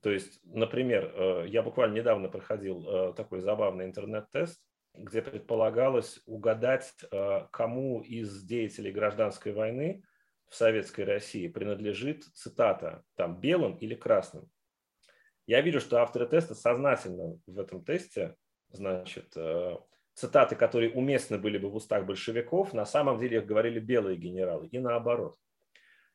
То 0.02 0.10
есть, 0.10 0.40
например, 0.44 1.12
э, 1.14 1.44
я 1.48 1.62
буквально 1.62 1.94
недавно 1.94 2.28
проходил 2.28 2.88
э, 2.88 3.14
такой 3.14 3.40
забавный 3.40 3.84
интернет-тест, 3.84 4.60
где 4.94 5.22
предполагалось 5.22 6.20
угадать, 6.26 6.92
э, 7.10 7.46
кому 7.50 8.00
из 8.00 8.42
деятелей 8.44 8.90
гражданской 8.90 9.52
войны 9.52 10.02
в 10.48 10.54
Советской 10.54 11.04
России 11.04 11.48
принадлежит 11.48 12.24
цитата, 12.34 13.02
там, 13.16 13.40
белым 13.40 13.76
или 13.76 13.94
красным. 13.94 14.48
Я 15.48 15.62
вижу, 15.62 15.80
что 15.80 16.02
авторы 16.02 16.26
теста 16.26 16.54
сознательно 16.54 17.40
в 17.46 17.58
этом 17.58 17.82
тесте, 17.82 18.36
значит, 18.68 19.34
э, 19.34 19.78
цитаты, 20.12 20.56
которые 20.56 20.92
уместны 20.92 21.38
были 21.38 21.56
бы 21.56 21.70
в 21.70 21.76
устах 21.76 22.04
большевиков, 22.04 22.74
на 22.74 22.84
самом 22.84 23.18
деле 23.18 23.38
их 23.38 23.46
говорили 23.46 23.80
белые 23.80 24.18
генералы 24.18 24.66
и 24.66 24.78
наоборот. 24.78 25.36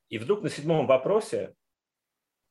И 0.10 0.19
вдруг 0.19 0.43
на 0.43 0.49
седьмом 0.49 0.85
вопросе 0.85 1.55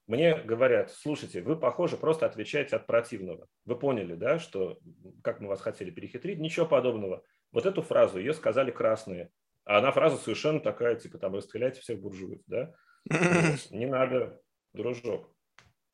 мне 0.09 0.35
говорят, 0.35 0.91
слушайте, 0.91 1.41
вы, 1.41 1.55
похоже, 1.55 1.97
просто 1.97 2.27
отвечаете 2.27 2.75
от 2.75 2.89
противного. 2.89 3.47
Вы 3.65 3.79
поняли, 3.79 4.17
да, 4.17 4.41
что 4.41 4.81
как 5.23 5.39
мы 5.39 5.47
вас 5.47 5.61
хотели 5.61 5.93
перехитрить? 5.93 6.41
Ничего 6.41 6.67
подобного. 6.67 7.23
Вот 7.53 7.65
эту 7.65 7.83
фразу, 7.83 8.19
ее 8.19 8.35
сказали 8.35 8.73
красные. 8.73 9.31
А 9.65 9.79
она 9.79 9.93
фраза 9.93 10.17
совершенно 10.17 10.59
такая, 10.59 10.97
типа, 10.97 11.19
там, 11.19 11.37
расстреляйте 11.37 11.81
всех 11.81 12.01
буржуев, 12.01 12.41
да? 12.49 12.75
Не 13.71 13.87
надо, 13.87 14.41
дружок. 14.73 15.33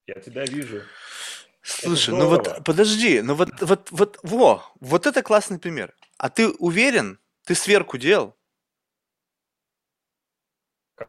Я 0.09 0.15
тебя 0.15 0.45
вижу. 0.47 0.83
Слушай, 1.61 2.15
ну 2.15 2.29
вот 2.29 2.65
подожди, 2.65 3.21
ну 3.21 3.35
вот, 3.35 3.51
вот, 3.61 3.91
вот, 3.91 4.19
во, 4.23 4.65
вот 4.81 5.07
это 5.07 5.23
классный 5.23 5.59
пример. 5.59 5.95
А 6.17 6.31
ты 6.31 6.49
уверен? 6.49 7.19
Ты 7.45 7.55
сверху 7.55 7.99
делал? 7.99 8.35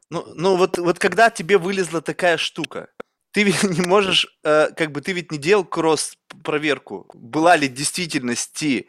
Ну, 0.09 0.25
ну 0.35 0.57
вот, 0.57 0.77
вот 0.77 0.99
когда 0.99 1.29
тебе 1.29 1.57
вылезла 1.57 2.01
такая 2.01 2.35
штука, 2.35 2.91
ты 3.31 3.43
ведь 3.43 3.63
не 3.79 3.81
можешь, 3.81 4.27
э, 4.43 4.69
как 4.75 4.91
бы 4.91 5.01
ты 5.01 5.11
ведь 5.13 5.31
не 5.31 5.37
делал 5.37 5.63
кросс-проверку, 5.63 7.07
была 7.13 7.55
ли 7.55 7.67
в 7.67 7.73
действительности 7.73 8.87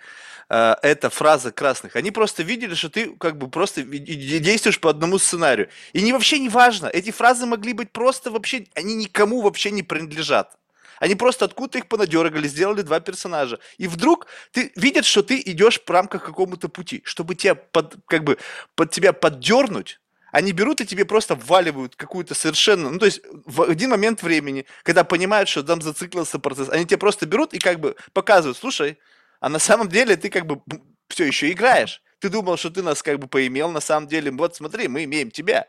э, 0.49 0.75
эта 0.83 1.11
фраза 1.11 1.53
красных. 1.53 1.97
Они 1.97 2.11
просто 2.11 2.43
видели, 2.43 2.75
что 2.75 2.91
ты 2.91 3.15
как 3.17 3.37
бы 3.37 3.49
просто 3.49 3.83
действуешь 3.83 4.81
по 4.81 4.91
одному 4.91 5.19
сценарию. 5.19 5.69
И 5.93 6.03
не 6.03 6.13
вообще 6.13 6.39
не 6.39 6.49
важно, 6.49 6.87
эти 6.87 7.11
фразы 7.11 7.47
могли 7.47 7.73
быть 7.73 7.93
просто 7.93 8.31
вообще, 8.31 8.67
они 8.75 8.95
никому 8.95 9.43
вообще 9.43 9.71
не 9.71 9.83
принадлежат. 9.83 10.57
Они 11.01 11.15
просто 11.15 11.47
откуда-то 11.47 11.79
их 11.79 11.87
понадергали, 11.87 12.47
сделали 12.47 12.83
два 12.83 13.01
персонажа. 13.01 13.59
И 13.79 13.89
вдруг 13.89 14.27
ты 14.53 14.71
видят, 14.77 15.07
что 15.07 15.23
ты 15.23 15.41
идешь 15.47 15.81
в 15.81 15.91
рамках 15.91 16.25
какому-то 16.25 16.69
пути, 16.69 17.01
чтобы 17.05 17.35
тебя 17.35 17.55
под, 17.55 17.97
как 18.07 18.23
бы 18.23 18.37
под 18.75 18.91
тебя 18.91 19.15
поддернуть, 19.15 19.99
они 20.33 20.53
берут 20.53 20.81
и 20.81 20.87
тебе 20.87 21.05
просто 21.05 21.35
вваливают 21.35 21.97
какую-то 21.97 22.35
совершенно... 22.35 22.91
Ну, 22.91 22.99
то 22.99 23.07
есть 23.07 23.21
в 23.47 23.63
один 23.63 23.91
момент 23.91 24.23
времени, 24.23 24.67
когда 24.83 25.05
понимают, 25.05 25.49
что 25.49 25.63
там 25.63 25.83
зациклился 25.83 26.39
процесс, 26.39 26.69
они 26.69 26.85
тебе 26.87 26.99
просто 26.99 27.27
берут 27.27 27.55
и 27.55 27.59
как 27.59 27.81
бы 27.81 27.97
показывают, 28.13 28.57
слушай, 28.59 28.99
а 29.41 29.49
на 29.49 29.59
самом 29.59 29.89
деле 29.89 30.17
ты 30.17 30.29
как 30.29 30.47
бы 30.47 30.61
все 31.09 31.25
еще 31.25 31.51
играешь. 31.51 32.03
Ты 32.19 32.29
думал, 32.29 32.57
что 32.57 32.71
ты 32.71 32.83
нас 32.83 33.03
как 33.03 33.19
бы 33.19 33.27
поимел, 33.27 33.71
на 33.71 33.81
самом 33.81 34.07
деле, 34.09 34.31
вот 34.31 34.55
смотри, 34.55 34.89
мы 34.89 35.05
имеем 35.05 35.31
тебя. 35.31 35.67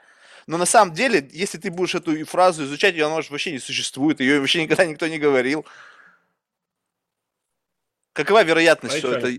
Но 0.48 0.58
на 0.58 0.66
самом 0.66 0.94
деле, 0.94 1.28
если 1.32 1.58
ты 1.58 1.72
будешь 1.72 1.96
эту 1.96 2.26
фразу 2.26 2.64
изучать, 2.66 2.94
ее 2.96 3.06
она 3.06 3.16
может 3.16 3.32
вообще 3.32 3.52
не 3.52 3.60
существует, 3.60 4.20
ее 4.20 4.40
вообще 4.40 4.64
никогда 4.64 4.86
никто 4.86 5.08
не 5.08 5.18
говорил. 5.18 5.66
Какова 8.14 8.44
вероятность, 8.44 8.96
а 8.96 8.98
что 8.98 9.14
это 9.14 9.32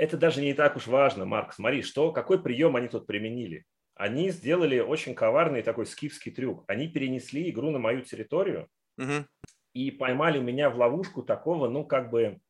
это 0.00 0.16
даже 0.16 0.40
не 0.40 0.54
так 0.54 0.76
уж 0.76 0.86
важно, 0.86 1.26
Марк. 1.26 1.52
Смотри, 1.52 1.82
что, 1.82 2.10
какой 2.10 2.42
прием 2.42 2.74
они 2.74 2.88
тут 2.88 3.06
применили. 3.06 3.66
Они 3.94 4.30
сделали 4.30 4.78
очень 4.78 5.14
коварный 5.14 5.62
такой 5.62 5.84
скифский 5.84 6.32
трюк. 6.32 6.64
Они 6.68 6.88
перенесли 6.88 7.50
игру 7.50 7.70
на 7.70 7.78
мою 7.78 8.00
территорию 8.00 8.66
угу. 8.96 9.26
и 9.74 9.90
поймали 9.90 10.38
меня 10.38 10.70
в 10.70 10.78
ловушку 10.78 11.22
такого, 11.22 11.68
ну, 11.68 11.84
как 11.84 12.08
бы, 12.08 12.40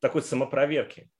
такой 0.00 0.22
самопроверки. 0.22 1.10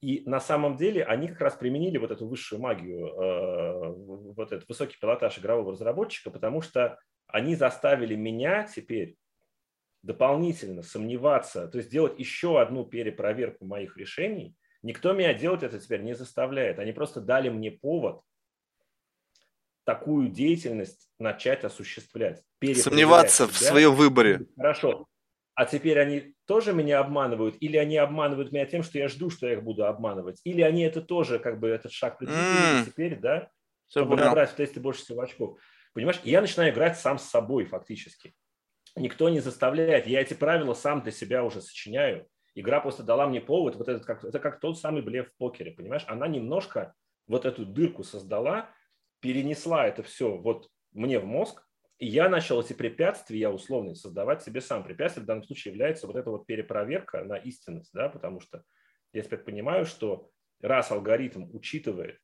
И 0.00 0.24
на 0.26 0.40
самом 0.40 0.76
деле 0.76 1.04
они 1.04 1.28
как 1.28 1.40
раз 1.40 1.54
применили 1.54 1.98
вот 1.98 2.10
эту 2.10 2.26
высшую 2.26 2.60
магию, 2.60 3.06
э, 3.06 3.92
вот 3.94 4.50
этот 4.50 4.68
высокий 4.68 4.98
пилотаж 5.00 5.38
игрового 5.38 5.70
разработчика, 5.70 6.32
потому 6.32 6.62
что 6.62 6.98
они 7.28 7.54
заставили 7.54 8.16
меня 8.16 8.64
теперь 8.64 9.14
дополнительно 10.08 10.82
сомневаться, 10.82 11.68
то 11.68 11.76
есть 11.76 11.90
делать 11.90 12.18
еще 12.18 12.62
одну 12.62 12.86
перепроверку 12.86 13.66
моих 13.66 13.98
решений, 13.98 14.56
никто 14.82 15.12
меня 15.12 15.34
делать 15.34 15.62
это 15.62 15.78
теперь 15.78 16.00
не 16.00 16.14
заставляет. 16.14 16.78
Они 16.78 16.92
просто 16.92 17.20
дали 17.20 17.50
мне 17.50 17.70
повод 17.70 18.22
такую 19.84 20.28
деятельность 20.28 21.10
начать 21.18 21.62
осуществлять. 21.62 22.42
Сомневаться 22.76 23.44
себя. 23.44 23.52
в 23.52 23.56
своем 23.58 23.94
выборе. 23.94 24.46
Хорошо. 24.56 25.06
А 25.54 25.66
теперь 25.66 25.98
они 25.98 26.34
тоже 26.46 26.72
меня 26.72 27.00
обманывают, 27.00 27.56
или 27.60 27.76
они 27.76 27.98
обманывают 27.98 28.50
меня 28.50 28.64
тем, 28.64 28.82
что 28.82 28.96
я 28.96 29.08
жду, 29.08 29.28
что 29.28 29.46
я 29.46 29.54
их 29.54 29.62
буду 29.62 29.84
обманывать, 29.84 30.40
или 30.44 30.62
они 30.62 30.84
это 30.84 31.02
тоже, 31.02 31.38
как 31.38 31.60
бы, 31.60 31.68
этот 31.68 31.92
шаг 31.92 32.16
предвидели 32.18 32.80
mm. 32.80 32.86
теперь, 32.86 33.18
да, 33.18 33.50
Все 33.86 34.00
чтобы 34.00 34.12
понял. 34.12 34.28
набрать 34.28 34.52
в 34.52 34.56
тесте 34.56 34.80
больше 34.80 35.02
всего 35.02 35.20
очков. 35.20 35.58
Понимаешь, 35.92 36.20
я 36.24 36.40
начинаю 36.40 36.72
играть 36.72 36.96
сам 36.98 37.18
с 37.18 37.24
собой 37.24 37.66
фактически 37.66 38.34
никто 38.96 39.28
не 39.28 39.40
заставляет. 39.40 40.06
Я 40.06 40.20
эти 40.20 40.34
правила 40.34 40.74
сам 40.74 41.02
для 41.02 41.12
себя 41.12 41.44
уже 41.44 41.60
сочиняю. 41.60 42.26
Игра 42.54 42.80
просто 42.80 43.02
дала 43.02 43.26
мне 43.26 43.40
повод. 43.40 43.76
Вот 43.76 43.88
этот, 43.88 44.04
как, 44.04 44.24
это 44.24 44.38
как 44.38 44.60
тот 44.60 44.78
самый 44.78 45.02
блеф 45.02 45.28
в 45.28 45.36
покере, 45.36 45.72
понимаешь? 45.72 46.04
Она 46.08 46.26
немножко 46.28 46.94
вот 47.26 47.44
эту 47.44 47.66
дырку 47.66 48.02
создала, 48.02 48.70
перенесла 49.20 49.86
это 49.86 50.02
все 50.02 50.36
вот 50.36 50.68
мне 50.92 51.18
в 51.18 51.26
мозг, 51.26 51.62
и 51.98 52.06
я 52.06 52.28
начал 52.28 52.60
эти 52.60 52.72
препятствия, 52.72 53.48
условно, 53.48 53.94
создавать 53.94 54.42
себе 54.42 54.60
сам. 54.60 54.84
Препятствие 54.84 55.24
в 55.24 55.26
данном 55.26 55.44
случае 55.44 55.72
является 55.72 56.06
вот 56.06 56.16
эта 56.16 56.30
вот 56.30 56.46
перепроверка 56.46 57.24
на 57.24 57.36
истинность, 57.36 57.90
да, 57.92 58.08
потому 58.08 58.40
что 58.40 58.62
я 59.12 59.22
теперь 59.22 59.40
понимаю, 59.40 59.84
что 59.84 60.30
раз 60.60 60.90
алгоритм 60.90 61.48
учитывает 61.52 62.18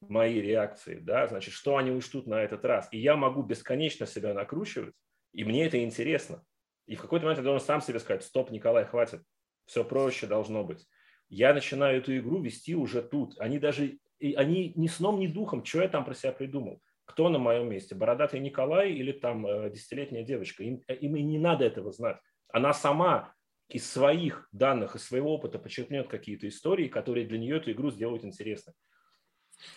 мои 0.00 0.40
реакции, 0.40 0.98
да, 0.98 1.26
значит, 1.26 1.54
что 1.54 1.76
они 1.76 1.90
учтут 1.90 2.26
на 2.26 2.42
этот 2.42 2.64
раз, 2.64 2.88
и 2.90 2.98
я 2.98 3.16
могу 3.16 3.42
бесконечно 3.42 4.06
себя 4.06 4.34
накручивать, 4.34 4.94
и 5.36 5.44
мне 5.44 5.66
это 5.66 5.84
интересно. 5.84 6.42
И 6.86 6.96
в 6.96 7.02
какой-то 7.02 7.26
момент 7.26 7.38
я 7.38 7.44
должен 7.44 7.64
сам 7.64 7.82
себе 7.82 8.00
сказать, 8.00 8.24
стоп, 8.24 8.50
Николай, 8.50 8.86
хватит, 8.86 9.22
все 9.66 9.84
проще 9.84 10.26
должно 10.26 10.64
быть. 10.64 10.86
Я 11.28 11.52
начинаю 11.52 11.98
эту 11.98 12.16
игру 12.16 12.40
вести 12.40 12.74
уже 12.74 13.02
тут. 13.02 13.38
Они 13.38 13.58
даже, 13.58 13.98
и 14.18 14.32
они 14.32 14.72
ни 14.76 14.86
сном, 14.86 15.20
ни 15.20 15.26
духом, 15.26 15.62
что 15.62 15.82
я 15.82 15.88
там 15.88 16.06
про 16.06 16.14
себя 16.14 16.32
придумал. 16.32 16.80
Кто 17.04 17.28
на 17.28 17.38
моем 17.38 17.68
месте? 17.68 17.94
Бородатый 17.94 18.40
Николай 18.40 18.92
или 18.92 19.12
там 19.12 19.46
э, 19.46 19.70
десятилетняя 19.70 20.24
девочка? 20.24 20.64
Им, 20.64 20.82
э, 20.88 20.94
им 20.94 21.16
и 21.16 21.22
не 21.22 21.38
надо 21.38 21.66
этого 21.66 21.92
знать. 21.92 22.16
Она 22.48 22.72
сама 22.72 23.34
из 23.68 23.90
своих 23.90 24.48
данных, 24.52 24.96
из 24.96 25.04
своего 25.04 25.34
опыта 25.34 25.58
подчеркнет 25.58 26.08
какие-то 26.08 26.48
истории, 26.48 26.88
которые 26.88 27.26
для 27.26 27.38
нее 27.38 27.58
эту 27.58 27.72
игру 27.72 27.90
сделают 27.90 28.24
интересной. 28.24 28.72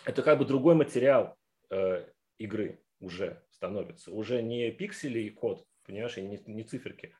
это 0.06 0.22
как 0.22 0.38
бы 0.38 0.46
другой 0.46 0.74
материал 0.74 1.36
э, 1.70 2.06
игры 2.38 2.82
уже 2.98 3.42
становится. 3.60 4.10
Уже 4.10 4.40
не 4.40 4.70
пиксели 4.70 5.20
и 5.20 5.30
код, 5.30 5.64
понимаешь, 5.84 6.16
и 6.16 6.22
не, 6.22 6.42
не 6.46 6.64
циферки, 6.64 7.14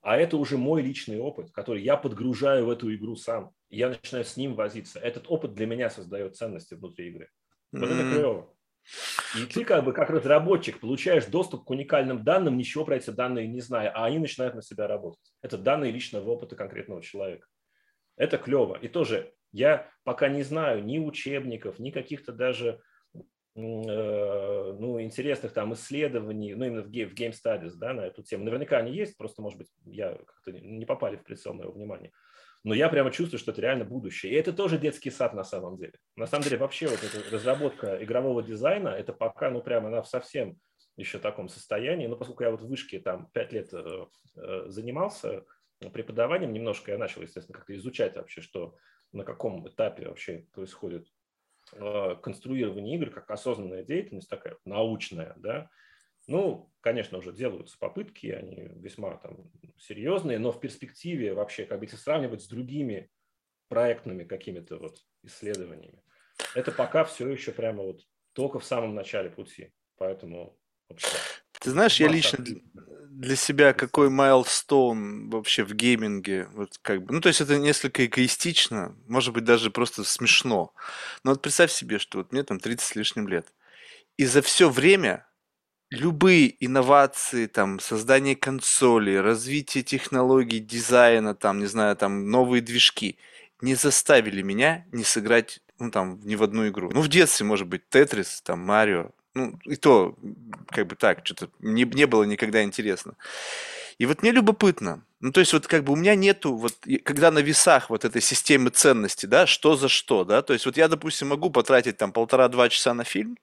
а 0.00 0.16
это 0.16 0.38
уже 0.38 0.56
мой 0.56 0.80
личный 0.80 1.18
опыт, 1.18 1.50
который 1.52 1.82
я 1.82 1.98
подгружаю 1.98 2.64
в 2.64 2.70
эту 2.70 2.94
игру 2.94 3.16
сам. 3.16 3.50
я 3.68 3.90
начинаю 3.90 4.24
с 4.24 4.36
ним 4.38 4.54
возиться. 4.54 4.98
Этот 4.98 5.26
опыт 5.28 5.52
для 5.52 5.66
меня 5.66 5.90
создает 5.90 6.36
ценности 6.36 6.74
внутри 6.74 7.08
игры. 7.08 7.28
Вот 7.72 7.82
mm-hmm. 7.82 7.94
это 7.94 8.14
клево. 8.14 8.54
И 9.36 9.44
ты 9.44 9.64
как 9.64 9.84
бы 9.84 9.92
как 9.92 10.08
разработчик 10.08 10.80
получаешь 10.80 11.26
доступ 11.26 11.64
к 11.64 11.70
уникальным 11.70 12.24
данным, 12.24 12.56
ничего 12.56 12.86
про 12.86 12.96
эти 12.96 13.10
данные 13.10 13.46
не 13.46 13.60
зная, 13.60 13.90
а 13.90 14.06
они 14.06 14.18
начинают 14.18 14.54
на 14.54 14.62
себя 14.62 14.86
работать. 14.86 15.34
Это 15.42 15.58
данные 15.58 15.92
личного 15.92 16.30
опыта 16.30 16.56
конкретного 16.56 17.02
человека. 17.02 17.46
Это 18.16 18.38
клево. 18.38 18.78
И 18.80 18.88
тоже 18.88 19.34
я 19.52 19.90
пока 20.04 20.30
не 20.30 20.42
знаю 20.42 20.82
ни 20.82 20.98
учебников, 20.98 21.78
ни 21.78 21.90
каких-то 21.90 22.32
даже 22.32 22.80
ну, 23.60 25.00
интересных 25.00 25.52
там 25.52 25.72
исследований, 25.74 26.54
ну, 26.54 26.64
именно 26.66 26.82
в, 26.82 26.90
game, 26.90 27.08
в 27.08 27.14
Game 27.14 27.32
Studies, 27.32 27.72
да, 27.76 27.92
на 27.92 28.02
эту 28.02 28.22
тему. 28.22 28.44
Наверняка 28.44 28.78
они 28.78 28.92
есть, 28.92 29.16
просто, 29.16 29.42
может 29.42 29.58
быть, 29.58 29.68
я 29.84 30.12
как-то 30.14 30.52
не 30.52 30.86
попали 30.86 31.16
в 31.16 31.24
прицел 31.24 31.54
моего 31.54 31.72
внимания. 31.72 32.12
Но 32.64 32.74
я 32.74 32.88
прямо 32.88 33.10
чувствую, 33.10 33.38
что 33.38 33.52
это 33.52 33.60
реально 33.60 33.84
будущее. 33.84 34.32
И 34.32 34.36
это 34.36 34.52
тоже 34.52 34.78
детский 34.78 35.10
сад 35.10 35.34
на 35.34 35.44
самом 35.44 35.76
деле. 35.76 35.94
На 36.16 36.26
самом 36.26 36.44
деле 36.44 36.58
вообще 36.58 36.88
вот 36.88 37.00
эта 37.02 37.34
разработка 37.34 38.02
игрового 38.02 38.42
дизайна, 38.42 38.88
это 38.88 39.12
пока, 39.12 39.50
ну, 39.50 39.62
прямо 39.62 39.88
она 39.88 40.02
в 40.02 40.08
совсем 40.08 40.58
еще 40.96 41.18
таком 41.18 41.48
состоянии. 41.48 42.06
Но 42.06 42.16
поскольку 42.16 42.42
я 42.42 42.50
вот 42.50 42.60
в 42.60 42.68
вышке 42.68 42.98
там 42.98 43.28
пять 43.32 43.52
лет 43.52 43.72
э, 43.72 44.06
э, 44.36 44.64
занимался 44.66 45.44
преподаванием, 45.92 46.52
немножко 46.52 46.90
я 46.90 46.98
начал, 46.98 47.22
естественно, 47.22 47.56
как-то 47.56 47.76
изучать 47.76 48.16
вообще, 48.16 48.40
что 48.40 48.74
на 49.12 49.24
каком 49.24 49.66
этапе 49.68 50.08
вообще 50.08 50.44
происходит 50.52 51.06
э, 51.06 51.17
конструирование 52.22 52.96
игр 52.96 53.10
как 53.10 53.30
осознанная 53.30 53.84
деятельность, 53.84 54.28
такая 54.28 54.56
научная, 54.64 55.34
да, 55.36 55.70
ну, 56.26 56.70
конечно, 56.80 57.18
уже 57.18 57.32
делаются 57.32 57.78
попытки, 57.78 58.26
они 58.26 58.68
весьма 58.76 59.16
там 59.16 59.50
серьезные, 59.78 60.38
но 60.38 60.52
в 60.52 60.60
перспективе 60.60 61.32
вообще, 61.32 61.64
как 61.64 61.78
бы 61.78 61.86
если 61.86 61.96
сравнивать 61.96 62.42
с 62.42 62.48
другими 62.48 63.10
проектными 63.68 64.24
какими-то 64.24 64.76
вот 64.76 64.98
исследованиями, 65.22 66.02
это 66.54 66.70
пока 66.70 67.04
все 67.04 67.28
еще 67.28 67.52
прямо 67.52 67.82
вот 67.82 68.02
только 68.34 68.58
в 68.58 68.64
самом 68.64 68.94
начале 68.94 69.30
пути. 69.30 69.72
Поэтому 69.96 70.58
вообще, 70.88 71.08
ты 71.60 71.70
знаешь, 71.70 72.00
я 72.00 72.08
лично 72.08 72.44
для 73.18 73.34
себя 73.34 73.72
какой 73.72 74.10
майлстоун 74.10 75.28
вообще 75.28 75.64
в 75.64 75.74
гейминге, 75.74 76.48
вот 76.52 76.78
как 76.82 77.02
бы, 77.02 77.12
ну 77.12 77.20
то 77.20 77.28
есть 77.28 77.40
это 77.40 77.58
несколько 77.58 78.06
эгоистично, 78.06 78.94
может 79.08 79.34
быть 79.34 79.42
даже 79.42 79.72
просто 79.72 80.04
смешно. 80.04 80.72
Но 81.24 81.32
вот 81.32 81.42
представь 81.42 81.72
себе, 81.72 81.98
что 81.98 82.18
вот 82.18 82.30
мне 82.30 82.44
там 82.44 82.60
30 82.60 82.86
с 82.86 82.94
лишним 82.94 83.26
лет. 83.26 83.52
И 84.16 84.24
за 84.24 84.40
все 84.40 84.68
время 84.68 85.26
любые 85.90 86.64
инновации, 86.64 87.46
там, 87.46 87.80
создание 87.80 88.36
консоли, 88.36 89.16
развитие 89.16 89.82
технологий, 89.82 90.60
дизайна, 90.60 91.34
там, 91.34 91.58
не 91.58 91.66
знаю, 91.66 91.96
там, 91.96 92.30
новые 92.30 92.60
движки 92.62 93.18
не 93.60 93.74
заставили 93.74 94.42
меня 94.42 94.86
не 94.92 95.02
сыграть, 95.02 95.60
ну, 95.78 95.90
там, 95.90 96.20
ни 96.22 96.36
в 96.36 96.42
одну 96.42 96.68
игру. 96.68 96.90
Ну, 96.92 97.00
в 97.00 97.08
детстве, 97.08 97.46
может 97.46 97.66
быть, 97.66 97.88
Тетрис, 97.88 98.42
там, 98.42 98.60
Марио, 98.60 99.10
ну, 99.38 99.58
и 99.64 99.76
то, 99.76 100.16
как 100.68 100.86
бы 100.86 100.96
так, 100.96 101.20
что-то 101.24 101.48
не, 101.60 101.84
не 101.84 102.06
было 102.06 102.24
никогда 102.24 102.62
интересно. 102.62 103.14
И 103.98 104.06
вот 104.06 104.22
мне 104.22 104.30
любопытно, 104.32 105.02
ну, 105.20 105.32
то 105.32 105.40
есть 105.40 105.52
вот 105.52 105.66
как 105.66 105.84
бы 105.84 105.92
у 105.92 105.96
меня 105.96 106.14
нету, 106.14 106.54
вот, 106.54 106.74
когда 107.04 107.30
на 107.30 107.40
весах 107.40 107.90
вот 107.90 108.04
этой 108.04 108.22
системы 108.22 108.70
ценностей, 108.70 109.26
да, 109.26 109.46
что 109.46 109.76
за 109.76 109.88
что, 109.88 110.24
да, 110.24 110.42
то 110.42 110.52
есть 110.52 110.66
вот 110.66 110.76
я, 110.76 110.88
допустим, 110.88 111.28
могу 111.28 111.50
потратить 111.50 111.96
там 111.96 112.12
полтора-два 112.12 112.68
часа 112.68 112.94
на 112.94 113.04
фильм, 113.04 113.36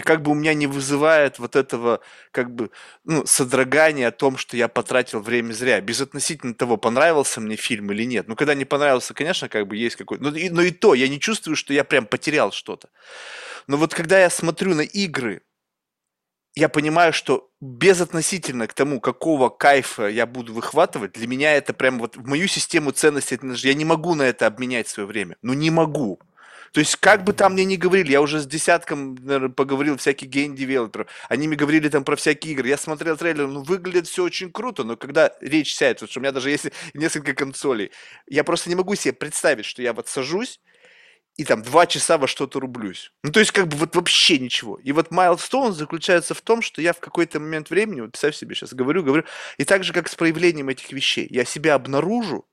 и 0.00 0.02
как 0.02 0.22
бы 0.22 0.30
у 0.30 0.34
меня 0.34 0.54
не 0.54 0.66
вызывает 0.66 1.38
вот 1.38 1.56
этого 1.56 2.00
как 2.32 2.54
бы 2.54 2.70
ну, 3.04 3.26
содрогания 3.26 4.08
о 4.08 4.12
том, 4.12 4.38
что 4.38 4.56
я 4.56 4.66
потратил 4.66 5.20
время 5.20 5.52
зря, 5.52 5.82
без 5.82 6.00
относительно 6.00 6.54
того, 6.54 6.78
понравился 6.78 7.38
мне 7.40 7.56
фильм 7.56 7.92
или 7.92 8.04
нет. 8.04 8.26
Ну, 8.26 8.34
когда 8.34 8.54
не 8.54 8.64
понравился, 8.64 9.12
конечно, 9.12 9.50
как 9.50 9.66
бы 9.66 9.76
есть 9.76 9.96
какой-то... 9.96 10.24
Но, 10.24 10.30
но 10.30 10.62
и 10.62 10.70
то, 10.70 10.94
я 10.94 11.06
не 11.06 11.20
чувствую, 11.20 11.54
что 11.54 11.74
я 11.74 11.84
прям 11.84 12.06
потерял 12.06 12.50
что-то. 12.50 12.88
Но 13.66 13.76
вот 13.76 13.92
когда 13.92 14.18
я 14.18 14.30
смотрю 14.30 14.74
на 14.74 14.80
игры, 14.80 15.42
я 16.54 16.70
понимаю, 16.70 17.12
что 17.12 17.50
безотносительно 17.60 18.66
к 18.66 18.72
тому, 18.72 19.00
какого 19.00 19.50
кайфа 19.50 20.08
я 20.08 20.24
буду 20.24 20.54
выхватывать, 20.54 21.12
для 21.12 21.26
меня 21.26 21.52
это 21.52 21.74
прям 21.74 21.98
вот 21.98 22.16
в 22.16 22.26
мою 22.26 22.48
систему 22.48 22.92
ценностей, 22.92 23.38
я 23.42 23.74
не 23.74 23.84
могу 23.84 24.14
на 24.14 24.22
это 24.22 24.46
обменять 24.46 24.88
свое 24.88 25.06
время. 25.06 25.36
Ну, 25.42 25.52
не 25.52 25.70
могу. 25.70 26.18
То 26.72 26.80
есть, 26.80 26.96
как 26.96 27.24
бы 27.24 27.32
там 27.32 27.54
мне 27.54 27.64
ни 27.64 27.76
говорили, 27.76 28.12
я 28.12 28.20
уже 28.20 28.40
с 28.40 28.46
десятком 28.46 29.16
наверное, 29.16 29.48
поговорил 29.48 29.96
всяких 29.96 30.28
гейм-девелоперов, 30.28 31.08
они 31.28 31.48
мне 31.48 31.56
говорили 31.56 31.88
там 31.88 32.04
про 32.04 32.16
всякие 32.16 32.52
игры, 32.52 32.68
я 32.68 32.76
смотрел 32.76 33.16
трейлер, 33.16 33.48
ну, 33.48 33.62
выглядит 33.62 34.06
все 34.06 34.22
очень 34.22 34.52
круто, 34.52 34.84
но 34.84 34.96
когда 34.96 35.32
речь 35.40 35.74
сядет, 35.74 36.02
вот, 36.02 36.10
что 36.10 36.20
у 36.20 36.22
меня 36.22 36.32
даже 36.32 36.50
есть 36.50 36.70
несколько 36.94 37.34
консолей, 37.34 37.90
я 38.26 38.44
просто 38.44 38.68
не 38.68 38.76
могу 38.76 38.94
себе 38.94 39.12
представить, 39.12 39.64
что 39.64 39.82
я 39.82 39.92
вот 39.92 40.08
сажусь, 40.08 40.60
и 41.36 41.44
там 41.44 41.62
два 41.62 41.86
часа 41.86 42.18
во 42.18 42.26
что-то 42.26 42.60
рублюсь. 42.60 43.12
Ну, 43.22 43.32
то 43.32 43.40
есть, 43.40 43.52
как 43.52 43.68
бы 43.68 43.76
вот 43.76 43.96
вообще 43.96 44.38
ничего. 44.38 44.76
И 44.76 44.92
вот 44.92 45.08
Milestone 45.08 45.72
заключается 45.72 46.34
в 46.34 46.42
том, 46.42 46.60
что 46.60 46.82
я 46.82 46.92
в 46.92 47.00
какой-то 47.00 47.40
момент 47.40 47.70
времени, 47.70 48.02
вот 48.02 48.10
представь 48.10 48.36
себе, 48.36 48.54
сейчас 48.54 48.74
говорю, 48.74 49.02
говорю, 49.02 49.24
и 49.56 49.64
так 49.64 49.82
же, 49.82 49.92
как 49.92 50.08
с 50.08 50.14
проявлением 50.14 50.68
этих 50.68 50.92
вещей, 50.92 51.26
я 51.30 51.44
себя 51.44 51.74
обнаружу 51.74 52.46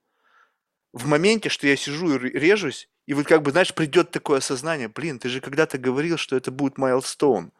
в 0.92 1.06
моменте, 1.06 1.50
что 1.50 1.66
я 1.66 1.76
сижу 1.76 2.16
и 2.16 2.38
режусь, 2.38 2.88
и 3.08 3.14
вот 3.14 3.26
как 3.26 3.40
бы, 3.40 3.52
знаешь, 3.52 3.72
придет 3.72 4.10
такое 4.10 4.38
осознание, 4.38 4.88
блин, 4.88 5.18
ты 5.18 5.30
же 5.30 5.40
когда-то 5.40 5.78
говорил, 5.78 6.18
что 6.18 6.36
это 6.36 6.50
будет 6.50 6.76
майлстоун. 6.76 7.52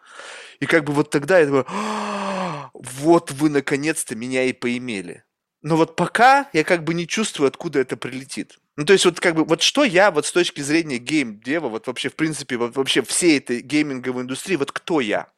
И 0.60 0.66
как 0.66 0.84
бы 0.84 0.92
вот 0.92 1.08
тогда 1.08 1.38
я 1.38 1.46
думаю, 1.46 1.64
«А, 1.68 2.68
вот 2.74 3.30
вы 3.30 3.48
наконец-то 3.48 4.14
меня 4.14 4.44
и 4.44 4.52
поимели. 4.52 5.24
Но 5.62 5.78
вот 5.78 5.96
пока 5.96 6.50
я 6.52 6.64
как 6.64 6.84
бы 6.84 6.92
не 6.92 7.06
чувствую, 7.06 7.48
откуда 7.48 7.78
это 7.78 7.96
прилетит. 7.96 8.58
Ну, 8.76 8.84
то 8.84 8.92
есть 8.92 9.06
вот 9.06 9.20
как 9.20 9.36
бы, 9.36 9.44
вот 9.46 9.62
что 9.62 9.84
я 9.84 10.10
вот 10.10 10.26
с 10.26 10.32
точки 10.32 10.60
зрения 10.60 10.98
гейм-дева, 10.98 11.70
вот 11.70 11.86
вообще 11.86 12.10
в 12.10 12.14
принципе, 12.14 12.58
вот 12.58 12.76
вообще 12.76 13.00
всей 13.00 13.38
этой 13.38 13.62
гейминговой 13.62 14.24
индустрии, 14.24 14.56
вот 14.56 14.70
кто 14.70 15.00
я? 15.00 15.28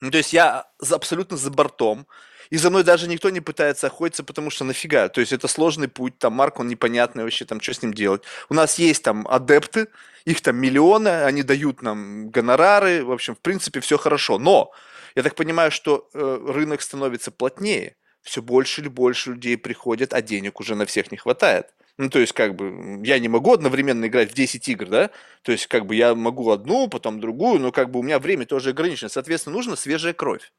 Ну, 0.00 0.12
то 0.12 0.18
есть 0.18 0.32
я 0.32 0.68
абсолютно 0.92 1.36
за 1.36 1.50
бортом, 1.50 2.06
и 2.50 2.56
за 2.56 2.70
мной 2.70 2.84
даже 2.84 3.08
никто 3.08 3.30
не 3.30 3.40
пытается 3.40 3.86
охотиться, 3.86 4.24
потому 4.24 4.50
что 4.50 4.64
нафига. 4.64 5.08
То 5.08 5.20
есть 5.20 5.32
это 5.32 5.48
сложный 5.48 5.88
путь, 5.88 6.18
там 6.18 6.34
Марк, 6.34 6.60
он 6.60 6.68
непонятный 6.68 7.24
вообще, 7.24 7.44
там 7.44 7.60
что 7.60 7.74
с 7.74 7.82
ним 7.82 7.94
делать. 7.94 8.22
У 8.48 8.54
нас 8.54 8.78
есть 8.78 9.02
там 9.02 9.26
адепты, 9.28 9.88
их 10.24 10.40
там 10.40 10.56
миллионы, 10.56 11.24
они 11.24 11.42
дают 11.42 11.82
нам 11.82 12.30
гонорары, 12.30 13.04
в 13.04 13.12
общем, 13.12 13.34
в 13.34 13.40
принципе, 13.40 13.80
все 13.80 13.98
хорошо. 13.98 14.38
Но 14.38 14.72
я 15.14 15.22
так 15.22 15.34
понимаю, 15.34 15.70
что 15.70 16.08
э, 16.12 16.46
рынок 16.48 16.82
становится 16.82 17.30
плотнее, 17.30 17.96
все 18.22 18.42
больше 18.42 18.80
или 18.80 18.88
больше 18.88 19.30
людей 19.30 19.56
приходят, 19.56 20.14
а 20.14 20.22
денег 20.22 20.60
уже 20.60 20.74
на 20.74 20.86
всех 20.86 21.12
не 21.12 21.18
хватает. 21.18 21.66
Ну, 21.96 22.10
то 22.10 22.18
есть, 22.18 22.32
как 22.32 22.56
бы, 22.56 23.00
я 23.04 23.18
не 23.20 23.28
могу 23.28 23.52
одновременно 23.52 24.06
играть 24.06 24.32
в 24.32 24.34
10 24.34 24.68
игр, 24.68 24.86
да? 24.86 25.10
То 25.42 25.52
есть, 25.52 25.68
как 25.68 25.86
бы, 25.86 25.94
я 25.94 26.14
могу 26.14 26.50
одну, 26.50 26.88
потом 26.88 27.20
другую, 27.20 27.60
но, 27.60 27.70
как 27.70 27.90
бы, 27.90 28.00
у 28.00 28.02
меня 28.02 28.18
время 28.18 28.46
тоже 28.46 28.70
ограничено. 28.70 29.08
Соответственно, 29.08 29.54
нужна 29.54 29.76
свежая 29.76 30.12
кровь 30.12 30.50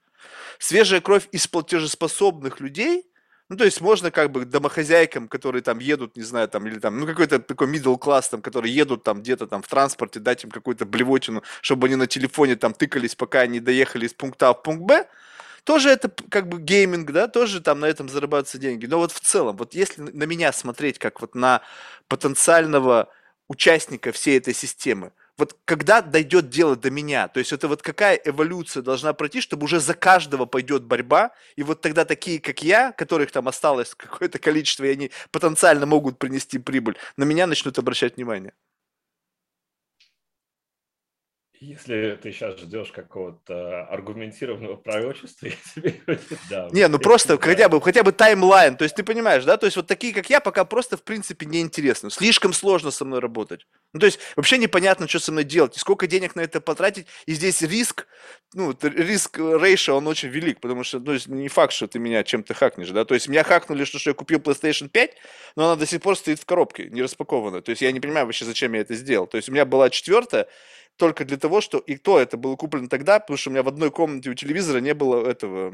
свежая 0.59 1.01
кровь 1.01 1.27
из 1.31 1.47
платежеспособных 1.47 2.59
людей, 2.59 3.05
ну, 3.47 3.57
то 3.57 3.63
есть 3.63 3.79
можно 3.79 4.09
как 4.09 4.31
бы 4.31 4.45
домохозяйкам, 4.45 5.27
которые 5.27 5.61
там 5.61 5.77
едут, 5.77 6.17
не 6.17 6.23
знаю, 6.23 6.47
там, 6.47 6.65
или 6.65 6.79
там, 6.79 6.99
ну, 6.99 7.05
какой-то 7.05 7.39
такой 7.39 7.67
middle 7.67 7.97
класс, 7.97 8.29
там, 8.29 8.41
которые 8.41 8.73
едут 8.73 9.03
там 9.03 9.21
где-то 9.21 9.45
там 9.45 9.61
в 9.61 9.67
транспорте, 9.67 10.19
дать 10.19 10.43
им 10.43 10.49
какую-то 10.49 10.85
блевотину, 10.85 11.43
чтобы 11.61 11.87
они 11.87 11.95
на 11.95 12.07
телефоне 12.07 12.55
там 12.55 12.73
тыкались, 12.73 13.13
пока 13.13 13.41
они 13.41 13.59
доехали 13.59 14.07
из 14.07 14.13
пункта 14.13 14.49
А 14.49 14.53
в 14.53 14.63
пункт 14.63 14.83
Б, 14.83 15.07
тоже 15.63 15.89
это 15.89 16.11
как 16.29 16.47
бы 16.47 16.59
гейминг, 16.59 17.11
да, 17.11 17.27
тоже 17.27 17.61
там 17.61 17.79
на 17.79 17.85
этом 17.85 18.09
зарабатываются 18.09 18.57
деньги. 18.57 18.87
Но 18.87 18.97
вот 18.97 19.11
в 19.11 19.19
целом, 19.19 19.57
вот 19.57 19.75
если 19.75 20.01
на 20.01 20.23
меня 20.23 20.51
смотреть 20.51 20.97
как 20.97 21.21
вот 21.21 21.35
на 21.35 21.61
потенциального 22.07 23.09
участника 23.47 24.11
всей 24.11 24.37
этой 24.37 24.53
системы, 24.53 25.11
вот 25.37 25.57
когда 25.65 26.01
дойдет 26.01 26.49
дело 26.49 26.75
до 26.75 26.89
меня, 26.89 27.27
то 27.27 27.39
есть 27.39 27.51
это 27.51 27.67
вот 27.67 27.81
какая 27.81 28.15
эволюция 28.15 28.81
должна 28.83 29.13
пройти, 29.13 29.41
чтобы 29.41 29.65
уже 29.65 29.79
за 29.79 29.93
каждого 29.93 30.45
пойдет 30.45 30.83
борьба, 30.83 31.31
и 31.55 31.63
вот 31.63 31.81
тогда 31.81 32.05
такие, 32.05 32.39
как 32.39 32.63
я, 32.63 32.91
которых 32.93 33.31
там 33.31 33.47
осталось 33.47 33.93
какое-то 33.97 34.39
количество, 34.39 34.85
и 34.85 34.91
они 34.91 35.11
потенциально 35.31 35.85
могут 35.85 36.19
принести 36.19 36.59
прибыль, 36.59 36.97
на 37.17 37.23
меня 37.23 37.47
начнут 37.47 37.77
обращать 37.77 38.15
внимание. 38.17 38.53
Если 41.61 42.19
ты 42.21 42.31
сейчас 42.31 42.59
ждешь 42.59 42.91
какого-то 42.91 43.85
аргументированного 43.85 44.75
пророчества, 44.75 45.47
я 45.47 45.53
тебе 45.73 46.01
да. 46.49 46.67
Не, 46.71 46.87
ну 46.87 46.99
просто 46.99 47.37
хотя 47.39 47.69
бы, 47.69 47.81
хотя 47.81 48.03
бы 48.03 48.11
таймлайн, 48.11 48.75
то 48.75 48.83
есть 48.83 48.95
ты 48.95 49.03
понимаешь, 49.03 49.45
да, 49.45 49.57
то 49.57 49.65
есть 49.65 49.77
вот 49.77 49.87
такие, 49.87 50.13
как 50.13 50.29
я, 50.29 50.41
пока 50.41 50.65
просто 50.65 50.97
в 50.97 51.03
принципе 51.03 51.45
не 51.45 51.61
интересны. 51.61 52.09
Слишком 52.09 52.51
сложно 52.51 52.91
со 52.91 53.05
мной 53.05 53.19
работать. 53.19 53.67
Ну, 53.93 53.99
то 53.99 54.05
есть 54.05 54.19
вообще 54.35 54.57
непонятно, 54.57 55.07
что 55.07 55.19
со 55.19 55.31
мной 55.31 55.45
делать, 55.45 55.77
и 55.77 55.79
сколько 55.79 56.07
денег 56.07 56.35
на 56.35 56.41
это 56.41 56.59
потратить, 56.59 57.07
и 57.25 57.33
здесь 57.33 57.61
риск, 57.61 58.07
ну, 58.53 58.75
риск 58.81 59.37
рейша, 59.37 59.93
он 59.93 60.07
очень 60.07 60.29
велик, 60.29 60.59
потому 60.59 60.83
что, 60.83 60.99
ну, 60.99 61.13
не 61.27 61.47
факт, 61.47 61.71
что 61.71 61.87
ты 61.87 61.99
меня 61.99 62.23
чем-то 62.23 62.53
хакнешь, 62.53 62.89
да, 62.89 63.05
то 63.05 63.13
есть 63.13 63.29
меня 63.29 63.43
хакнули, 63.43 63.85
что, 63.85 63.97
что 63.97 64.09
я 64.09 64.13
купил 64.13 64.39
PlayStation 64.39 64.89
5, 64.89 65.11
но 65.55 65.65
она 65.65 65.75
до 65.77 65.85
сих 65.85 66.01
пор 66.01 66.17
стоит 66.17 66.39
в 66.39 66.45
коробке, 66.45 66.89
не 66.89 67.01
распакованная, 67.01 67.61
то 67.61 67.69
есть 67.69 67.81
я 67.81 67.91
не 67.93 68.01
понимаю 68.01 68.25
вообще, 68.25 68.43
зачем 68.43 68.73
я 68.73 68.81
это 68.81 68.95
сделал, 68.95 69.27
то 69.27 69.37
есть 69.37 69.47
у 69.47 69.53
меня 69.53 69.65
была 69.65 69.89
четвертая, 69.89 70.47
только 70.97 71.25
для 71.25 71.37
того, 71.37 71.61
что 71.61 71.77
и 71.77 71.97
то 71.97 72.19
это 72.19 72.37
было 72.37 72.55
куплено 72.55 72.87
тогда, 72.87 73.19
потому 73.19 73.37
что 73.37 73.49
у 73.49 73.53
меня 73.53 73.63
в 73.63 73.67
одной 73.67 73.91
комнате 73.91 74.29
у 74.29 74.33
телевизора 74.33 74.79
не 74.79 74.93
было 74.93 75.27
этого 75.27 75.73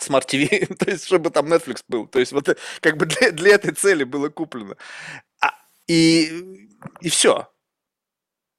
Smart 0.00 0.26
TV, 0.28 0.74
то 0.78 0.90
есть 0.90 1.06
чтобы 1.06 1.30
там 1.30 1.52
Netflix 1.52 1.82
был. 1.88 2.06
То 2.06 2.18
есть 2.20 2.32
вот 2.32 2.48
э, 2.48 2.56
как 2.80 2.96
бы 2.96 3.06
для, 3.06 3.30
для 3.30 3.54
этой 3.54 3.72
цели 3.72 4.04
было 4.04 4.28
куплено. 4.28 4.76
А, 5.40 5.50
и, 5.86 6.68
и 7.00 7.08
все. 7.08 7.48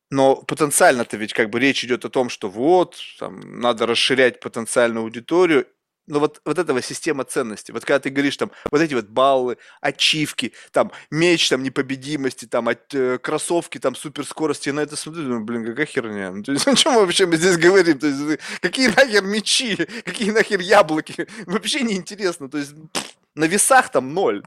Но 0.09 0.35
потенциально-то 0.35 1.17
ведь 1.17 1.33
как 1.33 1.49
бы 1.49 1.59
речь 1.59 1.83
идет 1.83 2.05
о 2.05 2.09
том, 2.09 2.29
что 2.29 2.49
вот, 2.49 2.97
там, 3.19 3.59
надо 3.59 3.85
расширять 3.87 4.39
потенциальную 4.39 5.03
аудиторию, 5.03 5.67
но 6.07 6.19
вот, 6.19 6.41
вот 6.45 6.59
этого 6.59 6.81
система 6.81 7.23
ценностей. 7.23 7.71
Вот 7.71 7.85
когда 7.85 7.99
ты 7.99 8.09
говоришь 8.09 8.37
там 8.37 8.51
вот 8.71 8.81
эти 8.81 8.93
вот 8.93 9.07
баллы, 9.07 9.57
ачивки, 9.81 10.53
там 10.71 10.91
меч 11.11 11.49
там 11.49 11.63
непобедимости, 11.63 12.45
там 12.45 12.67
от, 12.67 12.93
э, 12.93 13.17
кроссовки, 13.19 13.77
там 13.77 13.95
суперскорости, 13.95 14.69
я 14.69 14.73
на 14.73 14.81
это 14.81 14.95
смотрю, 14.95 15.23
думаю, 15.23 15.43
блин, 15.43 15.65
какая 15.65 15.85
херня. 15.85 16.31
Ну, 16.31 16.43
то 16.43 16.51
есть, 16.51 16.67
о 16.67 16.75
чем 16.75 16.95
вообще 16.95 17.25
мы 17.25 17.37
здесь 17.37 17.57
говорим? 17.57 17.99
То 17.99 18.07
есть, 18.07 18.21
э, 18.21 18.37
какие 18.61 18.87
нахер 18.87 19.23
мечи, 19.23 19.75
какие 20.05 20.31
нахер 20.31 20.59
яблоки? 20.59 21.27
Вообще 21.45 21.81
неинтересно. 21.81 22.49
То 22.49 22.57
есть 22.57 22.73
пфф, 22.91 23.15
на 23.35 23.45
весах 23.45 23.89
там 23.89 24.13
ноль. 24.13 24.43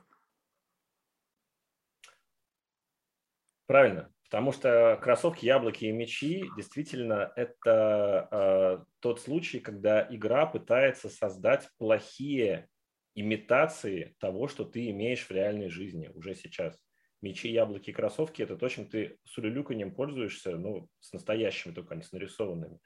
Правильно. 3.67 4.09
Потому 4.31 4.53
что 4.53 4.99
кроссовки, 5.03 5.45
яблоки 5.47 5.85
и 5.85 5.93
мечи 5.93 6.45
действительно 6.57 7.33
это 7.37 8.29
э, 8.31 8.85
тот 9.01 9.21
случай, 9.21 9.61
когда 9.61 10.07
игра 10.11 10.47
пытается 10.47 11.09
создать 11.09 11.69
плохие 11.79 12.69
имитации 13.15 14.17
того, 14.19 14.49
что 14.49 14.65
ты 14.65 14.91
имеешь 14.91 15.27
в 15.27 15.31
реальной 15.31 15.69
жизни 15.69 16.11
уже 16.13 16.35
сейчас. 16.35 16.79
Мечи, 17.23 17.49
яблоки 17.49 17.91
и 17.91 17.93
кроссовки– 17.93 18.43
это 18.43 18.57
то, 18.57 18.69
чем 18.69 18.89
ты 18.89 19.19
с 19.25 19.39
улюлюканьем 19.39 19.95
пользуешься, 19.95 20.57
ну, 20.57 20.89
с 21.01 21.13
настоящими 21.13 21.73
только, 21.73 21.95
а 21.95 21.97
не 21.97 22.03
с 22.03 22.13
нарисованными. 22.13 22.79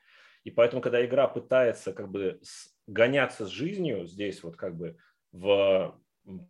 И 0.45 0.51
поэтому, 0.51 0.81
когда 0.81 1.05
игра 1.05 1.27
пытается 1.27 1.93
как 1.93 2.11
бы 2.11 2.41
гоняться 2.87 3.47
с 3.47 3.49
жизнью 3.49 4.07
здесь 4.07 4.43
вот 4.43 4.57
как 4.57 4.77
бы 4.77 4.97
в 5.33 5.99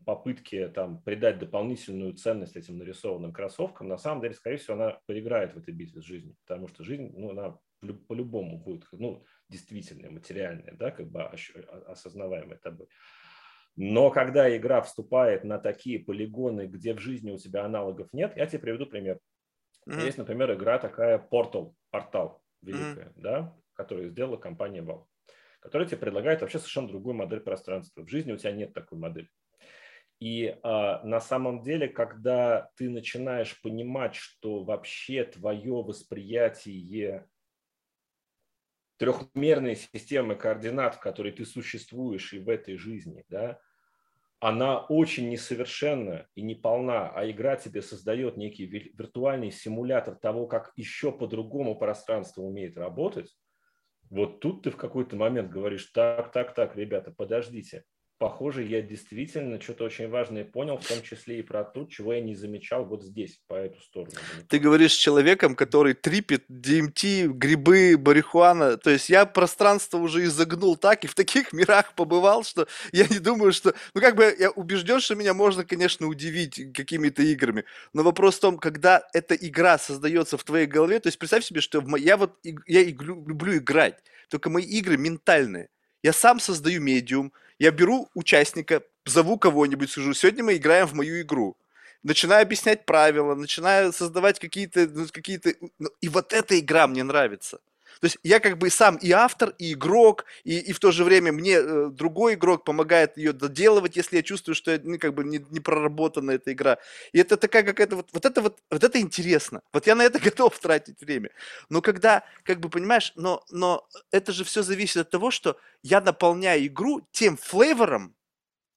попытки 0.05 0.69
там 0.69 1.03
придать 1.03 1.39
дополнительную 1.39 2.15
ценность 2.15 2.57
этим 2.57 2.79
нарисованным 2.79 3.33
кроссовкам, 3.33 3.89
на 3.89 3.97
самом 3.97 4.21
деле, 4.21 4.35
скорее 4.35 4.57
всего, 4.57 4.75
она 4.75 5.01
проиграет 5.07 5.55
в 5.55 5.59
этой 5.59 5.73
битве 5.73 6.01
с 6.03 6.05
жизнью, 6.05 6.37
потому 6.47 6.69
что 6.69 6.85
жизнь, 6.85 7.13
ну, 7.17 7.31
она 7.31 7.59
по-любому 8.09 8.59
будет, 8.59 8.85
ну, 8.93 9.25
действительная, 9.49 10.11
материальная, 10.11 10.75
да, 10.75 10.91
как 10.91 11.11
бы 11.11 11.23
осознаваемая 11.23 12.59
тобой. 12.59 12.89
Но 13.77 14.11
когда 14.11 14.55
игра 14.55 14.83
вступает 14.83 15.45
на 15.45 15.59
такие 15.59 16.01
полигоны, 16.01 16.67
где 16.67 16.93
в 16.93 16.99
жизни 16.99 17.31
у 17.31 17.39
тебя 17.39 17.65
аналогов 17.65 18.09
нет, 18.13 18.37
я 18.37 18.47
тебе 18.47 18.59
приведу 18.59 18.87
пример. 18.87 19.19
Mm-hmm. 19.89 20.05
Есть, 20.05 20.19
например, 20.19 20.53
игра 20.53 20.79
такая 20.79 21.19
Portal, 21.19 21.73
портал 21.91 22.43
великая, 22.61 23.07
mm-hmm. 23.07 23.21
да, 23.21 23.57
которую 23.73 24.11
сделала 24.11 24.37
компания 24.37 24.83
Valve, 24.83 25.07
которая 25.61 25.89
тебе 25.89 25.99
предлагает 25.99 26.43
вообще 26.43 26.59
совершенно 26.59 26.89
другую 26.89 27.15
модель 27.15 27.41
пространства. 27.41 28.03
В 28.03 28.09
жизни 28.09 28.33
у 28.33 28.37
тебя 28.37 28.53
нет 28.53 28.75
такой 28.75 28.99
модели. 28.99 29.29
И 30.21 30.55
а, 30.63 31.03
на 31.03 31.19
самом 31.19 31.63
деле, 31.63 31.89
когда 31.89 32.71
ты 32.77 32.91
начинаешь 32.91 33.61
понимать, 33.63 34.15
что 34.15 34.63
вообще 34.63 35.25
твое 35.25 35.83
восприятие 35.83 37.27
трехмерной 38.99 39.77
системы 39.77 40.37
координат, 40.37 40.97
в 40.97 41.01
которой 41.01 41.33
ты 41.33 41.47
существуешь 41.47 42.35
и 42.35 42.39
в 42.39 42.51
этой 42.51 42.77
жизни, 42.77 43.25
да, 43.31 43.61
она 44.41 44.81
очень 44.81 45.31
несовершенна 45.31 46.27
и 46.35 46.43
неполна, 46.43 47.09
а 47.09 47.29
игра 47.31 47.57
тебе 47.57 47.81
создает 47.81 48.37
некий 48.37 48.67
виртуальный 48.67 49.51
симулятор 49.51 50.17
того, 50.17 50.47
как 50.47 50.73
еще 50.77 51.13
по-другому 51.13 51.77
пространство 51.77 52.43
умеет 52.43 52.77
работать, 52.77 53.35
вот 54.11 54.41
тут 54.41 54.65
ты 54.65 54.71
в 54.71 54.77
какой-то 54.77 55.17
момент 55.17 55.51
говоришь, 55.51 55.87
так, 55.87 56.31
так, 56.31 56.55
так, 56.55 56.77
ребята, 56.77 57.11
подождите, 57.11 57.85
похоже, 58.21 58.65
я 58.65 58.83
действительно 58.83 59.59
что-то 59.59 59.85
очень 59.85 60.11
важное 60.11 60.45
понял, 60.45 60.77
в 60.77 60.87
том 60.87 61.03
числе 61.03 61.39
и 61.39 61.43
про 61.43 61.65
то, 61.65 61.87
чего 61.87 62.13
я 62.13 62.21
не 62.21 62.35
замечал 62.35 62.85
вот 62.85 63.03
здесь, 63.03 63.41
по 63.49 63.55
эту 63.55 63.81
сторону. 63.81 64.13
Ты 64.47 64.59
говоришь 64.59 64.93
с 64.93 64.97
человеком, 64.97 65.57
который 65.57 65.95
трипит 65.95 66.45
DMT, 66.51 67.29
грибы, 67.29 67.97
барихуана. 67.97 68.77
То 68.77 68.91
есть 68.91 69.09
я 69.09 69.25
пространство 69.25 69.97
уже 69.97 70.25
изогнул 70.25 70.77
так 70.77 71.05
и 71.05 71.07
в 71.07 71.15
таких 71.15 71.53
мирах 71.55 71.95
побывал, 71.95 72.45
что 72.45 72.69
я 72.93 73.07
не 73.09 73.21
думаю, 73.21 73.53
что... 73.53 73.75
Ну, 73.95 74.03
как 74.03 74.17
бы 74.17 74.37
я 74.39 74.51
убежден, 74.51 75.01
что 75.01 75.15
меня 75.15 75.33
можно, 75.33 75.65
конечно, 75.65 76.07
удивить 76.07 76.75
какими-то 76.75 77.23
играми. 77.23 77.65
Но 77.95 78.03
вопрос 78.03 78.37
в 78.37 78.41
том, 78.41 78.59
когда 78.59 79.03
эта 79.15 79.35
игра 79.35 79.79
создается 79.79 80.37
в 80.37 80.45
твоей 80.45 80.67
голове, 80.67 81.01
то 81.01 81.09
есть 81.09 81.19
представь 81.19 81.43
себе, 81.43 81.63
что 81.63 81.83
я 81.97 82.19
вот 82.19 82.39
я 82.67 82.85
люблю 82.85 83.57
играть, 83.57 83.97
только 84.29 84.51
мои 84.51 84.65
игры 84.65 84.99
ментальные. 84.99 85.71
Я 86.03 86.13
сам 86.13 86.39
создаю 86.39 86.83
медиум, 86.83 87.33
я 87.61 87.71
беру 87.71 88.09
участника, 88.15 88.83
зову 89.05 89.39
кого-нибудь, 89.39 89.91
скажу, 89.91 90.15
сегодня 90.15 90.43
мы 90.43 90.57
играем 90.57 90.87
в 90.87 90.95
мою 90.95 91.21
игру. 91.21 91.57
Начинаю 92.03 92.43
объяснять 92.43 92.87
правила, 92.87 93.35
начинаю 93.35 93.93
создавать 93.93 94.41
какие-то... 94.41 94.89
Ну, 94.89 95.07
какие-то... 95.13 95.53
Ну, 95.79 95.91
и 96.01 96.09
вот 96.09 96.33
эта 96.33 96.59
игра 96.59 96.87
мне 96.87 97.05
нравится. 97.05 97.61
То 98.01 98.07
есть 98.07 98.19
я 98.23 98.41
как 98.41 98.57
бы 98.59 98.71
сам 98.71 98.97
и 98.97 99.11
автор, 99.11 99.55
и 99.59 99.75
игрок, 99.75 100.25
и, 100.45 100.59
и 100.59 100.73
в 100.73 100.79
то 100.79 100.91
же 100.91 101.05
время 101.05 101.33
мне 101.33 101.57
э, 101.57 101.89
другой 101.91 102.35
игрок 102.35 102.65
помогает 102.65 103.17
ее 103.19 103.33
доделывать, 103.33 103.97
если 103.97 104.17
я 104.17 104.23
чувствую, 104.23 104.55
что 104.55 104.79
ну, 104.83 104.99
как 104.99 105.15
бы 105.15 105.23
не, 105.23 105.45
не 105.51 105.61
проработана 105.61 106.31
эта 106.33 106.53
игра. 106.53 106.79
И 107.13 107.19
это 107.19 107.37
такая 107.37 107.63
какая-то 107.63 107.97
вот, 107.97 108.09
вот 108.13 108.25
это 108.25 108.41
вот, 108.41 108.59
вот 108.71 108.83
это 108.83 108.99
интересно. 108.99 109.61
Вот 109.73 109.87
я 109.87 109.95
на 109.95 110.03
это 110.03 110.19
готов 110.31 110.59
тратить 110.59 111.01
время. 111.01 111.31
Но 111.69 111.83
когда, 111.83 112.25
как 112.43 112.61
бы 112.61 112.71
понимаешь, 112.71 113.13
но, 113.17 113.45
но 113.51 113.87
это 114.11 114.33
же 114.33 114.45
все 114.45 114.63
зависит 114.63 114.97
от 114.97 115.11
того, 115.11 115.31
что 115.31 115.59
я 115.83 116.01
наполняю 116.01 116.67
игру 116.67 117.07
тем 117.13 117.37
флейвором, 117.37 118.15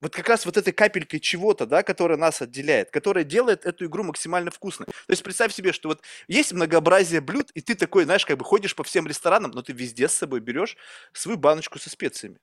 вот 0.03 0.13
как 0.13 0.27
раз 0.27 0.45
вот 0.45 0.57
этой 0.57 0.73
капелькой 0.73 1.19
чего-то, 1.19 1.65
да, 1.65 1.81
которая 1.81 2.17
нас 2.17 2.41
отделяет, 2.41 2.91
которая 2.91 3.23
делает 3.23 3.65
эту 3.65 3.85
игру 3.85 4.03
максимально 4.03 4.51
вкусной. 4.51 4.85
То 4.85 5.11
есть 5.11 5.23
представь 5.23 5.53
себе, 5.53 5.71
что 5.71 5.89
вот 5.89 6.01
есть 6.27 6.51
многообразие 6.51 7.21
блюд, 7.21 7.49
и 7.51 7.61
ты 7.61 7.73
такой, 7.73 8.03
знаешь, 8.03 8.25
как 8.25 8.37
бы 8.37 8.45
ходишь 8.45 8.75
по 8.75 8.83
всем 8.83 9.07
ресторанам, 9.07 9.51
но 9.51 9.61
ты 9.61 9.71
везде 9.73 10.07
с 10.07 10.13
собой 10.13 10.41
берешь 10.41 10.77
свою 11.13 11.37
баночку 11.37 11.79
со 11.79 11.89
специями. 11.89 12.37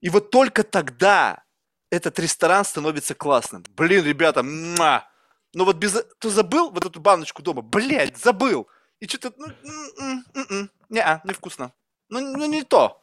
И 0.00 0.10
вот 0.10 0.30
только 0.30 0.62
тогда 0.62 1.42
этот 1.90 2.18
ресторан 2.18 2.64
становится 2.64 3.14
классным. 3.14 3.64
Блин, 3.76 4.04
ребята, 4.04 4.42
муа! 4.42 5.08
но 5.54 5.64
вот 5.64 5.76
без... 5.76 6.04
Ты 6.20 6.30
забыл 6.30 6.70
вот 6.70 6.84
эту 6.84 7.00
баночку 7.00 7.42
дома? 7.42 7.62
Блядь, 7.62 8.16
забыл! 8.16 8.68
И 9.00 9.08
что-то, 9.08 9.32
ну, 9.36 10.68
не, 10.88 11.00
а, 11.00 11.20
невкусно. 11.24 11.72
Ну, 12.08 12.20
ну, 12.20 12.46
не 12.46 12.62
то. 12.62 13.02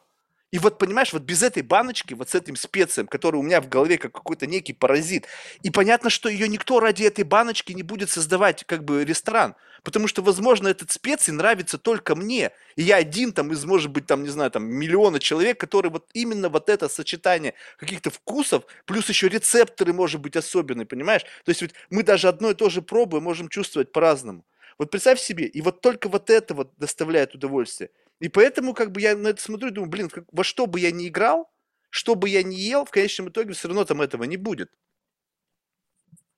И 0.56 0.58
вот, 0.58 0.78
понимаешь, 0.78 1.12
вот 1.12 1.20
без 1.20 1.42
этой 1.42 1.62
баночки, 1.62 2.14
вот 2.14 2.30
с 2.30 2.34
этим 2.34 2.56
специем, 2.56 3.08
который 3.08 3.36
у 3.36 3.42
меня 3.42 3.60
в 3.60 3.68
голове 3.68 3.98
как 3.98 4.12
какой-то 4.12 4.46
некий 4.46 4.72
паразит, 4.72 5.26
и 5.62 5.68
понятно, 5.68 6.08
что 6.08 6.30
ее 6.30 6.48
никто 6.48 6.80
ради 6.80 7.04
этой 7.04 7.24
баночки 7.24 7.72
не 7.72 7.82
будет 7.82 8.08
создавать 8.08 8.64
как 8.64 8.82
бы 8.82 9.04
ресторан, 9.04 9.54
потому 9.82 10.08
что, 10.08 10.22
возможно, 10.22 10.68
этот 10.68 10.90
специй 10.90 11.34
нравится 11.34 11.76
только 11.76 12.16
мне, 12.16 12.52
и 12.74 12.82
я 12.82 12.96
один 12.96 13.34
там 13.34 13.52
из, 13.52 13.66
может 13.66 13.90
быть, 13.90 14.06
там, 14.06 14.22
не 14.22 14.30
знаю, 14.30 14.50
там, 14.50 14.64
миллиона 14.64 15.20
человек, 15.20 15.60
который 15.60 15.90
вот 15.90 16.08
именно 16.14 16.48
вот 16.48 16.70
это 16.70 16.88
сочетание 16.88 17.52
каких-то 17.76 18.08
вкусов, 18.08 18.64
плюс 18.86 19.10
еще 19.10 19.28
рецепторы, 19.28 19.92
может 19.92 20.22
быть, 20.22 20.36
особенные, 20.36 20.86
понимаешь? 20.86 21.24
То 21.44 21.50
есть 21.50 21.60
ведь 21.60 21.74
мы 21.90 22.02
даже 22.02 22.28
одно 22.28 22.52
и 22.52 22.54
то 22.54 22.70
же 22.70 22.80
пробуем, 22.80 23.24
можем 23.24 23.50
чувствовать 23.50 23.92
по-разному. 23.92 24.42
Вот 24.78 24.90
представь 24.90 25.20
себе, 25.20 25.44
и 25.44 25.60
вот 25.60 25.82
только 25.82 26.08
вот 26.08 26.30
это 26.30 26.54
вот 26.54 26.72
доставляет 26.78 27.34
удовольствие. 27.34 27.90
И 28.20 28.28
поэтому 28.28 28.74
как 28.74 28.92
бы 28.92 29.00
я 29.00 29.16
на 29.16 29.28
это 29.28 29.42
смотрю 29.42 29.68
и 29.68 29.72
думаю, 29.72 29.90
блин, 29.90 30.10
во 30.32 30.44
что 30.44 30.66
бы 30.66 30.80
я 30.80 30.90
ни 30.90 31.08
играл, 31.08 31.50
что 31.90 32.14
бы 32.14 32.28
я 32.28 32.42
ни 32.42 32.56
ел, 32.56 32.84
в 32.84 32.90
конечном 32.90 33.28
итоге 33.28 33.52
все 33.52 33.68
равно 33.68 33.84
там 33.84 34.00
этого 34.00 34.24
не 34.24 34.36
будет. 34.36 34.70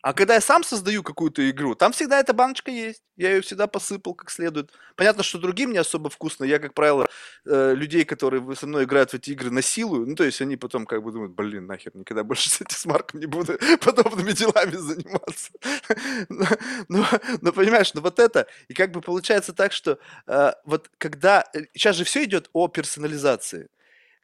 А 0.09 0.15
когда 0.15 0.37
я 0.37 0.41
сам 0.41 0.65
создаю 0.65 1.03
какую-то 1.03 1.51
игру, 1.51 1.75
там 1.75 1.93
всегда 1.93 2.19
эта 2.19 2.33
баночка 2.33 2.71
есть. 2.71 3.03
Я 3.19 3.33
ее 3.33 3.43
всегда 3.43 3.67
посыпал 3.67 4.15
как 4.15 4.31
следует. 4.31 4.73
Понятно, 4.97 5.23
что 5.23 5.37
другим 5.37 5.71
не 5.71 5.77
особо 5.77 6.09
вкусно. 6.09 6.45
Я, 6.45 6.59
как 6.59 6.73
правило, 6.73 7.07
э, 7.45 7.75
людей, 7.75 8.07
которые 8.07 8.43
со 8.57 8.67
мной 8.67 8.85
играют 8.85 9.11
в 9.11 9.15
эти 9.15 9.33
игры, 9.33 9.51
насилую. 9.51 10.07
Ну, 10.07 10.15
то 10.15 10.25
есть 10.25 10.41
они 10.41 10.57
потом 10.57 10.87
как 10.87 11.03
бы 11.03 11.13
думают, 11.13 11.35
блин, 11.35 11.67
нахер, 11.67 11.95
никогда 11.95 12.25
больше 12.25 12.49
с 12.49 12.59
этим 12.59 12.75
смарком 12.75 13.21
не 13.21 13.27
буду 13.27 13.59
подобными 13.83 14.33
делами 14.33 14.77
заниматься. 14.77 15.51
но, 16.31 16.47
но, 16.89 17.07
но 17.43 17.53
понимаешь, 17.53 17.93
ну 17.93 18.01
вот 18.01 18.19
это, 18.19 18.47
и 18.69 18.73
как 18.73 18.93
бы 18.93 19.03
получается 19.03 19.53
так, 19.53 19.73
что 19.73 19.99
э, 20.27 20.53
вот 20.65 20.91
когда... 20.97 21.45
Сейчас 21.75 21.97
э, 21.97 21.99
же 21.99 22.05
все 22.05 22.25
идет 22.25 22.49
о 22.55 22.69
персонализации 22.69 23.69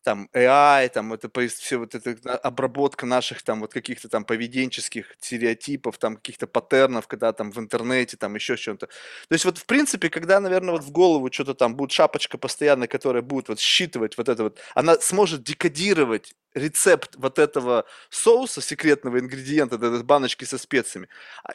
там 0.05 0.29
AI, 0.35 0.89
там 0.91 1.13
это 1.13 1.31
все 1.49 1.79
вот 1.79 1.95
эта 1.95 2.37
обработка 2.37 3.07
наших 3.07 3.43
там 3.43 3.61
вот 3.61 3.73
каких-то 3.73 4.09
там 4.09 4.25
поведенческих 4.25 5.17
стереотипов, 5.19 5.99
там 5.99 6.17
каких-то 6.17 6.47
паттернов, 6.47 7.09
когда 7.09 7.33
там 7.33 7.51
в 7.51 7.59
интернете, 7.59 8.17
там 8.17 8.35
еще 8.35 8.57
что-то. 8.57 8.87
То 8.87 9.33
есть 9.33 9.45
вот 9.45 9.59
в 9.59 9.67
принципе, 9.67 10.11
когда, 10.11 10.41
наверное, 10.41 10.73
вот 10.73 10.85
в 10.85 10.91
голову 10.91 11.33
что-то 11.33 11.55
там 11.55 11.75
будет 11.75 11.91
шапочка 11.91 12.39
постоянная, 12.39 12.87
которая 12.87 13.23
будет 13.23 13.49
вот 13.49 13.59
считывать 13.59 14.17
вот 14.19 14.29
это 14.29 14.45
вот, 14.45 14.61
она 14.75 14.97
сможет 15.01 15.43
декодировать 15.43 16.35
рецепт 16.53 17.17
вот 17.17 17.39
этого 17.39 17.87
соуса, 18.11 18.61
секретного 18.61 19.19
ингредиента, 19.19 19.77
этой 19.77 20.03
баночки 20.03 20.45
со 20.45 20.59
специями, 20.59 21.09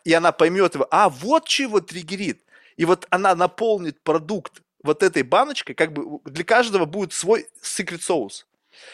и 0.03 0.13
она 0.13 0.31
поймет 0.31 0.76
его, 0.76 0.88
а 0.91 1.09
вот 1.09 1.47
чего 1.47 1.80
триггерит. 1.80 2.43
И 2.77 2.85
вот 2.85 3.05
она 3.09 3.35
наполнит 3.35 4.01
продукт 4.03 4.61
вот 4.84 5.03
этой 5.03 5.23
баночкой, 5.23 5.76
как 5.76 5.93
бы 5.93 6.19
для 6.26 6.43
каждого 6.43 6.85
будет 6.85 7.14
свой 7.14 7.47
secret 7.61 7.99
sauce. 7.99 8.45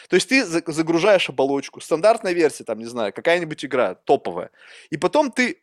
То 0.08 0.16
есть 0.16 0.28
ты 0.28 0.44
загружаешь 0.44 1.28
оболочку, 1.28 1.80
стандартная 1.80 2.32
версия, 2.32 2.64
там, 2.64 2.78
не 2.78 2.86
знаю, 2.86 3.12
какая-нибудь 3.12 3.64
игра 3.64 3.94
топовая, 3.94 4.50
и 4.90 4.96
потом 4.96 5.30
ты 5.30 5.62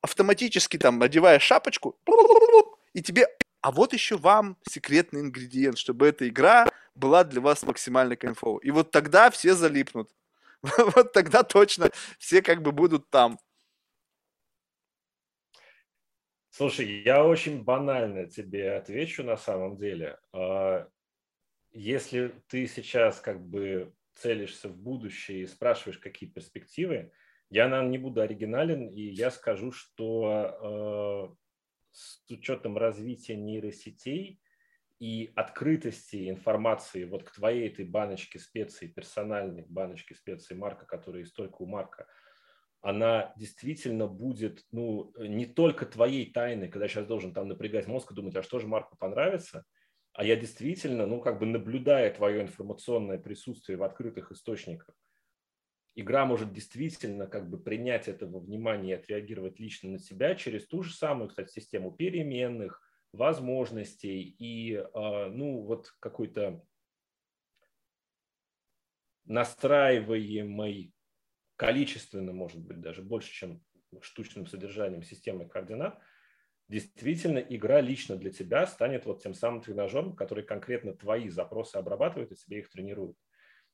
автоматически 0.00 0.78
там 0.78 1.02
одеваешь 1.02 1.42
шапочку, 1.42 1.98
и 2.94 3.02
тебе, 3.02 3.26
а 3.60 3.72
вот 3.72 3.92
еще 3.92 4.16
вам 4.16 4.56
секретный 4.68 5.20
ингредиент, 5.20 5.76
чтобы 5.76 6.06
эта 6.06 6.28
игра 6.28 6.70
была 6.94 7.24
для 7.24 7.40
вас 7.40 7.62
максимально 7.62 8.16
кайфовой. 8.16 8.60
И 8.62 8.70
вот 8.70 8.90
тогда 8.90 9.30
все 9.30 9.54
залипнут. 9.54 10.10
Вот 10.62 11.12
тогда 11.12 11.42
точно 11.42 11.90
все 12.18 12.42
как 12.42 12.62
бы 12.62 12.72
будут 12.72 13.10
там. 13.10 13.38
Слушай, 16.56 17.02
я 17.04 17.22
очень 17.22 17.64
банально 17.64 18.24
тебе 18.24 18.76
отвечу 18.76 19.22
на 19.22 19.36
самом 19.36 19.76
деле. 19.76 20.18
А, 20.32 20.88
если 21.70 22.32
ты 22.48 22.66
сейчас 22.66 23.20
как 23.20 23.46
бы 23.46 23.92
целишься 24.14 24.70
в 24.70 24.76
будущее 24.78 25.42
и 25.42 25.46
спрашиваешь, 25.46 25.98
какие 25.98 26.30
перспективы, 26.30 27.12
я, 27.50 27.68
наверное, 27.68 27.90
не 27.90 27.98
буду 27.98 28.22
оригинален, 28.22 28.88
и 28.88 29.02
я 29.02 29.30
скажу, 29.30 29.70
что 29.70 31.28
э, 31.28 31.34
с 31.90 32.24
учетом 32.30 32.78
развития 32.78 33.36
нейросетей 33.36 34.40
и 34.98 35.30
открытости 35.36 36.30
информации 36.30 37.04
вот 37.04 37.24
к 37.24 37.32
твоей 37.32 37.68
этой 37.68 37.84
баночке 37.84 38.38
специй, 38.38 38.88
персональной 38.88 39.66
баночке 39.68 40.14
специй 40.14 40.56
Марка, 40.56 40.86
которая 40.86 41.20
есть 41.20 41.36
только 41.36 41.60
у 41.60 41.66
Марка, 41.66 42.06
она 42.88 43.32
действительно 43.36 44.06
будет, 44.06 44.64
ну, 44.70 45.12
не 45.18 45.46
только 45.46 45.86
твоей 45.86 46.32
тайной, 46.32 46.68
когда 46.68 46.84
я 46.84 46.88
сейчас 46.88 47.06
должен 47.06 47.34
там 47.34 47.48
напрягать 47.48 47.86
мозг 47.86 48.12
и 48.12 48.14
думать, 48.14 48.36
а 48.36 48.42
что 48.42 48.58
же 48.58 48.66
Марку 48.66 48.96
понравится– 48.96 49.64
а 50.16 50.24
я 50.24 50.34
действительно, 50.34 51.06
ну, 51.06 51.20
как 51.20 51.38
бы 51.38 51.44
наблюдая 51.44 52.10
твое 52.10 52.40
информационное 52.40 53.18
присутствие 53.18 53.76
в 53.76 53.82
открытых 53.82 54.32
источниках, 54.32 54.96
игра 55.94 56.24
может 56.24 56.54
действительно 56.54 57.26
как 57.26 57.50
бы 57.50 57.58
принять 57.58 58.08
этого 58.08 58.40
внимания 58.40 58.92
и 58.92 58.94
отреагировать 58.94 59.60
лично 59.60 59.90
на 59.90 59.98
себя 59.98 60.34
через 60.34 60.66
ту 60.66 60.82
же 60.82 60.94
самую, 60.94 61.28
кстати, 61.28 61.52
систему 61.52 61.92
переменных, 61.92 62.82
возможностей 63.12 64.22
и, 64.22 64.76
а, 64.76 65.28
ну, 65.28 65.60
вот 65.60 65.94
какой-то 66.00 66.64
настраиваемой 69.26 70.94
количественно, 71.56 72.32
может 72.32 72.60
быть, 72.60 72.80
даже 72.80 73.02
больше, 73.02 73.32
чем 73.32 73.62
штучным 74.00 74.46
содержанием 74.46 75.02
системы 75.02 75.48
координат– 75.48 75.98
действительно 76.68 77.38
игра 77.38 77.80
лично 77.80 78.16
для 78.16 78.30
тебя 78.30 78.66
станет 78.66 79.06
вот 79.06 79.22
тем 79.22 79.34
самым 79.34 79.62
тренажером, 79.62 80.14
который 80.14 80.44
конкретно 80.44 80.94
твои 80.94 81.28
запросы 81.28 81.76
обрабатывает 81.76 82.32
и 82.32 82.36
себе 82.36 82.58
их 82.60 82.70
тренирует. 82.70 83.16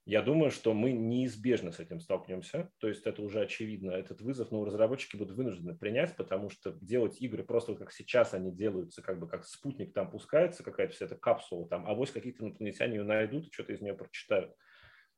Я 0.05 0.21
думаю, 0.21 0.51
что 0.51 0.75
мы 0.75 0.91
неизбежно 0.91 1.71
с 1.71 1.79
этим 1.79 2.01
столкнемся, 2.01 2.71
то 2.79 2.89
есть 2.89 3.07
это 3.07 3.23
уже 3.23 3.41
очевидно, 3.41 3.93
этот 3.93 4.21
вызов, 4.21 4.51
но 4.51 4.65
разработчики 4.65 5.17
будут 5.17 5.37
вынуждены 5.37 5.77
принять, 5.77 6.17
потому 6.17 6.51
что 6.51 6.73
делать 6.81 7.21
игры 7.21 7.45
просто 7.45 7.77
как 7.77 7.93
сейчас 7.93 8.35
они 8.35 8.51
делаются, 8.51 9.01
как 9.01 9.21
бы 9.21 9.29
как 9.29 9.45
спутник 9.45 9.95
там 9.95 10.11
пускается, 10.11 10.65
какая-то 10.65 10.93
вся 10.93 11.05
эта 11.05 11.15
капсула 11.15 11.69
там, 11.69 11.87
а 11.87 11.95
вот 11.95 12.11
какие-то 12.11 12.43
инопланетяне 12.43 12.97
ее 12.97 13.05
найдут 13.05 13.47
и 13.47 13.53
что-то 13.53 13.75
из 13.75 13.81
нее 13.81 13.95
прочитают. 13.95 14.57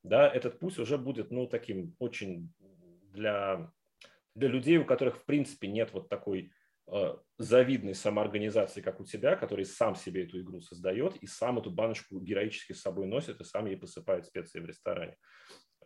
Да, 0.05 0.29
этот 0.29 0.61
путь 0.61 0.79
уже 0.79 0.99
будет, 0.99 1.33
ну, 1.33 1.49
таким 1.49 1.97
очень 1.99 2.53
для, 3.13 3.73
для 4.37 4.49
людей, 4.49 4.79
у 4.79 4.85
которых, 4.85 5.17
в 5.17 5.25
принципе, 5.25 5.67
нет 5.67 5.93
вот 5.93 6.09
такой 6.09 6.53
Э, 6.87 7.17
завидной 7.39 7.95
самоорганизации, 7.95 8.83
как 8.83 9.01
у 9.01 9.05
тебя, 9.05 9.37
который 9.37 9.65
сам 9.65 9.95
себе 9.95 10.25
эту 10.25 10.41
игру 10.41 10.61
создает 10.61 11.17
и 11.17 11.27
сам 11.27 11.59
эту 11.59 11.71
баночку 11.71 12.21
героически 12.21 12.75
с 12.75 12.83
собой 12.83 13.07
носит 13.07 13.41
и 13.41 13.45
сам 13.45 13.67
ей 13.67 13.77
посыпает 13.77 14.27
специи 14.27 14.61
в 14.61 14.67
ресторане. 14.67 15.17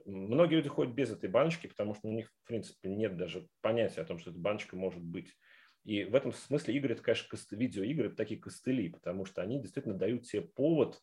Многие 0.04 0.56
люди 0.56 0.68
ходят 0.68 0.94
без 0.94 1.10
этой 1.10 1.30
баночки, 1.30 1.68
потому 1.68 1.94
что 1.94 2.08
у 2.08 2.12
них, 2.12 2.28
в 2.28 2.48
принципе, 2.48 2.88
нет 2.88 3.16
даже 3.16 3.46
понятия 3.60 4.00
о 4.00 4.04
том, 4.04 4.18
что 4.18 4.30
эта 4.30 4.40
баночка 4.40 4.76
может 4.76 5.02
быть. 5.02 5.32
И 5.84 6.02
в 6.02 6.16
этом 6.16 6.32
смысле 6.32 6.74
игры, 6.74 6.94
это, 6.94 7.02
конечно, 7.02 7.28
видеоигры, 7.52 8.10
такие 8.10 8.40
костыли, 8.40 8.88
потому 8.88 9.24
что 9.24 9.40
они 9.40 9.62
действительно 9.62 9.94
дают 9.94 10.24
тебе 10.24 10.42
повод 10.42 11.00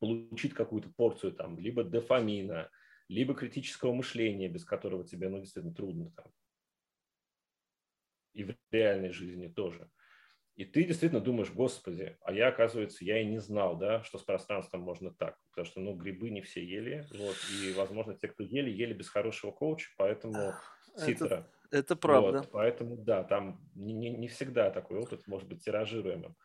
получить 0.00 0.54
какую-то 0.54 0.90
порцию 0.90 1.32
там, 1.32 1.58
либо 1.58 1.84
дофамина, 1.84 2.70
либо 3.08 3.34
критического 3.34 3.92
мышления, 3.92 4.48
без 4.48 4.64
которого 4.64 5.06
тебе, 5.06 5.28
ну, 5.28 5.40
действительно 5.40 5.74
трудно 5.74 6.10
там, 6.10 6.26
и 8.32 8.44
в 8.44 8.56
реальной 8.70 9.10
жизни 9.10 9.48
тоже. 9.48 9.90
И 10.56 10.64
ты 10.64 10.84
действительно 10.84 11.22
думаешь, 11.22 11.50
господи, 11.50 12.18
а 12.20 12.32
я, 12.32 12.48
оказывается, 12.48 13.04
я 13.04 13.20
и 13.22 13.24
не 13.24 13.38
знал, 13.38 13.78
да, 13.78 14.02
что 14.02 14.18
с 14.18 14.22
пространством 14.22 14.82
можно 14.82 15.10
так. 15.10 15.38
Потому 15.50 15.64
что, 15.64 15.80
ну, 15.80 15.94
грибы 15.94 16.30
не 16.30 16.42
все 16.42 16.62
ели, 16.62 17.06
вот, 17.16 17.36
и, 17.54 17.72
возможно, 17.72 18.14
те, 18.14 18.28
кто 18.28 18.42
ели, 18.42 18.70
ели 18.70 18.92
без 18.92 19.08
хорошего 19.08 19.52
коуча, 19.52 19.88
поэтому 19.96 20.52
ситра. 20.96 21.48
Это, 21.70 21.78
это 21.78 21.96
правда. 21.96 22.38
Вот, 22.40 22.50
поэтому, 22.50 22.96
да, 22.96 23.24
там 23.24 23.60
не, 23.74 23.94
не, 23.94 24.10
не 24.10 24.28
всегда 24.28 24.70
такой 24.70 24.98
опыт 24.98 25.26
может 25.26 25.48
быть 25.48 25.64
тиражируемым. 25.64 26.36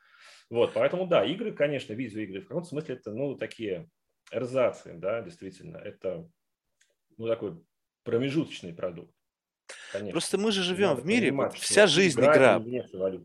Вот, 0.50 0.74
поэтому, 0.74 1.08
да, 1.08 1.26
игры, 1.26 1.52
конечно, 1.52 1.94
видеоигры, 1.94 2.42
в 2.42 2.48
каком-то 2.48 2.70
смысле 2.70 2.96
это, 2.96 3.12
ну, 3.12 3.36
такие 3.36 3.90
эрзацы, 4.32 4.94
да, 4.94 5.22
действительно, 5.22 5.78
это, 5.78 6.30
ну, 7.18 7.28
такой 7.28 7.64
промежуточный 8.04 8.74
продукт. 8.74 9.14
Конечно. 9.92 10.12
Просто 10.12 10.38
мы 10.38 10.52
же 10.52 10.62
живем 10.62 10.90
Надо 10.90 11.02
в 11.02 11.06
мире, 11.06 11.32
вот 11.32 11.56
вся 11.56 11.88
жизнь 11.88 12.20
игра. 12.20 12.58
игра. 12.58 13.20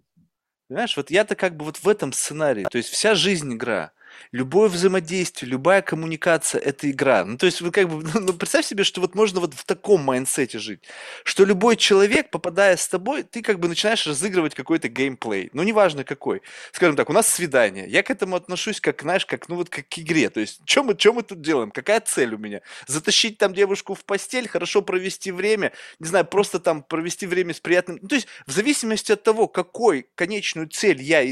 Понимаешь, 0.68 0.96
вот 0.96 1.10
я-то 1.10 1.34
как 1.34 1.56
бы 1.56 1.64
вот 1.64 1.76
в 1.78 1.88
этом 1.88 2.12
сценарии, 2.12 2.64
то 2.64 2.78
есть 2.78 2.88
вся 2.88 3.14
жизнь 3.14 3.54
игра. 3.54 3.92
Любое 4.32 4.68
взаимодействие, 4.68 5.50
любая 5.50 5.82
коммуникация– 5.82 6.60
это 6.64 6.90
игра. 6.90 7.24
Ну, 7.24 7.36
то 7.36 7.46
есть, 7.46 7.60
вы 7.60 7.70
как 7.70 7.88
бы, 7.88 8.02
ну, 8.20 8.32
представь 8.32 8.66
себе, 8.66 8.84
что 8.84 9.00
вот 9.00 9.14
можно 9.14 9.40
вот 9.40 9.54
в 9.54 9.64
таком 9.64 10.02
майндсете 10.02 10.58
жить, 10.58 10.82
что 11.24 11.44
любой 11.44 11.76
человек, 11.76 12.30
попадая 12.30 12.76
с 12.76 12.88
тобой, 12.88 13.22
ты 13.22 13.42
как 13.42 13.58
бы 13.58 13.68
начинаешь 13.68 14.06
разыгрывать 14.06 14.54
какой-то 14.54 14.88
геймплей. 14.88 15.50
Ну, 15.52 15.62
неважно 15.62 16.04
какой. 16.04 16.42
Скажем 16.72 16.96
так, 16.96 17.10
у 17.10 17.12
нас 17.12 17.26
свидание. 17.26 17.88
Я 17.88 18.02
к 18.02 18.10
этому 18.10 18.36
отношусь 18.36 18.80
как, 18.80 19.02
знаешь, 19.02 19.26
как, 19.26 19.48
ну, 19.48 19.56
вот 19.56 19.68
как 19.68 19.88
к 19.88 19.98
игре. 19.98 20.30
То 20.30 20.40
есть, 20.40 20.60
что 20.64 20.82
мы, 20.82 20.96
что 20.98 21.12
мы 21.12 21.22
тут 21.22 21.40
делаем? 21.40 21.70
Какая 21.70 22.00
цель 22.00 22.34
у 22.34 22.38
меня? 22.38 22.60
Затащить 22.86 23.38
там 23.38 23.54
девушку 23.54 23.94
в 23.94 24.04
постель, 24.04 24.48
хорошо 24.48 24.82
провести 24.82 25.32
время, 25.32 25.72
не 25.98 26.06
знаю, 26.06 26.24
просто 26.24 26.60
там 26.60 26.82
провести 26.82 27.26
время 27.26 27.54
с 27.54 27.60
приятным... 27.60 27.98
Ну, 28.02 28.08
то 28.08 28.14
есть, 28.14 28.28
в 28.46 28.52
зависимости 28.52 29.12
от 29.12 29.22
того, 29.22 29.48
какой 29.48 30.06
конечную 30.14 30.68
цель 30.68 31.02
я 31.02 31.24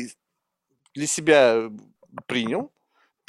для 0.95 1.07
себя 1.07 1.71
принял, 2.27 2.73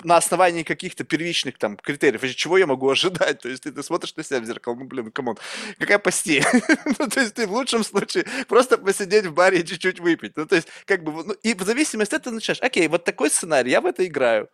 на 0.03 0.18
основании 0.18 0.64
каких-то 0.64 1.03
первичных 1.03 1.57
там 1.57 1.77
критериев, 1.77 2.35
чего 2.35 2.57
я 2.57 2.68
могу 2.68 2.89
ожидать? 2.89 3.41
То 3.41 3.49
есть 3.49 3.64
ты, 3.64 3.72
ты 3.72 3.84
смотришь 3.84 4.15
на 4.15 4.23
себя 4.23 4.39
в 4.39 4.45
зеркало, 4.45 4.76
ну, 4.76 4.85
блин, 4.85 5.11
come 5.11 5.26
on, 5.26 5.38
какая 5.77 5.99
постель? 5.99 6.45
ну, 6.99 7.07
то 7.07 7.19
есть 7.19 7.35
ты 7.35 7.47
в 7.47 7.51
лучшем 7.51 7.84
случае 7.84 8.26
просто 8.47 8.77
посидеть 8.77 9.26
в 9.26 9.34
баре 9.34 9.60
и 9.60 9.65
чуть-чуть 9.65 9.99
выпить. 9.99 10.38
Ну, 10.38 10.45
то 10.45 10.56
есть 10.56 10.68
как 10.85 11.03
бы, 11.03 11.23
ну, 11.23 11.34
и 11.34 11.53
в 11.53 11.61
зависимости 11.64 12.15
от 12.15 12.22
этого 12.22 12.34
начинаешь, 12.34 12.61
окей, 12.61 12.88
вот 12.88 13.03
такой 13.03 13.30
сценарий, 13.30 13.72
я 13.72 13.81
в 13.81 13.85
это 13.85 14.06
играю. 14.06 14.49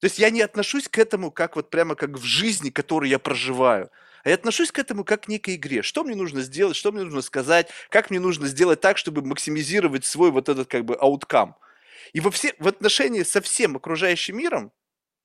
То 0.00 0.04
есть 0.04 0.18
я 0.18 0.30
не 0.30 0.42
отношусь 0.42 0.88
к 0.88 0.98
этому 0.98 1.30
как 1.30 1.56
вот 1.56 1.70
прямо 1.70 1.94
как 1.94 2.10
в 2.10 2.24
жизни, 2.24 2.70
которую 2.70 3.10
я 3.10 3.18
проживаю. 3.18 3.90
А 4.24 4.28
я 4.28 4.34
отношусь 4.36 4.70
к 4.72 4.78
этому 4.78 5.04
как 5.04 5.22
к 5.22 5.28
некой 5.28 5.56
игре. 5.56 5.82
Что 5.82 6.04
мне 6.04 6.14
нужно 6.14 6.40
сделать, 6.40 6.76
что 6.76 6.92
мне 6.92 7.02
нужно 7.02 7.22
сказать, 7.22 7.68
как 7.90 8.10
мне 8.10 8.20
нужно 8.20 8.46
сделать 8.46 8.80
так, 8.80 8.96
чтобы 8.98 9.22
максимизировать 9.22 10.04
свой 10.04 10.30
вот 10.30 10.48
этот 10.48 10.68
как 10.68 10.84
бы 10.84 10.94
ауткам. 10.94 11.56
И 12.12 12.20
во 12.20 12.30
все, 12.30 12.54
в 12.58 12.68
отношении 12.68 13.22
со 13.22 13.40
всем 13.40 13.76
окружающим 13.76 14.38
миром 14.38 14.72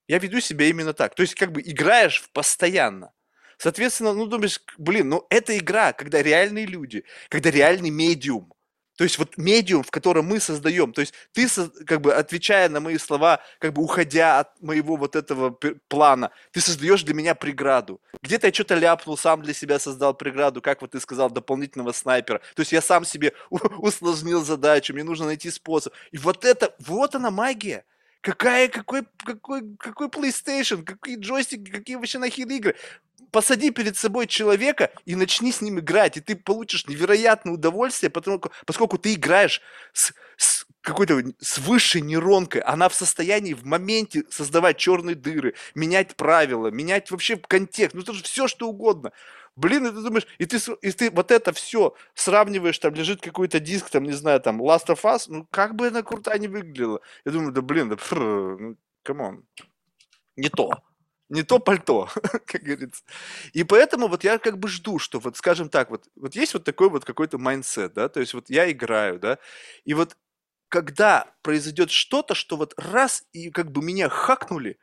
я 0.08 0.20
веду 0.20 0.40
себя 0.40 0.66
именно 0.66 0.94
так. 0.94 1.16
То 1.16 1.22
есть 1.22 1.36
как 1.36 1.52
бы 1.52 1.62
играешь 1.62 2.22
в 2.22 2.32
постоянно. 2.32 3.14
Соответственно, 3.58 4.14
ну 4.14 4.26
думаешь, 4.26 4.60
блин, 4.78 5.10
ну 5.10 5.26
это 5.30 5.58
игра, 5.58 5.94
когда 5.94 6.22
реальные 6.22 6.66
люди, 6.66 7.06
когда 7.30 7.52
реальный 7.52 7.90
медиум. 7.90 8.54
То 8.96 9.04
есть 9.04 9.18
вот 9.18 9.38
медиум, 9.38 9.84
в 9.84 9.92
котором 9.92 10.26
мы 10.26 10.40
создаем. 10.40 10.94
То 10.94 11.02
есть 11.02 11.14
ты, 11.32 11.48
как 11.86 12.02
бы 12.02 12.14
отвечая 12.14 12.70
на 12.70 12.80
мои 12.80 12.98
слова, 12.98 13.40
как 13.60 13.74
бы 13.74 13.82
уходя 13.82 14.40
от 14.40 14.62
моего 14.62 14.96
вот 14.96 15.16
этого 15.16 15.58
плана, 15.88 16.32
ты 16.52 16.62
создаешь 16.62 17.04
для 17.04 17.14
меня 17.14 17.36
преграду. 17.36 18.02
Где-то 18.22 18.48
я 18.48 18.54
что-то 18.54 18.76
ляпнул, 18.76 19.18
сам 19.18 19.42
для 19.42 19.54
себя 19.54 19.80
создал 19.80 20.14
преграду, 20.14 20.62
как 20.62 20.82
вот 20.82 20.92
ты 20.92 21.00
сказал, 21.00 21.30
дополнительного 21.30 21.92
снайпера. 21.92 22.40
То 22.56 22.62
есть 22.62 22.72
я 22.72 22.82
сам 22.82 23.06
себе 23.06 23.34
усложнил 23.50 24.44
задачу, 24.44 24.94
мне 24.94 25.04
нужно 25.04 25.26
найти 25.26 25.50
способ. 25.50 25.94
И 26.12 26.18
вот 26.18 26.46
это, 26.46 26.76
вот 26.80 27.16
она 27.16 27.32
магия. 27.32 27.86
Какая, 28.22 28.70
какой, 28.70 29.06
какой, 29.18 29.76
какой 29.76 30.08
PlayStation, 30.08 30.84
какие 30.84 31.18
джойстики, 31.18 31.70
какие 31.70 31.98
вообще 31.98 32.20
нахер 32.20 32.48
игры? 32.48 32.76
Посади 33.34 33.72
перед 33.72 33.98
собой 33.98 34.28
человека 34.28 34.92
и 35.06 35.16
начни 35.16 35.52
с 35.52 35.60
ним 35.60 35.80
играть, 35.80 36.18
и 36.18 36.22
ты 36.22 36.36
получишь 36.36 36.86
невероятное 36.86 37.56
удовольствие, 37.56 38.12
потому, 38.12 38.40
поскольку 38.68 39.00
ты 39.00 39.16
играешь 39.16 39.60
с, 39.92 40.14
с 40.38 40.68
какой-то 40.82 41.20
с 41.40 41.58
высшей 41.58 42.02
нейронкой, 42.02 42.62
она 42.62 42.90
в 42.90 42.94
состоянии 42.94 43.56
в 43.56 43.66
моменте 43.66 44.24
создавать 44.30 44.78
черные 44.78 45.16
дыры, 45.16 45.56
менять 45.74 46.16
правила, 46.16 46.68
менять 46.68 47.10
вообще 47.10 47.36
контекст, 47.36 47.96
ну 47.96 48.04
это 48.04 48.14
же 48.14 48.22
все 48.22 48.48
что 48.48 48.70
угодно. 48.70 49.12
Блин, 49.56 49.88
и 49.88 49.90
ты 49.90 50.04
думаешь, 50.04 50.28
и 50.38 50.46
ты, 50.46 50.60
и 50.84 50.92
ты 50.92 51.10
вот 51.10 51.32
это 51.32 51.54
все 51.54 51.96
сравниваешь, 52.14 52.78
там 52.78 52.94
лежит 52.94 53.20
какой-то 53.22 53.60
диск, 53.60 53.90
там, 53.90 54.04
не 54.04 54.12
знаю, 54.12 54.42
там, 54.42 54.62
Last 54.62 54.90
of 54.90 55.02
Us, 55.02 55.24
ну 55.28 55.48
как 55.50 55.74
бы 55.74 55.88
она 55.88 56.04
круто 56.04 56.38
не 56.38 56.48
выглядела. 56.48 57.02
Я 57.26 57.32
думаю, 57.32 57.52
да 57.52 57.64
блин, 57.64 57.90
да 57.90 57.96
фр, 57.96 58.20
ну, 58.60 58.78
come 59.02 59.26
on, 59.26 59.44
не 60.36 60.50
то 60.50 60.84
не 61.34 61.44
то 61.44 61.60
пальто, 61.60 62.10
как 62.48 62.62
говорится. 62.64 63.04
И 63.54 63.64
поэтому 63.64 64.08
вот 64.08 64.24
я 64.24 64.38
как 64.40 64.60
бы 64.60 64.68
жду, 64.70 65.00
что 65.00 65.20
вот, 65.20 65.38
скажем 65.38 65.70
так, 65.70 65.90
вот, 65.92 66.06
вот 66.16 66.36
есть 66.36 66.54
вот 66.54 66.64
такой 66.66 66.90
вот 66.90 67.06
какой-то 67.06 67.38
mindset, 67.40 67.94
да, 67.94 68.10
то 68.10 68.20
есть 68.22 68.34
вот 68.34 68.50
я 68.50 68.72
играю, 68.72 69.20
да, 69.20 69.40
и 69.86 69.94
вот 69.94 70.18
когда 70.70 71.34
произойдет 71.44 71.92
что-то, 71.92 72.36
что 72.36 72.58
вот 72.58 72.74
раз 72.78 73.24
и 73.34 73.52
как 73.52 73.72
бы 73.72 73.84
меня 73.84 74.10
хакнули, 74.10 74.80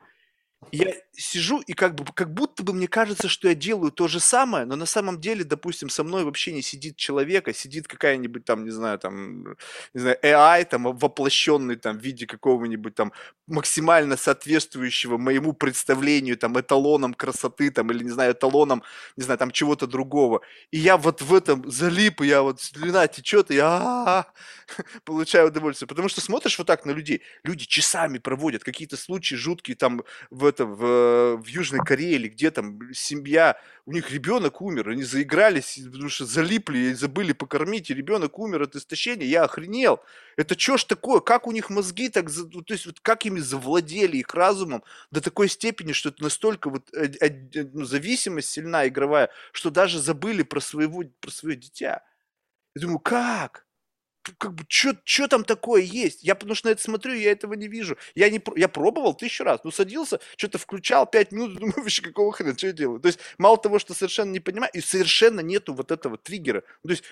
я 0.73 0.95
сижу 1.13 1.61
и 1.61 1.73
как 1.73 1.95
бы 1.95 2.05
как 2.15 2.33
будто 2.33 2.63
бы 2.63 2.73
мне 2.73 2.87
кажется, 2.87 3.29
что 3.29 3.49
я 3.49 3.55
делаю 3.55 3.91
то 3.91 4.09
же 4.09 4.21
самое, 4.21 4.67
но 4.67 4.77
на 4.77 4.87
самом 4.87 5.21
деле, 5.21 5.43
допустим, 5.43 5.89
со 5.89 6.05
мной 6.05 6.25
вообще 6.25 6.53
не 6.53 6.63
сидит 6.63 6.97
человек, 6.97 7.49
а 7.49 7.53
сидит 7.53 7.89
какая-нибудь 7.89 8.45
там, 8.45 8.65
не 8.65 8.71
знаю, 8.71 8.99
там, 8.99 9.57
не 9.95 10.01
знаю, 10.01 10.19
AI, 10.23 10.65
там, 10.65 10.85
воплощенный 10.97 11.77
там 11.77 11.99
в 11.99 12.03
виде 12.03 12.27
какого-нибудь 12.27 12.95
там 12.95 13.13
максимально 13.47 14.17
соответствующего 14.17 15.19
моему 15.19 15.53
представлению, 15.55 16.37
там, 16.37 16.59
эталоном 16.59 17.15
красоты, 17.15 17.71
там, 17.71 17.91
или, 17.91 18.05
не 18.05 18.11
знаю, 18.11 18.33
эталоном, 18.33 18.83
не 19.17 19.25
знаю, 19.25 19.39
там, 19.39 19.51
чего-то 19.51 19.87
другого. 19.87 20.43
И 20.71 20.79
я 20.79 20.97
вот 20.97 21.23
в 21.23 21.35
этом 21.35 21.69
залип, 21.71 22.21
и 22.21 22.29
я 22.29 22.43
вот 22.43 22.61
слюна 22.61 23.09
течет, 23.09 23.51
и 23.51 23.57
я 23.57 24.27
получаю 25.05 25.49
удовольствие. 25.49 25.89
Потому 25.89 26.09
что 26.09 26.21
смотришь 26.21 26.59
вот 26.59 26.67
так 26.67 26.85
на 26.87 26.93
людей, 26.93 27.23
люди 27.45 27.67
часами 27.67 28.19
проводят 28.19 28.63
какие-то 28.63 28.97
случаи 28.97 29.35
жуткие 29.35 29.77
там 29.77 30.03
в 30.31 30.50
этом, 30.51 30.75
в, 30.75 31.37
в 31.43 31.47
Южной 31.47 31.81
Корее 31.81 32.17
или 32.17 32.29
где 32.29 32.51
там 32.51 32.79
семья, 32.93 33.57
у 33.87 33.93
них 33.93 34.11
ребенок 34.11 34.61
умер, 34.61 34.91
они 34.91 35.03
заигрались, 35.03 35.81
потому 35.85 36.09
что 36.09 36.27
залипли 36.27 36.79
и 36.79 36.95
забыли 36.95 37.33
покормить, 37.33 37.91
и 37.91 37.95
ребенок 37.95 38.39
умер 38.39 38.63
от 38.63 38.77
истощения, 38.77 39.27
я 39.27 39.45
охренел. 39.45 40.01
Это 40.37 40.59
что 40.59 40.77
ж 40.77 40.85
такое? 40.85 41.21
Как 41.21 41.47
у 41.47 41.53
них 41.53 41.71
мозги 41.71 42.09
так, 42.09 42.27
то 42.31 42.75
есть 42.75 42.87
вот 42.87 43.01
как 43.01 43.25
ими 43.25 43.41
завладели 43.41 44.19
их 44.19 44.35
разумом 44.35 44.83
до 45.11 45.21
такой 45.21 45.49
степени, 45.49 45.93
что 45.93 46.11
это 46.11 46.23
настолько 46.23 46.71
вот 46.71 46.93
э, 46.93 47.09
э, 47.21 47.65
ну, 47.73 47.85
зависимость 47.85 48.51
сильна 48.51 48.87
игровая, 48.87 49.31
что 49.53 49.71
даже 49.71 49.99
забыли 49.99 50.43
про 50.43 50.61
своего, 50.61 51.05
про 51.21 51.31
свое 51.31 51.57
дитя. 51.57 52.03
Я 52.75 52.83
думаю, 52.83 52.99
как? 52.99 53.67
Как 54.23 54.55
бы, 54.55 54.65
что 54.69 55.29
там 55.29 55.45
такое 55.45 55.83
есть? 55.83 56.23
Я 56.23 56.35
потому 56.35 56.55
что 56.55 56.69
на 56.69 56.73
это 56.73 56.83
смотрю, 56.83 57.15
я 57.15 57.33
этого 57.33 57.55
не 57.55 57.69
вижу. 57.69 57.97
Я, 58.15 58.31
не, 58.31 58.43
я 58.57 58.69
пробовал 58.69 59.15
тысячу 59.15 59.45
раз, 59.45 59.61
ну, 59.65 59.71
садился, 59.71 60.21
что-то 60.37 60.59
включал, 60.59 61.07
пять 61.07 61.33
минут, 61.33 61.55
думаю, 61.59 61.75
вообще, 61.77 62.03
какого 62.03 62.33
хрена, 62.33 62.57
что 62.57 62.69
я 62.69 62.73
делаю? 62.73 63.01
То 63.01 63.09
есть, 63.09 63.21
мало 63.39 63.57
того, 63.57 63.79
что 63.79 63.95
совершенно 63.95 64.31
не 64.31 64.41
понимаю, 64.41 64.71
и 64.75 64.81
совершенно 64.81 65.41
нету 65.41 65.75
вот 65.75 65.91
этого 65.91 66.19
триггера. 66.19 66.63
Ну, 66.83 66.89
то 66.89 66.91
есть, 66.91 67.05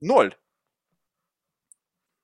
ноль. 0.00 0.34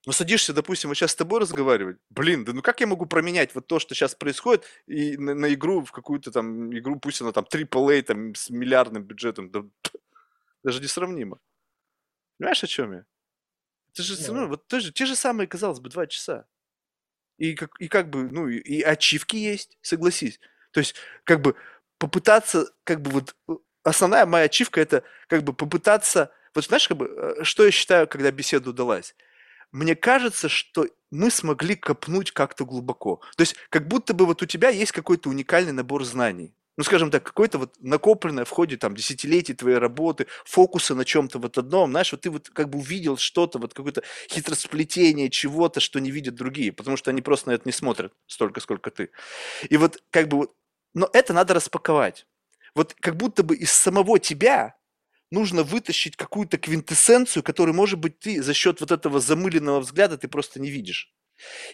Ну, 0.05 0.11
садишься, 0.11 0.53
допустим, 0.53 0.89
вот 0.89 0.95
сейчас 0.95 1.11
с 1.11 1.15
тобой 1.15 1.39
разговаривать, 1.39 1.97
блин, 2.11 2.45
да 2.45 2.53
ну 2.53 2.61
как 2.61 2.79
я 2.79 2.85
могу 2.85 3.07
променять 3.07 3.55
вот 3.55 3.65
то, 3.65 3.79
что 3.79 3.95
сейчас 3.95 4.13
происходит, 4.13 4.63
и 4.85 5.17
на, 5.17 5.33
на 5.33 5.51
игру, 5.55 5.83
в 5.83 5.91
какую-то 5.91 6.31
там 6.31 6.71
игру, 6.77 6.99
пусть 6.99 7.21
она 7.21 7.31
там 7.31 7.43
AAA, 7.43 8.03
там, 8.03 8.35
с 8.35 8.51
миллиардным 8.51 9.01
бюджетом, 9.03 9.49
да, 9.49 9.63
даже 10.63 10.79
несравнимо. 10.79 11.39
Понимаешь, 12.37 12.63
о 12.63 12.67
чем 12.67 12.93
я? 12.93 13.05
Это 13.93 14.03
же, 14.03 14.17
ну, 14.27 14.41
ну 14.41 14.47
вот 14.49 14.67
тоже, 14.67 14.91
те 14.91 15.05
же 15.05 15.15
самые, 15.15 15.47
казалось 15.47 15.79
бы, 15.79 15.89
два 15.89 16.05
часа. 16.07 16.45
И 17.37 17.55
как, 17.55 17.79
и 17.79 17.87
как 17.87 18.09
бы, 18.09 18.29
ну, 18.29 18.47
и, 18.47 18.57
и 18.57 18.81
ачивки 18.81 19.35
есть, 19.37 19.77
согласись. 19.81 20.39
То 20.71 20.79
есть, 20.79 20.95
как 21.23 21.41
бы, 21.41 21.55
попытаться, 21.97 22.67
как 22.83 23.01
бы, 23.01 23.11
вот, 23.11 23.35
э, 23.49 23.53
основная 23.83 24.25
моя 24.25 24.45
ачивка 24.45 24.81
это, 24.81 25.03
как 25.27 25.43
бы, 25.43 25.53
попытаться, 25.53 26.31
вот 26.53 26.65
знаешь, 26.65 26.87
как 26.87 26.97
бы, 26.97 27.07
э, 27.07 27.43
что 27.43 27.65
я 27.65 27.71
считаю, 27.71 28.07
когда 28.07 28.31
беседа 28.31 28.69
удалась? 28.69 29.15
Мне 29.71 29.95
кажется, 29.95 30.49
что 30.49 30.87
мы 31.11 31.31
смогли 31.31 31.75
копнуть 31.75 32.31
как-то 32.31 32.65
глубоко. 32.65 33.21
То 33.37 33.41
есть, 33.41 33.55
как 33.69 33.87
будто 33.87 34.13
бы 34.13 34.25
вот 34.25 34.41
у 34.41 34.45
тебя 34.45 34.69
есть 34.69 34.91
какой-то 34.91 35.29
уникальный 35.29 35.73
набор 35.73 36.03
знаний 36.05 36.55
ну, 36.77 36.83
скажем 36.83 37.11
так, 37.11 37.23
какое-то 37.23 37.57
вот 37.57 37.75
накопленное 37.79 38.45
в 38.45 38.49
ходе 38.49 38.77
там 38.77 38.95
десятилетий 38.95 39.53
твоей 39.53 39.77
работы, 39.77 40.27
фокуса 40.45 40.95
на 40.95 41.05
чем-то 41.05 41.39
вот 41.39 41.57
одном, 41.57 41.91
знаешь, 41.91 42.11
вот 42.11 42.21
ты 42.21 42.29
вот 42.29 42.49
как 42.49 42.69
бы 42.69 42.79
увидел 42.79 43.17
что-то, 43.17 43.59
вот 43.59 43.73
какое-то 43.73 44.03
хитросплетение 44.29 45.29
чего-то, 45.29 45.79
что 45.79 45.99
не 45.99 46.11
видят 46.11 46.35
другие, 46.35 46.73
потому 46.73 46.97
что 46.97 47.11
они 47.11 47.21
просто 47.21 47.49
на 47.49 47.53
это 47.55 47.63
не 47.65 47.71
смотрят 47.71 48.13
столько, 48.27 48.59
сколько 48.59 48.91
ты. 48.91 49.09
И 49.69 49.77
вот 49.77 50.03
как 50.11 50.27
бы 50.27 50.49
но 50.93 51.09
это 51.13 51.33
надо 51.33 51.53
распаковать. 51.53 52.25
Вот 52.73 52.95
как 52.99 53.17
будто 53.17 53.43
бы 53.43 53.55
из 53.55 53.71
самого 53.71 54.19
тебя 54.19 54.75
нужно 55.31 55.63
вытащить 55.63 56.17
какую-то 56.17 56.57
квинтэссенцию, 56.57 57.43
которую, 57.43 57.75
может 57.75 57.99
быть, 57.99 58.19
ты 58.19 58.43
за 58.43 58.53
счет 58.53 58.81
вот 58.81 58.91
этого 58.91 59.19
замыленного 59.19 59.81
взгляда 59.81 60.17
ты 60.17 60.27
просто 60.29 60.59
не 60.61 60.71
видишь. 60.71 61.14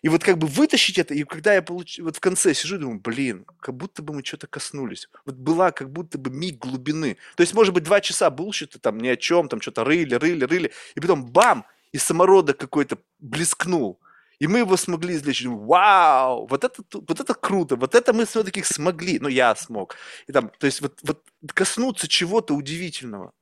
И 0.02 0.10
вот 0.10 0.24
как 0.24 0.38
бы 0.38 0.48
вытащить 0.48 0.98
это, 0.98 1.14
и 1.14 1.24
когда 1.24 1.54
я 1.54 1.62
получ... 1.62 2.00
вот 2.00 2.18
в 2.18 2.20
конце 2.20 2.54
сижу 2.54 2.76
и 2.78 2.80
думаю, 2.80 3.00
блин, 3.00 3.46
как 3.60 3.76
будто 3.76 4.02
бы 4.02 4.14
мы 4.14 4.24
что-то 4.24 4.48
коснулись. 4.48 5.08
Вот 5.26 5.36
была 5.36 5.72
как 5.72 5.92
будто 5.92 6.18
бы 6.18 6.30
миг 6.32 6.58
глубины. 6.58 7.18
То 7.36 7.42
есть, 7.42 7.54
может 7.54 7.74
быть, 7.74 7.84
два 7.84 8.02
часа 8.02 8.30
булщита, 8.30 8.80
там 8.80 9.00
ни 9.00 9.08
о 9.08 9.16
чем, 9.16 9.50
там 9.50 9.62
что-то 9.62 9.84
рыли, 9.84 10.16
рыли, 10.16 10.46
рыли, 10.46 10.72
и 10.96 11.00
потом 11.00 11.26
бам, 11.26 11.66
и 11.92 11.98
самородок 11.98 12.58
какой-то 12.58 12.98
блескнул. 13.20 14.00
И 14.40 14.48
мы 14.48 14.60
его 14.60 14.76
смогли 14.76 15.16
извлечь. 15.16 15.46
Вау, 15.46 16.48
вот 16.48 16.64
это, 16.64 16.84
вот 16.92 17.20
это 17.20 17.34
круто, 17.36 17.76
вот 17.76 17.94
это 17.94 18.12
мы 18.12 18.26
все-таки 18.26 18.64
смогли. 18.64 19.20
Ну, 19.20 19.28
я 19.28 19.56
смог. 19.56 19.96
И 20.26 20.32
там, 20.32 20.50
то 20.58 20.66
есть 20.66 20.82
вот, 20.82 21.00
вот 21.04 21.24
коснуться 21.54 22.08
чего-то 22.08 22.56
удивительного. 22.56 23.34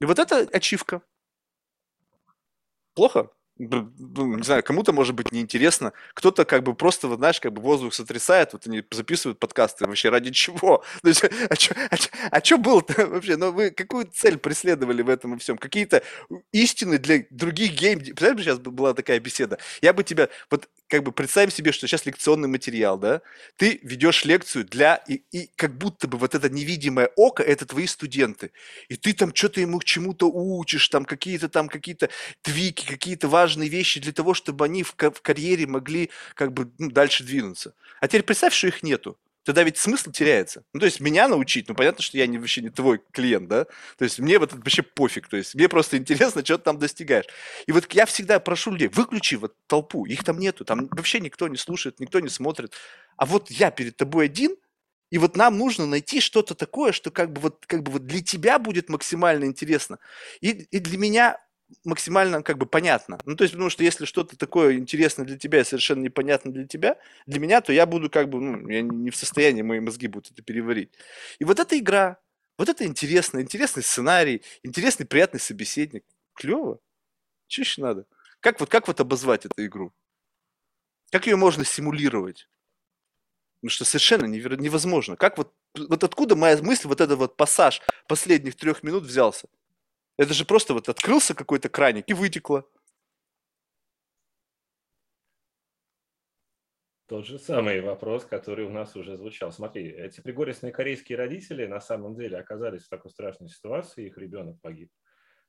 И 0.00 0.06
вот 0.06 0.18
это 0.18 0.48
ачивка. 0.50 1.02
Плохо? 2.94 3.30
Ну, 3.60 4.36
не 4.36 4.42
знаю, 4.42 4.62
кому-то 4.62 4.92
может 4.92 5.14
быть 5.14 5.32
неинтересно, 5.32 5.92
кто-то 6.14 6.44
как 6.44 6.62
бы 6.62 6.74
просто, 6.74 7.08
вот, 7.08 7.18
знаешь, 7.18 7.40
как 7.40 7.52
бы 7.52 7.60
воздух 7.60 7.94
сотрясает, 7.94 8.52
вот 8.52 8.66
они 8.66 8.82
записывают 8.90 9.38
подкасты, 9.38 9.86
вообще 9.86 10.08
ради 10.08 10.30
чего? 10.30 10.82
То 11.02 11.08
есть, 11.08 11.24
а 11.24 11.56
что 11.56 11.74
а 12.30 12.40
чё, 12.40 12.56
а 12.56 12.58
было-то 12.58 13.06
вообще? 13.08 13.36
Ну, 13.36 13.52
вы 13.52 13.70
какую 13.70 14.06
цель 14.12 14.38
преследовали 14.38 15.02
в 15.02 15.08
этом 15.08 15.34
и 15.34 15.38
всем? 15.38 15.58
Какие-то 15.58 16.02
истины 16.52 16.98
для 16.98 17.24
других 17.30 17.72
гейм... 17.72 18.00
Представляешь, 18.00 18.40
сейчас 18.44 18.58
была 18.58 18.94
такая 18.94 19.20
беседа? 19.20 19.58
Я 19.82 19.92
бы 19.92 20.04
тебя, 20.04 20.28
вот 20.50 20.68
как 20.90 21.04
бы 21.04 21.12
представим 21.12 21.50
себе, 21.50 21.70
что 21.72 21.86
сейчас 21.86 22.04
лекционный 22.04 22.48
материал, 22.48 22.98
да, 22.98 23.22
ты 23.56 23.78
ведешь 23.82 24.24
лекцию 24.24 24.64
для, 24.64 24.96
и, 24.96 25.22
и 25.30 25.48
как 25.54 25.78
будто 25.78 26.08
бы 26.08 26.18
вот 26.18 26.34
это 26.34 26.50
невидимое 26.50 27.10
око, 27.16 27.42
это 27.44 27.64
твои 27.64 27.86
студенты, 27.86 28.50
и 28.88 28.96
ты 28.96 29.12
там 29.12 29.32
что-то 29.34 29.60
ему 29.60 29.78
к 29.78 29.84
чему-то 29.84 30.28
учишь, 30.30 30.88
там 30.88 31.04
какие-то 31.04 31.48
там 31.48 31.68
какие-то 31.68 32.10
твики, 32.42 32.86
какие-то 32.86 33.28
важные 33.28 33.68
вещи 33.68 34.00
для 34.00 34.12
того, 34.12 34.34
чтобы 34.34 34.64
они 34.64 34.82
в, 34.82 34.94
в 34.96 35.22
карьере 35.22 35.66
могли 35.66 36.10
как 36.34 36.52
бы 36.52 36.72
ну, 36.78 36.90
дальше 36.90 37.22
двинуться. 37.22 37.74
А 38.00 38.08
теперь 38.08 38.24
представь, 38.24 38.52
что 38.52 38.66
их 38.66 38.82
нету 38.82 39.16
тогда 39.44 39.62
ведь 39.62 39.78
смысл 39.78 40.10
теряется. 40.10 40.64
Ну, 40.72 40.80
то 40.80 40.86
есть 40.86 41.00
меня 41.00 41.28
научить, 41.28 41.68
ну, 41.68 41.74
понятно, 41.74 42.02
что 42.02 42.18
я 42.18 42.26
не, 42.26 42.38
вообще 42.38 42.60
не 42.60 42.70
твой 42.70 43.00
клиент, 43.12 43.48
да? 43.48 43.64
То 43.96 44.04
есть 44.04 44.18
мне 44.18 44.38
вот 44.38 44.52
это 44.52 44.56
вообще 44.56 44.82
пофиг, 44.82 45.28
то 45.28 45.36
есть 45.36 45.54
мне 45.54 45.68
просто 45.68 45.96
интересно, 45.98 46.44
что 46.44 46.58
ты 46.58 46.64
там 46.64 46.78
достигаешь. 46.78 47.26
И 47.66 47.72
вот 47.72 47.92
я 47.92 48.06
всегда 48.06 48.40
прошу 48.40 48.72
людей, 48.72 48.88
выключи 48.88 49.36
вот 49.36 49.54
толпу, 49.66 50.06
их 50.06 50.24
там 50.24 50.38
нету, 50.38 50.64
там 50.64 50.88
вообще 50.90 51.20
никто 51.20 51.48
не 51.48 51.56
слушает, 51.56 52.00
никто 52.00 52.20
не 52.20 52.28
смотрит. 52.28 52.74
А 53.16 53.26
вот 53.26 53.50
я 53.50 53.70
перед 53.70 53.96
тобой 53.96 54.26
один, 54.26 54.56
и 55.10 55.18
вот 55.18 55.36
нам 55.36 55.58
нужно 55.58 55.86
найти 55.86 56.20
что-то 56.20 56.54
такое, 56.54 56.92
что 56.92 57.10
как 57.10 57.32
бы 57.32 57.40
вот, 57.40 57.64
как 57.66 57.82
бы 57.82 57.92
вот 57.92 58.06
для 58.06 58.22
тебя 58.22 58.58
будет 58.58 58.88
максимально 58.88 59.44
интересно. 59.44 59.98
И, 60.40 60.50
и 60.50 60.78
для 60.78 60.98
меня 60.98 61.38
максимально 61.84 62.42
как 62.42 62.58
бы 62.58 62.66
понятно. 62.66 63.18
Ну, 63.24 63.36
то 63.36 63.44
есть, 63.44 63.52
потому 63.52 63.70
что 63.70 63.84
если 63.84 64.04
что-то 64.04 64.36
такое 64.36 64.76
интересное 64.78 65.24
для 65.26 65.38
тебя 65.38 65.60
и 65.60 65.64
совершенно 65.64 66.02
непонятно 66.02 66.52
для 66.52 66.66
тебя, 66.66 66.98
для 67.26 67.40
меня, 67.40 67.60
то 67.60 67.72
я 67.72 67.86
буду 67.86 68.10
как 68.10 68.28
бы, 68.28 68.40
ну, 68.40 68.68
я 68.68 68.82
не 68.82 69.10
в 69.10 69.16
состоянии, 69.16 69.62
мои 69.62 69.80
мозги 69.80 70.06
будут 70.06 70.32
это 70.32 70.42
переварить. 70.42 70.90
И 71.38 71.44
вот 71.44 71.60
эта 71.60 71.78
игра, 71.78 72.18
вот 72.58 72.68
это 72.68 72.84
интересно, 72.84 73.40
интересный 73.40 73.82
сценарий, 73.82 74.42
интересный, 74.62 75.06
приятный 75.06 75.40
собеседник. 75.40 76.04
Клево. 76.34 76.78
Что 77.48 77.62
еще 77.62 77.82
надо? 77.82 78.06
Как 78.40 78.60
вот, 78.60 78.70
как 78.70 78.88
вот 78.88 79.00
обозвать 79.00 79.46
эту 79.46 79.64
игру? 79.64 79.92
Как 81.10 81.26
ее 81.26 81.36
можно 81.36 81.64
симулировать? 81.64 82.48
Ну 83.62 83.68
что 83.68 83.84
совершенно 83.84 84.24
невозможно. 84.26 85.16
Как 85.16 85.36
вот, 85.36 85.54
вот 85.76 86.02
откуда 86.02 86.36
моя 86.36 86.56
мысль, 86.58 86.88
вот 86.88 87.00
этот 87.00 87.18
вот 87.18 87.36
пассаж 87.36 87.82
последних 88.08 88.56
трех 88.56 88.82
минут 88.82 89.04
взялся? 89.04 89.48
Это 90.20 90.34
же 90.34 90.44
просто 90.44 90.74
вот 90.74 90.86
открылся 90.90 91.34
какой-то 91.34 91.70
краник 91.70 92.04
и 92.06 92.12
вытекло. 92.12 92.68
Тот 97.06 97.24
же 97.24 97.38
самый 97.38 97.80
вопрос, 97.80 98.26
который 98.26 98.66
у 98.66 98.70
нас 98.70 98.94
уже 98.96 99.16
звучал. 99.16 99.50
Смотри, 99.50 99.88
эти 99.88 100.20
пригорестные 100.20 100.74
корейские 100.74 101.16
родители 101.16 101.64
на 101.64 101.80
самом 101.80 102.16
деле 102.16 102.36
оказались 102.36 102.84
в 102.84 102.90
такой 102.90 103.10
страшной 103.10 103.48
ситуации, 103.48 104.08
их 104.08 104.18
ребенок 104.18 104.60
погиб, 104.60 104.90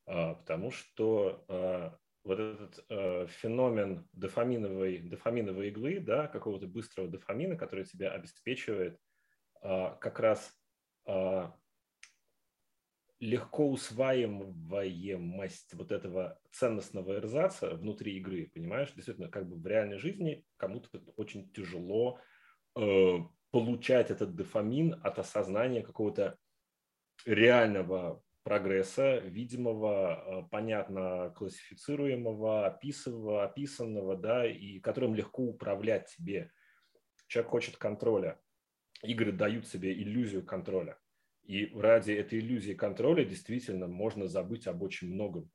а, 0.06 0.36
потому 0.36 0.72
что 0.72 1.44
а, 1.50 1.98
вот 2.24 2.40
этот 2.40 2.86
э, 2.88 3.28
феномен 3.28 4.08
дофаминовой, 4.14 5.00
дофаминовой 5.00 5.68
иглы, 5.68 6.00
да, 6.00 6.28
какого-то 6.28 6.68
быстрого 6.68 7.10
дофамина, 7.10 7.58
который 7.58 7.84
тебя 7.84 8.14
обеспечивает 8.14 8.98
как 9.62 10.20
раз 10.20 10.52
легко 13.22 13.70
усваиваемость 13.70 15.76
вот 15.76 15.92
этого 15.92 16.40
ценностного 16.52 17.20
эрзаца 17.20 17.76
внутри 17.76 18.18
игры, 18.18 18.50
понимаешь? 18.54 18.92
Действительно, 18.96 19.30
как 19.30 19.48
бы 19.48 19.58
в 19.58 19.68
реальной 19.68 20.00
жизни 20.00 20.44
кому-то 20.58 20.90
очень 21.16 21.52
тяжело 21.54 22.20
э, 22.76 23.18
получать 23.52 24.10
этот 24.10 24.36
дофамин 24.36 25.00
от 25.04 25.20
осознания 25.20 25.84
какого-то 25.84 26.36
реального 27.24 28.24
прогресса, 28.42 29.20
видимого, 29.20 30.16
э, 30.16 30.48
понятно 30.50 31.32
классифицируемого, 31.38 32.66
описанного, 32.66 33.44
описанного, 33.44 34.18
да, 34.18 34.48
и 34.48 34.80
которым 34.80 35.14
легко 35.14 35.44
управлять 35.44 36.08
тебе. 36.08 36.52
Человек 37.28 37.52
хочет 37.52 37.78
контроля. 37.78 38.42
Игры 39.04 39.32
дают 39.32 39.68
себе 39.68 39.94
иллюзию 39.94 40.44
контроля. 40.44 40.98
И 41.44 41.72
ради 41.74 42.12
этой 42.12 42.40
иллюзии 42.40 42.74
контроля 42.74 43.26
действительно 43.26 43.88
можно 43.88 44.28
забыть 44.28 44.68
об 44.68 44.82
очень 44.84 45.14
многом. 45.14 45.52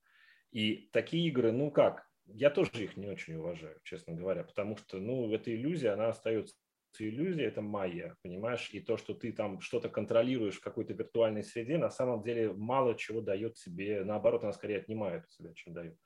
И 0.50 0.88
такие 0.92 1.28
игры, 1.28 1.52
ну 1.52 1.70
как, 1.70 2.06
я 2.26 2.50
тоже 2.50 2.70
их 2.74 2.96
не 2.96 3.06
очень 3.06 3.34
уважаю, 3.34 3.78
честно 3.84 4.14
говоря, 4.14 4.42
потому 4.42 4.76
что, 4.76 4.98
ну, 4.98 5.32
эта 5.32 5.54
иллюзия, 5.54 5.90
она 5.90 6.08
остается 6.08 6.54
иллюзия, 6.98 7.44
это 7.44 7.60
майя, 7.60 8.16
понимаешь, 8.22 8.70
и 8.72 8.80
то, 8.80 8.96
что 8.96 9.14
ты 9.14 9.32
там 9.32 9.60
что-то 9.60 9.88
контролируешь 9.88 10.56
в 10.56 10.60
какой-то 10.60 10.94
виртуальной 10.94 11.44
среде, 11.44 11.76
на 11.78 11.90
самом 11.90 12.22
деле 12.22 12.52
мало 12.52 12.96
чего 12.96 13.20
дает 13.20 13.54
тебе, 13.54 14.02
наоборот, 14.04 14.44
она 14.44 14.52
скорее 14.52 14.78
отнимает 14.78 15.24
у 15.24 15.28
тебя, 15.28 15.52
чем 15.54 15.74
дает. 15.74 15.98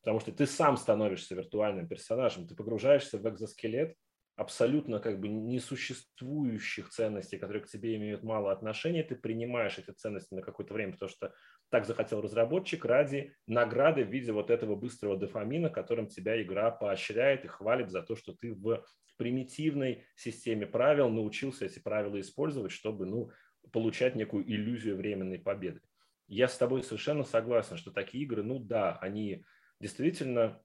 Потому 0.00 0.20
что 0.20 0.32
ты 0.32 0.46
сам 0.46 0.76
становишься 0.76 1.34
виртуальным 1.34 1.88
персонажем, 1.88 2.46
ты 2.46 2.54
погружаешься 2.54 3.18
в 3.18 3.28
экзоскелет, 3.28 3.96
абсолютно 4.38 5.00
как 5.00 5.18
бы 5.18 5.26
несуществующих 5.26 6.90
ценностей, 6.90 7.38
которые 7.38 7.64
к 7.64 7.66
тебе 7.66 7.96
имеют 7.96 8.22
мало 8.22 8.52
отношения, 8.52 9.02
ты 9.02 9.16
принимаешь 9.16 9.78
эти 9.78 9.90
ценности 9.90 10.32
на 10.32 10.42
какое-то 10.42 10.74
время, 10.74 10.92
потому 10.92 11.10
что 11.10 11.34
так 11.70 11.84
захотел 11.84 12.20
разработчик 12.20 12.84
ради 12.84 13.34
награды 13.48 14.04
в 14.04 14.10
виде 14.10 14.30
вот 14.30 14.50
этого 14.50 14.76
быстрого 14.76 15.16
дофамина, 15.16 15.70
которым 15.70 16.06
тебя 16.06 16.40
игра 16.40 16.70
поощряет 16.70 17.44
и 17.44 17.48
хвалит 17.48 17.90
за 17.90 18.02
то, 18.02 18.14
что 18.14 18.32
ты 18.32 18.54
в 18.54 18.84
примитивной 19.16 20.04
системе 20.14 20.68
правил 20.68 21.08
научился 21.10 21.64
эти 21.64 21.80
правила 21.80 22.20
использовать, 22.20 22.70
чтобы 22.70 23.06
ну, 23.06 23.32
получать 23.72 24.14
некую 24.14 24.48
иллюзию 24.48 24.96
временной 24.96 25.40
победы. 25.40 25.80
Я 26.28 26.46
с 26.46 26.56
тобой 26.56 26.84
совершенно 26.84 27.24
согласен, 27.24 27.76
что 27.76 27.90
такие 27.90 28.22
игры, 28.22 28.44
ну 28.44 28.60
да, 28.60 28.96
они 28.98 29.44
действительно, 29.80 30.62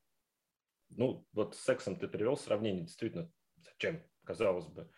ну 0.90 1.26
вот 1.34 1.56
с 1.56 1.60
сексом 1.62 1.98
ты 1.98 2.08
привел 2.08 2.38
сравнение, 2.38 2.84
действительно, 2.84 3.32
зачем, 3.66 4.04
казалось 4.24 4.68
бы. 4.68 4.90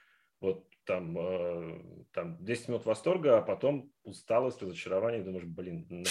Вот 0.41 0.69
там, 0.85 1.17
э, 1.17 2.05
там 2.13 2.43
10 2.43 2.67
минут 2.67 2.85
восторга, 2.85 3.37
а 3.37 3.41
потом 3.41 3.91
усталость, 4.03 4.61
разочарование, 4.61 5.23
думаешь, 5.23 5.45
блин, 5.45 5.87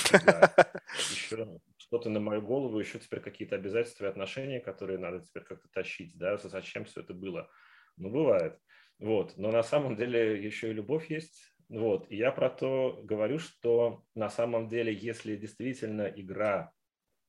еще 1.10 1.60
что-то 1.76 2.10
на 2.10 2.20
мою 2.20 2.42
голову, 2.42 2.78
еще 2.78 2.98
теперь 2.98 3.20
какие-то 3.20 3.56
обязательства 3.56 4.06
и 4.06 4.08
отношения, 4.08 4.60
которые 4.60 4.98
надо 4.98 5.20
теперь 5.20 5.44
как-то 5.44 5.68
тащить, 5.68 6.16
да, 6.16 6.36
зачем 6.38 6.84
все 6.84 7.02
это 7.02 7.14
было. 7.14 7.48
Ну, 7.96 8.10
бывает. 8.10 8.58
Вот. 8.98 9.36
Но 9.36 9.50
на 9.50 9.62
самом 9.62 9.96
деле 9.96 10.42
еще 10.42 10.70
и 10.70 10.74
любовь 10.74 11.10
есть. 11.10 11.54
Вот. 11.68 12.10
И 12.10 12.16
я 12.16 12.32
про 12.32 12.50
то 12.50 13.00
говорю, 13.04 13.38
что 13.38 14.04
на 14.14 14.28
самом 14.28 14.68
деле, 14.68 14.92
если 14.92 15.36
действительно 15.36 16.02
игра 16.02 16.72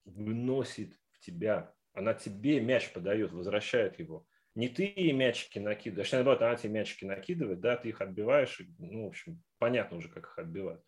выносит 0.05 0.93
в 1.11 1.19
тебя, 1.19 1.73
она 1.93 2.13
тебе 2.13 2.59
мяч 2.59 2.91
подает, 2.91 3.31
возвращает 3.31 3.99
его, 3.99 4.25
не 4.55 4.69
ты 4.69 5.11
мячики 5.11 5.59
накидываешь, 5.59 6.13
а 6.13 6.17
наоборот, 6.17 6.41
она 6.41 6.55
тебе 6.55 6.71
мячики 6.71 7.03
накидывает, 7.05 7.59
да, 7.59 7.75
ты 7.75 7.89
их 7.89 8.01
отбиваешь, 8.01 8.61
ну, 8.79 9.05
в 9.05 9.07
общем, 9.07 9.43
понятно 9.59 9.97
уже, 9.97 10.09
как 10.09 10.23
их 10.23 10.39
отбивать. 10.39 10.81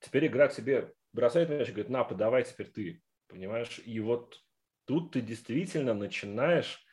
Теперь 0.00 0.28
игра 0.28 0.48
тебе 0.48 0.92
бросает 1.12 1.50
мяч 1.50 1.68
и 1.68 1.72
говорит, 1.72 1.90
на, 1.90 2.04
подавай 2.04 2.44
теперь 2.44 2.68
ты, 2.68 3.02
понимаешь? 3.26 3.80
И 3.84 3.98
вот 4.00 4.40
тут 4.86 5.12
ты 5.12 5.20
действительно 5.20 5.94
начинаешь, 5.94 6.84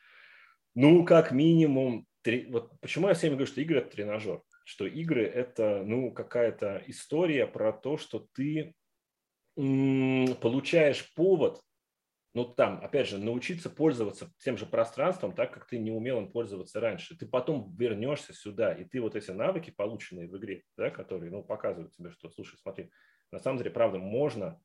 ну, 0.74 1.04
как 1.04 1.30
минимум, 1.30 2.06
три... 2.22 2.46
вот 2.50 2.78
почему 2.80 3.08
я 3.08 3.14
всем 3.14 3.30
говорю, 3.30 3.46
что 3.46 3.60
игры– 3.60 3.78
это 3.80 3.90
тренажер, 3.90 4.42
что 4.64 4.84
игры– 4.84 5.24
это, 5.24 5.84
ну, 5.84 6.12
какая-то 6.12 6.82
история 6.86 7.46
про 7.46 7.72
то, 7.72 7.96
что 7.96 8.26
ты 8.34 8.74
м- 9.56 10.34
получаешь 10.40 11.12
повод 11.14 11.60
ну, 12.38 12.44
там, 12.44 12.78
опять 12.84 13.08
же, 13.08 13.18
научиться 13.18 13.68
пользоваться 13.68 14.32
тем 14.38 14.56
же 14.56 14.64
пространством, 14.64 15.34
так 15.34 15.52
как 15.52 15.66
ты 15.66 15.76
не 15.76 15.90
умел 15.90 16.18
им 16.18 16.30
пользоваться 16.30 16.78
раньше. 16.78 17.18
Ты 17.18 17.26
потом 17.26 17.74
вернешься 17.76 18.32
сюда, 18.32 18.72
и 18.72 18.84
ты 18.84 19.00
вот 19.00 19.16
эти 19.16 19.32
навыки, 19.32 19.72
полученные 19.76 20.28
в 20.28 20.36
игре, 20.36 20.62
да, 20.76 20.90
которые, 20.90 21.32
ну, 21.32 21.42
показывают 21.42 21.96
тебе, 21.96 22.12
что, 22.12 22.30
слушай, 22.30 22.56
смотри, 22.56 22.92
на 23.32 23.40
самом 23.40 23.58
деле, 23.58 23.72
правда, 23.72 23.98
можно 23.98 24.62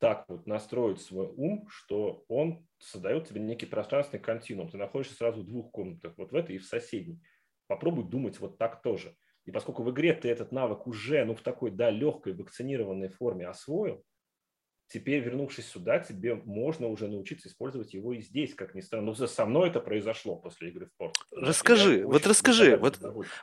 так 0.00 0.24
вот 0.26 0.48
настроить 0.48 1.00
свой 1.00 1.28
ум, 1.28 1.68
что 1.70 2.24
он 2.26 2.66
создает 2.78 3.28
тебе 3.28 3.40
некий 3.40 3.66
пространственный 3.66 4.20
континуум. 4.20 4.68
Ты 4.68 4.76
находишься 4.76 5.14
сразу 5.14 5.42
в 5.42 5.46
двух 5.46 5.70
комнатах, 5.70 6.14
вот 6.16 6.32
в 6.32 6.34
этой 6.34 6.56
и 6.56 6.58
в 6.58 6.66
соседней. 6.66 7.22
Попробуй 7.68 8.10
думать 8.10 8.40
вот 8.40 8.58
так 8.58 8.82
тоже. 8.82 9.14
И 9.44 9.52
поскольку 9.52 9.84
в 9.84 9.90
игре 9.92 10.14
ты 10.14 10.28
этот 10.30 10.50
навык 10.50 10.88
уже, 10.88 11.24
ну, 11.24 11.36
в 11.36 11.42
такой, 11.42 11.70
да, 11.70 11.90
легкой, 11.90 12.34
вакцинированной 12.34 13.08
форме 13.08 13.46
освоил, 13.46 14.04
теперь, 14.88 15.20
вернувшись 15.22 15.66
сюда, 15.66 15.98
тебе 15.98 16.34
можно 16.34 16.88
уже 16.88 17.08
научиться 17.08 17.48
использовать 17.48 17.94
его 17.94 18.12
и 18.12 18.20
здесь, 18.20 18.54
как 18.54 18.74
ни 18.74 18.80
странно. 18.80 19.14
Но 19.18 19.26
со 19.26 19.46
мной 19.46 19.68
это 19.68 19.80
произошло 19.80 20.36
после 20.36 20.68
игры 20.68 20.86
в 20.86 20.88
спорт. 20.90 21.14
Расскажи, 21.32 22.04
вот 22.06 22.26
расскажи, 22.26 22.76
вот, 22.76 22.98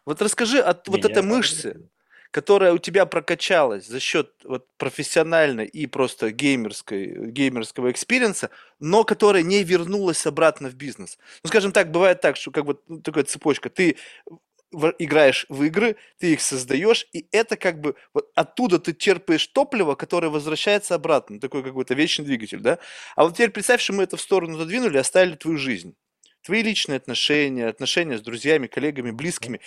вот 0.05 0.22
расскажи 0.22 0.59
от 0.59 0.88
вот 0.88 1.05
этой 1.05 1.23
мышцы, 1.23 1.89
которая 2.31 2.73
у 2.73 2.77
тебя 2.77 3.05
прокачалась 3.05 3.88
за 3.88 3.99
счет 3.99 4.34
вот 4.43 4.67
профессиональной 4.77 5.65
и 5.65 5.88
просто 5.88 6.31
геймерской, 6.31 7.31
геймерского 7.31 7.91
experience 7.91 8.40
а, 8.40 8.49
но 8.80 9.03
которая 9.03 9.43
не 9.43 9.63
вернулась 9.63 10.26
обратно 10.26 10.69
в 10.69 10.76
бизнес. 10.76 11.17
Ну, 11.43 11.47
скажем 11.47 11.72
так, 11.72 11.91
бывает 11.91 12.22
так, 12.22 12.35
что 12.35 12.51
как 12.51 12.65
бы 12.65 12.77
ну, 12.88 12.99
такая 12.99 13.23
цепочка. 13.23 13.69
Ты 13.69 13.95
в, 14.76 14.93
играешь 14.99 15.45
в 15.49 15.64
игры, 15.64 15.95
ты 16.19 16.34
их 16.34 16.41
создаешь, 16.41 17.07
и 17.14 17.27
это 17.31 17.57
как 17.57 17.80
бы 17.80 17.95
вот 18.14 18.30
оттуда 18.35 18.80
ты 18.80 18.93
черпаешь 18.93 19.47
топливо, 19.47 19.95
которое 19.95 20.30
возвращается 20.30 20.95
обратно, 20.95 21.39
такой 21.39 21.64
какой-то 21.64 21.93
вечный 21.93 22.26
двигатель, 22.26 22.60
да? 22.60 22.80
А 23.15 23.23
вот 23.23 23.34
теперь 23.34 23.52
представь, 23.52 23.81
что 23.81 23.93
мы 23.93 24.03
это 24.03 24.18
в 24.18 24.22
сторону 24.22 24.57
задвинули, 24.57 24.97
оставили 24.97 25.35
твою 25.35 25.57
жизнь, 25.57 25.95
твои 26.43 26.61
личные 26.61 26.97
отношения, 26.97 27.68
отношения 27.68 28.18
с 28.18 28.22
друзьями, 28.22 28.68
коллегами, 28.68 29.11
близкими, 29.11 29.61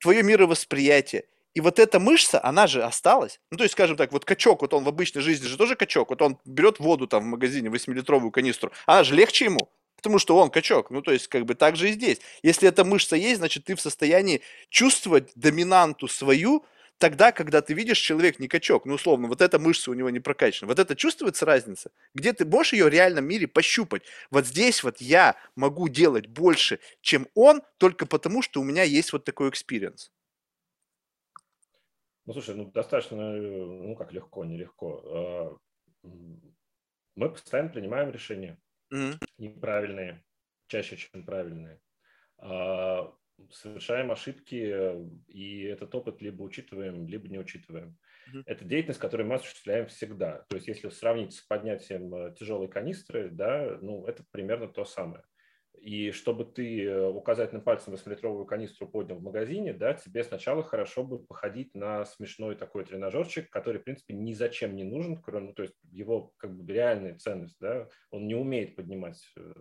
твое 0.00 0.22
мировосприятие. 0.22 1.24
И 1.54 1.60
вот 1.60 1.78
эта 1.78 1.98
мышца, 1.98 2.42
она 2.42 2.66
же 2.66 2.82
осталась. 2.82 3.40
Ну, 3.50 3.58
то 3.58 3.64
есть, 3.64 3.72
скажем 3.72 3.96
так, 3.96 4.12
вот 4.12 4.24
качок, 4.24 4.62
вот 4.62 4.72
он 4.72 4.84
в 4.84 4.88
обычной 4.88 5.20
жизни 5.20 5.46
же 5.46 5.56
тоже 5.56 5.74
качок. 5.74 6.10
Вот 6.10 6.22
он 6.22 6.38
берет 6.44 6.78
воду 6.78 7.06
там 7.08 7.24
в 7.24 7.26
магазине, 7.26 7.68
8-литровую 7.68 8.30
канистру. 8.30 8.70
Она 8.86 9.02
же 9.02 9.14
легче 9.14 9.46
ему. 9.46 9.68
Потому 10.00 10.18
что 10.18 10.36
он 10.38 10.50
качок. 10.50 10.90
Ну, 10.90 11.02
то 11.02 11.12
есть, 11.12 11.28
как 11.28 11.44
бы 11.44 11.54
так 11.54 11.76
же 11.76 11.90
и 11.90 11.92
здесь. 11.92 12.20
Если 12.42 12.66
эта 12.66 12.84
мышца 12.84 13.16
есть, 13.16 13.38
значит, 13.38 13.64
ты 13.64 13.74
в 13.74 13.80
состоянии 13.82 14.40
чувствовать 14.70 15.30
доминанту 15.34 16.08
свою, 16.08 16.64
тогда, 16.96 17.32
когда 17.32 17.60
ты 17.60 17.74
видишь, 17.74 17.98
человек 17.98 18.38
не 18.38 18.48
качок, 18.48 18.86
ну, 18.86 18.94
условно, 18.94 19.28
вот 19.28 19.42
эта 19.42 19.58
мышца 19.58 19.90
у 19.90 19.94
него 19.94 20.08
не 20.08 20.18
прокачана, 20.18 20.68
вот 20.68 20.78
это 20.78 20.96
чувствуется 20.96 21.44
разница? 21.44 21.90
Где 22.14 22.32
ты 22.32 22.46
можешь 22.46 22.72
ее 22.72 22.86
в 22.86 22.88
реальном 22.88 23.26
мире 23.26 23.46
пощупать? 23.46 24.04
Вот 24.30 24.46
здесь 24.46 24.82
вот 24.82 25.02
я 25.02 25.36
могу 25.54 25.88
делать 25.88 26.26
больше, 26.26 26.80
чем 27.02 27.28
он, 27.34 27.60
только 27.76 28.06
потому, 28.06 28.40
что 28.40 28.62
у 28.62 28.64
меня 28.64 28.82
есть 28.82 29.12
вот 29.12 29.24
такой 29.24 29.50
experience. 29.50 30.10
Ну, 32.24 32.32
слушай, 32.32 32.54
ну, 32.54 32.70
достаточно, 32.70 33.32
ну, 33.32 33.94
как 33.96 34.12
легко, 34.12 34.46
нелегко. 34.46 35.02
А, 35.04 35.56
мы 37.16 37.30
постоянно 37.30 37.68
принимаем 37.68 38.10
решения 38.10 38.58
mm-hmm. 38.92 39.18
неправильные, 39.38 40.24
чаще, 40.68 40.96
чем 40.96 41.24
правильные. 41.24 41.80
А, 42.38 43.12
совершаем 43.50 44.10
ошибки, 44.10 44.94
и 45.28 45.62
этот 45.62 45.94
опыт 45.94 46.20
либо 46.20 46.42
учитываем, 46.42 47.06
либо 47.06 47.28
не 47.28 47.38
учитываем. 47.38 47.98
Mm-hmm. 48.32 48.42
Это 48.46 48.64
деятельность, 48.64 49.00
которую 49.00 49.28
мы 49.28 49.36
осуществляем 49.36 49.86
всегда. 49.86 50.44
То 50.48 50.56
есть, 50.56 50.68
если 50.68 50.88
сравнить 50.88 51.34
с 51.34 51.40
поднятием 51.40 52.14
э, 52.14 52.34
тяжелой 52.38 52.68
канистры, 52.68 53.30
да, 53.30 53.78
ну, 53.80 54.06
это 54.06 54.24
примерно 54.30 54.68
то 54.68 54.84
самое. 54.84 55.24
И 55.80 56.10
чтобы 56.10 56.44
ты 56.44 56.84
э, 56.84 57.08
указательным 57.08 57.64
пальцем 57.64 57.94
8-литровую 57.94 58.44
канистру 58.44 58.86
поднял 58.86 59.16
в 59.16 59.22
магазине, 59.22 59.72
да, 59.72 59.94
тебе 59.94 60.22
сначала 60.22 60.62
хорошо 60.62 61.04
бы 61.04 61.24
походить 61.24 61.74
на 61.74 62.04
смешной 62.04 62.54
такой 62.54 62.84
тренажерчик, 62.84 63.48
который, 63.48 63.80
в 63.80 63.84
принципе, 63.84 64.12
ни 64.12 64.34
зачем 64.34 64.76
не 64.76 64.84
нужен, 64.84 65.22
кроме, 65.22 65.48
ну, 65.48 65.52
то 65.54 65.62
есть 65.62 65.74
его 65.90 66.34
как 66.36 66.54
бы 66.54 66.70
реальная 66.70 67.16
ценность, 67.16 67.56
да, 67.60 67.88
он 68.10 68.26
не 68.26 68.34
умеет 68.34 68.76
поднимать 68.76 69.22
э, 69.38 69.52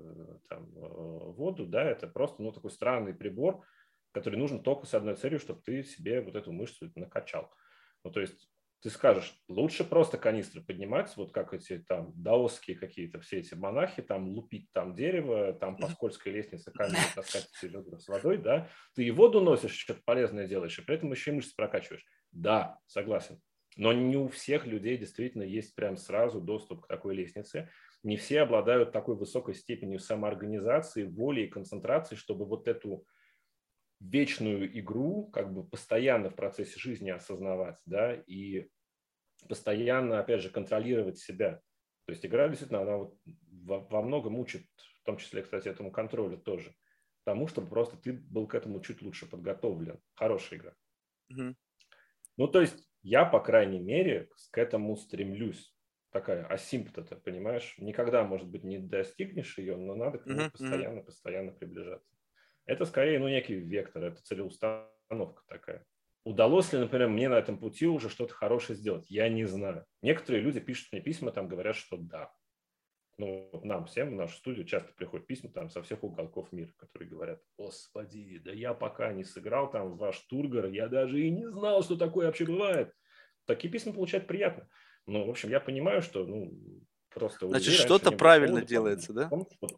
там, 0.49 0.65
э, 0.75 0.79
воду, 0.81 1.65
да, 1.65 1.89
это 1.89 2.07
просто, 2.07 2.43
ну, 2.43 2.51
такой 2.51 2.71
странный 2.71 3.13
прибор, 3.13 3.63
который 4.11 4.35
нужен 4.35 4.61
только 4.61 4.87
с 4.87 4.93
одной 4.93 5.15
целью, 5.15 5.39
чтобы 5.39 5.61
ты 5.61 5.83
себе 5.83 6.19
вот 6.19 6.35
эту 6.35 6.51
мышцу 6.51 6.91
накачал. 6.95 7.49
Ну, 8.03 8.11
то 8.11 8.19
есть 8.19 8.49
ты 8.81 8.89
скажешь, 8.89 9.33
лучше 9.49 9.83
просто 9.83 10.17
канистры 10.17 10.61
поднимать, 10.61 11.15
вот 11.17 11.33
как 11.33 11.53
эти 11.53 11.79
там 11.79 12.13
даосские 12.15 12.77
какие-то 12.77 13.19
все 13.19 13.39
эти 13.39 13.53
монахи, 13.53 14.01
там 14.01 14.29
лупить 14.29 14.71
там 14.71 14.95
дерево, 14.95 15.53
там 15.53 15.75
по 15.75 15.87
скользкой 15.87 16.33
лестнице 16.33 16.71
камень 16.75 16.95
таскать 17.13 17.49
эти 17.57 17.71
ведра 17.71 17.99
с 17.99 18.07
водой, 18.07 18.37
да, 18.37 18.69
ты 18.95 19.03
и 19.03 19.11
воду 19.11 19.41
носишь, 19.41 19.77
что-то 19.77 20.01
полезное 20.05 20.47
делаешь, 20.47 20.79
и 20.79 20.81
при 20.81 20.95
этом 20.95 21.11
еще 21.11 21.31
и 21.31 21.33
мышцы 21.35 21.53
прокачиваешь. 21.55 22.05
Да, 22.31 22.79
согласен. 22.85 23.41
Но 23.75 23.93
не 23.93 24.17
у 24.17 24.27
всех 24.27 24.65
людей 24.65 24.97
действительно 24.97 25.43
есть 25.43 25.75
прям 25.75 25.97
сразу 25.97 26.41
доступ 26.41 26.81
к 26.81 26.87
такой 26.87 27.15
лестнице. 27.15 27.69
Не 28.03 28.17
все 28.17 28.41
обладают 28.41 28.91
такой 28.91 29.15
высокой 29.15 29.55
степенью 29.55 29.99
самоорганизации, 29.99 31.03
воли 31.03 31.41
и 31.41 31.47
концентрации, 31.47 32.15
чтобы 32.15 32.45
вот 32.45 32.67
эту 32.67 33.05
вечную 33.99 34.79
игру 34.79 35.29
как 35.31 35.53
бы 35.53 35.67
постоянно 35.67 36.29
в 36.29 36.35
процессе 36.35 36.79
жизни 36.79 37.09
осознавать, 37.09 37.79
да, 37.85 38.13
и 38.13 38.69
постоянно, 39.47 40.19
опять 40.19 40.41
же, 40.41 40.49
контролировать 40.49 41.17
себя. 41.17 41.61
То 42.05 42.13
есть 42.13 42.25
игра 42.25 42.47
действительно, 42.47 42.81
она 42.81 42.97
вот 42.97 43.17
во, 43.51 43.81
во 43.81 44.01
многом 44.01 44.37
учит, 44.39 44.65
в 45.01 45.03
том 45.03 45.17
числе, 45.17 45.43
кстати, 45.43 45.67
этому 45.67 45.91
контролю 45.91 46.37
тоже, 46.37 46.73
тому, 47.23 47.47
чтобы 47.47 47.69
просто 47.69 47.97
ты 47.97 48.13
был 48.13 48.47
к 48.47 48.55
этому 48.55 48.81
чуть 48.81 49.01
лучше 49.01 49.29
подготовлен. 49.29 49.99
Хорошая 50.15 50.59
игра. 50.59 50.73
Mm-hmm. 51.31 51.55
Ну, 52.37 52.47
то 52.47 52.61
есть 52.61 52.89
я, 53.01 53.25
по 53.25 53.39
крайней 53.39 53.79
мере, 53.79 54.29
к 54.51 54.57
этому 54.57 54.95
стремлюсь. 54.95 55.75
Такая 56.11 56.43
асимптота, 56.47 57.17
понимаешь? 57.17 57.75
Никогда, 57.77 58.23
может 58.23 58.47
быть, 58.47 58.63
не 58.63 58.79
достигнешь 58.79 59.59
ее, 59.59 59.75
но 59.77 59.93
надо 59.93 60.17
к 60.17 60.25
нему 60.25 60.39
mm-hmm. 60.39 60.51
постоянно, 60.51 61.01
постоянно 61.03 61.51
приближаться. 61.51 62.18
Это 62.69 62.85
скорее, 62.85 63.17
ну, 63.17 63.27
некий 63.27 63.55
вектор, 63.55 64.03
это 64.03 64.21
целеустановка 64.21 65.41
такая. 65.47 65.83
Удалось 66.23 66.71
ли, 66.71 66.77
например, 66.77 67.07
мне 67.07 67.27
на 67.27 67.33
этом 67.33 67.57
пути 67.57 67.87
уже 67.87 68.09
что-то 68.09 68.35
хорошее 68.35 68.77
сделать? 68.77 69.09
Я 69.09 69.27
не 69.27 69.45
знаю. 69.45 69.85
Некоторые 70.03 70.43
люди 70.43 70.59
пишут 70.59 70.89
мне 70.91 71.01
письма, 71.01 71.31
там 71.31 71.47
говорят, 71.47 71.75
что 71.75 71.97
да. 71.97 72.31
Ну, 73.17 73.49
нам 73.63 73.87
всем 73.87 74.11
в 74.11 74.15
нашу 74.15 74.37
студию 74.37 74.67
часто 74.67 74.93
приходят 74.93 75.25
письма 75.25 75.49
там 75.49 75.71
со 75.71 75.81
всех 75.81 76.03
уголков 76.03 76.51
мира, 76.51 76.71
которые 76.77 77.09
говорят, 77.09 77.41
господи, 77.57 78.39
да 78.45 78.51
я 78.51 78.75
пока 78.75 79.13
не 79.13 79.23
сыграл 79.23 79.71
там 79.71 79.97
ваш 79.97 80.19
тургор, 80.29 80.67
я 80.67 80.87
даже 80.87 81.19
и 81.19 81.31
не 81.31 81.49
знал, 81.49 81.81
что 81.81 81.95
такое 81.95 82.27
вообще 82.27 82.45
бывает. 82.45 82.93
Такие 83.45 83.71
письма 83.71 83.93
получать 83.93 84.27
приятно. 84.27 84.69
Ну, 85.07 85.25
в 85.25 85.29
общем, 85.31 85.49
я 85.49 85.59
понимаю, 85.59 86.03
что 86.03 86.23
ну, 86.23 86.53
просто... 87.09 87.47
Значит, 87.47 87.73
что-то 87.73 88.11
правильно 88.11 88.61
делается, 88.61 89.11
да? 89.11 89.27
Том, 89.27 89.47
что 89.51 89.69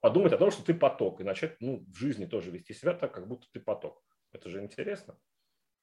подумать 0.00 0.32
о 0.32 0.38
том, 0.38 0.50
что 0.50 0.64
ты 0.64 0.74
поток, 0.74 1.20
и 1.20 1.24
начать 1.24 1.60
ну, 1.60 1.84
в 1.88 1.96
жизни 1.96 2.26
тоже 2.26 2.50
вести 2.50 2.74
себя 2.74 2.94
так, 2.94 3.14
как 3.14 3.28
будто 3.28 3.46
ты 3.52 3.60
поток. 3.60 4.02
Это 4.32 4.48
же 4.48 4.62
интересно. 4.62 5.18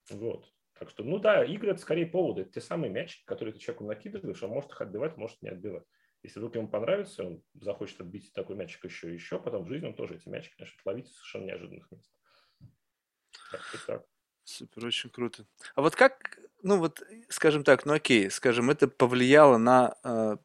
Вот. 0.09 0.51
Так 0.79 0.89
что, 0.89 1.03
ну 1.03 1.17
да, 1.17 1.43
игры 1.43 1.71
это 1.71 1.81
скорее 1.81 2.05
поводы. 2.05 2.41
Это 2.41 2.51
те 2.53 2.61
самые 2.61 2.91
мячики, 2.91 3.25
которые 3.25 3.53
ты 3.53 3.59
человеку 3.59 3.85
накидываешь, 3.85 4.41
он 4.43 4.51
может 4.51 4.71
их 4.71 4.81
отбивать, 4.81 5.17
может 5.17 5.41
не 5.41 5.49
отбивать. 5.49 5.83
Если 6.23 6.39
вдруг 6.39 6.55
ему 6.55 6.67
понравится, 6.67 7.23
он 7.23 7.43
захочет 7.53 8.01
отбить 8.01 8.33
такой 8.33 8.55
мячик 8.55 8.85
еще 8.85 9.09
и 9.09 9.13
еще, 9.13 9.39
потом 9.39 9.63
в 9.63 9.67
жизни 9.67 9.87
он 9.87 9.95
тоже 9.95 10.15
эти 10.15 10.27
мячики 10.27 10.55
начнет 10.59 10.85
ловить 10.85 11.07
в 11.07 11.13
совершенно 11.13 11.45
неожиданных 11.45 11.91
мест. 11.91 12.11
Так, 13.51 13.61
так. 13.85 14.05
Супер, 14.43 14.85
очень 14.85 15.09
круто. 15.09 15.45
А 15.75 15.81
вот 15.81 15.95
как, 15.95 16.39
ну 16.63 16.77
вот, 16.77 17.01
скажем 17.29 17.63
так, 17.63 17.85
ну 17.85 17.93
окей, 17.93 18.29
скажем, 18.31 18.69
это 18.69 18.87
повлияло 18.87 19.57
на 19.57 19.95
э, 20.03 20.37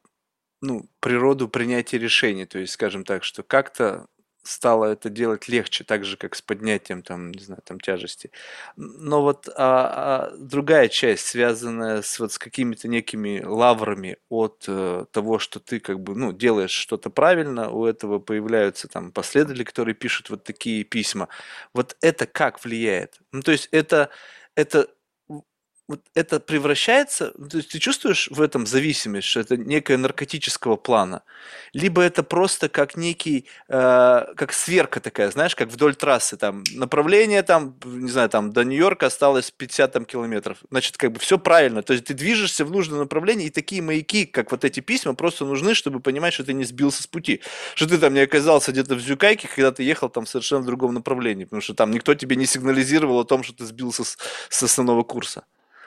ну, 0.63 0.87
природу 1.01 1.49
принятия 1.49 1.99
решений. 1.99 2.47
То 2.47 2.59
есть, 2.59 2.73
скажем 2.73 3.05
так, 3.05 3.25
что 3.25 3.43
как-то 3.43 4.07
стало 4.45 4.87
это 4.87 5.09
делать 5.09 5.49
легче, 5.49 5.85
так 5.85 6.05
же, 6.05 6.17
как 6.17 6.35
с 6.35 6.43
поднятием 6.43 7.03
там, 7.03 7.31
не 7.31 7.43
знаю, 7.43 7.63
там 7.65 7.79
тяжести. 7.79 8.31
Но 8.77 9.23
вот 9.23 9.49
а, 9.57 10.31
а 10.33 10.37
другая 10.37 10.89
часть, 10.89 11.27
связанная 11.27 12.03
с 12.03 12.19
вот 12.19 12.33
с 12.33 12.39
какими-то 12.39 12.89
некими 12.89 13.43
лаврами 13.45 14.19
от 14.29 14.65
э, 14.67 15.05
того, 15.13 15.39
что 15.39 15.61
ты 15.61 15.79
как 15.81 16.01
бы, 16.01 16.17
ну, 16.17 16.33
делаешь 16.33 16.71
что-то 16.73 17.11
правильно, 17.11 17.71
у 17.71 17.87
этого 17.87 18.19
появляются 18.19 18.89
там 18.89 19.13
последователи, 19.13 19.65
которые 19.65 19.95
пишут 19.95 20.31
вот 20.31 20.45
такие 20.45 20.85
письма. 20.85 21.29
Вот 21.73 21.97
это 22.01 22.27
как 22.27 22.65
влияет? 22.65 23.21
Ну, 23.31 23.43
то 23.43 23.53
есть 23.53 23.69
это, 23.71 24.11
это 24.57 24.89
вот 25.93 26.01
это 26.15 26.41
превращается, 26.41 27.33
ну, 27.37 27.49
то 27.49 27.59
есть 27.59 27.69
ты 27.69 27.79
чувствуешь 27.79 28.29
в 28.31 28.41
этом 28.41 28.67
зависимость, 28.67 29.29
что 29.29 29.41
это 29.41 29.59
некое 29.59 29.99
наркотического 29.99 30.77
плана, 30.77 31.23
либо 31.75 32.01
это 32.01 32.23
просто 32.23 32.71
как 32.71 32.97
некий, 32.97 33.47
э, 33.69 34.25
как 34.35 34.55
сверка 34.55 35.01
такая, 35.01 35.31
знаешь, 35.31 35.55
как 35.55 35.69
вдоль 35.69 35.95
трассы, 35.95 36.39
там, 36.39 36.65
направление 36.73 37.43
там, 37.43 37.77
не 37.85 38.11
знаю, 38.11 38.31
там, 38.31 38.53
до 38.53 38.65
Нью-Йорка 38.65 39.07
осталось 39.07 39.51
50 39.51 39.93
там, 39.93 40.05
километров, 40.07 40.59
значит, 40.71 40.97
как 40.97 41.13
бы 41.13 41.21
все 41.21 41.39
правильно, 41.39 41.83
то 41.83 41.93
есть 41.93 42.07
ты 42.07 42.15
движешься 42.15 42.65
в 42.65 42.71
нужном 42.71 43.01
направлении, 43.01 43.49
и 43.49 43.51
такие 43.51 43.83
маяки, 43.83 44.25
как 44.25 44.51
вот 44.51 44.65
эти 44.65 44.81
письма, 44.81 45.15
просто 45.15 45.45
нужны, 45.45 45.75
чтобы 45.75 46.01
понимать, 46.01 46.33
что 46.33 46.45
ты 46.45 46.55
не 46.55 46.65
сбился 46.65 47.03
с 47.03 47.07
пути, 47.07 47.43
что 47.75 47.87
ты 47.87 47.99
там 47.99 48.15
не 48.15 48.21
оказался 48.21 48.73
где-то 48.73 48.95
в 48.95 49.01
Зюкайке, 49.01 49.47
когда 49.47 49.73
ты 49.73 49.83
ехал 49.83 50.09
там 50.09 50.25
совершенно 50.25 50.63
в 50.63 50.67
другом 50.67 50.95
направлении, 50.95 51.45
потому 51.45 51.61
что 51.61 51.75
там 51.75 51.91
никто 51.91 52.15
тебе 52.15 52.37
не 52.37 52.47
сигнализировал 52.47 53.21
о 53.21 53.25
том, 53.25 53.43
что 53.43 53.53
ты 53.53 53.67
сбился 53.67 54.05
с, 54.05 54.17
с 54.49 54.63
основного 54.63 55.03
курса. 55.03 55.45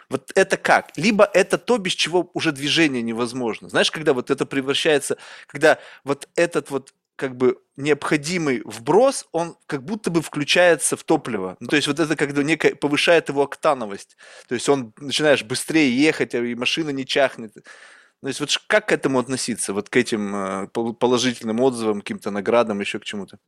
Вот 0.09 0.31
это 0.35 0.57
как? 0.57 0.97
Либо 0.97 1.29
это 1.33 1.57
то, 1.57 1.77
без 1.77 1.93
чего 1.93 2.29
уже 2.33 2.51
движение 2.51 3.01
невозможно. 3.01 3.69
Знаешь, 3.69 3.91
когда 3.91 4.13
вот 4.13 4.31
это 4.31 4.45
превращается, 4.45 5.17
когда 5.47 5.79
вот 6.03 6.27
этот 6.35 6.69
вот 6.69 6.93
как 7.15 7.37
бы 7.37 7.61
необходимый 7.77 8.61
вброс, 8.65 9.27
он 9.31 9.57
как 9.67 9.83
будто 9.83 10.11
бы 10.11 10.21
включается 10.21 10.97
в 10.97 11.03
топливо. 11.03 11.55
Ну, 11.59 11.67
то 11.67 11.75
есть 11.75 11.87
вот 11.87 11.99
это 11.99 12.15
как 12.15 12.33
бы 12.33 12.43
некое 12.43 12.75
повышает 12.75 13.29
его 13.29 13.43
октановость. 13.43 14.17
То 14.47 14.55
есть 14.55 14.67
он 14.67 14.93
начинаешь 14.97 15.43
быстрее 15.43 15.95
ехать, 15.97 16.35
а 16.35 16.39
и 16.39 16.55
машина 16.55 16.89
не 16.89 17.05
чахнет. 17.05 17.53
То 17.53 18.27
есть 18.27 18.39
вот 18.39 18.49
как 18.67 18.87
к 18.87 18.91
этому 18.91 19.19
относиться, 19.19 19.73
вот 19.73 19.89
к 19.89 19.95
этим 19.95 20.35
э, 20.35 20.67
положительным 20.67 21.61
отзывам, 21.61 22.01
каким-то 22.01 22.31
наградам, 22.31 22.79
еще 22.79 22.99
к 22.99 23.05
чему-то? 23.05 23.39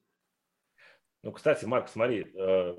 Ну, 1.23 1.31
кстати, 1.31 1.65
Марк, 1.65 1.89
смотри, 1.89 2.27
э, 2.35 2.75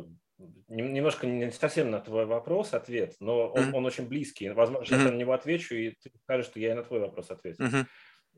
немножко 0.69 1.27
не 1.27 1.51
совсем 1.51 1.91
на 1.91 2.01
твой 2.01 2.27
вопрос 2.27 2.75
ответ, 2.75 3.17
но 3.21 3.49
он, 3.49 3.61
mm-hmm. 3.61 3.75
он 3.75 3.87
очень 3.87 4.09
близкий. 4.09 4.51
Возможно, 4.51 4.87
сейчас 4.87 5.01
mm-hmm. 5.01 5.07
я 5.07 5.13
на 5.13 5.17
него 5.17 5.33
отвечу, 5.33 5.75
и 5.75 5.91
ты 5.91 6.11
скажешь, 6.23 6.47
что 6.47 6.61
я 6.61 6.73
и 6.73 6.75
на 6.75 6.85
твой 6.85 7.01
вопрос 7.01 7.31
ответил. 7.31 7.65
Mm-hmm. 7.65 7.87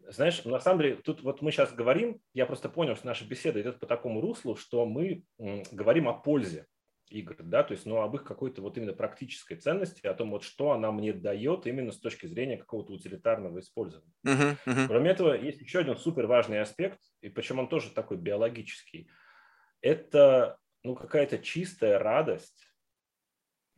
Знаешь, 0.09 0.45
на 0.45 0.61
самом 0.61 0.81
деле, 0.81 0.97
тут 0.97 1.23
вот 1.23 1.43
мы 1.43 1.53
сейчас 1.53 1.73
говорим, 1.73 2.21
я 2.33 2.47
просто 2.47 2.69
понял, 2.69 2.97
что 2.97 3.07
наша 3.07 3.25
беседа 3.27 3.61
идет 3.61 3.79
по 3.79 3.87
такому 3.87 4.21
руслу, 4.21 4.57
что 4.57 4.87
мы 4.87 5.25
говорим 5.39 6.09
о 6.09 6.15
пользе 6.15 6.67
игр, 7.11 7.37
да, 7.41 7.65
то 7.65 7.73
есть, 7.73 7.87
ну, 7.87 8.01
об 8.01 8.15
их 8.15 8.25
какой-то 8.25 8.63
вот 8.63 8.77
именно 8.77 8.93
практической 8.93 9.57
ценности, 9.57 10.07
о 10.07 10.15
том, 10.15 10.31
вот 10.31 10.45
что 10.45 10.71
она 10.71 10.93
мне 10.93 11.13
дает 11.13 11.67
именно 11.67 11.91
с 11.93 11.99
точки 11.99 12.27
зрения 12.27 12.57
какого-то 12.57 12.93
утилитарного 12.93 13.59
использования. 13.59 14.13
Uh-huh, 14.25 14.57
uh-huh. 14.65 14.87
Кроме 14.87 15.11
этого, 15.11 15.35
есть 15.35 15.61
еще 15.61 15.81
один 15.81 15.97
супер 15.97 16.27
важный 16.27 16.61
аспект, 16.61 17.01
и 17.21 17.29
причем 17.29 17.59
он 17.59 17.69
тоже 17.69 17.91
такой 17.91 18.17
биологический. 18.17 19.11
Это 19.81 20.60
ну, 20.83 20.95
какая-то 20.95 21.39
чистая 21.39 21.99
радость, 21.99 22.71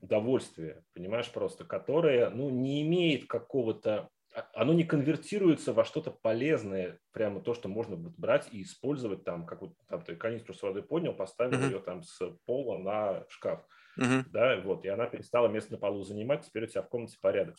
удовольствие, 0.00 0.84
понимаешь, 0.94 1.30
просто, 1.30 1.64
которое, 1.64 2.30
ну, 2.30 2.50
не 2.50 2.82
имеет 2.82 3.26
какого-то, 3.26 4.08
а, 4.34 4.48
оно 4.54 4.72
не 4.72 4.84
конвертируется 4.84 5.72
во 5.72 5.84
что-то 5.84 6.10
полезное, 6.10 6.98
прямо 7.12 7.40
то, 7.40 7.54
что 7.54 7.68
можно 7.68 7.96
брать 7.96 8.48
и 8.50 8.62
использовать 8.62 9.24
там, 9.24 9.46
как 9.46 9.62
вот 9.62 9.74
там 9.88 10.02
ты 10.02 10.16
канистру 10.16 10.54
с 10.54 10.62
водой 10.62 10.82
поднял, 10.82 11.14
поставил 11.14 11.58
uh-huh. 11.58 11.66
ее 11.66 11.78
там 11.78 12.02
с 12.02 12.18
пола 12.46 12.78
на 12.78 13.24
шкаф, 13.28 13.64
uh-huh. 13.98 14.24
да, 14.30 14.60
вот, 14.60 14.84
и 14.84 14.88
она 14.88 15.06
перестала 15.06 15.48
место 15.48 15.72
на 15.72 15.78
полу 15.78 16.02
занимать, 16.02 16.46
теперь 16.46 16.64
у 16.64 16.66
тебя 16.66 16.82
в 16.82 16.88
комнате 16.88 17.18
порядок. 17.20 17.56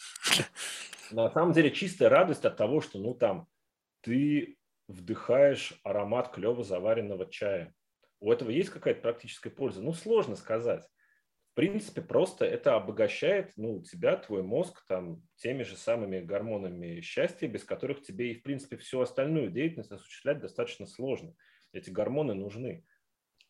На 1.12 1.30
самом 1.30 1.54
деле 1.54 1.72
чистая 1.72 2.10
радость 2.10 2.44
от 2.44 2.58
того, 2.58 2.82
что, 2.82 3.00
ну, 3.00 3.14
там, 3.14 3.48
ты 4.02 4.58
вдыхаешь 4.88 5.80
аромат 5.84 6.32
клево 6.32 6.64
заваренного 6.64 7.30
чая, 7.30 7.74
у 8.24 8.32
этого 8.32 8.50
есть 8.52 8.70
какая-то 8.70 9.02
практическая 9.02 9.50
польза? 9.50 9.82
Ну, 9.82 9.92
сложно 9.92 10.38
сказать. 10.38 10.88
В 11.52 11.56
принципе, 11.56 12.02
просто 12.02 12.46
это 12.46 12.76
обогащает 12.76 13.52
ну, 13.58 13.84
тебя, 13.84 14.16
твой 14.16 14.44
мозг, 14.44 14.82
там, 14.88 15.22
теми 15.36 15.64
же 15.64 15.76
самыми 15.76 16.22
гормонами 16.22 17.02
счастья, 17.02 17.50
без 17.50 17.66
которых 17.66 18.02
тебе 18.02 18.32
и, 18.32 18.40
в 18.40 18.42
принципе, 18.42 18.78
всю 18.78 19.02
остальную 19.02 19.52
деятельность 19.52 19.92
осуществлять 19.92 20.40
достаточно 20.40 20.88
сложно. 20.88 21.36
Эти 21.74 21.90
гормоны 21.90 22.34
нужны. 22.34 22.86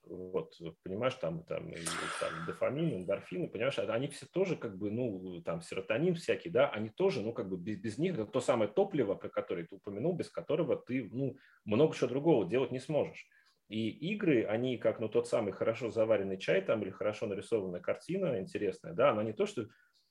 Вот, 0.06 0.60
понимаешь, 0.82 1.16
там, 1.16 1.44
там, 1.44 1.70
и, 1.70 1.78
там 2.20 2.45
дофамин, 2.48 2.95
эндорфины, 2.95 3.48
понимаешь, 3.48 3.78
они 3.78 4.08
все 4.08 4.26
тоже 4.26 4.56
как 4.56 4.76
бы, 4.76 4.90
ну, 4.90 5.41
там, 5.44 5.62
серотонин 5.62 6.16
всякий, 6.16 6.50
да, 6.50 6.68
они 6.70 6.90
тоже, 6.90 7.22
ну, 7.22 7.32
как 7.32 7.48
бы 7.48 7.58
без, 7.58 7.78
без 7.78 7.98
них, 8.00 8.18
то 8.32 8.41
самое 8.41 8.70
топливо, 8.70 9.14
про 9.14 9.30
которое 9.30 9.68
ты 9.68 9.76
упомянул, 9.76 10.14
без 10.14 10.30
которого 10.30 10.76
ты, 10.76 11.08
ну, 11.12 11.38
много 11.64 11.95
чего 11.95 12.10
другого 12.10 12.50
делать 12.50 12.72
не 12.72 12.80
сможешь. 12.80 13.28
И 13.69 13.90
игры, 13.90 14.45
они 14.45 14.77
как 14.77 14.99
ну, 14.99 15.10
тот 15.10 15.27
самый 15.27 15.53
хорошо 15.53 15.90
заваренный 15.90 16.38
чай 16.38 16.61
там 16.61 16.81
или 16.84 16.90
хорошо 16.90 17.27
нарисованная 17.27 17.80
картина 17.80 18.40
интересная, 18.40 18.94
да, 18.94 19.11
она 19.11 19.23
не 19.23 19.34
то, 19.34 19.45
что 19.45 19.68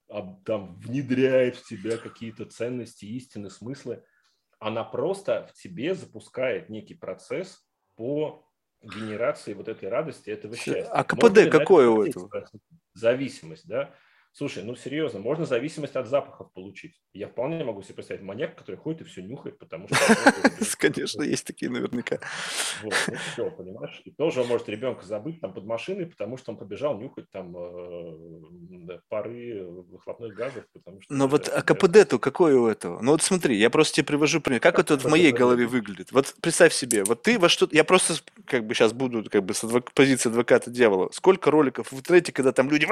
а, 0.08 0.36
там 0.44 0.78
внедряет 0.80 1.56
в 1.56 1.66
тебя 1.66 1.96
какие-то 1.96 2.44
ценности, 2.46 3.04
истины, 3.04 3.50
смыслы, 3.50 4.02
она 4.58 4.84
просто 4.84 5.48
в 5.48 5.54
тебе 5.54 5.94
запускает 5.94 6.68
некий 6.68 6.94
процесс 6.94 7.64
по 7.96 8.48
генерации 8.82 9.54
вот 9.54 9.68
этой 9.68 9.88
радости, 9.88 10.30
этого 10.30 10.56
счастья. 10.56 10.90
А 10.90 11.04
КПД 11.04 11.50
какое 11.50 11.88
у 11.88 12.02
этого? 12.02 12.30
Зависимость, 12.94 13.66
да. 13.66 13.94
Слушай, 14.34 14.64
ну 14.64 14.74
серьезно, 14.74 15.20
можно 15.20 15.44
зависимость 15.44 15.94
от 15.94 16.06
запахов 16.06 16.50
получить. 16.54 16.94
Я 17.12 17.28
вполне 17.28 17.62
могу 17.64 17.82
себе 17.82 17.96
представить 17.96 18.22
маньяк, 18.22 18.54
который 18.56 18.76
ходит 18.76 19.02
и 19.02 19.04
все 19.04 19.22
нюхает, 19.22 19.58
потому 19.58 19.88
что... 19.88 19.96
Конечно, 20.78 21.22
есть 21.22 21.46
такие 21.46 21.70
наверняка. 21.70 22.18
Вот, 22.82 22.94
ну 23.08 23.14
все, 23.32 23.50
понимаешь? 23.50 24.00
И 24.06 24.10
тоже 24.10 24.42
может 24.44 24.70
ребенка 24.70 25.04
забыть 25.04 25.38
там 25.42 25.52
под 25.52 25.66
машиной, 25.66 26.06
потому 26.06 26.38
что 26.38 26.52
он 26.52 26.56
побежал 26.56 26.98
нюхать 26.98 27.30
там 27.30 27.54
э, 27.54 28.98
пары 29.10 29.64
выхлопных 29.64 30.34
газов, 30.34 30.64
потому 30.72 31.02
что... 31.02 31.12
Но 31.12 31.28
вот 31.28 31.48
а 31.48 31.60
КПД-то 31.60 32.18
какой 32.18 32.54
у 32.54 32.66
этого? 32.66 33.02
Ну 33.02 33.12
вот 33.12 33.20
смотри, 33.20 33.58
я 33.58 33.68
просто 33.68 33.96
тебе 33.96 34.06
привожу 34.06 34.40
пример. 34.40 34.60
Как 34.60 34.78
это 34.78 34.98
в 34.98 35.04
моей 35.04 35.32
голове 35.32 35.66
выглядит? 35.66 36.10
Вот 36.10 36.34
представь 36.40 36.72
себе, 36.72 37.04
вот 37.04 37.22
ты 37.22 37.38
во 37.38 37.50
что 37.50 37.68
Я 37.70 37.84
просто 37.84 38.14
как 38.46 38.66
бы 38.66 38.74
сейчас 38.74 38.94
буду 38.94 39.28
как 39.28 39.44
бы 39.44 39.52
с 39.52 39.62
позиции 39.94 40.30
адвоката 40.30 40.70
дьявола. 40.70 41.10
Сколько 41.12 41.50
роликов 41.50 41.92
в 41.92 41.96
интернете, 41.96 42.32
когда 42.32 42.52
там 42.52 42.70
люди 42.70 42.86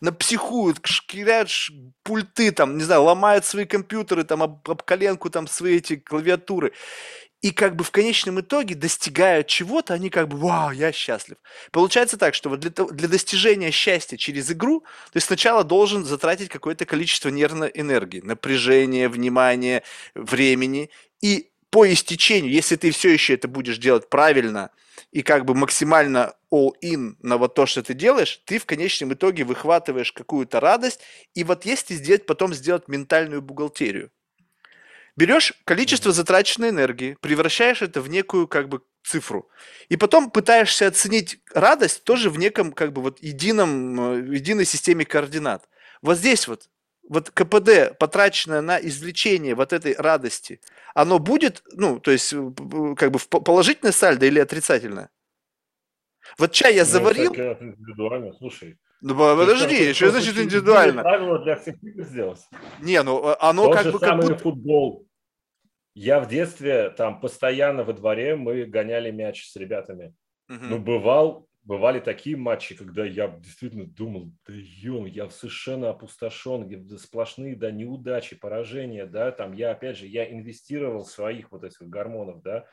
на 0.00 0.12
псих 0.12 0.39
психуют, 0.40 0.78
шкирят 0.84 1.50
пульты, 2.02 2.52
там, 2.52 2.78
не 2.78 2.84
знаю, 2.84 3.02
ломают 3.02 3.44
свои 3.44 3.66
компьютеры, 3.66 4.24
там, 4.24 4.42
об, 4.42 4.68
об 4.68 4.82
коленку, 4.82 5.30
там, 5.30 5.46
свои 5.46 5.76
эти 5.76 5.96
клавиатуры. 5.96 6.72
И 7.42 7.52
как 7.52 7.74
бы 7.74 7.84
в 7.84 7.90
конечном 7.90 8.40
итоге 8.40 8.74
достигают 8.74 9.46
чего-то, 9.46 9.94
они 9.94 10.10
как 10.10 10.28
бы, 10.28 10.36
вау, 10.36 10.72
я 10.72 10.92
счастлив. 10.92 11.38
Получается 11.72 12.18
так, 12.18 12.34
что 12.34 12.50
вот 12.50 12.60
для, 12.60 12.70
для 12.70 13.08
достижения 13.08 13.70
счастья 13.70 14.18
через 14.18 14.50
игру 14.50 14.84
ты 15.12 15.20
сначала 15.20 15.64
должен 15.64 16.04
затратить 16.04 16.50
какое-то 16.50 16.84
количество 16.84 17.30
нервной 17.30 17.70
энергии, 17.72 18.20
напряжения, 18.20 19.08
внимания, 19.08 19.82
времени. 20.14 20.90
И 21.22 21.50
по 21.70 21.90
истечению, 21.90 22.52
если 22.52 22.76
ты 22.76 22.90
все 22.90 23.10
еще 23.10 23.34
это 23.34 23.48
будешь 23.48 23.78
делать 23.78 24.10
правильно 24.10 24.70
и 25.12 25.22
как 25.22 25.46
бы 25.46 25.54
максимально 25.54 26.34
all-in 26.52 27.16
на 27.20 27.36
вот 27.38 27.54
то, 27.54 27.66
что 27.66 27.82
ты 27.82 27.94
делаешь, 27.94 28.42
ты 28.44 28.58
в 28.58 28.66
конечном 28.66 29.12
итоге 29.12 29.44
выхватываешь 29.44 30.12
какую-то 30.12 30.60
радость, 30.60 31.00
и 31.34 31.44
вот 31.44 31.64
если 31.64 31.94
сделать, 31.94 32.26
потом 32.26 32.54
сделать 32.54 32.88
ментальную 32.88 33.42
бухгалтерию. 33.42 34.10
Берешь 35.16 35.52
количество 35.64 36.12
затраченной 36.12 36.70
энергии, 36.70 37.16
превращаешь 37.20 37.82
это 37.82 38.00
в 38.00 38.08
некую 38.08 38.48
как 38.48 38.68
бы 38.68 38.82
цифру, 39.02 39.48
и 39.88 39.96
потом 39.96 40.30
пытаешься 40.30 40.86
оценить 40.86 41.40
радость 41.52 42.04
тоже 42.04 42.30
в 42.30 42.38
неком 42.38 42.72
как 42.72 42.92
бы 42.92 43.02
вот 43.02 43.22
едином, 43.22 44.14
э, 44.14 44.34
единой 44.36 44.64
системе 44.64 45.04
координат. 45.04 45.68
Вот 46.02 46.18
здесь 46.18 46.48
вот 46.48 46.68
вот 47.08 47.30
КПД, 47.30 47.98
потраченное 47.98 48.60
на 48.60 48.78
извлечение 48.78 49.56
вот 49.56 49.72
этой 49.72 49.94
радости, 49.96 50.60
оно 50.94 51.18
будет, 51.18 51.62
ну, 51.72 51.98
то 51.98 52.12
есть, 52.12 52.30
как 52.96 53.10
бы 53.10 53.18
в 53.18 53.28
положительное 53.28 53.90
сальдо 53.92 54.26
или 54.26 54.38
отрицательное? 54.38 55.10
Вот 56.38 56.52
чай 56.52 56.74
я 56.74 56.82
ну, 56.82 56.88
заварил... 56.88 57.32
индивидуально, 57.32 58.32
слушай. 58.34 58.78
Ну, 59.00 59.14
подожди, 59.14 59.92
что 59.92 60.10
значит 60.10 60.38
индивидуально? 60.38 61.02
Правило 61.02 61.38
для 61.38 61.56
всех 61.56 61.82
игр 61.82 62.04
сделать. 62.04 62.40
Не, 62.80 63.02
ну, 63.02 63.24
а, 63.24 63.50
оно 63.50 63.66
То 63.66 63.72
как 63.72 63.84
же 63.84 63.92
бы... 63.92 63.98
Самый 63.98 64.22
как 64.22 64.30
будто... 64.30 64.42
футбол. 64.42 65.06
Я 65.94 66.20
в 66.20 66.28
детстве 66.28 66.90
там 66.90 67.20
постоянно 67.20 67.82
во 67.84 67.92
дворе 67.92 68.36
мы 68.36 68.64
гоняли 68.64 69.10
мяч 69.10 69.48
с 69.48 69.56
ребятами. 69.56 70.14
Угу. 70.48 70.64
Ну, 70.68 70.78
бывал 70.78 71.48
бывали 71.62 72.00
такие 72.00 72.36
матчи, 72.36 72.74
когда 72.74 73.04
я 73.04 73.28
действительно 73.28 73.86
думал, 73.86 74.32
да 74.46 74.54
ем, 74.54 75.04
я 75.04 75.28
совершенно 75.30 75.90
опустошен, 75.90 76.98
сплошные, 76.98 77.56
да, 77.56 77.70
неудачи, 77.70 78.36
поражения, 78.36 79.06
да, 79.06 79.30
там 79.30 79.52
я, 79.52 79.72
опять 79.72 79.96
же, 79.96 80.06
я 80.06 80.30
инвестировал 80.30 81.04
своих 81.04 81.52
вот 81.52 81.64
этих 81.64 81.82
гормонов, 81.82 82.42
да, 82.42 82.66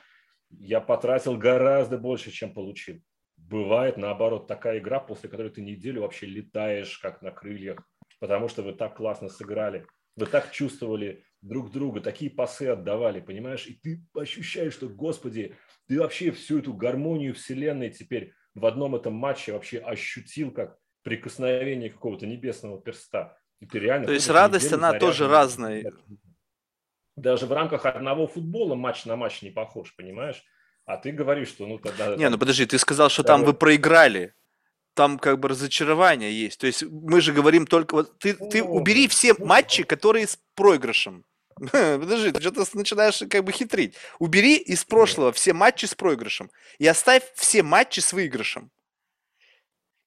я 0.49 0.79
потратил 0.79 1.37
гораздо 1.37 1.97
больше, 1.97 2.31
чем 2.31 2.53
получил. 2.53 3.01
Бывает, 3.49 3.95
наоборот, 3.95 4.47
такая 4.47 4.79
игра, 4.79 4.99
после 4.99 5.29
которой 5.29 5.49
ты 5.49 5.61
неделю 5.61 6.01
вообще 6.01 6.25
летаешь, 6.25 6.97
как 6.97 7.21
на 7.21 7.31
крыльях, 7.31 7.79
потому 8.19 8.49
что 8.49 8.61
вы 8.61 8.73
так 8.73 8.97
классно 8.97 9.29
сыграли, 9.29 9.85
вы 10.17 10.25
так 10.25 10.51
чувствовали 10.51 11.23
друг 11.41 11.71
друга, 11.71 12.01
такие 12.01 12.29
пасы 12.29 12.63
отдавали, 12.67 13.21
понимаешь, 13.21 13.65
и 13.67 13.75
ты 13.75 14.03
ощущаешь, 14.13 14.73
что, 14.73 14.89
господи, 14.89 15.55
ты 15.87 15.99
вообще 15.99 16.31
всю 16.31 16.59
эту 16.59 16.73
гармонию 16.73 17.33
вселенной 17.35 17.89
теперь 17.89 18.33
в 18.53 18.65
одном 18.65 18.95
этом 18.95 19.13
матче 19.13 19.53
вообще 19.53 19.79
ощутил 19.79 20.51
как 20.51 20.77
прикосновение 21.03 21.89
какого-то 21.89 22.27
небесного 22.27 22.81
перста. 22.81 23.37
И 23.61 23.65
ты 23.65 23.79
реально 23.79 24.07
То 24.07 24.13
есть 24.13 24.29
радость, 24.29 24.73
она 24.73 24.99
тоже 24.99 25.27
разная. 25.29 25.93
Даже 27.15 27.45
в 27.45 27.51
рамках 27.53 27.85
одного 27.85 28.27
футбола 28.27 28.75
матч 28.75 29.05
на 29.05 29.15
матч 29.15 29.41
не 29.41 29.51
похож, 29.51 29.95
понимаешь? 29.95 30.43
А 30.87 30.95
ты 30.95 31.11
говоришь, 31.11 31.49
что 31.49 31.67
ну 31.67 31.77
тогда... 31.79 32.15
Не, 32.15 32.29
ну 32.29 32.37
подожди, 32.37 32.65
ты 32.65 32.79
сказал, 32.79 33.09
что 33.09 33.21
там 33.21 33.43
вы 33.43 33.53
проиграли. 33.53 34.33
Там 34.93 35.19
как 35.19 35.37
бы 35.37 35.49
разочарование 35.49 36.31
есть. 36.31 36.59
То 36.59 36.65
есть 36.65 36.81
мы 36.83 37.19
же 37.19 37.33
говорим 37.33 37.67
только... 37.67 37.93
Вот 37.93 38.17
ты, 38.19 38.33
ты 38.33 38.63
убери 38.63 39.09
все 39.09 39.35
матчи, 39.37 39.83
которые 39.83 40.27
с 40.27 40.39
проигрышем. 40.55 41.25
Подожди, 41.59 42.31
ты 42.31 42.39
что-то 42.39 42.65
начинаешь 42.73 43.21
как 43.29 43.43
бы 43.43 43.51
хитрить. 43.51 43.95
Убери 44.19 44.55
из 44.55 44.85
прошлого 44.85 45.33
все 45.33 45.51
матчи 45.51 45.85
с 45.85 45.93
проигрышем 45.93 46.49
и 46.79 46.87
оставь 46.87 47.23
все 47.35 47.63
матчи 47.63 47.99
с 47.99 48.13
выигрышем. 48.13 48.71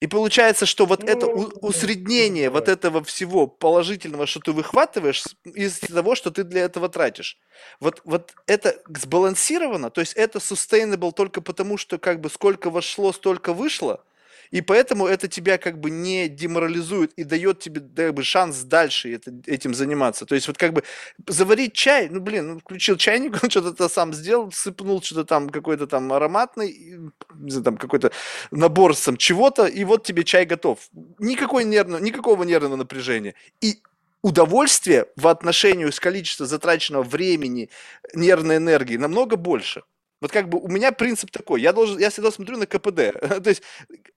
И 0.01 0.07
получается, 0.07 0.65
что 0.65 0.87
вот 0.87 1.03
это 1.03 1.27
ну, 1.27 1.51
усреднение 1.61 2.49
вот 2.49 2.67
этого 2.67 3.03
всего 3.03 3.45
положительного, 3.45 4.25
что 4.25 4.39
ты 4.39 4.51
выхватываешь 4.51 5.23
из 5.45 5.79
того, 5.79 6.15
что 6.15 6.31
ты 6.31 6.43
для 6.43 6.61
этого 6.61 6.89
тратишь. 6.89 7.37
Вот, 7.79 8.01
вот 8.03 8.33
это 8.47 8.81
сбалансировано, 8.87 9.91
то 9.91 10.01
есть 10.01 10.13
это 10.13 10.39
sustainable 10.39 11.11
только 11.11 11.41
потому, 11.41 11.77
что 11.77 11.99
как 11.99 12.19
бы 12.19 12.31
сколько 12.31 12.71
вошло, 12.71 13.13
столько 13.13 13.53
вышло– 13.53 14.03
и 14.51 14.61
поэтому 14.61 15.07
это 15.07 15.27
тебя 15.27 15.57
как 15.57 15.79
бы 15.79 15.89
не 15.89 16.27
деморализует 16.27 17.13
и 17.13 17.23
дает 17.23 17.59
тебе 17.59 17.81
как 17.95 18.13
бы, 18.13 18.23
шанс 18.23 18.63
дальше 18.63 19.13
это, 19.13 19.31
этим 19.45 19.73
заниматься. 19.73 20.25
То 20.25 20.35
есть 20.35 20.47
вот 20.47 20.57
как 20.57 20.73
бы 20.73 20.83
заварить 21.27 21.73
чай, 21.73 22.09
ну 22.09 22.19
блин, 22.19 22.47
ну, 22.47 22.59
включил 22.59 22.97
чайник, 22.97 23.39
он 23.43 23.49
что-то 23.49 23.89
сам 23.89 24.13
сделал, 24.13 24.51
сыпнул 24.51 25.01
что-то 25.01 25.23
там 25.23 25.49
какой-то 25.49 25.87
там 25.87 26.11
ароматный, 26.11 26.99
не 27.35 27.51
знаю, 27.51 27.63
там 27.63 27.77
какой-то 27.77 28.11
набор 28.51 28.95
там 28.95 29.17
чего-то, 29.17 29.65
и 29.65 29.83
вот 29.85 30.03
тебе 30.05 30.23
чай 30.23 30.45
готов. 30.45 30.79
Никакой 31.19 31.63
нервного, 31.63 32.01
никакого 32.01 32.43
нервного 32.43 32.75
напряжения. 32.75 33.35
И 33.61 33.81
удовольствие 34.21 35.07
в 35.15 35.27
отношении 35.27 35.89
с 35.89 35.99
количеством 35.99 36.47
затраченного 36.47 37.03
времени, 37.03 37.69
нервной 38.13 38.57
энергии 38.57 38.97
намного 38.97 39.37
больше. 39.37 39.83
Вот 40.21 40.31
как 40.31 40.49
бы 40.49 40.59
у 40.59 40.67
меня 40.67 40.91
принцип 40.91 41.31
такой, 41.31 41.61
я 41.61 41.73
должен, 41.73 41.97
я 41.97 42.11
всегда 42.11 42.29
смотрю 42.31 42.57
на 42.57 42.67
КПД. 42.67 42.95
То 43.43 43.49
есть 43.49 43.63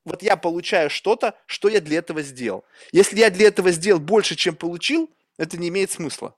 вот 0.05 0.23
я 0.23 0.37
получаю 0.37 0.91
что-то, 0.91 1.35
что 1.47 1.69
я 1.69 1.81
для 1.81 1.99
этого 1.99 2.21
сделал. 2.23 2.65
Если 2.93 3.19
я 3.19 3.31
для 3.31 3.49
этого 3.49 3.71
сделал 3.71 4.01
больше, 4.01 4.37
чем 4.37 4.55
получил, 4.55 5.11
это 5.39 5.57
не 5.57 5.69
имеет 5.69 5.91
смысла. 5.91 6.37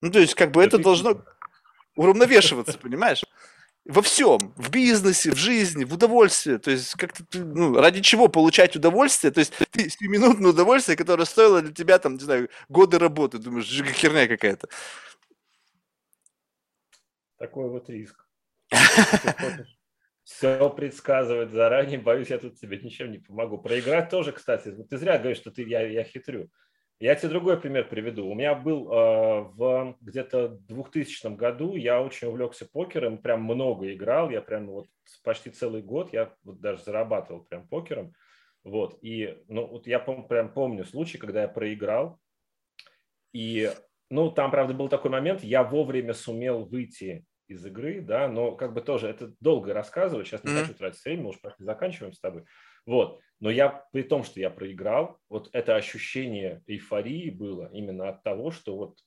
Ну, 0.00 0.10
то 0.10 0.18
есть, 0.18 0.34
как 0.34 0.50
бы 0.50 0.64
это 0.64 0.78
должно 0.78 1.22
уравновешиваться, 1.94 2.76
понимаешь? 2.82 3.24
Во 3.84 4.00
всем, 4.00 4.38
в 4.56 4.70
бизнесе, 4.70 5.30
в 5.30 5.36
жизни, 5.36 5.84
в 5.84 5.92
удовольствии. 5.92 6.56
То 6.56 6.70
есть, 6.70 6.94
как-то, 6.94 7.24
ну, 7.32 7.74
ради 7.76 8.00
чего 8.00 8.28
получать 8.28 8.74
удовольствие? 8.74 9.32
То 9.32 9.40
есть, 9.40 9.52
ты 9.70 10.08
минутное 10.08 10.50
удовольствие, 10.50 10.96
которое 10.96 11.24
стоило 11.24 11.62
для 11.62 11.72
тебя, 11.72 11.98
там, 11.98 12.14
не 12.14 12.20
знаю, 12.20 12.48
годы 12.68 12.98
работы. 12.98 13.38
Думаешь, 13.38 13.66
херня 13.66 14.26
какая-то. 14.26 14.68
Такой 17.38 17.68
вот 17.68 17.88
риск 17.88 18.24
все 20.24 20.70
предсказывать 20.70 21.50
заранее, 21.50 21.98
боюсь, 21.98 22.30
я 22.30 22.38
тут 22.38 22.58
тебе 22.58 22.78
ничем 22.78 23.10
не 23.10 23.18
помогу. 23.18 23.58
Проиграть 23.58 24.10
тоже, 24.10 24.32
кстати, 24.32 24.70
ты 24.88 24.96
зря 24.96 25.18
говоришь, 25.18 25.38
что 25.38 25.50
ты, 25.50 25.62
я, 25.62 25.86
я 25.86 26.04
хитрю. 26.04 26.50
Я 27.00 27.16
тебе 27.16 27.30
другой 27.30 27.60
пример 27.60 27.88
приведу. 27.88 28.28
У 28.28 28.34
меня 28.34 28.54
был 28.54 28.86
э, 28.92 29.40
в 29.56 29.96
где-то 30.00 30.50
2000 30.68 31.34
году, 31.34 31.74
я 31.74 32.00
очень 32.00 32.28
увлекся 32.28 32.64
покером, 32.64 33.18
прям 33.18 33.42
много 33.42 33.92
играл, 33.92 34.30
я 34.30 34.40
прям 34.40 34.68
вот 34.68 34.86
почти 35.24 35.50
целый 35.50 35.82
год, 35.82 36.12
я 36.12 36.32
вот 36.44 36.60
даже 36.60 36.84
зарабатывал 36.84 37.42
прям 37.42 37.66
покером. 37.66 38.14
Вот, 38.62 38.98
и, 39.02 39.36
ну, 39.48 39.66
вот 39.66 39.88
я 39.88 39.98
пом- 39.98 40.28
прям 40.28 40.52
помню 40.52 40.84
случай, 40.84 41.18
когда 41.18 41.42
я 41.42 41.48
проиграл, 41.48 42.20
и, 43.32 43.72
ну, 44.08 44.30
там, 44.30 44.52
правда, 44.52 44.72
был 44.72 44.88
такой 44.88 45.10
момент, 45.10 45.42
я 45.42 45.64
вовремя 45.64 46.14
сумел 46.14 46.66
выйти 46.66 47.24
из 47.52 47.64
игры, 47.64 48.00
да, 48.00 48.28
но 48.28 48.56
как 48.56 48.72
бы 48.74 48.80
тоже 48.80 49.08
это 49.08 49.32
долго 49.40 49.72
рассказывать, 49.72 50.26
сейчас 50.26 50.44
не 50.44 50.52
mm-hmm. 50.52 50.60
хочу 50.60 50.74
тратить 50.74 51.04
время, 51.04 51.22
мы 51.22 51.28
уже 51.30 51.38
практически 51.38 51.64
заканчиваем 51.64 52.12
с 52.12 52.20
тобой. 52.20 52.44
Вот, 52.86 53.20
но 53.40 53.50
я, 53.50 53.86
при 53.92 54.02
том, 54.02 54.24
что 54.24 54.40
я 54.40 54.50
проиграл, 54.50 55.18
вот 55.28 55.48
это 55.52 55.76
ощущение 55.76 56.62
эйфории 56.66 57.30
было 57.30 57.70
именно 57.72 58.08
от 58.08 58.22
того, 58.22 58.50
что 58.50 58.76
вот 58.76 58.98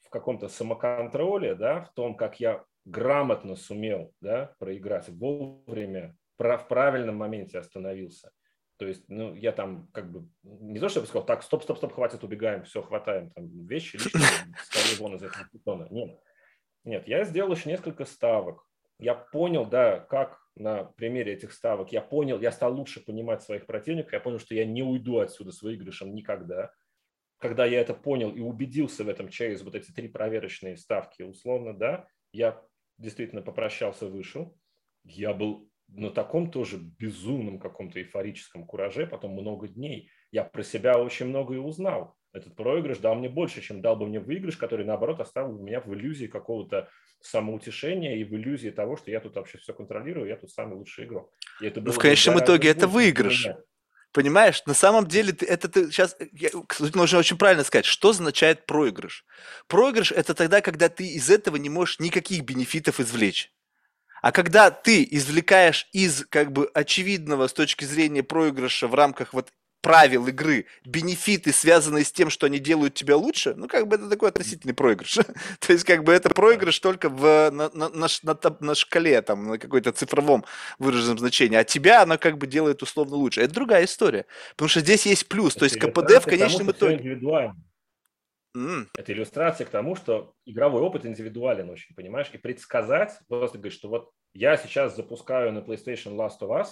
в 0.00 0.10
каком-то 0.10 0.48
самоконтроле, 0.48 1.54
да, 1.54 1.82
в 1.82 1.92
том, 1.94 2.16
как 2.16 2.40
я 2.40 2.64
грамотно 2.84 3.56
сумел, 3.56 4.12
да, 4.20 4.54
проиграть, 4.58 5.08
вовремя, 5.08 6.16
в 6.38 6.66
правильном 6.68 7.16
моменте 7.16 7.58
остановился. 7.58 8.30
То 8.76 8.86
есть, 8.86 9.04
ну, 9.08 9.34
я 9.34 9.52
там 9.52 9.88
как 9.92 10.10
бы 10.10 10.28
не 10.42 10.80
то, 10.80 10.88
чтобы 10.88 11.06
сказал, 11.06 11.24
так, 11.24 11.42
стоп, 11.44 11.62
стоп, 11.62 11.78
стоп, 11.78 11.92
хватит, 11.92 12.24
убегаем, 12.24 12.64
все, 12.64 12.82
хватаем 12.82 13.30
там 13.30 13.66
вещи 13.66 13.96
лишние, 13.96 14.56
скорее 14.64 14.98
вон 14.98 15.14
из 15.14 15.22
этого 15.22 15.46
питона. 15.52 15.86
Нет, 15.90 16.18
нет, 16.84 17.08
я 17.08 17.24
сделал 17.24 17.52
еще 17.52 17.68
несколько 17.68 18.04
ставок. 18.04 18.66
Я 18.98 19.14
понял, 19.14 19.66
да, 19.66 20.00
как 20.00 20.38
на 20.54 20.84
примере 20.84 21.32
этих 21.32 21.52
ставок 21.52 21.92
я 21.92 22.00
понял, 22.00 22.40
я 22.40 22.52
стал 22.52 22.74
лучше 22.74 23.04
понимать 23.04 23.42
своих 23.42 23.66
противников, 23.66 24.12
я 24.12 24.20
понял, 24.20 24.38
что 24.38 24.54
я 24.54 24.64
не 24.64 24.82
уйду 24.82 25.18
отсюда 25.18 25.50
с 25.50 25.62
выигрышем 25.62 26.14
никогда. 26.14 26.72
Когда 27.38 27.66
я 27.66 27.80
это 27.80 27.94
понял 27.94 28.30
и 28.30 28.40
убедился 28.40 29.02
в 29.02 29.08
этом 29.08 29.28
через 29.28 29.62
вот 29.62 29.74
эти 29.74 29.90
три 29.90 30.08
проверочные 30.08 30.76
ставки, 30.76 31.22
условно, 31.22 31.76
да, 31.76 32.06
я 32.32 32.62
действительно 32.98 33.42
попрощался, 33.42 34.06
вышел. 34.06 34.56
Я 35.04 35.34
был 35.34 35.68
на 35.88 36.10
таком 36.10 36.50
тоже 36.50 36.78
безумном 36.78 37.58
каком-то 37.58 38.00
эйфорическом 38.00 38.64
кураже, 38.64 39.06
потом 39.06 39.32
много 39.32 39.68
дней. 39.68 40.10
Я 40.30 40.44
про 40.44 40.62
себя 40.62 40.98
очень 40.98 41.26
много 41.26 41.54
и 41.54 41.58
узнал. 41.58 42.16
Этот 42.34 42.56
проигрыш 42.56 42.98
дал 42.98 43.14
мне 43.14 43.28
больше, 43.28 43.60
чем 43.60 43.80
дал 43.80 43.94
бы 43.94 44.06
мне 44.06 44.18
выигрыш, 44.18 44.56
который, 44.56 44.84
наоборот, 44.84 45.20
оставил 45.20 45.56
меня 45.56 45.80
в 45.80 45.94
иллюзии 45.94 46.26
какого-то 46.26 46.88
самоутешения 47.20 48.18
и 48.18 48.24
в 48.24 48.34
иллюзии 48.34 48.70
того, 48.70 48.96
что 48.96 49.12
я 49.12 49.20
тут 49.20 49.36
вообще 49.36 49.58
все 49.58 49.72
контролирую, 49.72 50.26
я 50.26 50.36
тут 50.36 50.50
самый 50.50 50.74
лучший 50.74 51.04
игрок. 51.04 51.32
И 51.60 51.66
это 51.66 51.80
ну, 51.80 51.92
в 51.92 51.98
конечном 51.98 52.40
итоге 52.40 52.70
это 52.70 52.88
выигрыш. 52.88 53.46
Понимаешь, 54.12 54.64
на 54.66 54.74
самом 54.74 55.06
деле 55.06 55.32
ты, 55.32 55.46
это 55.46 55.68
ты 55.68 55.90
сейчас, 55.92 56.16
я, 56.32 56.50
нужно 56.92 57.18
очень 57.18 57.38
правильно 57.38 57.62
сказать, 57.62 57.84
что 57.84 58.10
означает 58.10 58.66
проигрыш. 58.66 59.24
Проигрыш 59.68 60.10
это 60.10 60.34
тогда, 60.34 60.60
когда 60.60 60.88
ты 60.88 61.06
из 61.06 61.30
этого 61.30 61.54
не 61.54 61.68
можешь 61.68 62.00
никаких 62.00 62.42
бенефитов 62.42 62.98
извлечь. 62.98 63.52
А 64.22 64.32
когда 64.32 64.72
ты 64.72 65.06
извлекаешь 65.08 65.88
из 65.92 66.26
как 66.26 66.50
бы 66.50 66.68
очевидного 66.74 67.46
с 67.46 67.52
точки 67.52 67.84
зрения 67.84 68.24
проигрыша 68.24 68.88
в 68.88 68.94
рамках 68.94 69.34
вот 69.34 69.52
правил 69.84 70.26
игры 70.28 70.64
бенефиты, 70.86 71.52
связанные 71.52 72.04
с 72.04 72.10
тем, 72.10 72.30
что 72.30 72.46
они 72.46 72.58
делают 72.58 72.94
тебя 72.94 73.18
лучше, 73.18 73.54
ну, 73.54 73.68
как 73.68 73.86
бы 73.86 73.96
это 73.96 74.08
такой 74.08 74.30
относительный 74.30 74.72
проигрыш. 74.72 75.18
То 75.60 75.72
есть, 75.72 75.84
как 75.84 76.04
бы 76.04 76.12
это 76.12 76.30
проигрыш 76.30 76.80
только 76.80 77.10
в, 77.10 77.50
на, 77.50 77.68
на, 77.74 77.90
на, 77.90 78.08
на, 78.22 78.56
на 78.60 78.74
шкале, 78.74 79.20
там, 79.20 79.46
на 79.46 79.58
какой-то 79.58 79.92
цифровом 79.92 80.46
выраженном 80.78 81.18
значении. 81.18 81.58
А 81.58 81.64
тебя 81.64 82.02
она 82.02 82.16
как 82.16 82.38
бы 82.38 82.46
делает 82.46 82.82
условно 82.82 83.16
лучше. 83.16 83.42
Это 83.42 83.52
другая 83.52 83.84
история. 83.84 84.24
Потому 84.52 84.70
что 84.70 84.80
здесь 84.80 85.04
есть 85.04 85.28
плюс. 85.28 85.54
То 85.54 85.66
есть, 85.66 85.78
КПД 85.78 86.22
в 86.22 86.24
конечном 86.24 86.70
итоге... 86.70 87.20
Mm. 88.56 88.86
Это 88.96 89.12
иллюстрация 89.12 89.66
к 89.66 89.70
тому, 89.70 89.96
что 89.96 90.32
игровой 90.46 90.80
опыт 90.80 91.04
индивидуален 91.04 91.68
очень, 91.68 91.94
понимаешь? 91.94 92.30
И 92.32 92.38
предсказать, 92.38 93.18
просто 93.28 93.58
говорить, 93.58 93.76
что 93.76 93.88
вот 93.88 94.12
я 94.32 94.56
сейчас 94.56 94.96
запускаю 94.96 95.52
на 95.52 95.58
PlayStation 95.58 96.14
Last 96.16 96.38
of 96.40 96.50
Us, 96.50 96.68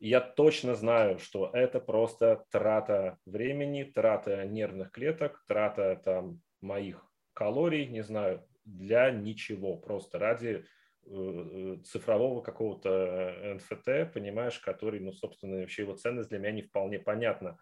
я 0.00 0.20
точно 0.20 0.74
знаю, 0.74 1.18
что 1.18 1.50
это 1.52 1.78
просто 1.78 2.44
трата 2.50 3.18
времени, 3.26 3.84
трата 3.84 4.44
нервных 4.46 4.90
клеток, 4.90 5.44
трата 5.46 6.00
там 6.02 6.40
моих 6.62 7.06
калорий, 7.34 7.86
не 7.86 8.02
знаю, 8.02 8.42
для 8.64 9.10
ничего, 9.10 9.76
просто 9.76 10.18
ради 10.18 10.48
э, 10.48 10.62
э, 11.06 11.76
цифрового 11.84 12.40
какого-то 12.40 13.58
NFT, 13.70 14.06
понимаешь, 14.06 14.58
который, 14.58 15.00
ну, 15.00 15.12
собственно, 15.12 15.58
вообще 15.60 15.82
его 15.82 15.94
ценность 15.94 16.30
для 16.30 16.38
меня 16.38 16.52
не 16.52 16.62
вполне 16.62 16.98
понятна. 16.98 17.58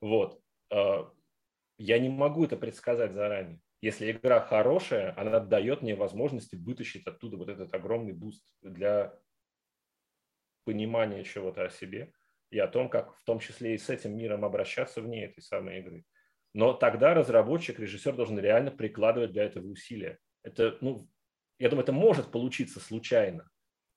Вот. 0.00 0.40
А, 0.72 1.10
я 1.78 1.98
не 1.98 2.08
могу 2.08 2.44
это 2.44 2.56
предсказать 2.56 3.14
заранее. 3.14 3.60
Если 3.82 4.12
игра 4.12 4.40
хорошая, 4.40 5.14
она 5.16 5.40
дает 5.40 5.82
мне 5.82 5.94
возможности 5.96 6.54
вытащить 6.54 7.06
оттуда 7.06 7.36
вот 7.36 7.48
этот 7.48 7.72
огромный 7.74 8.12
boost 8.12 8.44
для 8.62 9.14
понимания 10.70 11.24
чего-то 11.24 11.64
о 11.64 11.70
себе 11.70 12.12
и 12.50 12.58
о 12.60 12.68
том, 12.68 12.88
как 12.88 13.16
в 13.16 13.24
том 13.24 13.40
числе 13.40 13.74
и 13.74 13.78
с 13.78 13.90
этим 13.90 14.16
миром 14.16 14.44
обращаться 14.44 15.00
вне 15.00 15.24
этой 15.24 15.42
самой 15.42 15.80
игры. 15.80 16.04
Но 16.54 16.74
тогда 16.74 17.12
разработчик, 17.12 17.80
режиссер 17.80 18.14
должен 18.14 18.38
реально 18.38 18.70
прикладывать 18.70 19.32
для 19.32 19.44
этого 19.44 19.66
усилия. 19.66 20.18
Это, 20.44 20.78
ну, 20.80 21.08
я 21.58 21.68
думаю, 21.68 21.82
это 21.82 21.92
может 21.92 22.30
получиться 22.30 22.78
случайно, 22.78 23.50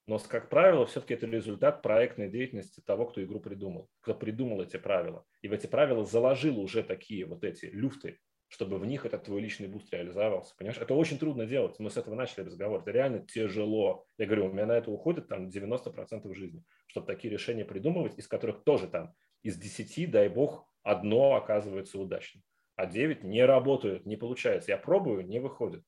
но, 0.07 0.17
как 0.17 0.49
правило, 0.49 0.87
все-таки 0.87 1.13
это 1.13 1.27
результат 1.27 1.83
проектной 1.83 2.29
деятельности 2.29 2.81
того, 2.81 3.05
кто 3.05 3.23
игру 3.23 3.39
придумал, 3.39 3.89
кто 4.01 4.15
придумал 4.15 4.61
эти 4.63 4.77
правила. 4.77 5.25
И 5.41 5.47
в 5.47 5.53
эти 5.53 5.67
правила 5.67 6.03
заложил 6.05 6.59
уже 6.59 6.83
такие 6.83 7.25
вот 7.25 7.43
эти 7.43 7.67
люфты, 7.67 8.19
чтобы 8.53 8.77
в 8.77 8.85
них 8.85 9.03
этот 9.03 9.23
твой 9.23 9.41
личный 9.41 9.67
boost 9.67 9.91
реализовался. 9.91 10.53
Понимаешь, 10.55 10.79
это 10.79 10.93
очень 10.93 11.17
трудно 11.17 11.47
делать. 11.47 11.79
Мы 11.79 11.89
с 11.89 11.97
этого 11.97 12.13
начали 12.13 12.45
разговор. 12.45 12.81
Это 12.81 12.91
реально 12.91 13.25
тяжело. 13.25 14.05
Я 14.19 14.27
говорю, 14.27 14.45
у 14.45 14.53
меня 14.53 14.67
на 14.67 14.73
это 14.73 14.91
уходит 14.91 15.27
там 15.27 15.47
90% 15.47 16.31
жизни, 16.35 16.63
чтобы 16.85 17.07
такие 17.07 17.31
решения 17.33 17.65
придумывать, 17.65 18.15
из 18.19 18.27
которых 18.27 18.63
тоже 18.63 18.87
там 18.87 19.15
из 19.41 19.57
10, 19.57 20.11
дай 20.11 20.29
бог, 20.29 20.71
одно 20.83 21.33
оказывается 21.33 21.97
удачным. 21.97 22.43
А 22.75 22.85
9 22.85 23.23
не 23.23 23.43
работают, 23.43 24.05
не 24.05 24.17
получается. 24.17 24.69
Я 24.69 24.77
пробую, 24.77 25.25
не 25.25 25.39
выходит. 25.39 25.83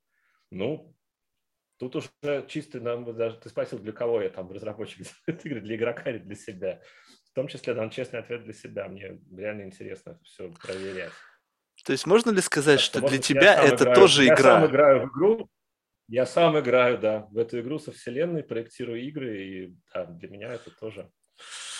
Ну, 0.49 0.95
тут 1.77 1.95
уже 1.95 2.09
чисто 2.47 2.79
нам 2.79 3.15
даже 3.15 3.37
ты 3.37 3.49
спросил, 3.49 3.77
для 3.77 3.93
кого 3.93 4.23
я 4.23 4.29
там 4.29 4.51
разработчик 4.51 5.05
игры, 5.27 5.61
для 5.61 5.75
игрока 5.75 6.09
или 6.09 6.17
для 6.17 6.35
себя. 6.35 6.81
В 7.29 7.35
том 7.35 7.47
числе 7.47 7.75
дам 7.75 7.91
честный 7.91 8.21
ответ 8.21 8.43
для 8.43 8.53
себя. 8.53 8.87
Мне 8.87 9.21
реально 9.31 9.65
интересно 9.65 10.19
все 10.23 10.51
проверять. 10.63 11.13
То 11.85 11.91
есть 11.91 12.07
можно 12.07 12.31
ли 12.31 12.41
сказать, 12.41 12.79
что 12.79 12.99
для 12.99 13.19
тебя 13.19 13.53
это 13.53 13.83
играю, 13.83 13.95
тоже 13.95 14.23
я 14.23 14.33
игра? 14.33 14.53
Я 14.53 14.59
сам 14.59 14.65
играю 14.65 15.01
в 15.01 15.09
игру, 15.11 15.49
я 16.07 16.25
сам 16.25 16.59
играю, 16.59 16.97
да, 16.99 17.27
в 17.31 17.37
эту 17.37 17.59
игру 17.59 17.79
со 17.79 17.91
вселенной, 17.91 18.43
проектирую 18.43 19.01
игры, 19.07 19.43
и 19.43 19.75
да, 19.93 20.05
для 20.05 20.29
меня 20.29 20.53
это 20.53 20.71
тоже 20.71 21.09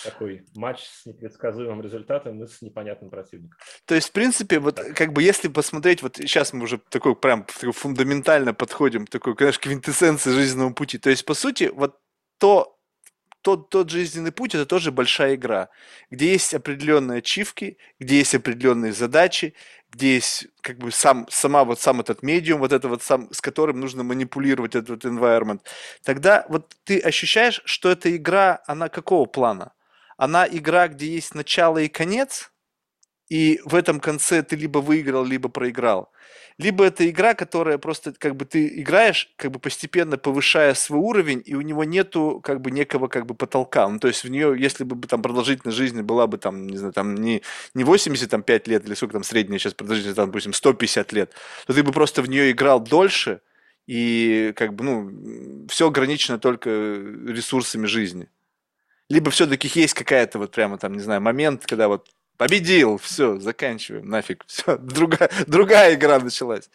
такой 0.04 0.46
матч 0.56 0.84
с 0.84 1.06
непредсказуемым 1.08 1.82
результатом 1.82 2.44
и 2.44 2.48
с 2.48 2.62
непонятным 2.62 3.10
противником. 3.10 3.58
То 3.86 3.96
есть, 3.96 4.10
в 4.10 4.12
принципе, 4.12 4.60
вот 4.60 4.76
так. 4.76 4.96
как 4.96 5.14
бы 5.14 5.24
если 5.24 5.48
посмотреть, 5.48 6.04
вот 6.04 6.18
сейчас 6.18 6.54
мы 6.54 6.64
уже 6.64 6.78
такой 6.78 7.16
прям 7.16 7.44
такой 7.44 7.72
фундаментально 7.72 8.54
подходим 8.54 9.08
такой, 9.08 9.36
конечно, 9.36 9.62
квинтэссенции 9.62 10.30
жизненного 10.30 10.74
пути. 10.74 11.00
То 11.00 11.10
есть, 11.10 11.26
по 11.26 11.34
сути, 11.34 11.72
вот 11.74 12.00
то, 12.38 12.75
тот, 13.46 13.70
тот 13.70 13.92
жизненный 13.92 14.32
путь 14.32 14.56
это 14.56 14.66
тоже 14.66 14.92
большая 14.92 15.36
игра, 15.36 15.70
где 16.10 16.32
есть 16.32 16.56
определенные 16.56 17.20
ачивки, 17.20 17.78
где 18.00 18.18
есть 18.18 18.34
определенные 18.34 18.92
задачи, 18.92 19.54
где 19.92 20.16
есть 20.16 20.48
как 20.62 20.80
бы 20.80 20.92
сам, 20.92 21.28
сама 21.30 21.64
вот 21.64 21.80
сам 21.80 22.02
этот 22.02 22.24
медиум, 22.24 22.60
вот 22.60 22.74
это 22.74 22.88
вот 22.88 23.04
сам, 23.04 23.32
с 23.32 23.42
которым 23.42 23.80
нужно 23.80 24.02
манипулировать 24.04 24.74
этот 24.74 25.06
environment, 25.06 25.62
тогда 26.04 26.48
вот 26.50 26.76
ты 26.86 27.00
ощущаешь, 27.00 27.62
что 27.66 27.92
эта 27.92 28.16
игра, 28.16 28.64
она 28.66 28.90
какого 28.90 29.26
плана? 29.26 29.74
Она 30.18 30.48
игра, 30.48 30.88
где 30.88 31.08
есть 31.08 31.36
начало 31.36 31.78
и 31.78 31.88
конец, 31.88 32.52
и 33.30 33.60
в 33.66 33.76
этом 33.76 34.00
конце 34.00 34.44
ты 34.44 34.56
либо 34.56 34.80
выиграл, 34.80 35.26
либо 35.26 35.50
проиграл 35.50 36.12
либо 36.58 36.86
это 36.86 37.10
игра, 37.10 37.34
которая 37.34 37.78
просто 37.78 38.14
как 38.18 38.36
бы 38.36 38.46
ты 38.46 38.68
играешь, 38.80 39.34
как 39.36 39.52
бы 39.52 39.60
постепенно 39.60 40.18
повышая 40.18 40.74
свой 40.74 41.00
уровень, 41.00 41.42
и 41.46 41.54
у 41.54 41.62
него 41.62 41.84
нету 41.84 42.40
как 42.42 42.62
бы 42.62 42.72
некого 42.72 43.08
как 43.08 43.26
бы 43.26 43.36
потолка. 43.36 43.88
Ну, 43.90 44.00
то 44.00 44.08
есть 44.08 44.24
в 44.24 44.30
нее, 44.30 44.56
если 44.58 44.86
бы 44.86 45.08
там 45.08 45.22
продолжительность 45.22 45.78
жизни 45.78 46.02
была 46.02 46.28
бы 46.28 46.38
там, 46.38 46.68
не 46.68 46.78
знаю, 46.78 46.94
там 46.94 47.16
не, 47.16 47.42
не 47.74 47.84
85 47.84 48.68
лет 48.68 48.86
или 48.86 48.94
сколько 48.94 49.14
там 49.14 49.24
средняя 49.24 49.60
сейчас 49.60 49.74
продолжительность, 49.74 50.16
там, 50.16 50.28
допустим, 50.28 50.54
150 50.54 51.12
лет, 51.12 51.34
то 51.68 51.74
ты 51.74 51.84
бы 51.84 51.92
просто 51.92 52.22
в 52.22 52.30
нее 52.30 52.52
играл 52.52 52.80
дольше, 52.80 53.42
и 53.86 54.54
как 54.56 54.74
бы, 54.74 54.84
ну, 54.84 55.68
все 55.68 55.88
ограничено 55.90 56.40
только 56.40 56.70
ресурсами 56.70 57.86
жизни. 57.86 58.30
Либо 59.10 59.30
все-таки 59.30 59.70
есть 59.80 59.94
какая-то 59.94 60.40
вот 60.40 60.52
прямо 60.52 60.78
там, 60.78 60.94
не 60.94 61.02
знаю, 61.02 61.22
момент, 61.22 61.66
когда 61.66 61.88
вот 61.90 62.10
Победил, 62.38 62.98
все, 62.98 63.40
заканчиваем, 63.40 64.08
нафиг, 64.10 64.44
все, 64.48 64.78
другая, 64.78 65.30
другая 65.48 65.96
игра 65.96 66.20
началась. 66.20 66.70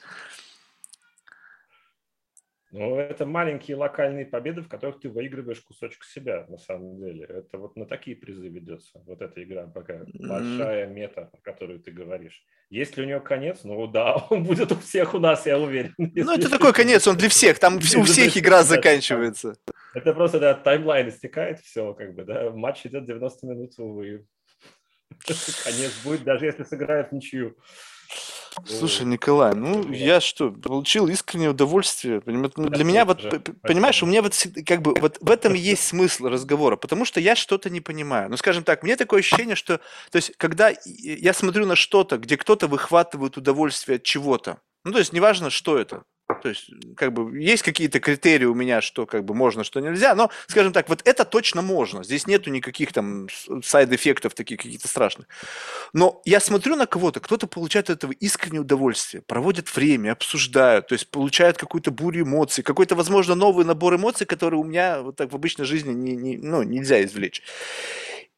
Ну, 2.73 2.97
это 2.97 3.27
маленькие 3.27 3.77
локальные 3.77 4.27
победы, 4.27 4.63
в 4.63 4.69
которых 4.69 5.01
ты 5.01 5.09
выигрываешь 5.09 5.61
кусочек 5.61 6.05
себя, 6.05 6.47
на 6.49 6.57
самом 6.57 7.01
деле. 7.01 7.25
Это 7.25 7.59
вот 7.59 7.75
на 7.75 7.85
такие 7.85 8.17
призы 8.17 8.47
ведется. 8.47 9.03
Вот 9.07 9.21
эта 9.21 9.43
игра 9.43 9.67
пока 9.67 10.03
большая 10.15 10.87
мета, 10.87 11.31
о 11.33 11.37
которой 11.39 11.81
ты 11.81 11.91
говоришь. 11.91 12.45
Есть 12.71 12.97
ли 12.97 13.03
у 13.03 13.07
нее 13.07 13.19
конец? 13.19 13.65
Ну 13.65 13.89
да, 13.89 14.15
он 14.31 14.45
будет 14.45 14.71
у 14.71 14.77
всех 14.77 15.15
у 15.15 15.19
нас, 15.19 15.47
я 15.47 15.59
уверен. 15.59 15.93
Ну, 15.99 16.33
это 16.33 16.49
такой 16.49 16.73
конец, 16.73 17.09
он 17.09 17.17
для 17.17 17.29
всех. 17.29 17.59
Там 17.59 17.77
у 17.77 17.81
всех 17.81 18.37
игра 18.37 18.63
заканчивается. 18.63 19.57
Это 19.93 20.15
просто, 20.15 20.39
да, 20.39 20.55
таймлайн 20.55 21.09
истекает, 21.09 21.59
все, 21.61 21.93
как 21.95 22.15
бы, 22.15 22.25
да. 22.25 22.51
Матч 22.51 22.87
идет 22.87 23.05
90 23.05 23.47
минут, 23.49 23.73
увы. 23.79 24.25
Конец 25.65 25.93
будет, 26.05 26.25
даже 26.25 26.47
если 26.47 26.65
сыграют 26.65 27.13
ничью. 27.13 27.57
Слушай, 28.67 29.07
Николай, 29.07 29.55
ну 29.55 29.91
я 29.93 30.21
что, 30.21 30.51
получил 30.51 31.07
искреннее 31.07 31.51
удовольствие. 31.51 32.21
Ну, 32.27 32.49
для 32.69 32.85
меня 32.85 33.05
вот, 33.05 33.23
понимаешь, 33.63 34.03
у 34.03 34.07
меня 34.07 34.23
вот 34.23 34.35
как 34.67 34.83
бы 34.83 34.95
вот 35.01 35.19
в 35.21 35.31
этом 35.31 35.55
есть 35.55 35.87
смысл 35.87 36.27
разговора, 36.27 36.77
потому 36.77 37.05
что 37.05 37.21
я 37.21 37.37
что-то 37.37 37.71
не 37.71 37.81
понимаю. 37.81 38.29
Ну, 38.29 38.37
скажем 38.37 38.65
так, 38.65 38.83
мне 38.83 38.97
такое 38.97 39.21
ощущение, 39.21 39.55
что, 39.55 39.79
то 40.11 40.17
есть, 40.17 40.33
когда 40.37 40.73
я 40.85 41.33
смотрю 41.33 41.65
на 41.67 41.77
что-то, 41.77 42.19
где 42.19 42.37
кто-то 42.37 42.67
выхватывает 42.67 43.37
удовольствие 43.37 43.97
от 43.97 44.03
чего-то, 44.03 44.59
ну, 44.85 44.93
то 44.93 44.99
есть, 44.99 45.13
неважно, 45.13 45.51
что 45.51 45.79
это, 45.79 46.03
То 46.35 46.49
есть, 46.49 46.71
как 46.97 47.13
бы, 47.13 47.41
есть 47.41 47.63
какие-то 47.63 48.01
критерии 48.01 48.45
у 48.45 48.55
меня, 48.55 48.81
что 48.81 49.07
как 49.07 49.25
бы 49.25 49.35
можно, 49.35 49.65
что 49.65 49.81
нельзя, 49.81 50.15
но, 50.15 50.31
скажем 50.47 50.73
так, 50.73 50.89
вот 50.89 51.03
это 51.05 51.25
точно 51.25 51.63
можно. 51.63 52.05
Здесь 52.05 52.27
нету 52.27 52.51
никаких 52.51 52.93
там 52.93 53.29
сайд-эффектов 53.63 54.35
таких 54.35 54.59
каких-то 54.61 54.89
страшных. 54.89 55.29
Но 55.93 56.21
я 56.25 56.41
смотрю 56.41 56.77
на 56.77 56.87
кого-то, 56.87 57.21
кто-то 57.21 57.47
получает 57.47 57.91
от 57.91 57.99
этого 57.99 58.13
искреннее 58.13 58.61
удовольствие, 58.61 59.23
проводит 59.23 59.75
время, 59.75 60.13
обсуждают, 60.13 60.89
то 60.89 60.95
есть 60.95 61.11
получают 61.11 61.57
какую-то 61.57 61.91
бурю 61.91 62.25
эмоций, 62.25 62.63
какой-то, 62.65 62.95
возможно, 62.95 63.35
новый 63.35 63.65
набор 63.65 63.97
эмоций, 63.97 64.27
который 64.27 64.59
у 64.59 64.65
меня 64.65 65.03
вот 65.03 65.17
так 65.17 65.33
в 65.33 65.35
обычной 65.35 65.65
жизни 65.65 65.93
не, 65.93 66.17
не, 66.17 66.37
ну, 66.37 66.63
нельзя 66.63 67.03
извлечь. 67.03 67.43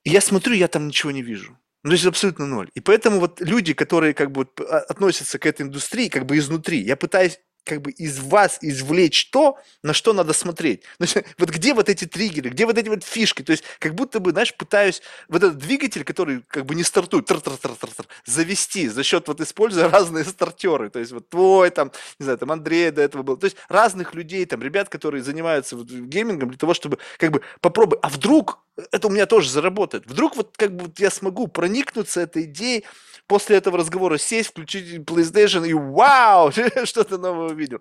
И 0.05 0.11
я 0.11 0.21
смотрю, 0.21 0.55
я 0.55 0.69
там 0.69 0.89
ничего 0.89 1.13
не 1.13 1.23
вижу. 1.23 1.59
Ну, 1.85 1.91
то 1.91 1.95
есть 1.95 2.07
абсолютно 2.07 2.47
ноль. 2.47 2.71
И 2.75 2.81
поэтому 2.81 3.19
вот 3.19 3.41
люди, 3.41 3.75
которые 3.75 4.15
как 4.15 4.31
бы 4.31 4.49
а, 4.61 4.79
относятся 4.79 5.39
к 5.39 5.47
этой 5.47 5.63
индустрии 5.63 6.09
как 6.09 6.27
бы 6.27 6.39
изнутри, 6.39 6.79
я 6.79 6.97
пытаюсь 6.97 7.41
как 7.65 7.83
бы 7.83 7.91
из 7.91 8.19
вас 8.19 8.59
извлечь 8.61 9.31
то, 9.31 9.59
на 9.83 9.93
что 9.93 10.13
надо 10.13 10.33
смотреть. 10.33 10.83
Значит, 10.99 11.27
вот 11.39 11.51
где 11.51 11.75
вот 11.75 11.89
эти 11.89 12.07
триггеры, 12.07 12.51
где 12.51 12.67
вот 12.67 12.79
эти 12.79 12.89
вот 12.89 13.05
фишки, 13.05 13.43
то 13.43 13.53
есть 13.53 13.65
как 13.79 13.95
будто 13.95 14.21
бы, 14.21 14.33
знаешь, 14.33 14.55
пытаюсь 14.55 15.03
вот 15.29 15.43
этот 15.43 15.59
двигатель, 15.59 16.05
который 16.05 16.43
как 16.49 16.67
бы 16.67 16.75
не 16.75 16.83
стартует, 16.83 17.27
тр 17.27 17.37
-тр 17.37 17.59
-тр 17.59 17.79
-тр 17.79 17.89
-тр, 17.89 18.07
завести 18.25 18.89
за 18.89 19.03
счет 19.03 19.29
вот 19.29 19.41
используя 19.41 19.89
разные 19.91 20.25
стартеры, 20.25 20.91
то 20.91 20.99
есть 20.99 21.13
вот 21.13 21.29
твой 21.29 21.71
там, 21.71 21.93
не 22.19 22.25
знаю, 22.25 22.39
там 22.39 22.51
Андрей 22.53 22.91
до 22.91 23.03
этого 23.03 23.23
был, 23.23 23.37
то 23.37 23.45
есть 23.47 23.57
разных 23.69 24.15
людей, 24.15 24.45
там 24.47 24.63
ребят, 24.63 24.89
которые 24.89 25.23
занимаются 25.23 25.77
вот 25.77 25.87
геймингом 25.87 26.51
для 26.51 26.59
того, 26.59 26.75
чтобы 26.75 26.99
как 27.19 27.31
бы 27.31 27.43
попробовать, 27.61 28.01
а 28.03 28.09
вдруг 28.09 28.59
это 28.91 29.09
у 29.09 29.11
меня 29.11 29.27
тоже 29.27 29.51
заработает, 29.51 30.07
вдруг 30.07 30.37
вот 30.37 30.57
как 30.57 30.75
бы 30.75 30.93
я 30.99 31.11
смогу 31.11 31.47
проникнуться 31.47 32.21
этой 32.21 32.45
идеей, 32.45 32.85
после 33.33 33.57
этого 33.57 33.79
разговора 33.79 34.19
сесть, 34.19 34.51
включить 34.51 34.95
PlayStation 35.07 35.67
и 35.67 35.73
вау, 35.73 36.53
что-то 36.85 37.17
новое 37.17 37.49
увидел. 37.49 37.81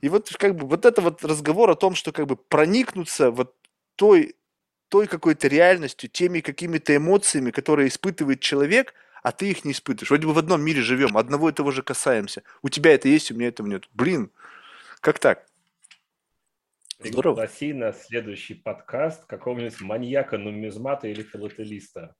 И 0.00 0.08
вот 0.08 0.32
как 0.38 0.54
бы 0.54 0.68
вот 0.68 0.86
это 0.86 1.02
вот 1.02 1.24
разговор 1.24 1.70
о 1.70 1.74
том, 1.74 1.96
что 1.96 2.12
как 2.12 2.28
бы 2.28 2.36
проникнуться 2.36 3.32
вот 3.32 3.56
той, 3.96 4.36
той 4.88 5.08
какой-то 5.08 5.48
реальностью, 5.48 6.08
теми 6.08 6.38
какими-то 6.38 6.94
эмоциями, 6.94 7.50
которые 7.50 7.88
испытывает 7.88 8.38
человек, 8.38 8.94
а 9.24 9.32
ты 9.32 9.50
их 9.50 9.64
не 9.64 9.72
испытываешь. 9.72 10.10
Вроде 10.10 10.28
бы 10.28 10.34
в 10.34 10.38
одном 10.38 10.62
мире 10.62 10.82
живем, 10.82 11.16
одного 11.18 11.48
и 11.48 11.52
того 11.52 11.72
же 11.72 11.82
касаемся. 11.82 12.44
У 12.62 12.68
тебя 12.68 12.94
это 12.94 13.08
есть, 13.08 13.32
у 13.32 13.34
меня 13.34 13.48
этого 13.48 13.66
нет. 13.66 13.88
Блин, 13.94 14.30
как 15.00 15.18
так? 15.18 15.48
Здорово. 17.00 17.34
Пригласи 17.34 17.72
на 17.72 17.92
следующий 17.92 18.54
подкаст 18.54 19.26
какого-нибудь 19.26 19.80
маньяка, 19.80 20.38
нумизмата 20.38 21.08
или 21.08 21.24
филателиста. 21.24 22.14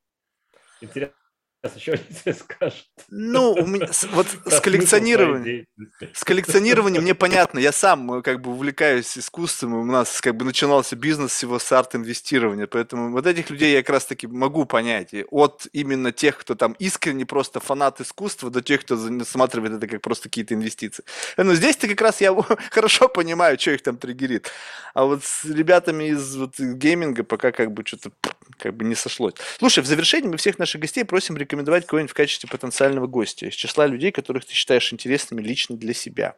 Интересно, 0.80 1.14
сейчас 1.62 1.76
еще 1.76 1.92
они 1.92 2.02
тебе 2.22 2.34
скажут. 2.34 2.86
Ну, 3.08 3.52
у 3.52 3.66
меня, 3.66 3.88
вот 4.12 4.26
с 4.46 4.60
коллекционированием, 4.60 5.66
с 6.12 6.24
коллекционированием 6.24 7.02
мне 7.02 7.14
понятно, 7.14 7.58
я 7.58 7.72
сам 7.72 8.12
э, 8.14 8.22
как 8.22 8.40
бы 8.40 8.50
увлекаюсь 8.50 9.16
искусством, 9.16 9.74
у 9.74 9.84
нас 9.84 10.20
как 10.20 10.36
бы 10.36 10.44
начинался 10.44 10.96
бизнес 10.96 11.32
всего 11.32 11.58
с 11.58 11.70
арт-инвестирования, 11.70 12.66
поэтому 12.66 13.12
вот 13.12 13.26
этих 13.26 13.50
людей 13.50 13.72
я 13.72 13.82
как 13.82 13.90
раз 13.90 14.06
таки 14.06 14.26
могу 14.26 14.64
понять, 14.64 15.14
и 15.14 15.24
от 15.30 15.66
именно 15.72 16.10
тех, 16.10 16.38
кто 16.38 16.54
там 16.54 16.72
искренне 16.78 17.26
просто 17.26 17.60
фанат 17.60 18.00
искусства, 18.00 18.50
до 18.50 18.60
тех, 18.60 18.80
кто 18.80 18.96
рассматривает 18.96 19.74
это 19.74 19.86
как 19.86 20.00
просто 20.00 20.24
какие-то 20.24 20.54
инвестиции. 20.54 21.04
Но 21.36 21.54
здесь-то 21.54 21.86
как 21.86 22.00
раз 22.00 22.20
я 22.20 22.34
хорошо 22.70 23.08
понимаю, 23.08 23.58
что 23.58 23.70
их 23.72 23.82
там 23.82 23.98
триггерит, 23.98 24.50
а 24.94 25.04
вот 25.04 25.24
с 25.24 25.44
ребятами 25.44 26.10
из 26.10 26.34
вот 26.36 26.58
гейминга 26.58 27.22
пока 27.22 27.52
как 27.52 27.72
бы 27.72 27.84
что-то 27.86 28.10
как 28.58 28.74
бы 28.74 28.84
не 28.84 28.94
сошлось. 28.94 29.34
Слушай, 29.58 29.82
в 29.84 29.86
завершении 29.86 30.28
мы 30.28 30.36
всех 30.36 30.58
наших 30.58 30.80
гостей 30.80 31.04
просим 31.04 31.36
рекомендовать 31.36 31.51
кого-нибудь 31.86 32.10
в 32.10 32.14
качестве 32.14 32.48
потенциального 32.48 33.06
гостя 33.06 33.46
из 33.46 33.54
числа 33.54 33.86
людей, 33.86 34.12
которых 34.12 34.44
ты 34.44 34.52
считаешь 34.52 34.92
интересными 34.92 35.42
лично 35.42 35.76
для 35.76 35.94
себя. 35.94 36.36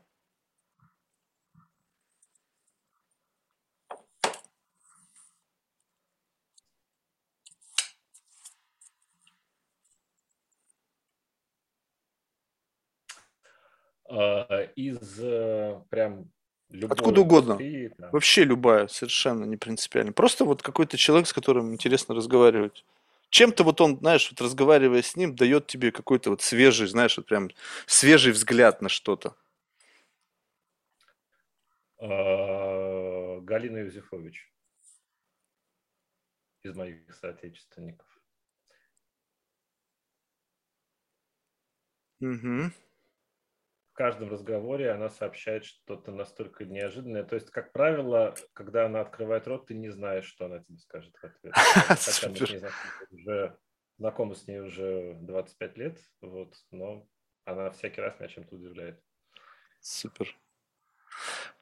А, 14.09 14.63
из 14.77 15.19
э, 15.21 15.81
прям 15.91 16.31
Любой 16.75 16.97
Откуда 16.97 17.21
угодно. 17.21 17.53
Индустрии, 17.53 17.93
да. 17.99 18.11
Вообще 18.11 18.43
любая, 18.43 18.89
совершенно 18.89 19.45
не 19.45 19.57
принципиально. 19.57 20.13
Просто 20.13 20.45
вот 20.45 20.61
какой-то 20.63 20.97
человек, 20.97 21.29
с 21.29 21.33
которым 21.33 21.73
интересно 21.73 22.17
разговаривать. 22.17 22.85
Чем-то 23.35 23.65
вот 23.65 23.81
он, 23.81 23.99
знаешь, 23.99 24.31
вот 24.31 24.41
разговаривая 24.41 25.03
с 25.03 25.17
ним, 25.17 25.35
дает 25.35 25.67
тебе 25.67 25.91
какой-то 25.91 26.31
вот 26.31 26.41
свежий, 26.41 26.87
знаешь, 26.87 27.17
вот 27.17 27.27
прям 27.27 27.51
свежий 27.85 28.31
взгляд 28.31 28.81
на 28.81 28.89
что-то. 28.89 29.35
А, 31.99 33.41
Галина 33.41 33.79
Юзефович 33.79 34.53
из 36.63 36.77
моих 36.77 37.13
соотечественников. 37.13 38.07
Угу 42.21 42.71
каждом 43.95 44.31
разговоре 44.31 44.91
она 44.91 45.09
сообщает 45.09 45.65
что-то 45.65 46.13
настолько 46.13 46.65
неожиданное. 46.65 47.25
То 47.25 47.37
есть, 47.37 47.51
как 47.51 47.73
правило, 47.73 48.35
когда 48.53 48.87
она 48.87 49.01
открывает 49.01 49.47
рот, 49.47 49.67
ты 49.67 49.75
не 49.75 49.89
знаешь, 49.89 50.27
что 50.27 50.47
она 50.47 50.59
тебе 50.59 50.79
скажет 50.79 51.15
в 51.17 51.25
ответ. 51.25 51.55
Хотя 51.55 52.29
мы 52.29 52.71
уже 53.11 53.57
знакомы 53.99 54.35
с 54.35 54.47
ней 54.47 54.61
уже 54.61 55.15
25 55.21 55.77
лет, 55.79 55.99
вот, 56.21 56.55
но 56.71 57.09
она 57.45 57.71
всякий 57.71 58.01
раз 58.01 58.19
меня 58.19 58.29
чем-то 58.29 58.57
удивляет. 58.57 59.01
Супер. 59.81 60.37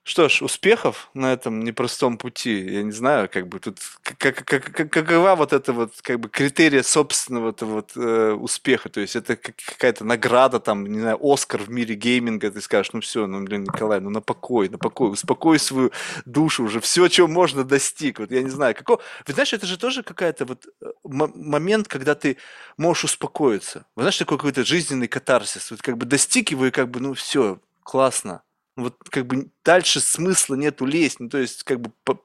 Что 0.05 0.29
ж, 0.29 0.43
успехов 0.43 1.11
на 1.15 1.33
этом 1.33 1.63
непростом 1.63 2.19
пути. 2.19 2.59
Я 2.59 2.83
не 2.83 2.91
знаю, 2.91 3.29
как 3.33 3.47
бы 3.47 3.61
тут 3.61 3.79
как, 4.03 4.45
как, 4.45 4.65
как, 4.65 4.91
какова 4.91 5.37
вот 5.37 5.53
это 5.53 5.73
вот 5.73 5.93
как 6.03 6.19
бы 6.19 6.29
критерия 6.29 6.83
собственного 6.83 7.51
-то 7.53 7.67
вот 7.67 7.93
э, 7.97 8.33
успеха. 8.33 8.89
То 8.89 9.01
есть 9.01 9.15
это 9.15 9.37
какая-то 9.37 10.05
награда 10.05 10.59
там, 10.59 10.87
не 10.87 10.99
знаю, 10.99 11.19
Оскар 11.23 11.63
в 11.63 11.71
мире 11.71 11.95
гейминга. 11.95 12.51
Ты 12.51 12.61
скажешь, 12.61 12.93
ну 12.93 13.01
все, 13.01 13.29
ну 13.29 13.45
блин, 13.45 13.63
Николай, 13.63 14.01
ну 14.01 14.11
на 14.11 14.21
покой, 14.21 14.69
на 14.69 14.79
покой, 14.79 15.13
успокой 15.13 15.61
свою 15.61 15.93
душу 16.25 16.65
уже, 16.65 16.81
все, 16.81 17.07
чего 17.07 17.29
можно 17.29 17.63
достиг. 17.63 18.19
Вот 18.19 18.33
я 18.33 18.43
не 18.43 18.51
знаю, 18.51 18.75
какого. 18.75 19.01
Вы 19.27 19.35
знаешь, 19.35 19.53
это 19.53 19.67
же 19.67 19.79
тоже 19.79 20.03
какая-то 20.03 20.47
вот 20.47 20.67
э, 20.81 20.87
момент, 21.05 21.87
когда 21.87 22.17
ты 22.17 22.39
можешь 22.77 23.05
успокоиться. 23.05 23.87
Вы 23.95 24.03
знаешь, 24.03 24.19
такой 24.19 24.39
какой-то 24.39 24.65
жизненный 24.65 25.07
катарсис. 25.07 25.71
Вот 25.71 25.81
как 25.81 25.97
бы 25.97 26.07
достиг 26.07 26.51
его 26.51 26.67
и 26.67 26.71
как 26.73 26.91
бы, 26.91 26.99
ну 26.99 27.15
все, 27.15 27.61
классно 27.85 28.43
вот 28.77 28.97
как 29.11 29.27
бы 29.27 29.49
дальше 29.65 30.01
смысла 30.01 30.55
нету 30.55 30.87
лезть, 30.87 31.21
ну, 31.21 31.29
то 31.29 31.39
есть 31.39 31.63
как 31.63 31.81
бы 31.81 31.93
по, 32.05 32.19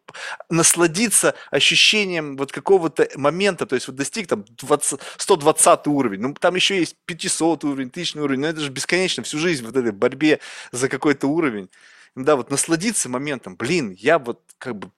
насладиться 0.50 1.36
ощущением 1.52 2.38
вот 2.38 2.52
какого-то 2.52 3.10
момента, 3.16 3.66
то 3.66 3.76
есть 3.76 3.88
вот 3.88 3.98
достиг 3.98 4.28
там 4.28 4.46
20, 4.50 5.00
120 5.18 5.88
уровень, 5.88 6.22
ну 6.22 6.34
там 6.34 6.56
еще 6.56 6.80
есть 6.80 6.96
500 7.06 7.64
уровень, 7.66 7.88
1000 7.90 8.22
уровень, 8.22 8.42
но 8.42 8.48
это 8.48 8.62
же 8.62 8.72
бесконечно, 8.72 9.24
всю 9.24 9.40
жизнь 9.40 9.66
вот 9.66 9.76
этой 9.76 9.92
борьбе 9.92 10.40
за 10.72 10.90
какой-то 10.90 11.28
уровень. 11.28 11.70
Да, 12.16 12.36
вот 12.36 12.50
насладиться 12.50 13.10
моментом, 13.10 13.56
блин, 13.56 13.92
я 13.92 14.18
вот 14.18 14.42
как 14.58 14.78
бы 14.78 14.92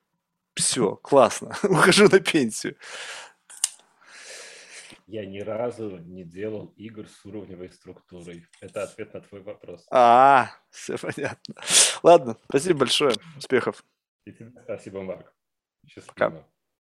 все, 0.55 0.95
классно, 0.97 1.55
ухожу 1.63 2.07
на 2.09 2.19
пенсию. 2.19 2.75
Я 5.11 5.25
ни 5.25 5.39
разу 5.39 5.97
не 5.97 6.23
делал 6.23 6.67
игр 6.77 7.07
с 7.07 7.25
уровневой 7.25 7.71
структурой. 7.71 8.45
Это 8.61 8.83
ответ 8.83 9.11
на 9.15 9.21
твой 9.21 9.41
вопрос. 9.41 9.87
А, 9.89 10.51
все 10.69 10.99
понятно. 10.99 11.55
Ладно, 12.03 12.37
спасибо 12.47 12.81
большое. 12.81 13.15
Успехов. 13.35 13.83
спасибо, 14.65 15.01
Марк. 15.01 15.33
Счастливо. 15.87 16.13
Пока. 16.13 16.47